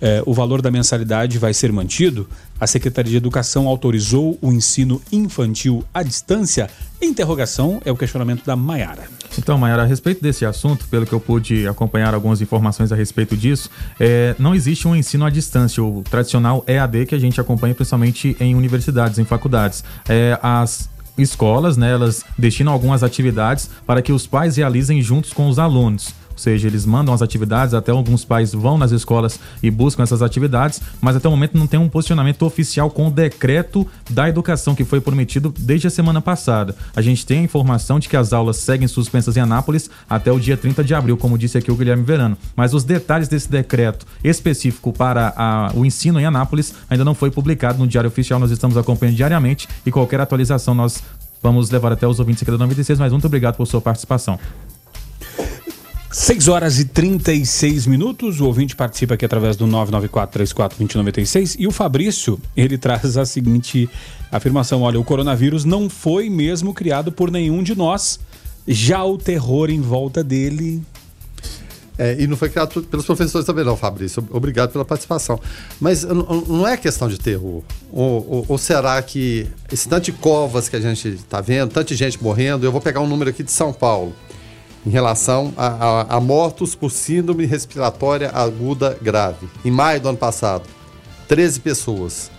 eh, 0.02 0.24
o 0.26 0.34
valor 0.34 0.62
da 0.62 0.72
mensalidade 0.72 1.38
vai 1.38 1.54
ser 1.54 1.72
mantido, 1.72 2.28
a 2.60 2.68
Secretaria 2.68 3.12
de 3.12 3.18
Educação 3.18 3.68
autorizou 3.68 4.38
o 4.42 4.52
ensino 4.52 5.02
infantil 5.12 5.84
à 5.94 6.04
distância? 6.04 6.70
Interrogação 7.02 7.82
é 7.86 7.92
o 7.92 7.96
questionamento 7.96 8.46
da 8.46 8.56
Maiara. 8.56 9.04
Então, 9.38 9.58
Maiara, 9.58 9.84
a 9.84 9.86
respeito 9.86 10.22
desse 10.22 10.46
assunto, 10.46 10.86
pelo 10.88 11.06
que 11.06 11.14
eu 11.14 11.20
pude 11.20 11.68
acompanhar 11.68 12.14
algumas 12.14 12.42
informações 12.42 12.92
a 12.92 12.96
respeito 12.96 13.38
disso, 13.38 13.70
é, 14.00 14.36
não 14.38 14.54
existe 14.54 14.88
um 14.88 14.96
ensino 14.96 15.26
à 15.26 15.30
distância, 15.30 15.82
o 15.82 16.04
tradicional 16.04 16.64
EAD 16.68 17.06
que 17.06 17.16
a 17.16 17.20
gente 17.20 17.40
acompanha 17.40 17.74
principalmente 17.74 18.36
em 18.40 18.56
universidades, 18.56 19.18
em 19.18 19.24
faculdades. 19.24 19.84
É, 20.08 20.38
as 20.42 20.90
escolas, 21.18 21.78
né, 21.78 21.92
elas 21.92 22.24
destinam 22.38 22.74
algumas 22.74 23.04
atividades 23.04 23.70
para 23.86 24.02
que 24.02 24.12
os 24.12 24.26
pais 24.28 24.58
realizem 24.58 25.02
juntos 25.02 25.32
com 25.34 25.48
os 25.48 25.60
alunos 25.60 26.14
seja, 26.40 26.68
eles 26.68 26.86
mandam 26.86 27.14
as 27.14 27.22
atividades, 27.22 27.74
até 27.74 27.92
alguns 27.92 28.26
pais 28.26 28.52
vão 28.54 28.78
nas 28.78 28.92
escolas 28.92 29.40
e 29.62 29.70
buscam 29.70 30.02
essas 30.02 30.22
atividades, 30.22 30.82
mas 31.00 31.16
até 31.16 31.28
o 31.28 31.32
momento 31.32 31.58
não 31.58 31.68
tem 31.68 31.80
um 31.80 31.88
posicionamento 31.90 32.44
oficial 32.44 32.90
com 32.90 33.08
o 33.08 33.12
decreto 33.12 33.86
da 34.10 34.28
educação 34.28 34.74
que 34.74 34.84
foi 34.84 35.00
prometido 35.00 35.54
desde 35.60 35.88
a 35.88 35.90
semana 35.90 36.22
passada. 36.22 36.76
A 36.96 37.02
gente 37.02 37.26
tem 37.26 37.40
a 37.40 37.44
informação 37.44 38.00
de 38.00 38.10
que 38.10 38.18
as 38.18 38.34
aulas 38.34 38.58
seguem 38.58 38.88
suspensas 38.88 39.38
em 39.38 39.42
Anápolis 39.42 39.90
até 40.10 40.32
o 40.32 40.40
dia 40.40 40.58
30 40.58 40.84
de 40.84 40.96
abril, 40.96 41.18
como 41.18 41.38
disse 41.38 41.58
aqui 41.58 41.72
o 41.72 41.76
Guilherme 41.76 42.04
Verano. 42.04 42.38
Mas 42.56 42.74
os 42.74 42.84
detalhes 42.84 43.28
desse 43.28 43.50
decreto 43.50 44.06
específico 44.24 44.92
para 44.92 45.34
a, 45.36 45.72
o 45.76 45.86
ensino 45.86 46.20
em 46.20 46.26
Anápolis 46.26 46.74
ainda 46.90 47.06
não 47.06 47.14
foi 47.14 47.30
publicado 47.30 47.78
no 47.78 47.88
Diário 47.88 48.08
Oficial. 48.08 48.40
Nós 48.40 48.52
estamos 48.52 48.78
acompanhando 48.78 49.16
diariamente 49.16 49.68
e 49.86 49.92
qualquer 49.92 50.22
atualização 50.22 50.74
nós 50.74 51.04
vamos 51.42 51.70
levar 51.70 51.92
até 51.92 52.08
os 52.08 52.20
ouvintes 52.20 52.44
aqui 52.44 52.52
da 52.52 52.58
96. 52.58 53.00
Mas 53.00 53.12
muito 53.12 53.28
obrigado 53.28 53.56
por 53.56 53.66
sua 53.66 53.82
participação. 53.82 54.40
6 56.12 56.48
horas 56.48 56.80
e 56.80 56.86
36 56.86 57.86
minutos. 57.86 58.42
O 58.42 58.46
ouvinte 58.46 58.76
participa 58.76 59.14
aqui 59.14 59.26
através 59.26 59.56
do 59.56 59.68
994-34-2096. 59.68 61.56
E 61.60 61.68
o 61.68 61.72
Fabrício, 61.72 62.40
ele 62.58 62.78
traz 62.80 63.16
a 63.16 63.26
seguinte 63.26 63.88
afirmação: 64.32 64.82
olha, 64.82 65.00
o 65.00 65.04
coronavírus 65.04 65.66
não 65.66 65.88
foi 65.90 66.30
mesmo 66.30 66.74
criado 66.74 67.12
por 67.12 67.30
nenhum 67.30 67.62
de 67.62 67.76
nós. 67.76 68.20
Já 68.68 69.04
o 69.04 69.18
terror 69.18 69.70
em 69.70 69.82
volta 69.82 70.24
dele. 70.24 70.82
É, 71.98 72.16
e 72.18 72.28
não 72.28 72.38
foi 72.38 72.50
criado 72.50 72.82
pelos 72.84 73.06
professores 73.06 73.46
também, 73.46 73.66
não, 73.66 73.76
Fabrício. 73.76 74.26
Obrigado 74.32 74.72
pela 74.72 74.86
participação. 74.86 75.40
Mas 75.82 76.04
não 76.04 76.66
é 76.66 76.78
questão 76.78 77.10
de 77.10 77.20
terror. 77.20 77.62
Ou, 77.92 78.26
ou, 78.30 78.46
ou 78.48 78.58
será 78.58 79.02
que 79.02 79.46
esse 79.72 79.90
tanto 79.90 80.06
de 80.06 80.14
covas 80.14 80.70
que 80.70 80.78
a 80.78 80.80
gente 80.80 81.10
está 81.10 81.42
vendo, 81.42 81.72
tanta 81.72 81.94
gente 81.94 82.22
morrendo, 82.24 82.66
eu 82.66 82.72
vou 82.72 82.80
pegar 82.80 83.02
um 83.02 83.08
número 83.08 83.30
aqui 83.30 83.44
de 83.44 83.52
São 83.52 83.74
Paulo 83.74 84.16
em 84.86 84.90
relação 84.90 85.54
a, 85.58 85.68
a, 85.68 86.18
a, 86.18 86.22
mortos 86.22 86.76
por 86.76 86.90
síndrome 86.92 87.46
respiratória 87.46 88.30
aguda 88.30 88.98
grave. 89.02 89.48
Em 89.64 89.72
maio 89.72 90.00
do 90.00 90.10
ano 90.10 90.18
passado, 90.18 90.64
13 91.28 91.60
pessoas. 91.60 92.32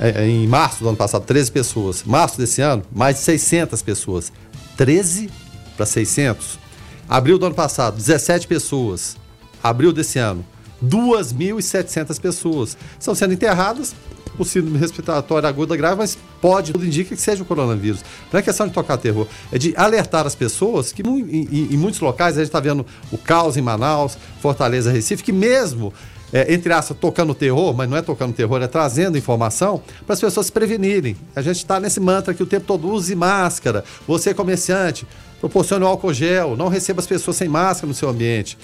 É, 0.00 0.22
é, 0.22 0.28
em 0.28 0.46
março 0.46 0.82
do 0.82 0.88
ano 0.88 0.96
passado, 0.96 1.24
13 1.24 1.50
pessoas. 1.50 2.04
Março 2.04 2.38
desse 2.38 2.62
ano, 2.62 2.84
mais 2.92 3.16
de 3.16 3.22
600 3.22 3.82
pessoas. 3.82 4.32
13 4.76 5.28
para 5.76 5.84
600. 5.84 6.58
Abril 7.08 7.38
do 7.38 7.46
ano 7.46 7.54
passado, 7.54 7.96
17 7.96 8.46
pessoas. 8.46 9.16
Abril 9.62 9.92
desse 9.92 10.18
ano, 10.18 10.44
2.700 10.84 12.20
pessoas. 12.20 12.76
Estão 12.98 13.14
sendo 13.14 13.34
enterradas 13.34 13.94
por 14.38 14.46
síndrome 14.46 14.78
respiratória 14.78 15.48
aguda 15.48 15.76
grave, 15.76 15.96
mas 15.96 16.16
pode, 16.40 16.72
tudo 16.72 16.86
indica 16.86 17.14
que 17.14 17.20
seja 17.20 17.42
o 17.42 17.46
coronavírus. 17.46 18.04
Não 18.32 18.38
é 18.38 18.42
questão 18.42 18.68
de 18.68 18.72
tocar 18.72 18.96
terror, 18.96 19.26
é 19.52 19.58
de 19.58 19.74
alertar 19.76 20.26
as 20.26 20.36
pessoas 20.36 20.92
que 20.92 21.02
em, 21.02 21.20
em, 21.20 21.74
em 21.74 21.76
muitos 21.76 22.00
locais, 22.00 22.36
a 22.36 22.40
gente 22.40 22.48
está 22.48 22.60
vendo 22.60 22.86
o 23.10 23.18
caos 23.18 23.56
em 23.56 23.62
Manaus, 23.62 24.16
Fortaleza, 24.40 24.92
Recife, 24.92 25.22
que 25.22 25.32
mesmo 25.32 25.92
é, 26.32 26.52
entre 26.52 26.72
aspas, 26.72 26.96
tocando 26.98 27.34
terror, 27.34 27.74
mas 27.74 27.88
não 27.88 27.96
é 27.96 28.02
tocando 28.02 28.34
terror, 28.34 28.62
é 28.62 28.66
trazendo 28.66 29.16
informação 29.16 29.82
para 30.06 30.14
as 30.14 30.20
pessoas 30.20 30.46
se 30.46 30.52
prevenirem. 30.52 31.16
A 31.34 31.42
gente 31.42 31.56
está 31.56 31.80
nesse 31.80 32.00
mantra 32.00 32.34
que 32.34 32.42
o 32.42 32.46
tempo 32.46 32.66
todo 32.66 32.88
use 32.88 33.14
máscara. 33.14 33.82
Você, 34.06 34.34
comerciante, 34.34 35.06
proporcione 35.40 35.84
o 35.84 35.88
álcool 35.88 36.12
gel, 36.12 36.56
não 36.56 36.68
receba 36.68 37.00
as 37.00 37.06
pessoas 37.06 37.36
sem 37.36 37.48
máscara 37.48 37.88
no 37.88 37.94
seu 37.94 38.08
ambiente 38.08 38.58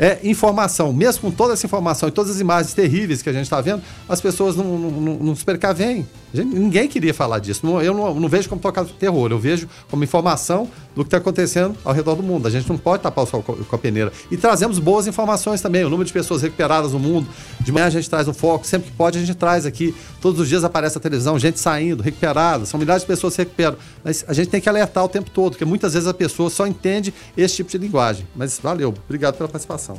é 0.00 0.18
informação. 0.24 0.92
Mesmo 0.94 1.20
com 1.20 1.30
toda 1.30 1.52
essa 1.52 1.66
informação 1.66 2.08
e 2.08 2.12
todas 2.12 2.30
as 2.32 2.40
imagens 2.40 2.72
terríveis 2.72 3.20
que 3.20 3.28
a 3.28 3.32
gente 3.32 3.44
está 3.44 3.60
vendo, 3.60 3.82
as 4.08 4.18
pessoas 4.18 4.56
não, 4.56 4.78
não, 4.78 4.90
não, 4.90 5.14
não 5.14 5.36
se. 5.36 5.44
Gente, 6.32 6.54
ninguém 6.54 6.88
queria 6.88 7.12
falar 7.12 7.40
disso. 7.40 7.66
eu 7.80 7.92
não, 7.92 8.14
não, 8.14 8.28
vejo 8.28 8.48
como 8.48 8.60
tocar 8.60 8.84
terror, 8.84 9.30
eu 9.32 9.38
vejo 9.38 9.68
como 9.90 10.04
informação 10.04 10.68
do 10.94 11.02
que 11.02 11.08
está 11.08 11.18
acontecendo 11.18 11.76
ao 11.84 11.92
redor 11.92 12.14
do 12.14 12.22
mundo. 12.22 12.46
A 12.46 12.50
gente 12.50 12.68
não 12.68 12.78
pode 12.78 13.02
tapar 13.02 13.24
o 13.24 13.26
sol 13.26 13.42
com 13.42 13.76
a 13.76 13.78
peneira. 13.78 14.12
E 14.30 14.36
trazemos 14.36 14.78
boas 14.78 15.06
informações 15.06 15.60
também. 15.60 15.84
O 15.84 15.90
número 15.90 16.06
de 16.06 16.12
pessoas 16.12 16.42
recuperadas 16.42 16.92
no 16.92 16.98
mundo. 16.98 17.28
De 17.60 17.72
manhã 17.72 17.86
a 17.86 17.90
gente 17.90 18.08
traz 18.08 18.28
o 18.28 18.32
foco, 18.32 18.66
sempre 18.66 18.90
que 18.90 18.96
pode 18.96 19.18
a 19.18 19.20
gente 19.20 19.34
traz 19.34 19.66
aqui. 19.66 19.94
Todos 20.20 20.40
os 20.40 20.48
dias 20.48 20.62
aparece 20.62 20.96
a 20.96 21.00
televisão, 21.00 21.38
gente 21.38 21.58
saindo, 21.58 22.02
recuperada. 22.02 22.64
São 22.64 22.78
milhares 22.78 23.02
de 23.02 23.08
pessoas 23.08 23.34
que 23.34 23.42
recuperam. 23.42 23.76
Mas 24.04 24.24
a 24.26 24.32
gente 24.32 24.48
tem 24.48 24.60
que 24.60 24.68
alertar 24.68 25.04
o 25.04 25.08
tempo 25.08 25.30
todo, 25.30 25.52
porque 25.52 25.64
muitas 25.64 25.94
vezes 25.94 26.08
a 26.08 26.14
pessoa 26.14 26.48
só 26.48 26.66
entende 26.66 27.12
esse 27.36 27.56
tipo 27.56 27.70
de 27.70 27.78
linguagem. 27.78 28.26
Mas 28.36 28.58
valeu, 28.62 28.94
obrigado 29.04 29.36
pela 29.36 29.48
participação. 29.48 29.89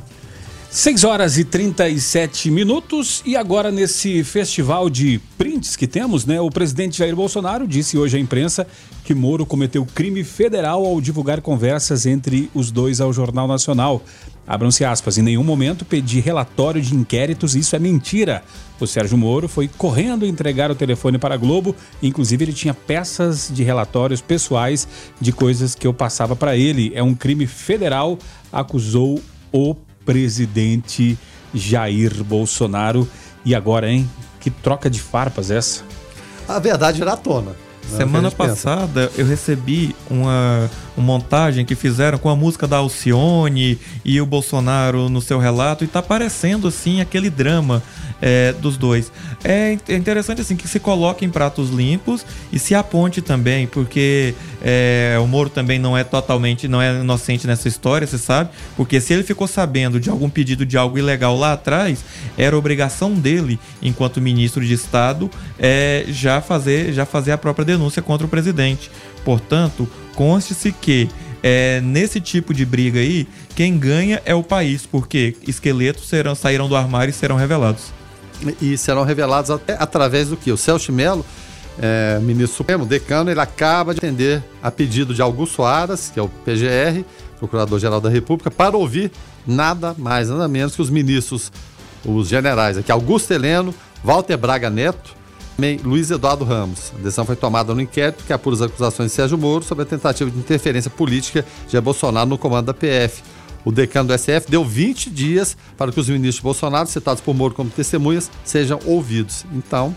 6 0.72 1.04
horas 1.04 1.36
e 1.36 1.44
37 1.44 2.50
minutos 2.50 3.22
e 3.26 3.36
agora 3.36 3.70
nesse 3.70 4.24
festival 4.24 4.88
de 4.88 5.20
prints 5.36 5.76
que 5.76 5.86
temos, 5.86 6.24
né? 6.24 6.40
O 6.40 6.50
presidente 6.50 6.96
Jair 6.96 7.14
Bolsonaro 7.14 7.68
disse 7.68 7.98
hoje 7.98 8.16
à 8.16 8.20
imprensa 8.20 8.66
que 9.04 9.14
Moro 9.14 9.44
cometeu 9.44 9.84
crime 9.84 10.24
federal 10.24 10.86
ao 10.86 10.98
divulgar 10.98 11.42
conversas 11.42 12.06
entre 12.06 12.50
os 12.54 12.70
dois 12.70 13.02
ao 13.02 13.12
Jornal 13.12 13.46
Nacional. 13.46 14.02
Abram-se 14.46 14.82
aspas, 14.82 15.18
em 15.18 15.22
nenhum 15.22 15.44
momento 15.44 15.84
pedi 15.84 16.20
relatório 16.20 16.80
de 16.80 16.94
inquéritos, 16.94 17.54
isso 17.54 17.76
é 17.76 17.78
mentira. 17.78 18.42
O 18.80 18.86
Sérgio 18.86 19.18
Moro 19.18 19.48
foi 19.48 19.68
correndo 19.68 20.24
entregar 20.24 20.70
o 20.70 20.74
telefone 20.74 21.18
para 21.18 21.34
a 21.34 21.38
Globo, 21.38 21.76
inclusive 22.02 22.46
ele 22.46 22.52
tinha 22.54 22.72
peças 22.72 23.50
de 23.52 23.62
relatórios 23.62 24.22
pessoais 24.22 24.88
de 25.20 25.32
coisas 25.32 25.74
que 25.74 25.86
eu 25.86 25.92
passava 25.92 26.34
para 26.34 26.56
ele. 26.56 26.92
É 26.94 27.02
um 27.02 27.14
crime 27.14 27.46
federal, 27.46 28.18
acusou 28.50 29.20
o 29.52 29.74
presidente 30.04 31.18
Jair 31.54 32.24
Bolsonaro. 32.24 33.08
E 33.44 33.54
agora, 33.54 33.90
hein? 33.90 34.08
Que 34.40 34.50
troca 34.50 34.88
de 34.88 35.00
farpas 35.00 35.50
essa? 35.50 35.82
A 36.48 36.58
verdade 36.58 37.02
era 37.02 37.12
à 37.12 37.16
tona. 37.16 37.50
Né? 37.50 37.96
Semana 37.96 38.30
passada 38.30 39.08
pensa. 39.08 39.20
eu 39.20 39.26
recebi 39.26 39.94
uma, 40.08 40.70
montagem 41.00 41.64
que 41.64 41.74
fizeram 41.74 42.18
com 42.18 42.28
a 42.28 42.36
música 42.36 42.66
da 42.66 42.76
Alcione 42.76 43.78
e 44.04 44.20
o 44.20 44.26
Bolsonaro 44.26 45.08
no 45.08 45.20
seu 45.20 45.38
relato 45.38 45.84
e 45.84 45.86
tá 45.86 46.02
parecendo 46.02 46.68
assim 46.68 47.00
aquele 47.00 47.30
drama 47.30 47.82
é, 48.20 48.52
dos 48.52 48.76
dois. 48.76 49.10
É, 49.42 49.76
é, 49.88 49.96
interessante 49.96 50.40
assim 50.40 50.54
que 50.54 50.68
se 50.68 50.78
coloque 50.78 51.24
em 51.24 51.30
pratos 51.30 51.70
limpos 51.70 52.24
e 52.52 52.58
se 52.58 52.74
aponte 52.74 53.20
também, 53.20 53.66
porque 53.66 54.34
é, 54.62 55.18
o 55.20 55.26
Moro 55.26 55.50
também 55.50 55.78
não 55.78 55.98
é 55.98 56.04
totalmente, 56.04 56.68
não 56.68 56.80
é 56.80 57.00
inocente 57.00 57.46
nessa 57.46 57.66
história, 57.66 58.06
você 58.06 58.18
sabe? 58.18 58.50
Porque 58.76 59.00
se 59.00 59.12
ele 59.12 59.24
ficou 59.24 59.48
sabendo 59.48 59.98
de 59.98 60.08
algum 60.08 60.30
pedido 60.30 60.64
de 60.64 60.76
algo 60.76 60.96
ilegal 60.96 61.36
lá 61.36 61.54
atrás, 61.54 62.04
era 62.38 62.56
obrigação 62.56 63.12
dele, 63.14 63.58
enquanto 63.82 64.20
ministro 64.20 64.64
de 64.64 64.72
Estado, 64.72 65.28
é, 65.58 66.04
já 66.08 66.40
fazer, 66.40 66.92
já 66.92 67.04
fazer 67.04 67.32
a 67.32 67.38
própria 67.38 67.64
denúncia 67.64 68.00
contra 68.00 68.26
o 68.26 68.30
presidente. 68.30 68.90
Portanto, 69.24 69.88
conste-se 70.14 70.72
que 70.72 71.08
é, 71.42 71.80
nesse 71.80 72.20
tipo 72.20 72.54
de 72.54 72.64
briga 72.64 73.00
aí, 73.00 73.26
quem 73.54 73.78
ganha 73.78 74.22
é 74.24 74.34
o 74.34 74.42
país, 74.42 74.86
porque 74.86 75.36
esqueletos 75.46 76.08
serão, 76.08 76.34
saíram 76.34 76.68
do 76.68 76.76
armário 76.76 77.10
e 77.10 77.14
serão 77.14 77.36
revelados 77.36 77.92
e 78.60 78.76
serão 78.76 79.04
revelados 79.04 79.50
até 79.50 79.76
através 79.78 80.28
do 80.28 80.36
que? 80.36 80.50
O 80.50 80.56
Celso 80.56 80.92
Melo, 80.92 81.24
é, 81.78 82.18
ministro 82.20 82.56
supremo, 82.56 82.84
decano, 82.84 83.30
ele 83.30 83.40
acaba 83.40 83.94
de 83.94 83.98
atender 83.98 84.42
a 84.62 84.70
pedido 84.70 85.14
de 85.14 85.22
Augusto 85.22 85.62
Aras, 85.62 86.10
que 86.12 86.18
é 86.18 86.22
o 86.22 86.28
PGR, 86.28 87.04
Procurador-Geral 87.38 88.00
da 88.00 88.08
República, 88.08 88.50
para 88.50 88.76
ouvir 88.76 89.10
nada 89.46 89.94
mais, 89.98 90.28
nada 90.28 90.46
menos 90.48 90.74
que 90.74 90.82
os 90.82 90.90
ministros, 90.90 91.52
os 92.04 92.28
generais 92.28 92.76
aqui, 92.76 92.90
Augusto 92.92 93.32
Heleno, 93.32 93.74
Walter 94.02 94.36
Braga 94.36 94.70
Neto, 94.70 95.14
Luiz 95.84 96.10
Eduardo 96.10 96.44
Ramos. 96.44 96.92
A 96.94 96.98
decisão 96.98 97.24
foi 97.24 97.36
tomada 97.36 97.74
no 97.74 97.80
inquérito 97.80 98.24
que 98.24 98.32
apura 98.32 98.56
as 98.56 98.62
acusações 98.62 99.10
de 99.10 99.16
Sérgio 99.16 99.38
Moro 99.38 99.64
sobre 99.64 99.82
a 99.82 99.86
tentativa 99.86 100.30
de 100.30 100.38
interferência 100.38 100.90
política 100.90 101.44
de 101.68 101.80
Bolsonaro 101.80 102.28
no 102.28 102.38
comando 102.38 102.66
da 102.66 102.74
PF. 102.74 103.22
O 103.64 103.70
decano 103.70 104.08
do 104.08 104.18
SF 104.18 104.50
deu 104.50 104.64
20 104.64 105.10
dias 105.10 105.56
para 105.76 105.92
que 105.92 106.00
os 106.00 106.08
ministros 106.08 106.36
de 106.36 106.42
Bolsonaro, 106.42 106.88
citados 106.88 107.20
por 107.20 107.34
Moro 107.34 107.54
como 107.54 107.70
testemunhas, 107.70 108.30
sejam 108.44 108.80
ouvidos. 108.84 109.44
Então, 109.52 109.94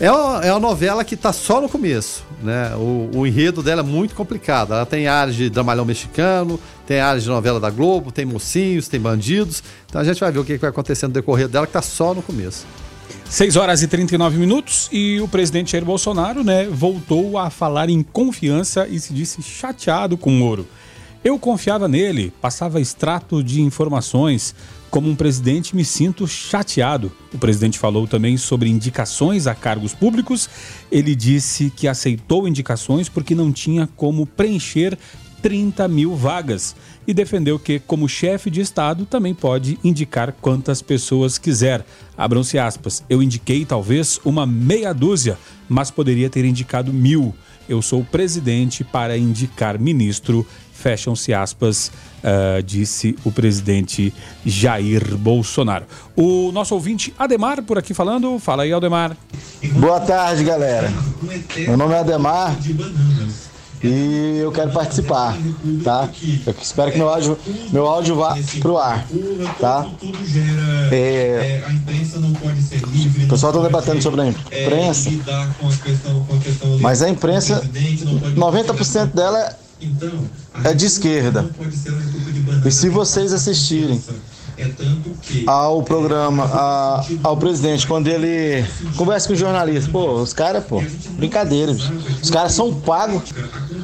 é 0.00 0.10
uma, 0.10 0.44
é 0.44 0.50
uma 0.50 0.60
novela 0.60 1.04
que 1.04 1.14
está 1.14 1.32
só 1.32 1.60
no 1.60 1.68
começo. 1.68 2.24
Né? 2.42 2.74
O, 2.76 3.10
o, 3.14 3.26
enredo 3.26 3.62
dela 3.62 3.80
é 3.80 3.84
muito 3.84 4.14
complicado. 4.14 4.72
Ela 4.72 4.86
tem 4.86 5.06
áreas 5.06 5.36
de 5.36 5.50
dramalhão 5.50 5.84
mexicano, 5.84 6.58
tem 6.86 7.00
áreas 7.00 7.22
de 7.22 7.28
novela 7.28 7.60
da 7.60 7.70
Globo, 7.70 8.10
tem 8.10 8.24
mocinhos, 8.24 8.88
tem 8.88 8.98
bandidos. 8.98 9.62
Então 9.88 10.00
a 10.00 10.04
gente 10.04 10.18
vai 10.18 10.32
ver 10.32 10.38
o 10.38 10.44
que 10.44 10.56
vai 10.56 10.70
acontecer 10.70 11.06
no 11.06 11.12
decorrer 11.12 11.48
dela, 11.48 11.66
que 11.66 11.70
está 11.70 11.82
só 11.82 12.14
no 12.14 12.22
começo. 12.22 12.66
6 13.28 13.56
horas 13.56 13.82
e 13.82 13.88
39 13.88 14.38
minutos 14.38 14.88
e 14.92 15.20
o 15.20 15.26
presidente 15.26 15.72
Jair 15.72 15.84
Bolsonaro 15.84 16.44
né, 16.44 16.66
voltou 16.66 17.36
a 17.36 17.50
falar 17.50 17.88
em 17.88 18.02
confiança 18.02 18.86
e 18.86 19.00
se 19.00 19.12
disse 19.12 19.42
chateado 19.42 20.16
com 20.16 20.30
o 20.30 20.32
Moro. 20.32 20.66
Eu 21.24 21.38
confiava 21.38 21.88
nele, 21.88 22.32
passava 22.40 22.80
extrato 22.80 23.42
de 23.42 23.62
informações. 23.62 24.54
Como 24.90 25.08
um 25.08 25.16
presidente, 25.16 25.74
me 25.74 25.84
sinto 25.84 26.28
chateado. 26.28 27.10
O 27.32 27.38
presidente 27.38 27.78
falou 27.78 28.06
também 28.06 28.36
sobre 28.36 28.68
indicações 28.68 29.46
a 29.46 29.54
cargos 29.54 29.94
públicos. 29.94 30.48
Ele 30.92 31.16
disse 31.16 31.72
que 31.74 31.88
aceitou 31.88 32.46
indicações 32.46 33.08
porque 33.08 33.34
não 33.34 33.50
tinha 33.50 33.88
como 33.96 34.26
preencher 34.26 34.98
30 35.44 35.86
mil 35.88 36.16
vagas 36.16 36.74
e 37.06 37.12
defendeu 37.12 37.58
que, 37.58 37.78
como 37.78 38.08
chefe 38.08 38.48
de 38.48 38.62
Estado, 38.62 39.04
também 39.04 39.34
pode 39.34 39.78
indicar 39.84 40.34
quantas 40.40 40.80
pessoas 40.80 41.36
quiser. 41.36 41.84
Abram-se 42.16 42.58
aspas. 42.58 43.04
Eu 43.10 43.22
indiquei 43.22 43.66
talvez 43.66 44.18
uma 44.24 44.46
meia 44.46 44.94
dúzia, 44.94 45.36
mas 45.68 45.90
poderia 45.90 46.30
ter 46.30 46.46
indicado 46.46 46.94
mil. 46.94 47.34
Eu 47.68 47.82
sou 47.82 48.00
o 48.00 48.04
presidente 48.06 48.82
para 48.82 49.18
indicar 49.18 49.78
ministro 49.78 50.46
Fecham-se 50.72 51.32
aspas, 51.32 51.90
uh, 52.18 52.62
disse 52.62 53.16
o 53.24 53.30
presidente 53.30 54.12
Jair 54.44 55.16
Bolsonaro. 55.16 55.86
O 56.16 56.50
nosso 56.52 56.74
ouvinte 56.74 57.14
Ademar 57.18 57.62
por 57.62 57.78
aqui 57.78 57.94
falando. 57.94 58.38
Fala 58.38 58.64
aí, 58.64 58.72
Ademar. 58.72 59.16
Boa 59.74 60.00
tarde, 60.00 60.42
galera. 60.42 60.92
Meu 61.56 61.76
nome 61.76 61.94
é 61.94 61.98
Ademar 62.00 62.56
e 63.84 64.38
eu 64.38 64.50
quero 64.50 64.72
participar, 64.72 65.36
tá? 65.84 66.08
Eu 66.46 66.54
espero 66.60 66.90
que 66.90 66.96
meu 66.96 67.08
áudio, 67.08 67.38
meu 67.70 67.86
áudio 67.86 68.16
vá 68.16 68.34
pro 68.60 68.78
ar, 68.78 69.06
tá? 69.60 69.86
É, 70.90 71.62
o 73.24 73.28
pessoal 73.28 73.52
está 73.52 73.62
debatendo 73.62 74.02
sobre 74.02 74.22
a 74.22 74.26
imprensa, 74.26 75.10
mas 76.80 77.02
a 77.02 77.10
imprensa, 77.10 77.62
90% 78.34 79.06
dela 79.12 79.54
é 80.64 80.72
de 80.72 80.86
esquerda. 80.86 81.44
E 82.64 82.70
se 82.70 82.88
vocês 82.88 83.34
assistirem 83.34 84.02
ao 85.46 85.82
programa, 85.82 86.44
a, 86.44 87.04
ao 87.22 87.36
presidente, 87.36 87.86
quando 87.86 88.08
ele 88.08 88.64
conversa 88.96 89.28
com 89.28 89.34
o 89.34 89.36
jornalista, 89.36 89.90
pô, 89.90 90.14
os 90.14 90.32
caras, 90.32 90.64
pô, 90.64 90.82
brincadeira, 91.12 91.72
bicho. 91.72 91.92
os 92.22 92.30
caras 92.30 92.52
são 92.52 92.72
pagos 92.72 93.22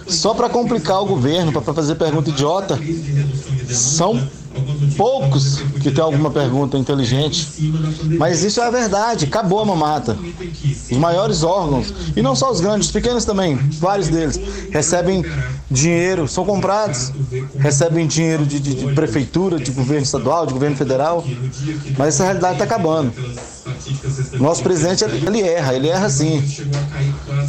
só 0.06 0.34
para 0.34 0.48
complicar 0.48 1.00
o 1.02 1.06
governo, 1.06 1.52
para 1.52 1.74
fazer 1.74 1.94
pergunta 1.94 2.30
idiota. 2.30 2.78
São 3.68 4.28
poucos 4.96 5.60
que 5.80 5.90
tem 5.90 6.02
alguma 6.02 6.30
pergunta 6.30 6.76
inteligente. 6.76 7.48
Mas 8.18 8.42
isso 8.42 8.60
é 8.60 8.66
a 8.66 8.70
verdade, 8.70 9.26
acabou 9.26 9.60
a 9.60 9.64
mamata. 9.64 10.16
Os 10.90 10.96
maiores 10.96 11.42
órgãos, 11.42 11.92
e 12.16 12.22
não 12.22 12.34
só 12.34 12.50
os 12.50 12.60
grandes, 12.60 12.86
os 12.86 12.92
pequenos 12.92 13.24
também, 13.24 13.56
vários 13.56 14.08
deles, 14.08 14.40
recebem 14.70 15.24
dinheiro, 15.70 16.26
são 16.26 16.44
comprados, 16.44 17.12
recebem 17.58 18.06
dinheiro 18.06 18.44
de, 18.44 18.58
de, 18.58 18.74
de 18.74 18.94
prefeitura, 18.94 19.58
de 19.58 19.70
governo 19.70 20.02
estadual, 20.02 20.46
de 20.46 20.52
governo 20.52 20.76
federal, 20.76 21.24
mas 21.96 22.14
essa 22.14 22.24
realidade 22.24 22.54
está 22.54 22.64
acabando. 22.64 23.12
Nosso 24.38 24.62
presidente, 24.62 25.04
ele 25.04 25.42
erra, 25.42 25.74
ele 25.74 25.88
erra 25.88 26.08
sim. 26.08 26.42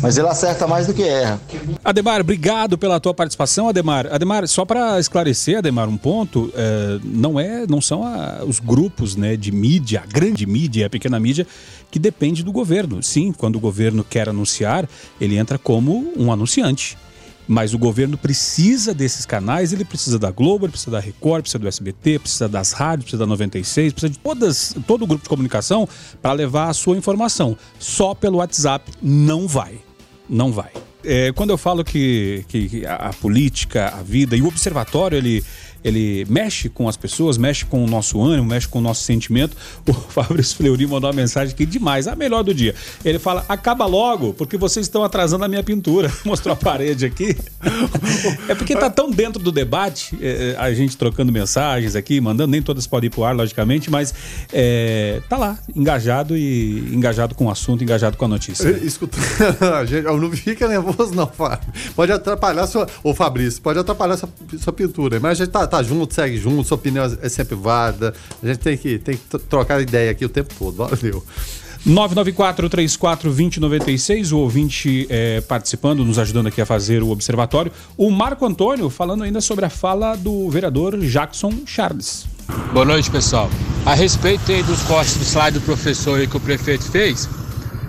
Mas 0.01 0.17
ele 0.17 0.27
acerta 0.27 0.67
mais 0.67 0.87
do 0.87 0.93
que 0.93 1.03
erra. 1.03 1.39
Ademar, 1.83 2.21
obrigado 2.21 2.77
pela 2.77 2.99
tua 2.99 3.13
participação, 3.13 3.67
Ademar. 3.67 4.07
Ademar, 4.11 4.47
só 4.47 4.65
para 4.65 4.99
esclarecer, 4.99 5.57
Ademar, 5.57 5.89
um 5.89 5.97
ponto, 5.97 6.51
é, 6.55 6.99
não 7.03 7.39
é, 7.39 7.65
não 7.67 7.81
são 7.81 8.03
a, 8.03 8.43
os 8.45 8.59
grupos, 8.59 9.15
né, 9.15 9.35
de 9.35 9.51
mídia, 9.51 10.03
a 10.03 10.05
grande 10.05 10.45
mídia, 10.45 10.87
a 10.87 10.89
pequena 10.89 11.19
mídia, 11.19 11.45
que 11.89 11.99
depende 11.99 12.43
do 12.43 12.51
governo. 12.51 13.01
Sim, 13.01 13.31
quando 13.31 13.55
o 13.55 13.59
governo 13.59 14.03
quer 14.03 14.29
anunciar, 14.29 14.87
ele 15.19 15.37
entra 15.37 15.57
como 15.57 16.13
um 16.15 16.31
anunciante. 16.31 16.97
Mas 17.51 17.73
o 17.73 17.77
governo 17.77 18.17
precisa 18.17 18.93
desses 18.93 19.25
canais, 19.25 19.73
ele 19.73 19.83
precisa 19.83 20.17
da 20.17 20.31
Globo, 20.31 20.63
ele 20.63 20.71
precisa 20.71 20.91
da 20.91 21.01
Record, 21.01 21.41
precisa 21.41 21.59
do 21.59 21.67
SBT, 21.67 22.19
precisa 22.19 22.47
das 22.47 22.71
rádios, 22.71 23.03
precisa 23.03 23.19
da 23.19 23.27
96, 23.27 23.91
precisa 23.91 24.09
de 24.09 24.19
todas, 24.19 24.73
todo 24.87 25.01
o 25.01 25.05
grupo 25.05 25.23
de 25.23 25.27
comunicação 25.27 25.85
para 26.21 26.31
levar 26.31 26.69
a 26.69 26.73
sua 26.73 26.95
informação. 26.95 27.57
Só 27.77 28.15
pelo 28.15 28.37
WhatsApp 28.37 28.89
não 29.01 29.49
vai. 29.49 29.79
Não 30.29 30.49
vai. 30.49 30.71
É, 31.03 31.33
quando 31.33 31.49
eu 31.49 31.57
falo 31.57 31.83
que, 31.83 32.45
que 32.47 32.85
a, 32.85 33.09
a 33.09 33.13
política, 33.13 33.89
a 33.89 34.01
vida 34.01 34.33
e 34.37 34.41
o 34.41 34.47
observatório, 34.47 35.17
ele 35.17 35.43
ele 35.83 36.25
mexe 36.29 36.69
com 36.69 36.87
as 36.87 36.95
pessoas, 36.95 37.37
mexe 37.37 37.65
com 37.65 37.83
o 37.83 37.87
nosso 37.87 38.21
ânimo, 38.21 38.47
mexe 38.47 38.67
com 38.67 38.79
o 38.79 38.81
nosso 38.81 39.03
sentimento. 39.03 39.55
O 39.91 39.93
Fabrício 39.93 40.55
Fleury 40.57 40.87
mandou 40.87 41.09
uma 41.09 41.15
mensagem 41.15 41.53
aqui 41.53 41.65
demais, 41.65 42.07
a 42.07 42.15
melhor 42.15 42.43
do 42.43 42.53
dia. 42.53 42.73
Ele 43.03 43.19
fala: 43.19 43.43
acaba 43.49 43.85
logo, 43.85 44.33
porque 44.33 44.57
vocês 44.57 44.85
estão 44.85 45.03
atrasando 45.03 45.43
a 45.43 45.47
minha 45.47 45.63
pintura. 45.63 46.11
Mostrou 46.23 46.53
a 46.53 46.55
parede 46.55 47.05
aqui. 47.05 47.35
é 48.47 48.55
porque 48.55 48.75
tá 48.75 48.89
tão 48.89 49.09
dentro 49.11 49.41
do 49.41 49.51
debate, 49.51 50.17
é, 50.21 50.55
a 50.57 50.73
gente 50.73 50.95
trocando 50.95 51.31
mensagens 51.31 51.95
aqui, 51.95 52.21
mandando, 52.21 52.51
nem 52.51 52.61
todas 52.61 52.87
podem 52.87 53.07
ir 53.07 53.09
pro 53.09 53.23
ar, 53.23 53.35
logicamente, 53.35 53.89
mas 53.89 54.13
é, 54.53 55.21
tá 55.27 55.37
lá, 55.37 55.57
engajado 55.75 56.37
e 56.37 56.79
engajado 56.93 57.35
com 57.35 57.45
o 57.45 57.51
assunto, 57.51 57.83
engajado 57.83 58.17
com 58.17 58.25
a 58.25 58.27
notícia. 58.27 58.69
Escuta, 58.85 59.17
gente, 59.85 60.03
não 60.03 60.31
fica 60.31 60.67
nervoso, 60.67 61.13
não, 61.13 61.27
Fábio. 61.27 61.67
Pode 61.95 62.11
atrapalhar 62.11 62.67
sua. 62.67 62.87
Ô, 63.03 63.13
Fabrício, 63.13 63.61
pode 63.61 63.79
atrapalhar 63.79 64.17
sua, 64.17 64.29
sua 64.59 64.73
pintura, 64.73 65.19
mas 65.19 65.31
a 65.31 65.45
gente 65.45 65.51
tá 65.51 65.67
tá 65.71 65.83
junto, 65.83 66.13
segue 66.13 66.37
junto, 66.37 66.67
sua 66.67 66.75
opinião 66.75 67.05
é 67.21 67.29
sempre 67.29 67.55
válida. 67.55 68.13
A 68.41 68.47
gente 68.47 68.59
tem 68.59 68.77
que, 68.77 68.99
tem 68.99 69.17
que 69.17 69.39
trocar 69.39 69.81
ideia 69.81 70.11
aqui 70.11 70.25
o 70.25 70.29
tempo 70.29 70.53
todo. 70.57 70.77
Valeu. 70.77 71.23
994-34-2096, 71.87 74.31
o 74.31 74.37
ouvinte 74.37 75.07
é, 75.09 75.41
participando, 75.41 76.05
nos 76.05 76.19
ajudando 76.19 76.45
aqui 76.47 76.61
a 76.61 76.65
fazer 76.65 77.01
o 77.01 77.09
observatório. 77.09 77.71
O 77.97 78.11
Marco 78.11 78.45
Antônio 78.45 78.87
falando 78.89 79.23
ainda 79.23 79.41
sobre 79.41 79.65
a 79.65 79.69
fala 79.69 80.15
do 80.15 80.47
vereador 80.49 80.95
Jackson 80.99 81.51
Charles. 81.65 82.27
Boa 82.71 82.85
noite, 82.85 83.09
pessoal. 83.09 83.49
A 83.85 83.95
respeito 83.95 84.51
aí 84.51 84.61
dos 84.61 84.83
cortes 84.83 85.17
do 85.17 85.23
salário 85.23 85.59
do 85.59 85.65
professor 85.65 86.19
aí 86.19 86.27
que 86.27 86.37
o 86.37 86.39
prefeito 86.39 86.83
fez, 86.83 87.27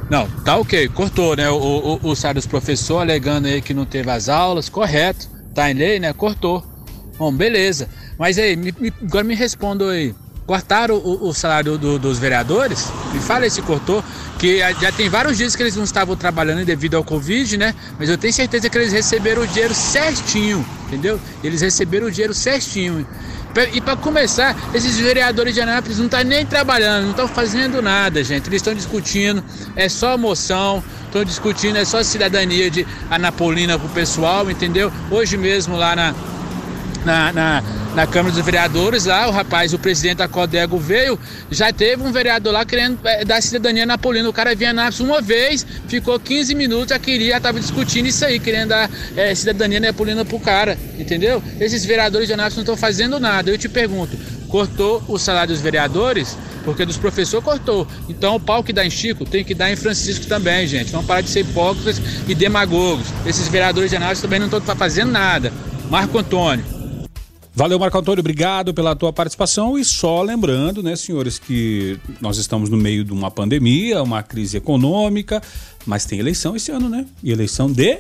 não, 0.09 0.27
tá 0.43 0.57
ok, 0.57 0.89
cortou, 0.89 1.37
né? 1.37 1.51
O, 1.51 1.57
o, 1.57 2.01
o 2.11 2.17
salário 2.17 2.41
dos 2.41 2.47
professores 2.47 3.03
alegando 3.03 3.49
aí 3.49 3.61
que 3.61 3.75
não 3.75 3.85
teve 3.85 4.11
as 4.11 4.27
aulas, 4.29 4.71
correto, 4.71 5.29
tá 5.55 5.71
em 5.71 5.75
lei, 5.75 6.01
né? 6.01 6.15
Cortou. 6.15 6.72
Bom, 7.23 7.33
beleza. 7.33 7.89
Mas 8.19 8.37
aí, 8.37 8.57
me, 8.57 8.75
me, 8.81 8.93
agora 9.01 9.23
me 9.23 9.37
responda 9.37 9.89
aí. 9.89 10.13
Cortaram 10.45 10.97
o, 10.97 11.29
o 11.29 11.33
salário 11.33 11.79
do, 11.79 11.97
dos 11.97 12.19
vereadores? 12.19 12.91
Me 13.13 13.21
fala 13.21 13.49
se 13.49 13.63
cortou, 13.63 14.03
que 14.41 14.59
já 14.59 14.91
tem 14.91 15.09
vários 15.09 15.39
dias 15.39 15.55
que 15.55 15.63
eles 15.63 15.77
não 15.77 15.85
estavam 15.85 16.17
trabalhando 16.17 16.65
devido 16.65 16.97
ao 16.97 17.05
Covid, 17.05 17.57
né? 17.57 17.77
Mas 17.97 18.09
eu 18.09 18.19
tenho 18.19 18.33
certeza 18.33 18.69
que 18.69 18.77
eles 18.77 18.93
receberam 18.93 19.43
o 19.43 19.47
dinheiro 19.47 19.73
certinho, 19.73 20.67
entendeu? 20.89 21.21
Eles 21.45 21.61
receberam 21.61 22.09
o 22.09 22.11
dinheiro 22.11 22.35
certinho. 22.35 23.07
E 23.73 23.81
para 23.81 23.95
começar, 23.95 24.57
esses 24.75 24.99
vereadores 24.99 25.55
de 25.55 25.61
Anápolis 25.61 25.99
não 25.99 26.07
estão 26.07 26.19
tá 26.19 26.25
nem 26.25 26.45
trabalhando, 26.45 27.05
não 27.05 27.11
estão 27.11 27.29
fazendo 27.29 27.81
nada, 27.81 28.25
gente. 28.25 28.49
Eles 28.49 28.57
estão 28.57 28.75
discutindo, 28.75 29.45
é 29.77 29.89
só 29.89 30.19
moção, 30.19 30.83
estão 31.05 31.23
discutindo, 31.23 31.77
é 31.77 31.85
só 31.85 32.03
cidadania 32.03 32.69
de 32.69 32.85
Anapolina 33.09 33.79
pro 33.79 33.89
pessoal, 33.91 34.51
entendeu? 34.51 34.91
Hoje 35.09 35.37
mesmo 35.37 35.77
lá 35.77 35.95
na, 35.95 36.15
na, 37.05 37.33
na, 37.33 37.63
na, 37.95 38.07
Câmara 38.07 38.35
dos 38.35 38.45
Vereadores 38.45 39.05
lá, 39.05 39.29
o 39.29 39.31
rapaz, 39.31 39.73
o 39.73 39.79
presidente 39.79 40.19
da 40.19 40.29
Codego 40.29 40.79
veio, 40.79 41.19
já 41.51 41.73
teve 41.73 42.03
um 42.03 42.13
vereador 42.13 42.53
lá 42.53 42.65
querendo 42.65 42.99
é, 43.05 43.25
dar 43.25 43.41
cidadania 43.43 43.85
napolina. 43.87 44.29
O 44.29 44.33
cara 44.33 44.55
vinha 44.55 44.73
na 44.73 44.91
uma 45.01 45.21
vez, 45.21 45.67
ficou 45.89 46.19
15 46.21 46.55
minutos, 46.55 46.89
já 46.91 46.99
queria, 46.99 47.37
estava 47.37 47.59
discutindo 47.59 48.07
isso 48.07 48.25
aí, 48.25 48.39
querendo 48.39 48.69
dar 48.69 48.91
é, 49.17 49.35
cidadania 49.35 49.81
napolina 49.81 50.25
pro 50.25 50.39
cara, 50.39 50.79
entendeu? 50.99 51.43
Esses 51.59 51.85
vereadores 51.85 52.29
de 52.29 52.35
Anápolis 52.35 52.57
não 52.57 52.63
estão 52.63 52.77
fazendo 52.77 53.19
nada. 53.19 53.51
Eu 53.51 53.59
te 53.59 53.69
pergunto, 53.69 54.17
cortou 54.49 55.03
o 55.09 55.19
salário 55.19 55.55
dos 55.55 55.63
vereadores? 55.63 56.37
Porque 56.65 56.85
dos 56.85 56.97
professores 56.97 57.45
cortou. 57.45 57.89
Então 58.09 58.37
o 58.37 58.41
pau 58.41 58.63
que 58.63 58.73
dá 58.73 58.85
em 58.85 58.91
Chico 58.91 59.25
tem 59.25 59.43
que 59.43 59.55
dar 59.55 59.73
em 59.73 59.77
Francisco 59.77 60.27
também, 60.27 60.67
gente. 60.67 60.93
Vamos 60.93 61.07
parar 61.07 61.23
de 61.23 61.31
ser 61.31 61.41
hipócritas 61.41 62.01
e 62.29 62.35
demagogos. 62.35 63.07
Esses 63.27 63.49
vereadores 63.49 63.91
de 63.91 63.97
Anápolis 63.97 64.21
também 64.21 64.39
não 64.39 64.47
estão 64.47 64.77
fazendo 64.77 65.11
nada. 65.11 65.53
Marco 65.91 66.19
Antônio. 66.19 66.72
Valeu, 67.55 67.79
Marco 67.79 67.99
Antônio, 67.99 68.21
obrigado 68.21 68.73
pela 68.73 68.97
tua 68.97 69.13
participação. 69.13 69.79
E 69.79 69.85
só 69.85 70.23
lembrando, 70.23 70.83
né, 70.83 70.97
senhores, 70.97 71.39
que 71.39 71.99
nós 72.21 72.39
estamos 72.39 72.71
no 72.71 72.79
meio 72.79 73.05
de 73.05 73.13
uma 73.13 73.31
pandemia, 73.31 74.03
uma 74.03 74.23
crise 74.23 74.57
econômica, 74.57 75.43
mas 75.85 76.07
tem 76.07 76.19
eleição 76.19 76.57
esse 76.57 76.71
ano, 76.71 76.89
né? 76.89 77.05
E 77.23 77.31
eleição 77.31 77.71
de 77.71 77.99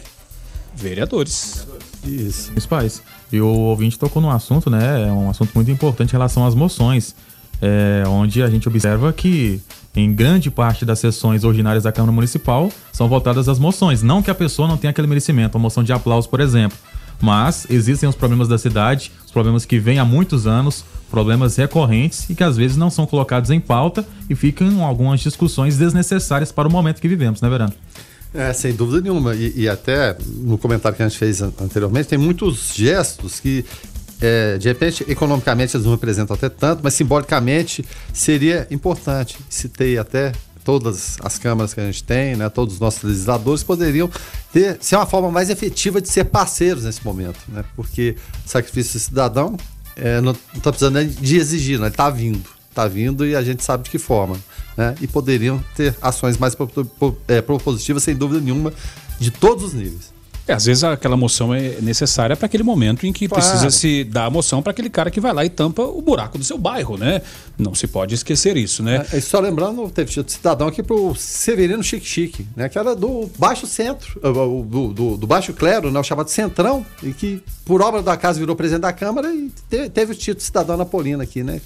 vereadores. 0.74 1.66
Isso. 2.02 2.50
Os 2.56 2.64
pais. 2.64 3.02
E 3.30 3.40
o 3.40 3.46
ouvinte 3.46 3.98
tocou 3.98 4.22
num 4.22 4.30
assunto, 4.30 4.70
né? 4.70 5.08
É 5.08 5.12
um 5.12 5.28
assunto 5.28 5.50
muito 5.54 5.70
importante 5.70 6.10
em 6.10 6.12
relação 6.12 6.46
às 6.46 6.54
moções. 6.54 7.14
É, 7.60 8.02
onde 8.08 8.42
a 8.42 8.48
gente 8.48 8.66
observa 8.66 9.12
que 9.12 9.60
em 9.94 10.12
grande 10.12 10.50
parte 10.50 10.84
das 10.84 10.98
sessões 10.98 11.44
ordinárias 11.44 11.84
da 11.84 11.92
Câmara 11.92 12.10
Municipal 12.10 12.72
são 12.92 13.08
votadas 13.08 13.48
as 13.48 13.58
moções. 13.58 14.02
Não 14.02 14.22
que 14.22 14.30
a 14.30 14.34
pessoa 14.34 14.66
não 14.66 14.78
tenha 14.78 14.90
aquele 14.90 15.06
merecimento, 15.06 15.56
a 15.56 15.60
moção 15.60 15.84
de 15.84 15.92
aplauso, 15.92 16.28
por 16.28 16.40
exemplo. 16.40 16.76
Mas 17.20 17.66
existem 17.70 18.08
os 18.08 18.16
problemas 18.16 18.48
da 18.48 18.58
cidade, 18.58 19.12
problemas 19.32 19.64
que 19.64 19.78
vêm 19.78 19.98
há 19.98 20.04
muitos 20.04 20.46
anos, 20.46 20.84
problemas 21.10 21.56
recorrentes 21.56 22.28
e 22.30 22.34
que 22.34 22.44
às 22.44 22.56
vezes 22.56 22.76
não 22.76 22.90
são 22.90 23.06
colocados 23.06 23.50
em 23.50 23.60
pauta 23.60 24.06
e 24.28 24.34
ficam 24.34 24.84
algumas 24.84 25.20
discussões 25.20 25.76
desnecessárias 25.76 26.52
para 26.52 26.68
o 26.68 26.70
momento 26.70 27.00
que 27.00 27.08
vivemos, 27.08 27.40
né, 27.40 27.48
Verano? 27.48 27.72
É, 28.34 28.52
sem 28.52 28.74
dúvida 28.74 29.00
nenhuma. 29.00 29.34
E, 29.34 29.52
e, 29.56 29.68
até 29.68 30.16
no 30.38 30.56
comentário 30.56 30.96
que 30.96 31.02
a 31.02 31.08
gente 31.08 31.18
fez 31.18 31.42
anteriormente, 31.42 32.08
tem 32.08 32.18
muitos 32.18 32.72
gestos 32.74 33.38
que, 33.38 33.64
é, 34.20 34.56
de 34.56 34.68
repente, 34.68 35.04
economicamente 35.06 35.76
eles 35.76 35.84
não 35.84 35.92
representam 35.92 36.34
até 36.34 36.48
tanto, 36.48 36.80
mas 36.82 36.94
simbolicamente 36.94 37.84
seria 38.12 38.66
importante. 38.70 39.36
Citei 39.50 39.98
até 39.98 40.32
todas 40.64 41.18
as 41.22 41.38
câmaras 41.38 41.74
que 41.74 41.80
a 41.80 41.84
gente 41.84 42.04
tem, 42.04 42.36
né, 42.36 42.48
todos 42.48 42.74
os 42.74 42.80
nossos 42.80 43.02
legisladores 43.02 43.62
poderiam 43.62 44.10
ter 44.52 44.78
ser 44.80 44.96
uma 44.96 45.06
forma 45.06 45.30
mais 45.30 45.50
efetiva 45.50 46.00
de 46.00 46.08
ser 46.08 46.24
parceiros 46.24 46.84
nesse 46.84 47.04
momento, 47.04 47.38
né? 47.48 47.64
Porque 47.74 48.16
sacrifício 48.46 48.98
cidadão 49.00 49.56
é, 49.96 50.20
não 50.20 50.36
está 50.54 50.70
precisando 50.70 51.04
de 51.04 51.36
exigir, 51.36 51.78
né? 51.78 51.86
Ele 51.86 51.92
está 51.92 52.10
vindo, 52.10 52.48
está 52.68 52.86
vindo 52.86 53.26
e 53.26 53.34
a 53.34 53.42
gente 53.42 53.62
sabe 53.64 53.84
de 53.84 53.90
que 53.90 53.98
forma, 53.98 54.36
né? 54.76 54.94
E 55.00 55.06
poderiam 55.06 55.62
ter 55.74 55.96
ações 56.00 56.36
mais 56.38 56.56
é, 57.28 57.40
propositivas, 57.40 58.02
sem 58.02 58.14
dúvida 58.14 58.40
nenhuma, 58.40 58.72
de 59.18 59.30
todos 59.30 59.64
os 59.64 59.74
níveis. 59.74 60.11
É, 60.46 60.52
às 60.54 60.64
vezes 60.64 60.82
aquela 60.82 61.16
moção 61.16 61.54
é 61.54 61.80
necessária 61.80 62.36
para 62.36 62.46
aquele 62.46 62.62
momento 62.64 63.06
em 63.06 63.12
que 63.12 63.28
claro. 63.28 63.42
precisa 63.42 63.70
se 63.70 64.02
dar 64.04 64.26
a 64.26 64.30
moção 64.30 64.60
para 64.60 64.72
aquele 64.72 64.90
cara 64.90 65.10
que 65.10 65.20
vai 65.20 65.32
lá 65.32 65.44
e 65.44 65.50
tampa 65.50 65.82
o 65.82 66.02
buraco 66.02 66.36
do 66.36 66.44
seu 66.44 66.58
bairro, 66.58 66.96
né? 66.96 67.22
Não 67.56 67.74
se 67.74 67.86
pode 67.86 68.14
esquecer 68.14 68.56
isso, 68.56 68.82
né? 68.82 69.06
É, 69.12 69.20
só 69.20 69.38
lembrando, 69.38 69.88
teve 69.90 70.12
cidadão 70.26 70.66
aqui 70.66 70.82
pro 70.82 71.14
Severino 71.14 71.82
Chique 71.82 72.06
Chique, 72.06 72.46
né? 72.56 72.68
Que 72.68 72.78
era 72.78 72.96
do 72.96 73.30
Baixo 73.38 73.66
Centro, 73.66 74.18
do, 74.20 74.92
do, 74.92 75.16
do 75.16 75.26
Baixo 75.26 75.52
Clero, 75.52 75.90
né? 75.90 76.00
O 76.00 76.04
chamado 76.04 76.28
Centrão, 76.28 76.84
e 77.02 77.12
que 77.12 77.42
por 77.64 77.80
obra 77.80 78.02
da 78.02 78.16
casa 78.16 78.40
virou 78.40 78.56
presidente 78.56 78.82
da 78.82 78.92
Câmara 78.92 79.32
e 79.32 79.50
teve, 79.70 79.90
teve 79.90 80.12
o 80.12 80.14
título 80.14 80.38
de 80.38 80.42
cidadão 80.42 80.76
napolino 80.76 81.22
aqui, 81.22 81.44
né? 81.44 81.60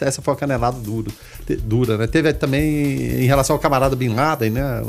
Essa 0.00 0.20
foi 0.20 0.34
uma 0.34 0.38
canelada 0.38 0.78
duro, 0.78 1.10
dura, 1.64 1.96
né? 1.96 2.06
Teve 2.06 2.32
também 2.34 3.22
em 3.22 3.26
relação 3.26 3.56
ao 3.56 3.60
camarada 3.60 3.96
Bin 3.96 4.10
Laden, 4.10 4.50
né? 4.50 4.82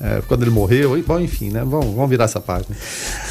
É, 0.00 0.22
quando 0.26 0.42
ele 0.42 0.50
morreu. 0.50 1.02
Bom, 1.06 1.20
enfim, 1.20 1.50
né? 1.50 1.60
Vamos, 1.64 1.94
vamos 1.94 2.10
virar 2.10 2.24
essa 2.24 2.40
página. 2.40 2.76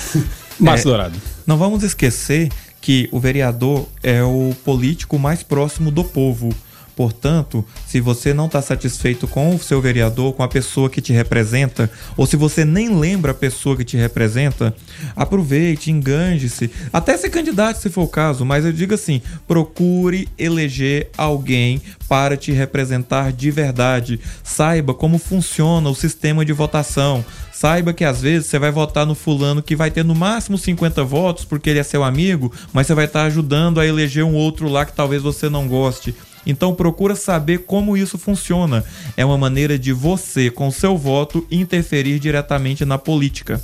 Márcio 0.60 0.88
é, 0.88 0.92
Dourado. 0.92 1.22
Não 1.46 1.58
vamos 1.58 1.84
esquecer 1.84 2.50
que 2.82 3.10
o 3.12 3.20
vereador 3.20 3.88
é 4.04 4.24
o 4.24 4.54
político 4.64 5.18
mais 5.18 5.44
próximo 5.44 5.92
do 5.92 6.04
povo. 6.04 6.50
Portanto, 6.96 7.66
se 7.86 8.00
você 8.00 8.34
não 8.34 8.46
está 8.46 8.62
satisfeito 8.62 9.28
com 9.28 9.54
o 9.54 9.60
seu 9.60 9.82
vereador, 9.82 10.34
com 10.34 10.44
a 10.44 10.48
pessoa 10.48 10.90
que 10.90 11.02
te 11.02 11.12
representa, 11.12 11.92
ou 12.16 12.26
se 12.26 12.38
você 12.38 12.64
nem 12.64 12.98
lembra 12.98 13.32
a 13.32 13.36
pessoa 13.36 13.76
que 13.76 13.84
te 13.84 13.98
representa, 13.98 14.74
aproveite, 15.16 15.92
enganje-se, 15.92 16.72
até 16.94 17.18
se 17.18 17.30
candidate 17.30 17.80
se 17.80 17.90
for 17.90 18.04
o 18.04 18.08
caso, 18.08 18.46
mas 18.46 18.64
eu 18.64 18.72
digo 18.72 18.94
assim: 18.94 19.22
procure 19.46 20.30
eleger 20.38 21.10
alguém 21.18 21.82
para 22.08 22.38
te 22.38 22.52
representar 22.52 23.34
de 23.34 23.52
verdade. 23.52 24.20
Saiba 24.44 24.94
como 24.94 25.18
funciona 25.18 25.90
o 25.90 25.96
sistema 25.96 26.46
de 26.46 26.54
votação. 26.54 27.26
Saiba 27.52 27.94
que 27.94 28.04
às 28.04 28.22
vezes 28.22 28.48
você 28.48 28.60
vai 28.60 28.72
votar 28.72 29.06
no 29.06 29.16
fulano 29.16 29.64
que 29.64 29.76
vai 29.76 29.90
ter 29.90 30.04
no 30.04 30.14
máximo 30.14 30.58
50 30.58 31.04
votos 31.04 31.46
porque 31.46 31.70
ele 31.70 31.80
é 31.80 31.84
seu 31.84 32.04
amigo, 32.04 32.52
mas 32.74 32.88
você 32.88 32.94
vai 32.94 33.06
estar 33.06 33.22
tá 33.22 33.26
ajudando 33.26 33.80
a 33.80 33.86
eleger 33.86 34.24
um 34.24 34.36
outro 34.36 34.68
lá 34.70 34.86
que 34.86 34.94
talvez 34.94 35.22
você 35.22 35.50
não 35.50 35.68
goste. 35.68 36.14
Então 36.46 36.76
procura 36.76 37.16
saber 37.16 37.60
como 37.60 37.98
isso 37.98 38.18
funciona. 38.18 38.84
É 39.18 39.26
uma 39.26 39.38
maneira 39.38 39.78
de 39.78 39.92
você, 39.92 40.50
com 40.50 40.70
seu 40.72 40.98
voto, 40.98 41.46
interferir 41.50 42.20
diretamente 42.20 42.86
na 42.86 42.98
política. 42.98 43.62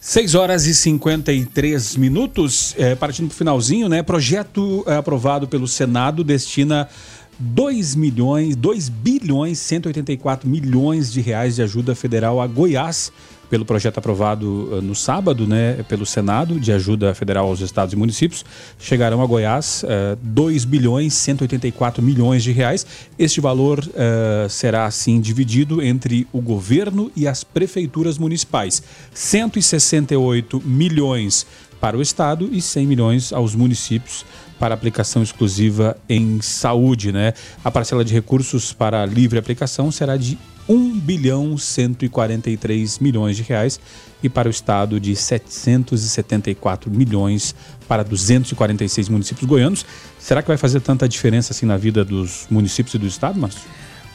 6 0.00 0.34
horas 0.34 0.66
e 0.66 0.74
53 0.74 1.96
minutos, 1.96 2.74
é, 2.78 2.94
partindo 2.94 3.28
para 3.28 3.34
o 3.34 3.38
finalzinho, 3.38 3.88
né? 3.88 4.02
Projeto 4.02 4.84
é, 4.86 4.96
aprovado 4.96 5.48
pelo 5.48 5.66
Senado 5.66 6.22
destina 6.22 6.88
2 7.38 7.94
milhões, 7.94 8.56
2 8.56 8.88
bilhões 8.88 9.58
184 9.58 10.48
milhões 10.48 11.12
de 11.12 11.20
reais 11.20 11.56
de 11.56 11.62
ajuda 11.62 11.94
federal 11.94 12.40
a 12.40 12.46
Goiás 12.46 13.12
pelo 13.48 13.64
projeto 13.64 13.98
aprovado 13.98 14.46
uh, 14.46 14.82
no 14.82 14.94
sábado, 14.94 15.46
né, 15.46 15.84
pelo 15.88 16.04
Senado, 16.04 16.58
de 16.58 16.72
ajuda 16.72 17.14
federal 17.14 17.46
aos 17.46 17.60
estados 17.60 17.92
e 17.92 17.96
municípios, 17.96 18.44
chegarão 18.78 19.22
a 19.22 19.26
Goiás 19.26 19.84
uh, 19.84 20.16
2 20.22 20.64
bilhões 20.64 21.14
184 21.14 22.02
milhões 22.02 22.42
de 22.42 22.52
reais. 22.52 22.86
Este 23.18 23.40
valor 23.40 23.80
uh, 23.80 24.48
será 24.48 24.86
assim 24.86 25.20
dividido 25.20 25.82
entre 25.82 26.26
o 26.32 26.40
governo 26.40 27.10
e 27.14 27.26
as 27.26 27.44
prefeituras 27.44 28.18
municipais. 28.18 28.82
168 29.12 30.62
milhões 30.64 31.46
para 31.80 31.96
o 31.96 32.02
estado 32.02 32.48
e 32.52 32.60
100 32.60 32.86
milhões 32.86 33.32
aos 33.32 33.54
municípios 33.54 34.24
para 34.58 34.74
aplicação 34.74 35.22
exclusiva 35.22 35.96
em 36.08 36.40
saúde, 36.40 37.12
né? 37.12 37.34
A 37.62 37.70
parcela 37.70 38.04
de 38.04 38.14
recursos 38.14 38.72
para 38.72 39.04
livre 39.04 39.38
aplicação 39.38 39.90
será 39.92 40.16
de 40.16 40.38
1 40.68 40.98
bilhão 40.98 41.56
143 41.56 42.98
milhões 42.98 43.36
de 43.36 43.42
reais 43.42 43.78
e 44.22 44.28
para 44.28 44.48
o 44.48 44.50
estado 44.50 44.98
de 44.98 45.14
774 45.14 46.90
milhões 46.90 47.54
para 47.86 48.02
246 48.02 49.08
municípios 49.08 49.48
goianos. 49.48 49.86
Será 50.18 50.42
que 50.42 50.48
vai 50.48 50.56
fazer 50.56 50.80
tanta 50.80 51.08
diferença 51.08 51.52
assim 51.52 51.66
na 51.66 51.76
vida 51.76 52.04
dos 52.04 52.46
municípios 52.50 52.94
e 52.94 52.98
do 52.98 53.06
estado, 53.06 53.38
Márcio? 53.38 53.62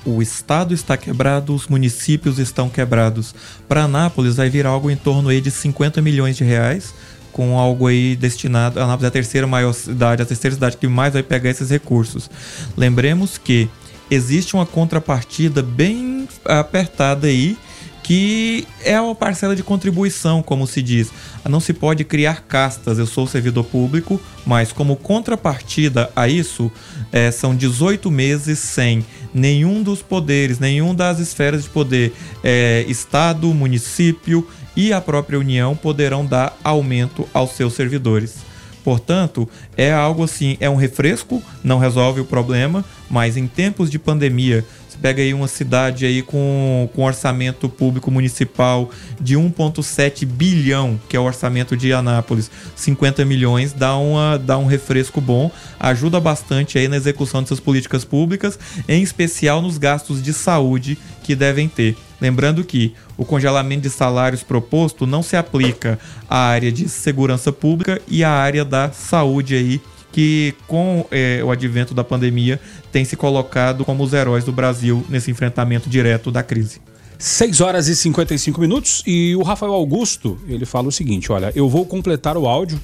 O 0.03 0.21
estado 0.21 0.73
está 0.73 0.97
quebrado, 0.97 1.53
os 1.53 1.67
municípios 1.67 2.39
estão 2.39 2.67
quebrados. 2.69 3.35
Para 3.67 3.83
Anápolis 3.83 4.35
vai 4.35 4.49
vir 4.49 4.65
algo 4.65 4.89
em 4.89 4.95
torno 4.95 5.29
aí 5.29 5.39
de 5.39 5.51
50 5.51 6.01
milhões 6.01 6.35
de 6.35 6.43
reais, 6.43 6.93
com 7.31 7.57
algo 7.57 7.85
aí 7.85 8.15
destinado. 8.15 8.79
A 8.79 8.83
Anápolis 8.83 9.05
é 9.05 9.07
a 9.07 9.11
terceira 9.11 9.45
maior 9.45 9.73
cidade, 9.73 10.23
a 10.23 10.25
terceira 10.25 10.55
cidade 10.55 10.77
que 10.77 10.87
mais 10.87 11.13
vai 11.13 11.21
pegar 11.21 11.51
esses 11.51 11.69
recursos. 11.69 12.31
Lembremos 12.75 13.37
que 13.37 13.69
existe 14.11 14.53
uma 14.53 14.65
contrapartida 14.65 15.63
bem 15.63 16.27
apertada 16.45 17.27
aí 17.27 17.57
que 18.03 18.67
é 18.83 18.99
uma 18.99 19.15
parcela 19.15 19.55
de 19.55 19.63
contribuição, 19.63 20.41
como 20.41 20.65
se 20.67 20.81
diz. 20.81 21.09
Não 21.47 21.59
se 21.59 21.71
pode 21.71 22.03
criar 22.03 22.41
castas. 22.41 22.97
Eu 22.99 23.05
sou 23.05 23.27
servidor 23.27 23.63
público, 23.63 24.19
mas 24.45 24.73
como 24.73 24.95
contrapartida 24.95 26.11
a 26.15 26.27
isso, 26.27 26.71
é, 27.11 27.31
são 27.31 27.55
18 27.55 28.09
meses 28.11 28.59
sem 28.59 29.05
nenhum 29.33 29.81
dos 29.81 30.01
poderes, 30.01 30.59
nenhum 30.59 30.93
das 30.93 31.19
esferas 31.19 31.63
de 31.63 31.69
poder, 31.69 32.13
é, 32.43 32.83
Estado, 32.88 33.47
município 33.53 34.45
e 34.75 34.91
a 34.91 34.99
própria 34.99 35.39
União 35.39 35.75
poderão 35.75 36.25
dar 36.25 36.57
aumento 36.63 37.27
aos 37.33 37.51
seus 37.51 37.73
servidores. 37.73 38.50
Portanto, 38.83 39.47
é 39.77 39.91
algo 39.91 40.23
assim, 40.23 40.57
é 40.59 40.69
um 40.69 40.75
refresco, 40.75 41.41
não 41.63 41.77
resolve 41.77 42.21
o 42.21 42.25
problema, 42.25 42.83
mas 43.09 43.37
em 43.37 43.47
tempos 43.47 43.91
de 43.91 43.99
pandemia, 43.99 44.65
você 44.87 44.97
pega 44.97 45.21
aí 45.21 45.33
uma 45.33 45.47
cidade 45.47 46.05
aí 46.05 46.21
com, 46.21 46.89
com 46.93 47.03
orçamento 47.03 47.69
público 47.69 48.09
municipal 48.09 48.89
de 49.19 49.35
1,7 49.35 50.25
bilhão, 50.25 50.99
que 51.07 51.15
é 51.15 51.19
o 51.19 51.23
orçamento 51.23 51.77
de 51.77 51.93
Anápolis, 51.93 52.49
50 52.75 53.23
milhões, 53.23 53.71
dá, 53.73 53.95
uma, 53.95 54.37
dá 54.37 54.57
um 54.57 54.65
refresco 54.65 55.21
bom, 55.21 55.51
ajuda 55.79 56.19
bastante 56.19 56.77
aí 56.77 56.87
na 56.87 56.97
execução 56.97 57.41
dessas 57.41 57.59
políticas 57.59 58.03
públicas, 58.03 58.57
em 58.87 59.03
especial 59.03 59.61
nos 59.61 59.77
gastos 59.77 60.21
de 60.21 60.33
saúde 60.33 60.97
que 61.23 61.35
devem 61.35 61.67
ter. 61.67 61.95
Lembrando 62.22 62.64
que 62.64 62.93
o 63.18 63.26
congelamento 63.26 63.81
de 63.81 63.89
salários 63.89 64.43
proposto 64.43 65.07
não 65.07 65.23
se 65.23 65.35
aplica 65.35 65.98
à 66.30 66.38
área 66.38 66.72
de 66.72 66.88
segurança 66.88 67.52
pública 67.52 67.99
e 68.07 68.23
à 68.23 68.30
área 68.30 68.64
da 68.64 68.91
saúde 68.91 69.56
aí, 69.56 69.81
que 70.11 70.53
com 70.68 71.07
é, 71.10 71.41
o 71.43 71.49
advento 71.49 71.95
da 71.95 72.03
pandemia 72.03 72.61
tem 72.91 73.03
se 73.03 73.15
colocado 73.15 73.84
como 73.84 74.03
os 74.03 74.14
heróis 74.14 74.43
do 74.43 74.52
Brasil 74.52 75.03
nesse 75.10 75.31
enfrentamento 75.31 75.89
direto 75.89 76.31
da 76.31 76.43
crise. 76.43 76.80
6 77.18 77.60
horas 77.60 77.88
e 77.88 77.95
55 77.95 78.61
minutos 78.61 79.02
e 79.07 79.35
o 79.35 79.41
Rafael 79.41 79.73
Augusto, 79.73 80.39
ele 80.48 80.65
fala 80.65 80.89
o 80.89 80.91
seguinte, 80.91 81.31
olha, 81.31 81.52
eu 81.56 81.68
vou 81.68 81.85
completar 81.85 82.38
o 82.38 82.48
áudio 82.48 82.80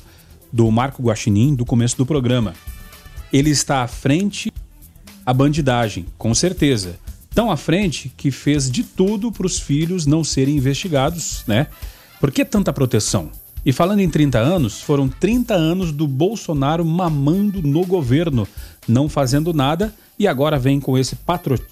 do 0.51 0.69
Marco 0.71 1.03
Guaxinim 1.03 1.53
do 1.53 1.65
começo 1.65 1.97
do 1.97 2.05
programa. 2.05 2.55
Ele 3.31 3.51
está 3.51 3.83
à 3.83 3.87
frente 3.87 4.51
a 5.25 5.33
bandidagem, 5.33 6.05
com 6.17 6.33
certeza 6.33 6.97
tão 7.37 7.51
à 7.51 7.55
frente 7.55 8.11
que 8.17 8.31
fez 8.31 8.67
de 8.67 8.81
tudo 8.81 9.31
para 9.31 9.45
os 9.45 9.59
filhos 9.59 10.07
não 10.07 10.23
serem 10.23 10.57
investigados, 10.57 11.43
né? 11.45 11.67
Por 12.19 12.31
que 12.31 12.43
tanta 12.43 12.73
proteção? 12.73 13.29
E 13.63 13.71
falando 13.71 13.99
em 13.99 14.09
30 14.09 14.39
anos, 14.39 14.81
foram 14.81 15.07
30 15.07 15.53
anos 15.53 15.91
do 15.91 16.07
Bolsonaro 16.07 16.83
mamando 16.83 17.61
no 17.61 17.85
governo, 17.85 18.47
não 18.87 19.07
fazendo 19.07 19.53
nada, 19.53 19.93
e 20.17 20.27
agora 20.27 20.57
vem 20.57 20.79
com 20.79 20.97
esse 20.97 21.15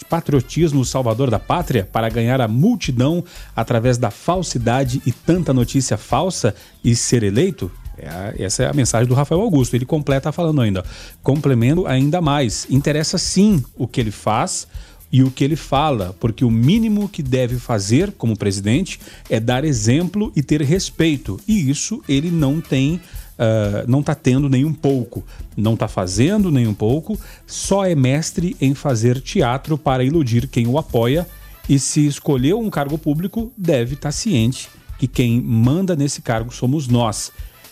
patriotismo 0.07 0.85
salvador 0.85 1.31
da 1.31 1.39
pátria 1.39 1.89
para 1.91 2.09
ganhar 2.09 2.39
a 2.41 2.47
multidão 2.47 3.23
através 3.55 3.97
da 3.97 4.11
falsidade 4.11 5.01
e 5.03 5.11
tanta 5.11 5.51
notícia 5.51 5.97
falsa 5.97 6.53
e 6.83 6.95
ser 6.95 7.23
eleito? 7.23 7.71
É 7.97 8.43
essa 8.43 8.63
é 8.63 8.69
a 8.69 8.73
mensagem 8.73 9.07
do 9.07 9.15
Rafael 9.15 9.41
Augusto. 9.41 9.75
Ele 9.75 9.85
completa 9.85 10.31
falando 10.31 10.61
ainda. 10.61 10.83
Complemento 11.23 11.87
ainda 11.87 12.21
mais. 12.21 12.67
Interessa 12.69 13.17
sim 13.17 13.63
o 13.75 13.87
que 13.87 13.99
ele 13.99 14.11
faz, 14.11 14.67
e 15.15 15.23
o 15.23 15.31
que 15.31 15.45
ele 15.45 15.55
fala, 15.55 16.13
porque 16.19 16.43
o 16.43 16.51
mínimo 16.51 17.07
que 17.07 17.23
deve 17.23 17.57
fazer 17.57 18.11
como 18.17 18.37
presidente 18.37 18.99
é 19.29 19.39
dar 19.39 19.63
exemplo 19.63 20.29
e 20.35 20.43
ter 20.43 20.61
respeito. 20.61 21.39
E 21.47 21.69
isso 21.69 22.03
ele 22.05 22.29
não 22.29 22.59
tem. 22.59 22.95
Uh, 22.95 23.87
não 23.87 24.01
está 24.01 24.13
tendo 24.13 24.49
nem 24.49 24.65
um 24.65 24.73
pouco, 24.73 25.23
não 25.55 25.75
está 25.75 25.87
fazendo 25.87 26.51
nem 26.51 26.67
um 26.67 26.73
pouco, 26.73 27.17
só 27.47 27.85
é 27.85 27.95
mestre 27.95 28.57
em 28.59 28.73
fazer 28.73 29.21
teatro 29.21 29.77
para 29.77 30.03
iludir 30.03 30.49
quem 30.49 30.67
o 30.67 30.77
apoia. 30.77 31.25
E 31.69 31.79
se 31.79 32.05
escolheu 32.05 32.59
um 32.59 32.69
cargo 32.69 32.97
público, 32.97 33.53
deve 33.57 33.93
estar 33.93 34.09
tá 34.09 34.11
ciente 34.11 34.67
que 34.99 35.07
quem 35.07 35.39
manda 35.39 35.95
nesse 35.95 36.21
cargo 36.21 36.53
somos 36.53 36.89
nós. 36.89 37.31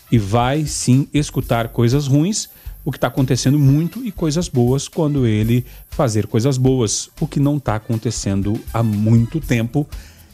E 0.10 0.18
vai 0.18 0.66
sim 0.66 1.10
escutar 1.14 1.68
coisas 1.68 2.08
ruins, 2.08 2.48
o 2.86 2.92
que 2.92 2.98
está 2.98 3.08
acontecendo 3.08 3.58
muito 3.58 4.04
e 4.06 4.12
coisas 4.12 4.48
boas 4.50 4.88
quando 4.88 5.26
ele 5.26 5.66
fazer 5.90 6.28
coisas 6.28 6.58
boas. 6.58 7.10
O 7.20 7.28
que 7.28 7.40
não 7.40 7.58
está 7.58 7.76
acontecendo 7.76 8.60
há 8.74 8.84
muito 8.84 9.40
tempo 9.40 9.88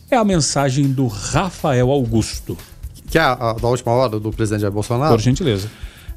é 0.10 0.16
a 0.16 0.24
mensagem 0.24 0.88
do 0.92 1.08
Rafael 1.08 1.92
Augusto. 1.92 2.58
Que 3.10 3.18
é 3.18 3.22
a, 3.22 3.34
a 3.34 3.54
da 3.54 3.68
última 3.68 3.92
hora 3.92 4.20
do 4.20 4.32
presidente 4.32 4.62
Jair 4.62 4.74
Bolsonaro? 4.74 5.12
Por 5.14 5.22
gentileza. 5.22 5.70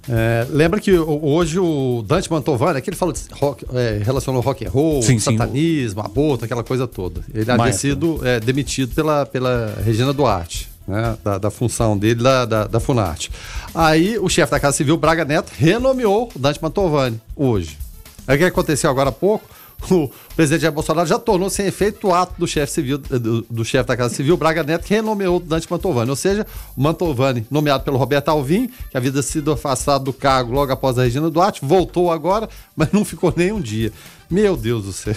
É, 0.08 0.46
lembra 0.50 0.80
que 0.80 0.92
hoje 0.98 1.60
o 1.60 2.02
Dante 2.04 2.30
Mantovani, 2.30 2.78
aquele 2.78 2.96
falou 2.96 3.12
de 3.12 3.20
rock, 3.32 3.64
é, 3.72 4.00
relacionou 4.02 4.42
rock 4.42 4.66
and 4.66 4.70
roll, 4.70 5.00
sim, 5.00 5.18
satanismo, 5.18 6.00
sim. 6.00 6.06
aborto, 6.06 6.44
aquela 6.44 6.64
coisa 6.64 6.88
toda. 6.88 7.20
Ele 7.32 7.48
havia 7.48 7.72
sido 7.72 8.20
é, 8.26 8.40
demitido 8.40 8.94
pela, 8.94 9.24
pela 9.24 9.78
Regina 9.84 10.12
Duarte 10.12 10.71
né, 10.86 11.16
da, 11.22 11.38
da, 11.38 11.50
função 11.50 11.96
dele, 11.96 12.22
da, 12.22 12.44
da, 12.44 12.66
da 12.66 12.80
Funarte. 12.80 13.30
Aí 13.74 14.18
o 14.18 14.28
chefe 14.28 14.50
da 14.50 14.60
Casa 14.60 14.76
Civil, 14.76 14.96
Braga 14.96 15.24
Neto, 15.24 15.52
renomeou 15.56 16.30
Dante 16.36 16.62
Mantovani 16.62 17.20
hoje. 17.36 17.78
Aí 18.26 18.36
o 18.36 18.38
que 18.38 18.44
aconteceu 18.44 18.90
agora 18.90 19.08
há 19.08 19.12
pouco? 19.12 19.44
O 19.90 20.08
presidente 20.36 20.62
Jair 20.62 20.72
Bolsonaro 20.72 21.08
já 21.08 21.18
tornou 21.18 21.50
sem 21.50 21.66
efeito 21.66 22.06
o 22.06 22.14
ato 22.14 22.34
do 22.38 22.46
chefe 22.46 22.72
civil, 22.72 22.98
do, 22.98 23.42
do 23.42 23.64
chefe 23.64 23.88
da 23.88 23.96
Casa 23.96 24.14
Civil, 24.14 24.36
Braga 24.36 24.62
Neto, 24.62 24.84
que 24.84 24.94
renomeou 24.94 25.40
Dante 25.40 25.68
Mantovani. 25.68 26.08
Ou 26.08 26.16
seja, 26.16 26.46
o 26.76 26.80
Mantovani, 26.80 27.44
nomeado 27.50 27.82
pelo 27.82 27.96
Roberto 27.96 28.28
Alvim, 28.28 28.70
que 28.90 28.96
havia 28.96 29.22
sido 29.22 29.50
afastado 29.50 30.04
do 30.04 30.12
cargo 30.12 30.52
logo 30.52 30.72
após 30.72 30.98
a 30.98 31.02
Regina 31.02 31.28
Duarte, 31.28 31.60
voltou 31.64 32.12
agora, 32.12 32.48
mas 32.76 32.92
não 32.92 33.04
ficou 33.04 33.32
nem 33.36 33.50
um 33.50 33.60
dia. 33.60 33.92
Meu 34.30 34.56
Deus 34.56 34.84
do 34.84 34.92
céu. 34.92 35.16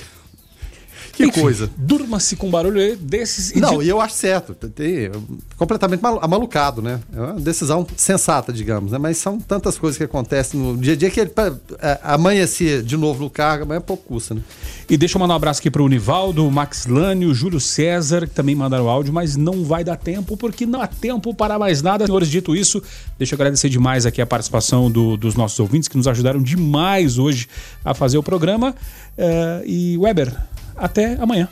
Que 1.16 1.26
Enfim, 1.26 1.42
coisa. 1.42 1.70
Durma-se 1.78 2.36
com 2.36 2.50
barulho 2.50 2.98
desses. 2.98 3.54
Não, 3.56 3.82
e 3.82 3.88
eu 3.88 4.02
acho 4.02 4.16
certo. 4.16 4.54
Tem, 4.54 5.10
completamente 5.58 6.02
mal, 6.02 6.20
amalucado, 6.22 6.82
né? 6.82 7.00
É 7.16 7.20
uma 7.20 7.34
decisão 7.34 7.88
sensata, 7.96 8.52
digamos, 8.52 8.92
né? 8.92 8.98
Mas 8.98 9.18
são 9.18 9.40
tantas 9.40 9.78
coisas 9.78 9.98
que 9.98 10.04
acontecem 10.04 10.60
no 10.60 10.78
dia 10.78 10.92
a 10.92 10.96
dia 10.96 11.10
que 11.10 11.22
ele 11.22 11.32
é, 11.80 12.00
amanhecer 12.04 12.84
de 12.84 12.98
novo 12.98 13.24
no 13.24 13.30
cargo, 13.30 13.64
amanhã 13.64 13.80
pouco 13.80 14.04
custa, 14.04 14.36
né? 14.36 14.42
E 14.90 14.98
deixa 14.98 15.16
eu 15.18 15.20
mandar 15.20 15.36
um 15.36 15.38
abraço 15.38 15.62
aqui 15.62 15.72
para 15.72 15.82
o 15.82 15.88
Nivaldo, 15.88 16.46
o 16.46 16.52
Max 16.52 16.86
Lânio, 16.86 17.30
o 17.30 17.34
Júlio 17.34 17.62
César, 17.62 18.28
que 18.28 18.36
também 18.36 18.54
mandaram 18.54 18.90
áudio, 18.90 19.14
mas 19.14 19.38
não 19.38 19.64
vai 19.64 19.86
dar 19.86 19.96
tempo, 19.96 20.36
porque 20.36 20.66
não 20.66 20.82
há 20.82 20.88
tempo 20.88 21.34
para 21.34 21.58
mais 21.58 21.82
nada. 21.82 22.06
Senhores, 22.06 22.30
dito 22.30 22.54
isso, 22.54 22.84
deixa 23.18 23.36
eu 23.36 23.38
agradecer 23.38 23.70
demais 23.70 24.06
aqui 24.06 24.22
a 24.22 24.26
participação 24.26 24.92
do, 24.92 25.16
dos 25.16 25.36
nossos 25.36 25.60
ouvintes, 25.60 25.88
que 25.88 25.96
nos 25.96 26.08
ajudaram 26.08 26.44
demais 26.44 27.18
hoje 27.18 27.48
a 27.86 27.94
fazer 27.94 28.18
o 28.18 28.24
programa. 28.24 28.76
Uh, 29.18 29.64
e 29.66 29.98
Weber, 29.98 30.36
até 30.78 31.16
amanhã. 31.16 31.48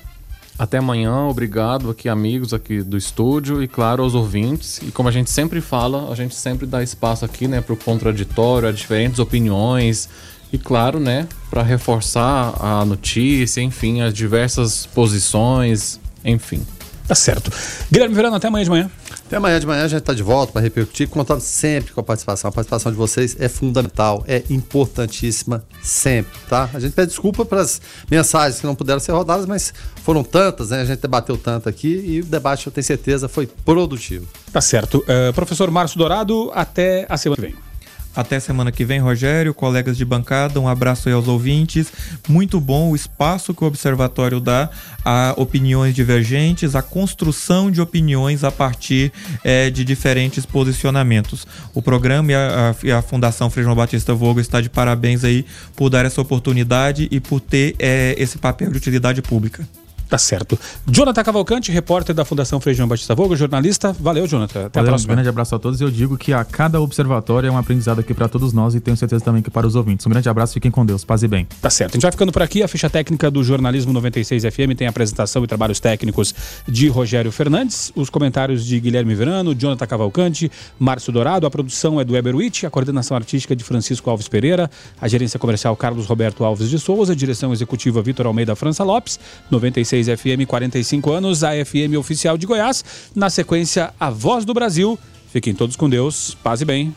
Até 0.57 0.77
amanhã, 0.77 1.25
obrigado 1.25 1.89
aqui, 1.89 2.07
amigos 2.07 2.53
aqui 2.53 2.83
do 2.83 2.95
estúdio 2.95 3.63
e, 3.63 3.67
claro, 3.67 4.03
aos 4.03 4.13
ouvintes. 4.13 4.79
E 4.83 4.91
como 4.91 5.09
a 5.09 5.11
gente 5.11 5.31
sempre 5.31 5.59
fala, 5.61 6.11
a 6.11 6.15
gente 6.15 6.35
sempre 6.35 6.67
dá 6.67 6.83
espaço 6.83 7.25
aqui, 7.25 7.47
né, 7.47 7.59
para 7.59 7.73
o 7.73 7.77
contraditório, 7.77 8.69
a 8.69 8.71
diferentes 8.71 9.19
opiniões 9.19 10.07
E 10.53 10.57
claro, 10.59 10.99
né, 10.99 11.27
para 11.49 11.63
reforçar 11.63 12.53
a 12.59 12.85
notícia, 12.85 13.59
enfim, 13.59 14.01
as 14.01 14.13
diversas 14.13 14.85
posições, 14.85 15.99
enfim. 16.23 16.63
Tá 17.07 17.15
certo. 17.15 17.51
Guilherme 17.91 18.13
Verano, 18.13 18.35
até 18.35 18.47
amanhã 18.47 18.63
de 18.63 18.69
manhã. 18.69 18.91
Até 19.25 19.37
amanhã 19.37 19.59
de 19.59 19.65
manhã 19.65 19.83
a 19.83 19.87
gente 19.87 20.01
está 20.01 20.13
de 20.13 20.21
volta 20.21 20.53
para 20.53 20.61
repercutir, 20.61 21.07
contando 21.07 21.41
sempre 21.41 21.93
com 21.93 21.99
a 21.99 22.03
participação. 22.03 22.49
A 22.49 22.51
participação 22.51 22.91
de 22.91 22.97
vocês 22.97 23.35
é 23.39 23.49
fundamental, 23.49 24.23
é 24.27 24.43
importantíssima 24.49 25.63
sempre, 25.81 26.31
tá? 26.47 26.69
A 26.73 26.79
gente 26.79 26.93
pede 26.93 27.07
desculpa 27.07 27.45
pelas 27.45 27.81
mensagens 28.11 28.59
que 28.59 28.65
não 28.65 28.75
puderam 28.75 28.99
ser 28.99 29.11
rodadas, 29.11 29.45
mas 29.45 29.73
foram 30.03 30.23
tantas, 30.23 30.69
né? 30.69 30.81
A 30.81 30.85
gente 30.85 30.99
debateu 30.99 31.37
tanto 31.37 31.67
aqui 31.67 32.03
e 32.05 32.21
o 32.21 32.25
debate, 32.25 32.67
eu 32.67 32.73
tenho 32.73 32.85
certeza, 32.85 33.27
foi 33.27 33.47
produtivo. 33.47 34.27
Tá 34.51 34.61
certo. 34.61 34.99
Uh, 34.99 35.33
professor 35.33 35.71
Márcio 35.71 35.97
Dourado, 35.97 36.51
até 36.53 37.05
a 37.09 37.17
semana 37.17 37.35
que 37.35 37.47
vem. 37.53 37.72
Até 38.15 38.39
semana 38.39 38.71
que 38.71 38.85
vem, 38.85 38.99
Rogério, 38.99 39.53
colegas 39.53 39.97
de 39.97 40.05
bancada, 40.05 40.59
um 40.59 40.67
abraço 40.67 41.09
aí 41.09 41.15
aos 41.15 41.27
ouvintes. 41.27 41.91
Muito 42.27 42.59
bom 42.59 42.91
o 42.91 42.95
espaço 42.95 43.53
que 43.53 43.63
o 43.63 43.67
Observatório 43.67 44.39
dá 44.39 44.69
a 45.03 45.33
opiniões 45.35 45.95
divergentes, 45.95 46.75
a 46.75 46.81
construção 46.81 47.71
de 47.71 47.81
opiniões 47.81 48.43
a 48.43 48.51
partir 48.51 49.11
é, 49.43 49.69
de 49.69 49.83
diferentes 49.83 50.45
posicionamentos. 50.45 51.47
O 51.73 51.81
programa 51.81 52.31
e 52.31 52.35
a, 52.35 52.75
a, 52.93 52.97
a 52.99 53.01
Fundação 53.01 53.49
Frei 53.49 53.65
Batista 53.73 54.13
Vogo 54.13 54.39
está 54.39 54.61
de 54.61 54.69
parabéns 54.69 55.23
aí 55.23 55.45
por 55.75 55.89
dar 55.89 56.05
essa 56.05 56.21
oportunidade 56.21 57.07
e 57.09 57.19
por 57.19 57.39
ter 57.39 57.75
é, 57.79 58.15
esse 58.17 58.37
papel 58.37 58.71
de 58.71 58.77
utilidade 58.77 59.21
pública. 59.21 59.67
Tá 60.09 60.17
certo. 60.17 60.59
Jonathan 60.87 61.23
Cavalcante, 61.23 61.71
repórter 61.71 62.13
da 62.13 62.23
Fundação 62.23 62.59
Frei 62.59 62.75
João 62.75 62.87
Batista 62.87 63.15
Vogo, 63.15 63.35
jornalista. 63.35 63.93
Valeu, 63.99 64.27
Jonathan. 64.27 64.65
Até 64.65 64.79
Valeu, 64.79 64.89
a 64.89 64.91
próxima. 64.91 65.13
Um 65.13 65.15
grande 65.15 65.29
abraço 65.29 65.55
a 65.55 65.59
todos. 65.59 65.81
Eu 65.81 65.89
digo 65.89 66.17
que 66.17 66.33
a 66.33 66.43
cada 66.43 66.79
observatório 66.79 67.47
é 67.47 67.51
um 67.51 67.57
aprendizado 67.57 67.99
aqui 67.99 68.13
para 68.13 68.27
todos 68.27 68.53
nós 68.53 68.75
e 68.75 68.79
tenho 68.79 68.95
certeza 68.97 69.23
também 69.23 69.41
que 69.41 69.49
para 69.49 69.65
os 69.65 69.75
ouvintes. 69.75 70.05
Um 70.05 70.09
grande 70.09 70.29
abraço, 70.29 70.53
fiquem 70.53 70.69
com 70.69 70.85
Deus. 70.85 71.03
Paz 71.03 71.23
e 71.23 71.27
bem. 71.27 71.47
Tá 71.61 71.69
certo. 71.69 71.91
A 71.91 71.95
gente 71.95 72.03
vai 72.03 72.11
ficando 72.11 72.31
por 72.31 72.41
aqui. 72.41 72.61
A 72.61 72.67
ficha 72.67 72.89
técnica 72.89 73.31
do 73.31 73.43
Jornalismo 73.43 73.93
96 73.93 74.43
FM 74.43 74.75
tem 74.77 74.87
apresentação 74.87 75.43
e 75.43 75.47
trabalhos 75.47 75.79
técnicos 75.79 76.33
de 76.67 76.87
Rogério 76.87 77.31
Fernandes, 77.31 77.91
os 77.95 78.09
comentários 78.09 78.65
de 78.65 78.79
Guilherme 78.79 79.15
Verano, 79.15 79.55
Jonathan 79.55 79.85
Cavalcante, 79.85 80.51
Márcio 80.79 81.11
Dourado. 81.11 81.47
A 81.47 81.51
produção 81.51 81.99
é 81.99 82.03
do 82.03 82.15
Eber 82.15 82.35
Witt, 82.35 82.65
a 82.65 82.69
coordenação 82.69 83.15
artística 83.15 83.55
de 83.55 83.63
Francisco 83.63 84.09
Alves 84.09 84.27
Pereira, 84.27 84.69
a 85.01 85.07
gerência 85.07 85.39
comercial 85.39 85.75
Carlos 85.75 86.05
Roberto 86.05 86.43
Alves 86.43 86.69
de 86.69 86.79
Souza, 86.79 87.13
a 87.13 87.15
direção 87.15 87.53
executiva 87.53 88.01
Vitor 88.01 88.25
Almeida 88.25 88.55
França 88.55 88.83
Lopes, 88.83 89.19
96 89.49 89.92
FM 90.01 90.45
45 90.47 90.73
35 90.73 91.11
anos, 91.11 91.43
a 91.43 91.51
FM 91.53 91.97
oficial 91.97 92.37
de 92.37 92.45
Goiás. 92.45 92.83
Na 93.15 93.29
sequência, 93.29 93.93
a 93.99 94.09
Voz 94.09 94.45
do 94.45 94.53
Brasil. 94.53 94.97
Fiquem 95.31 95.53
todos 95.53 95.75
com 95.75 95.89
Deus. 95.89 96.35
Paz 96.43 96.61
e 96.61 96.65
bem. 96.65 96.91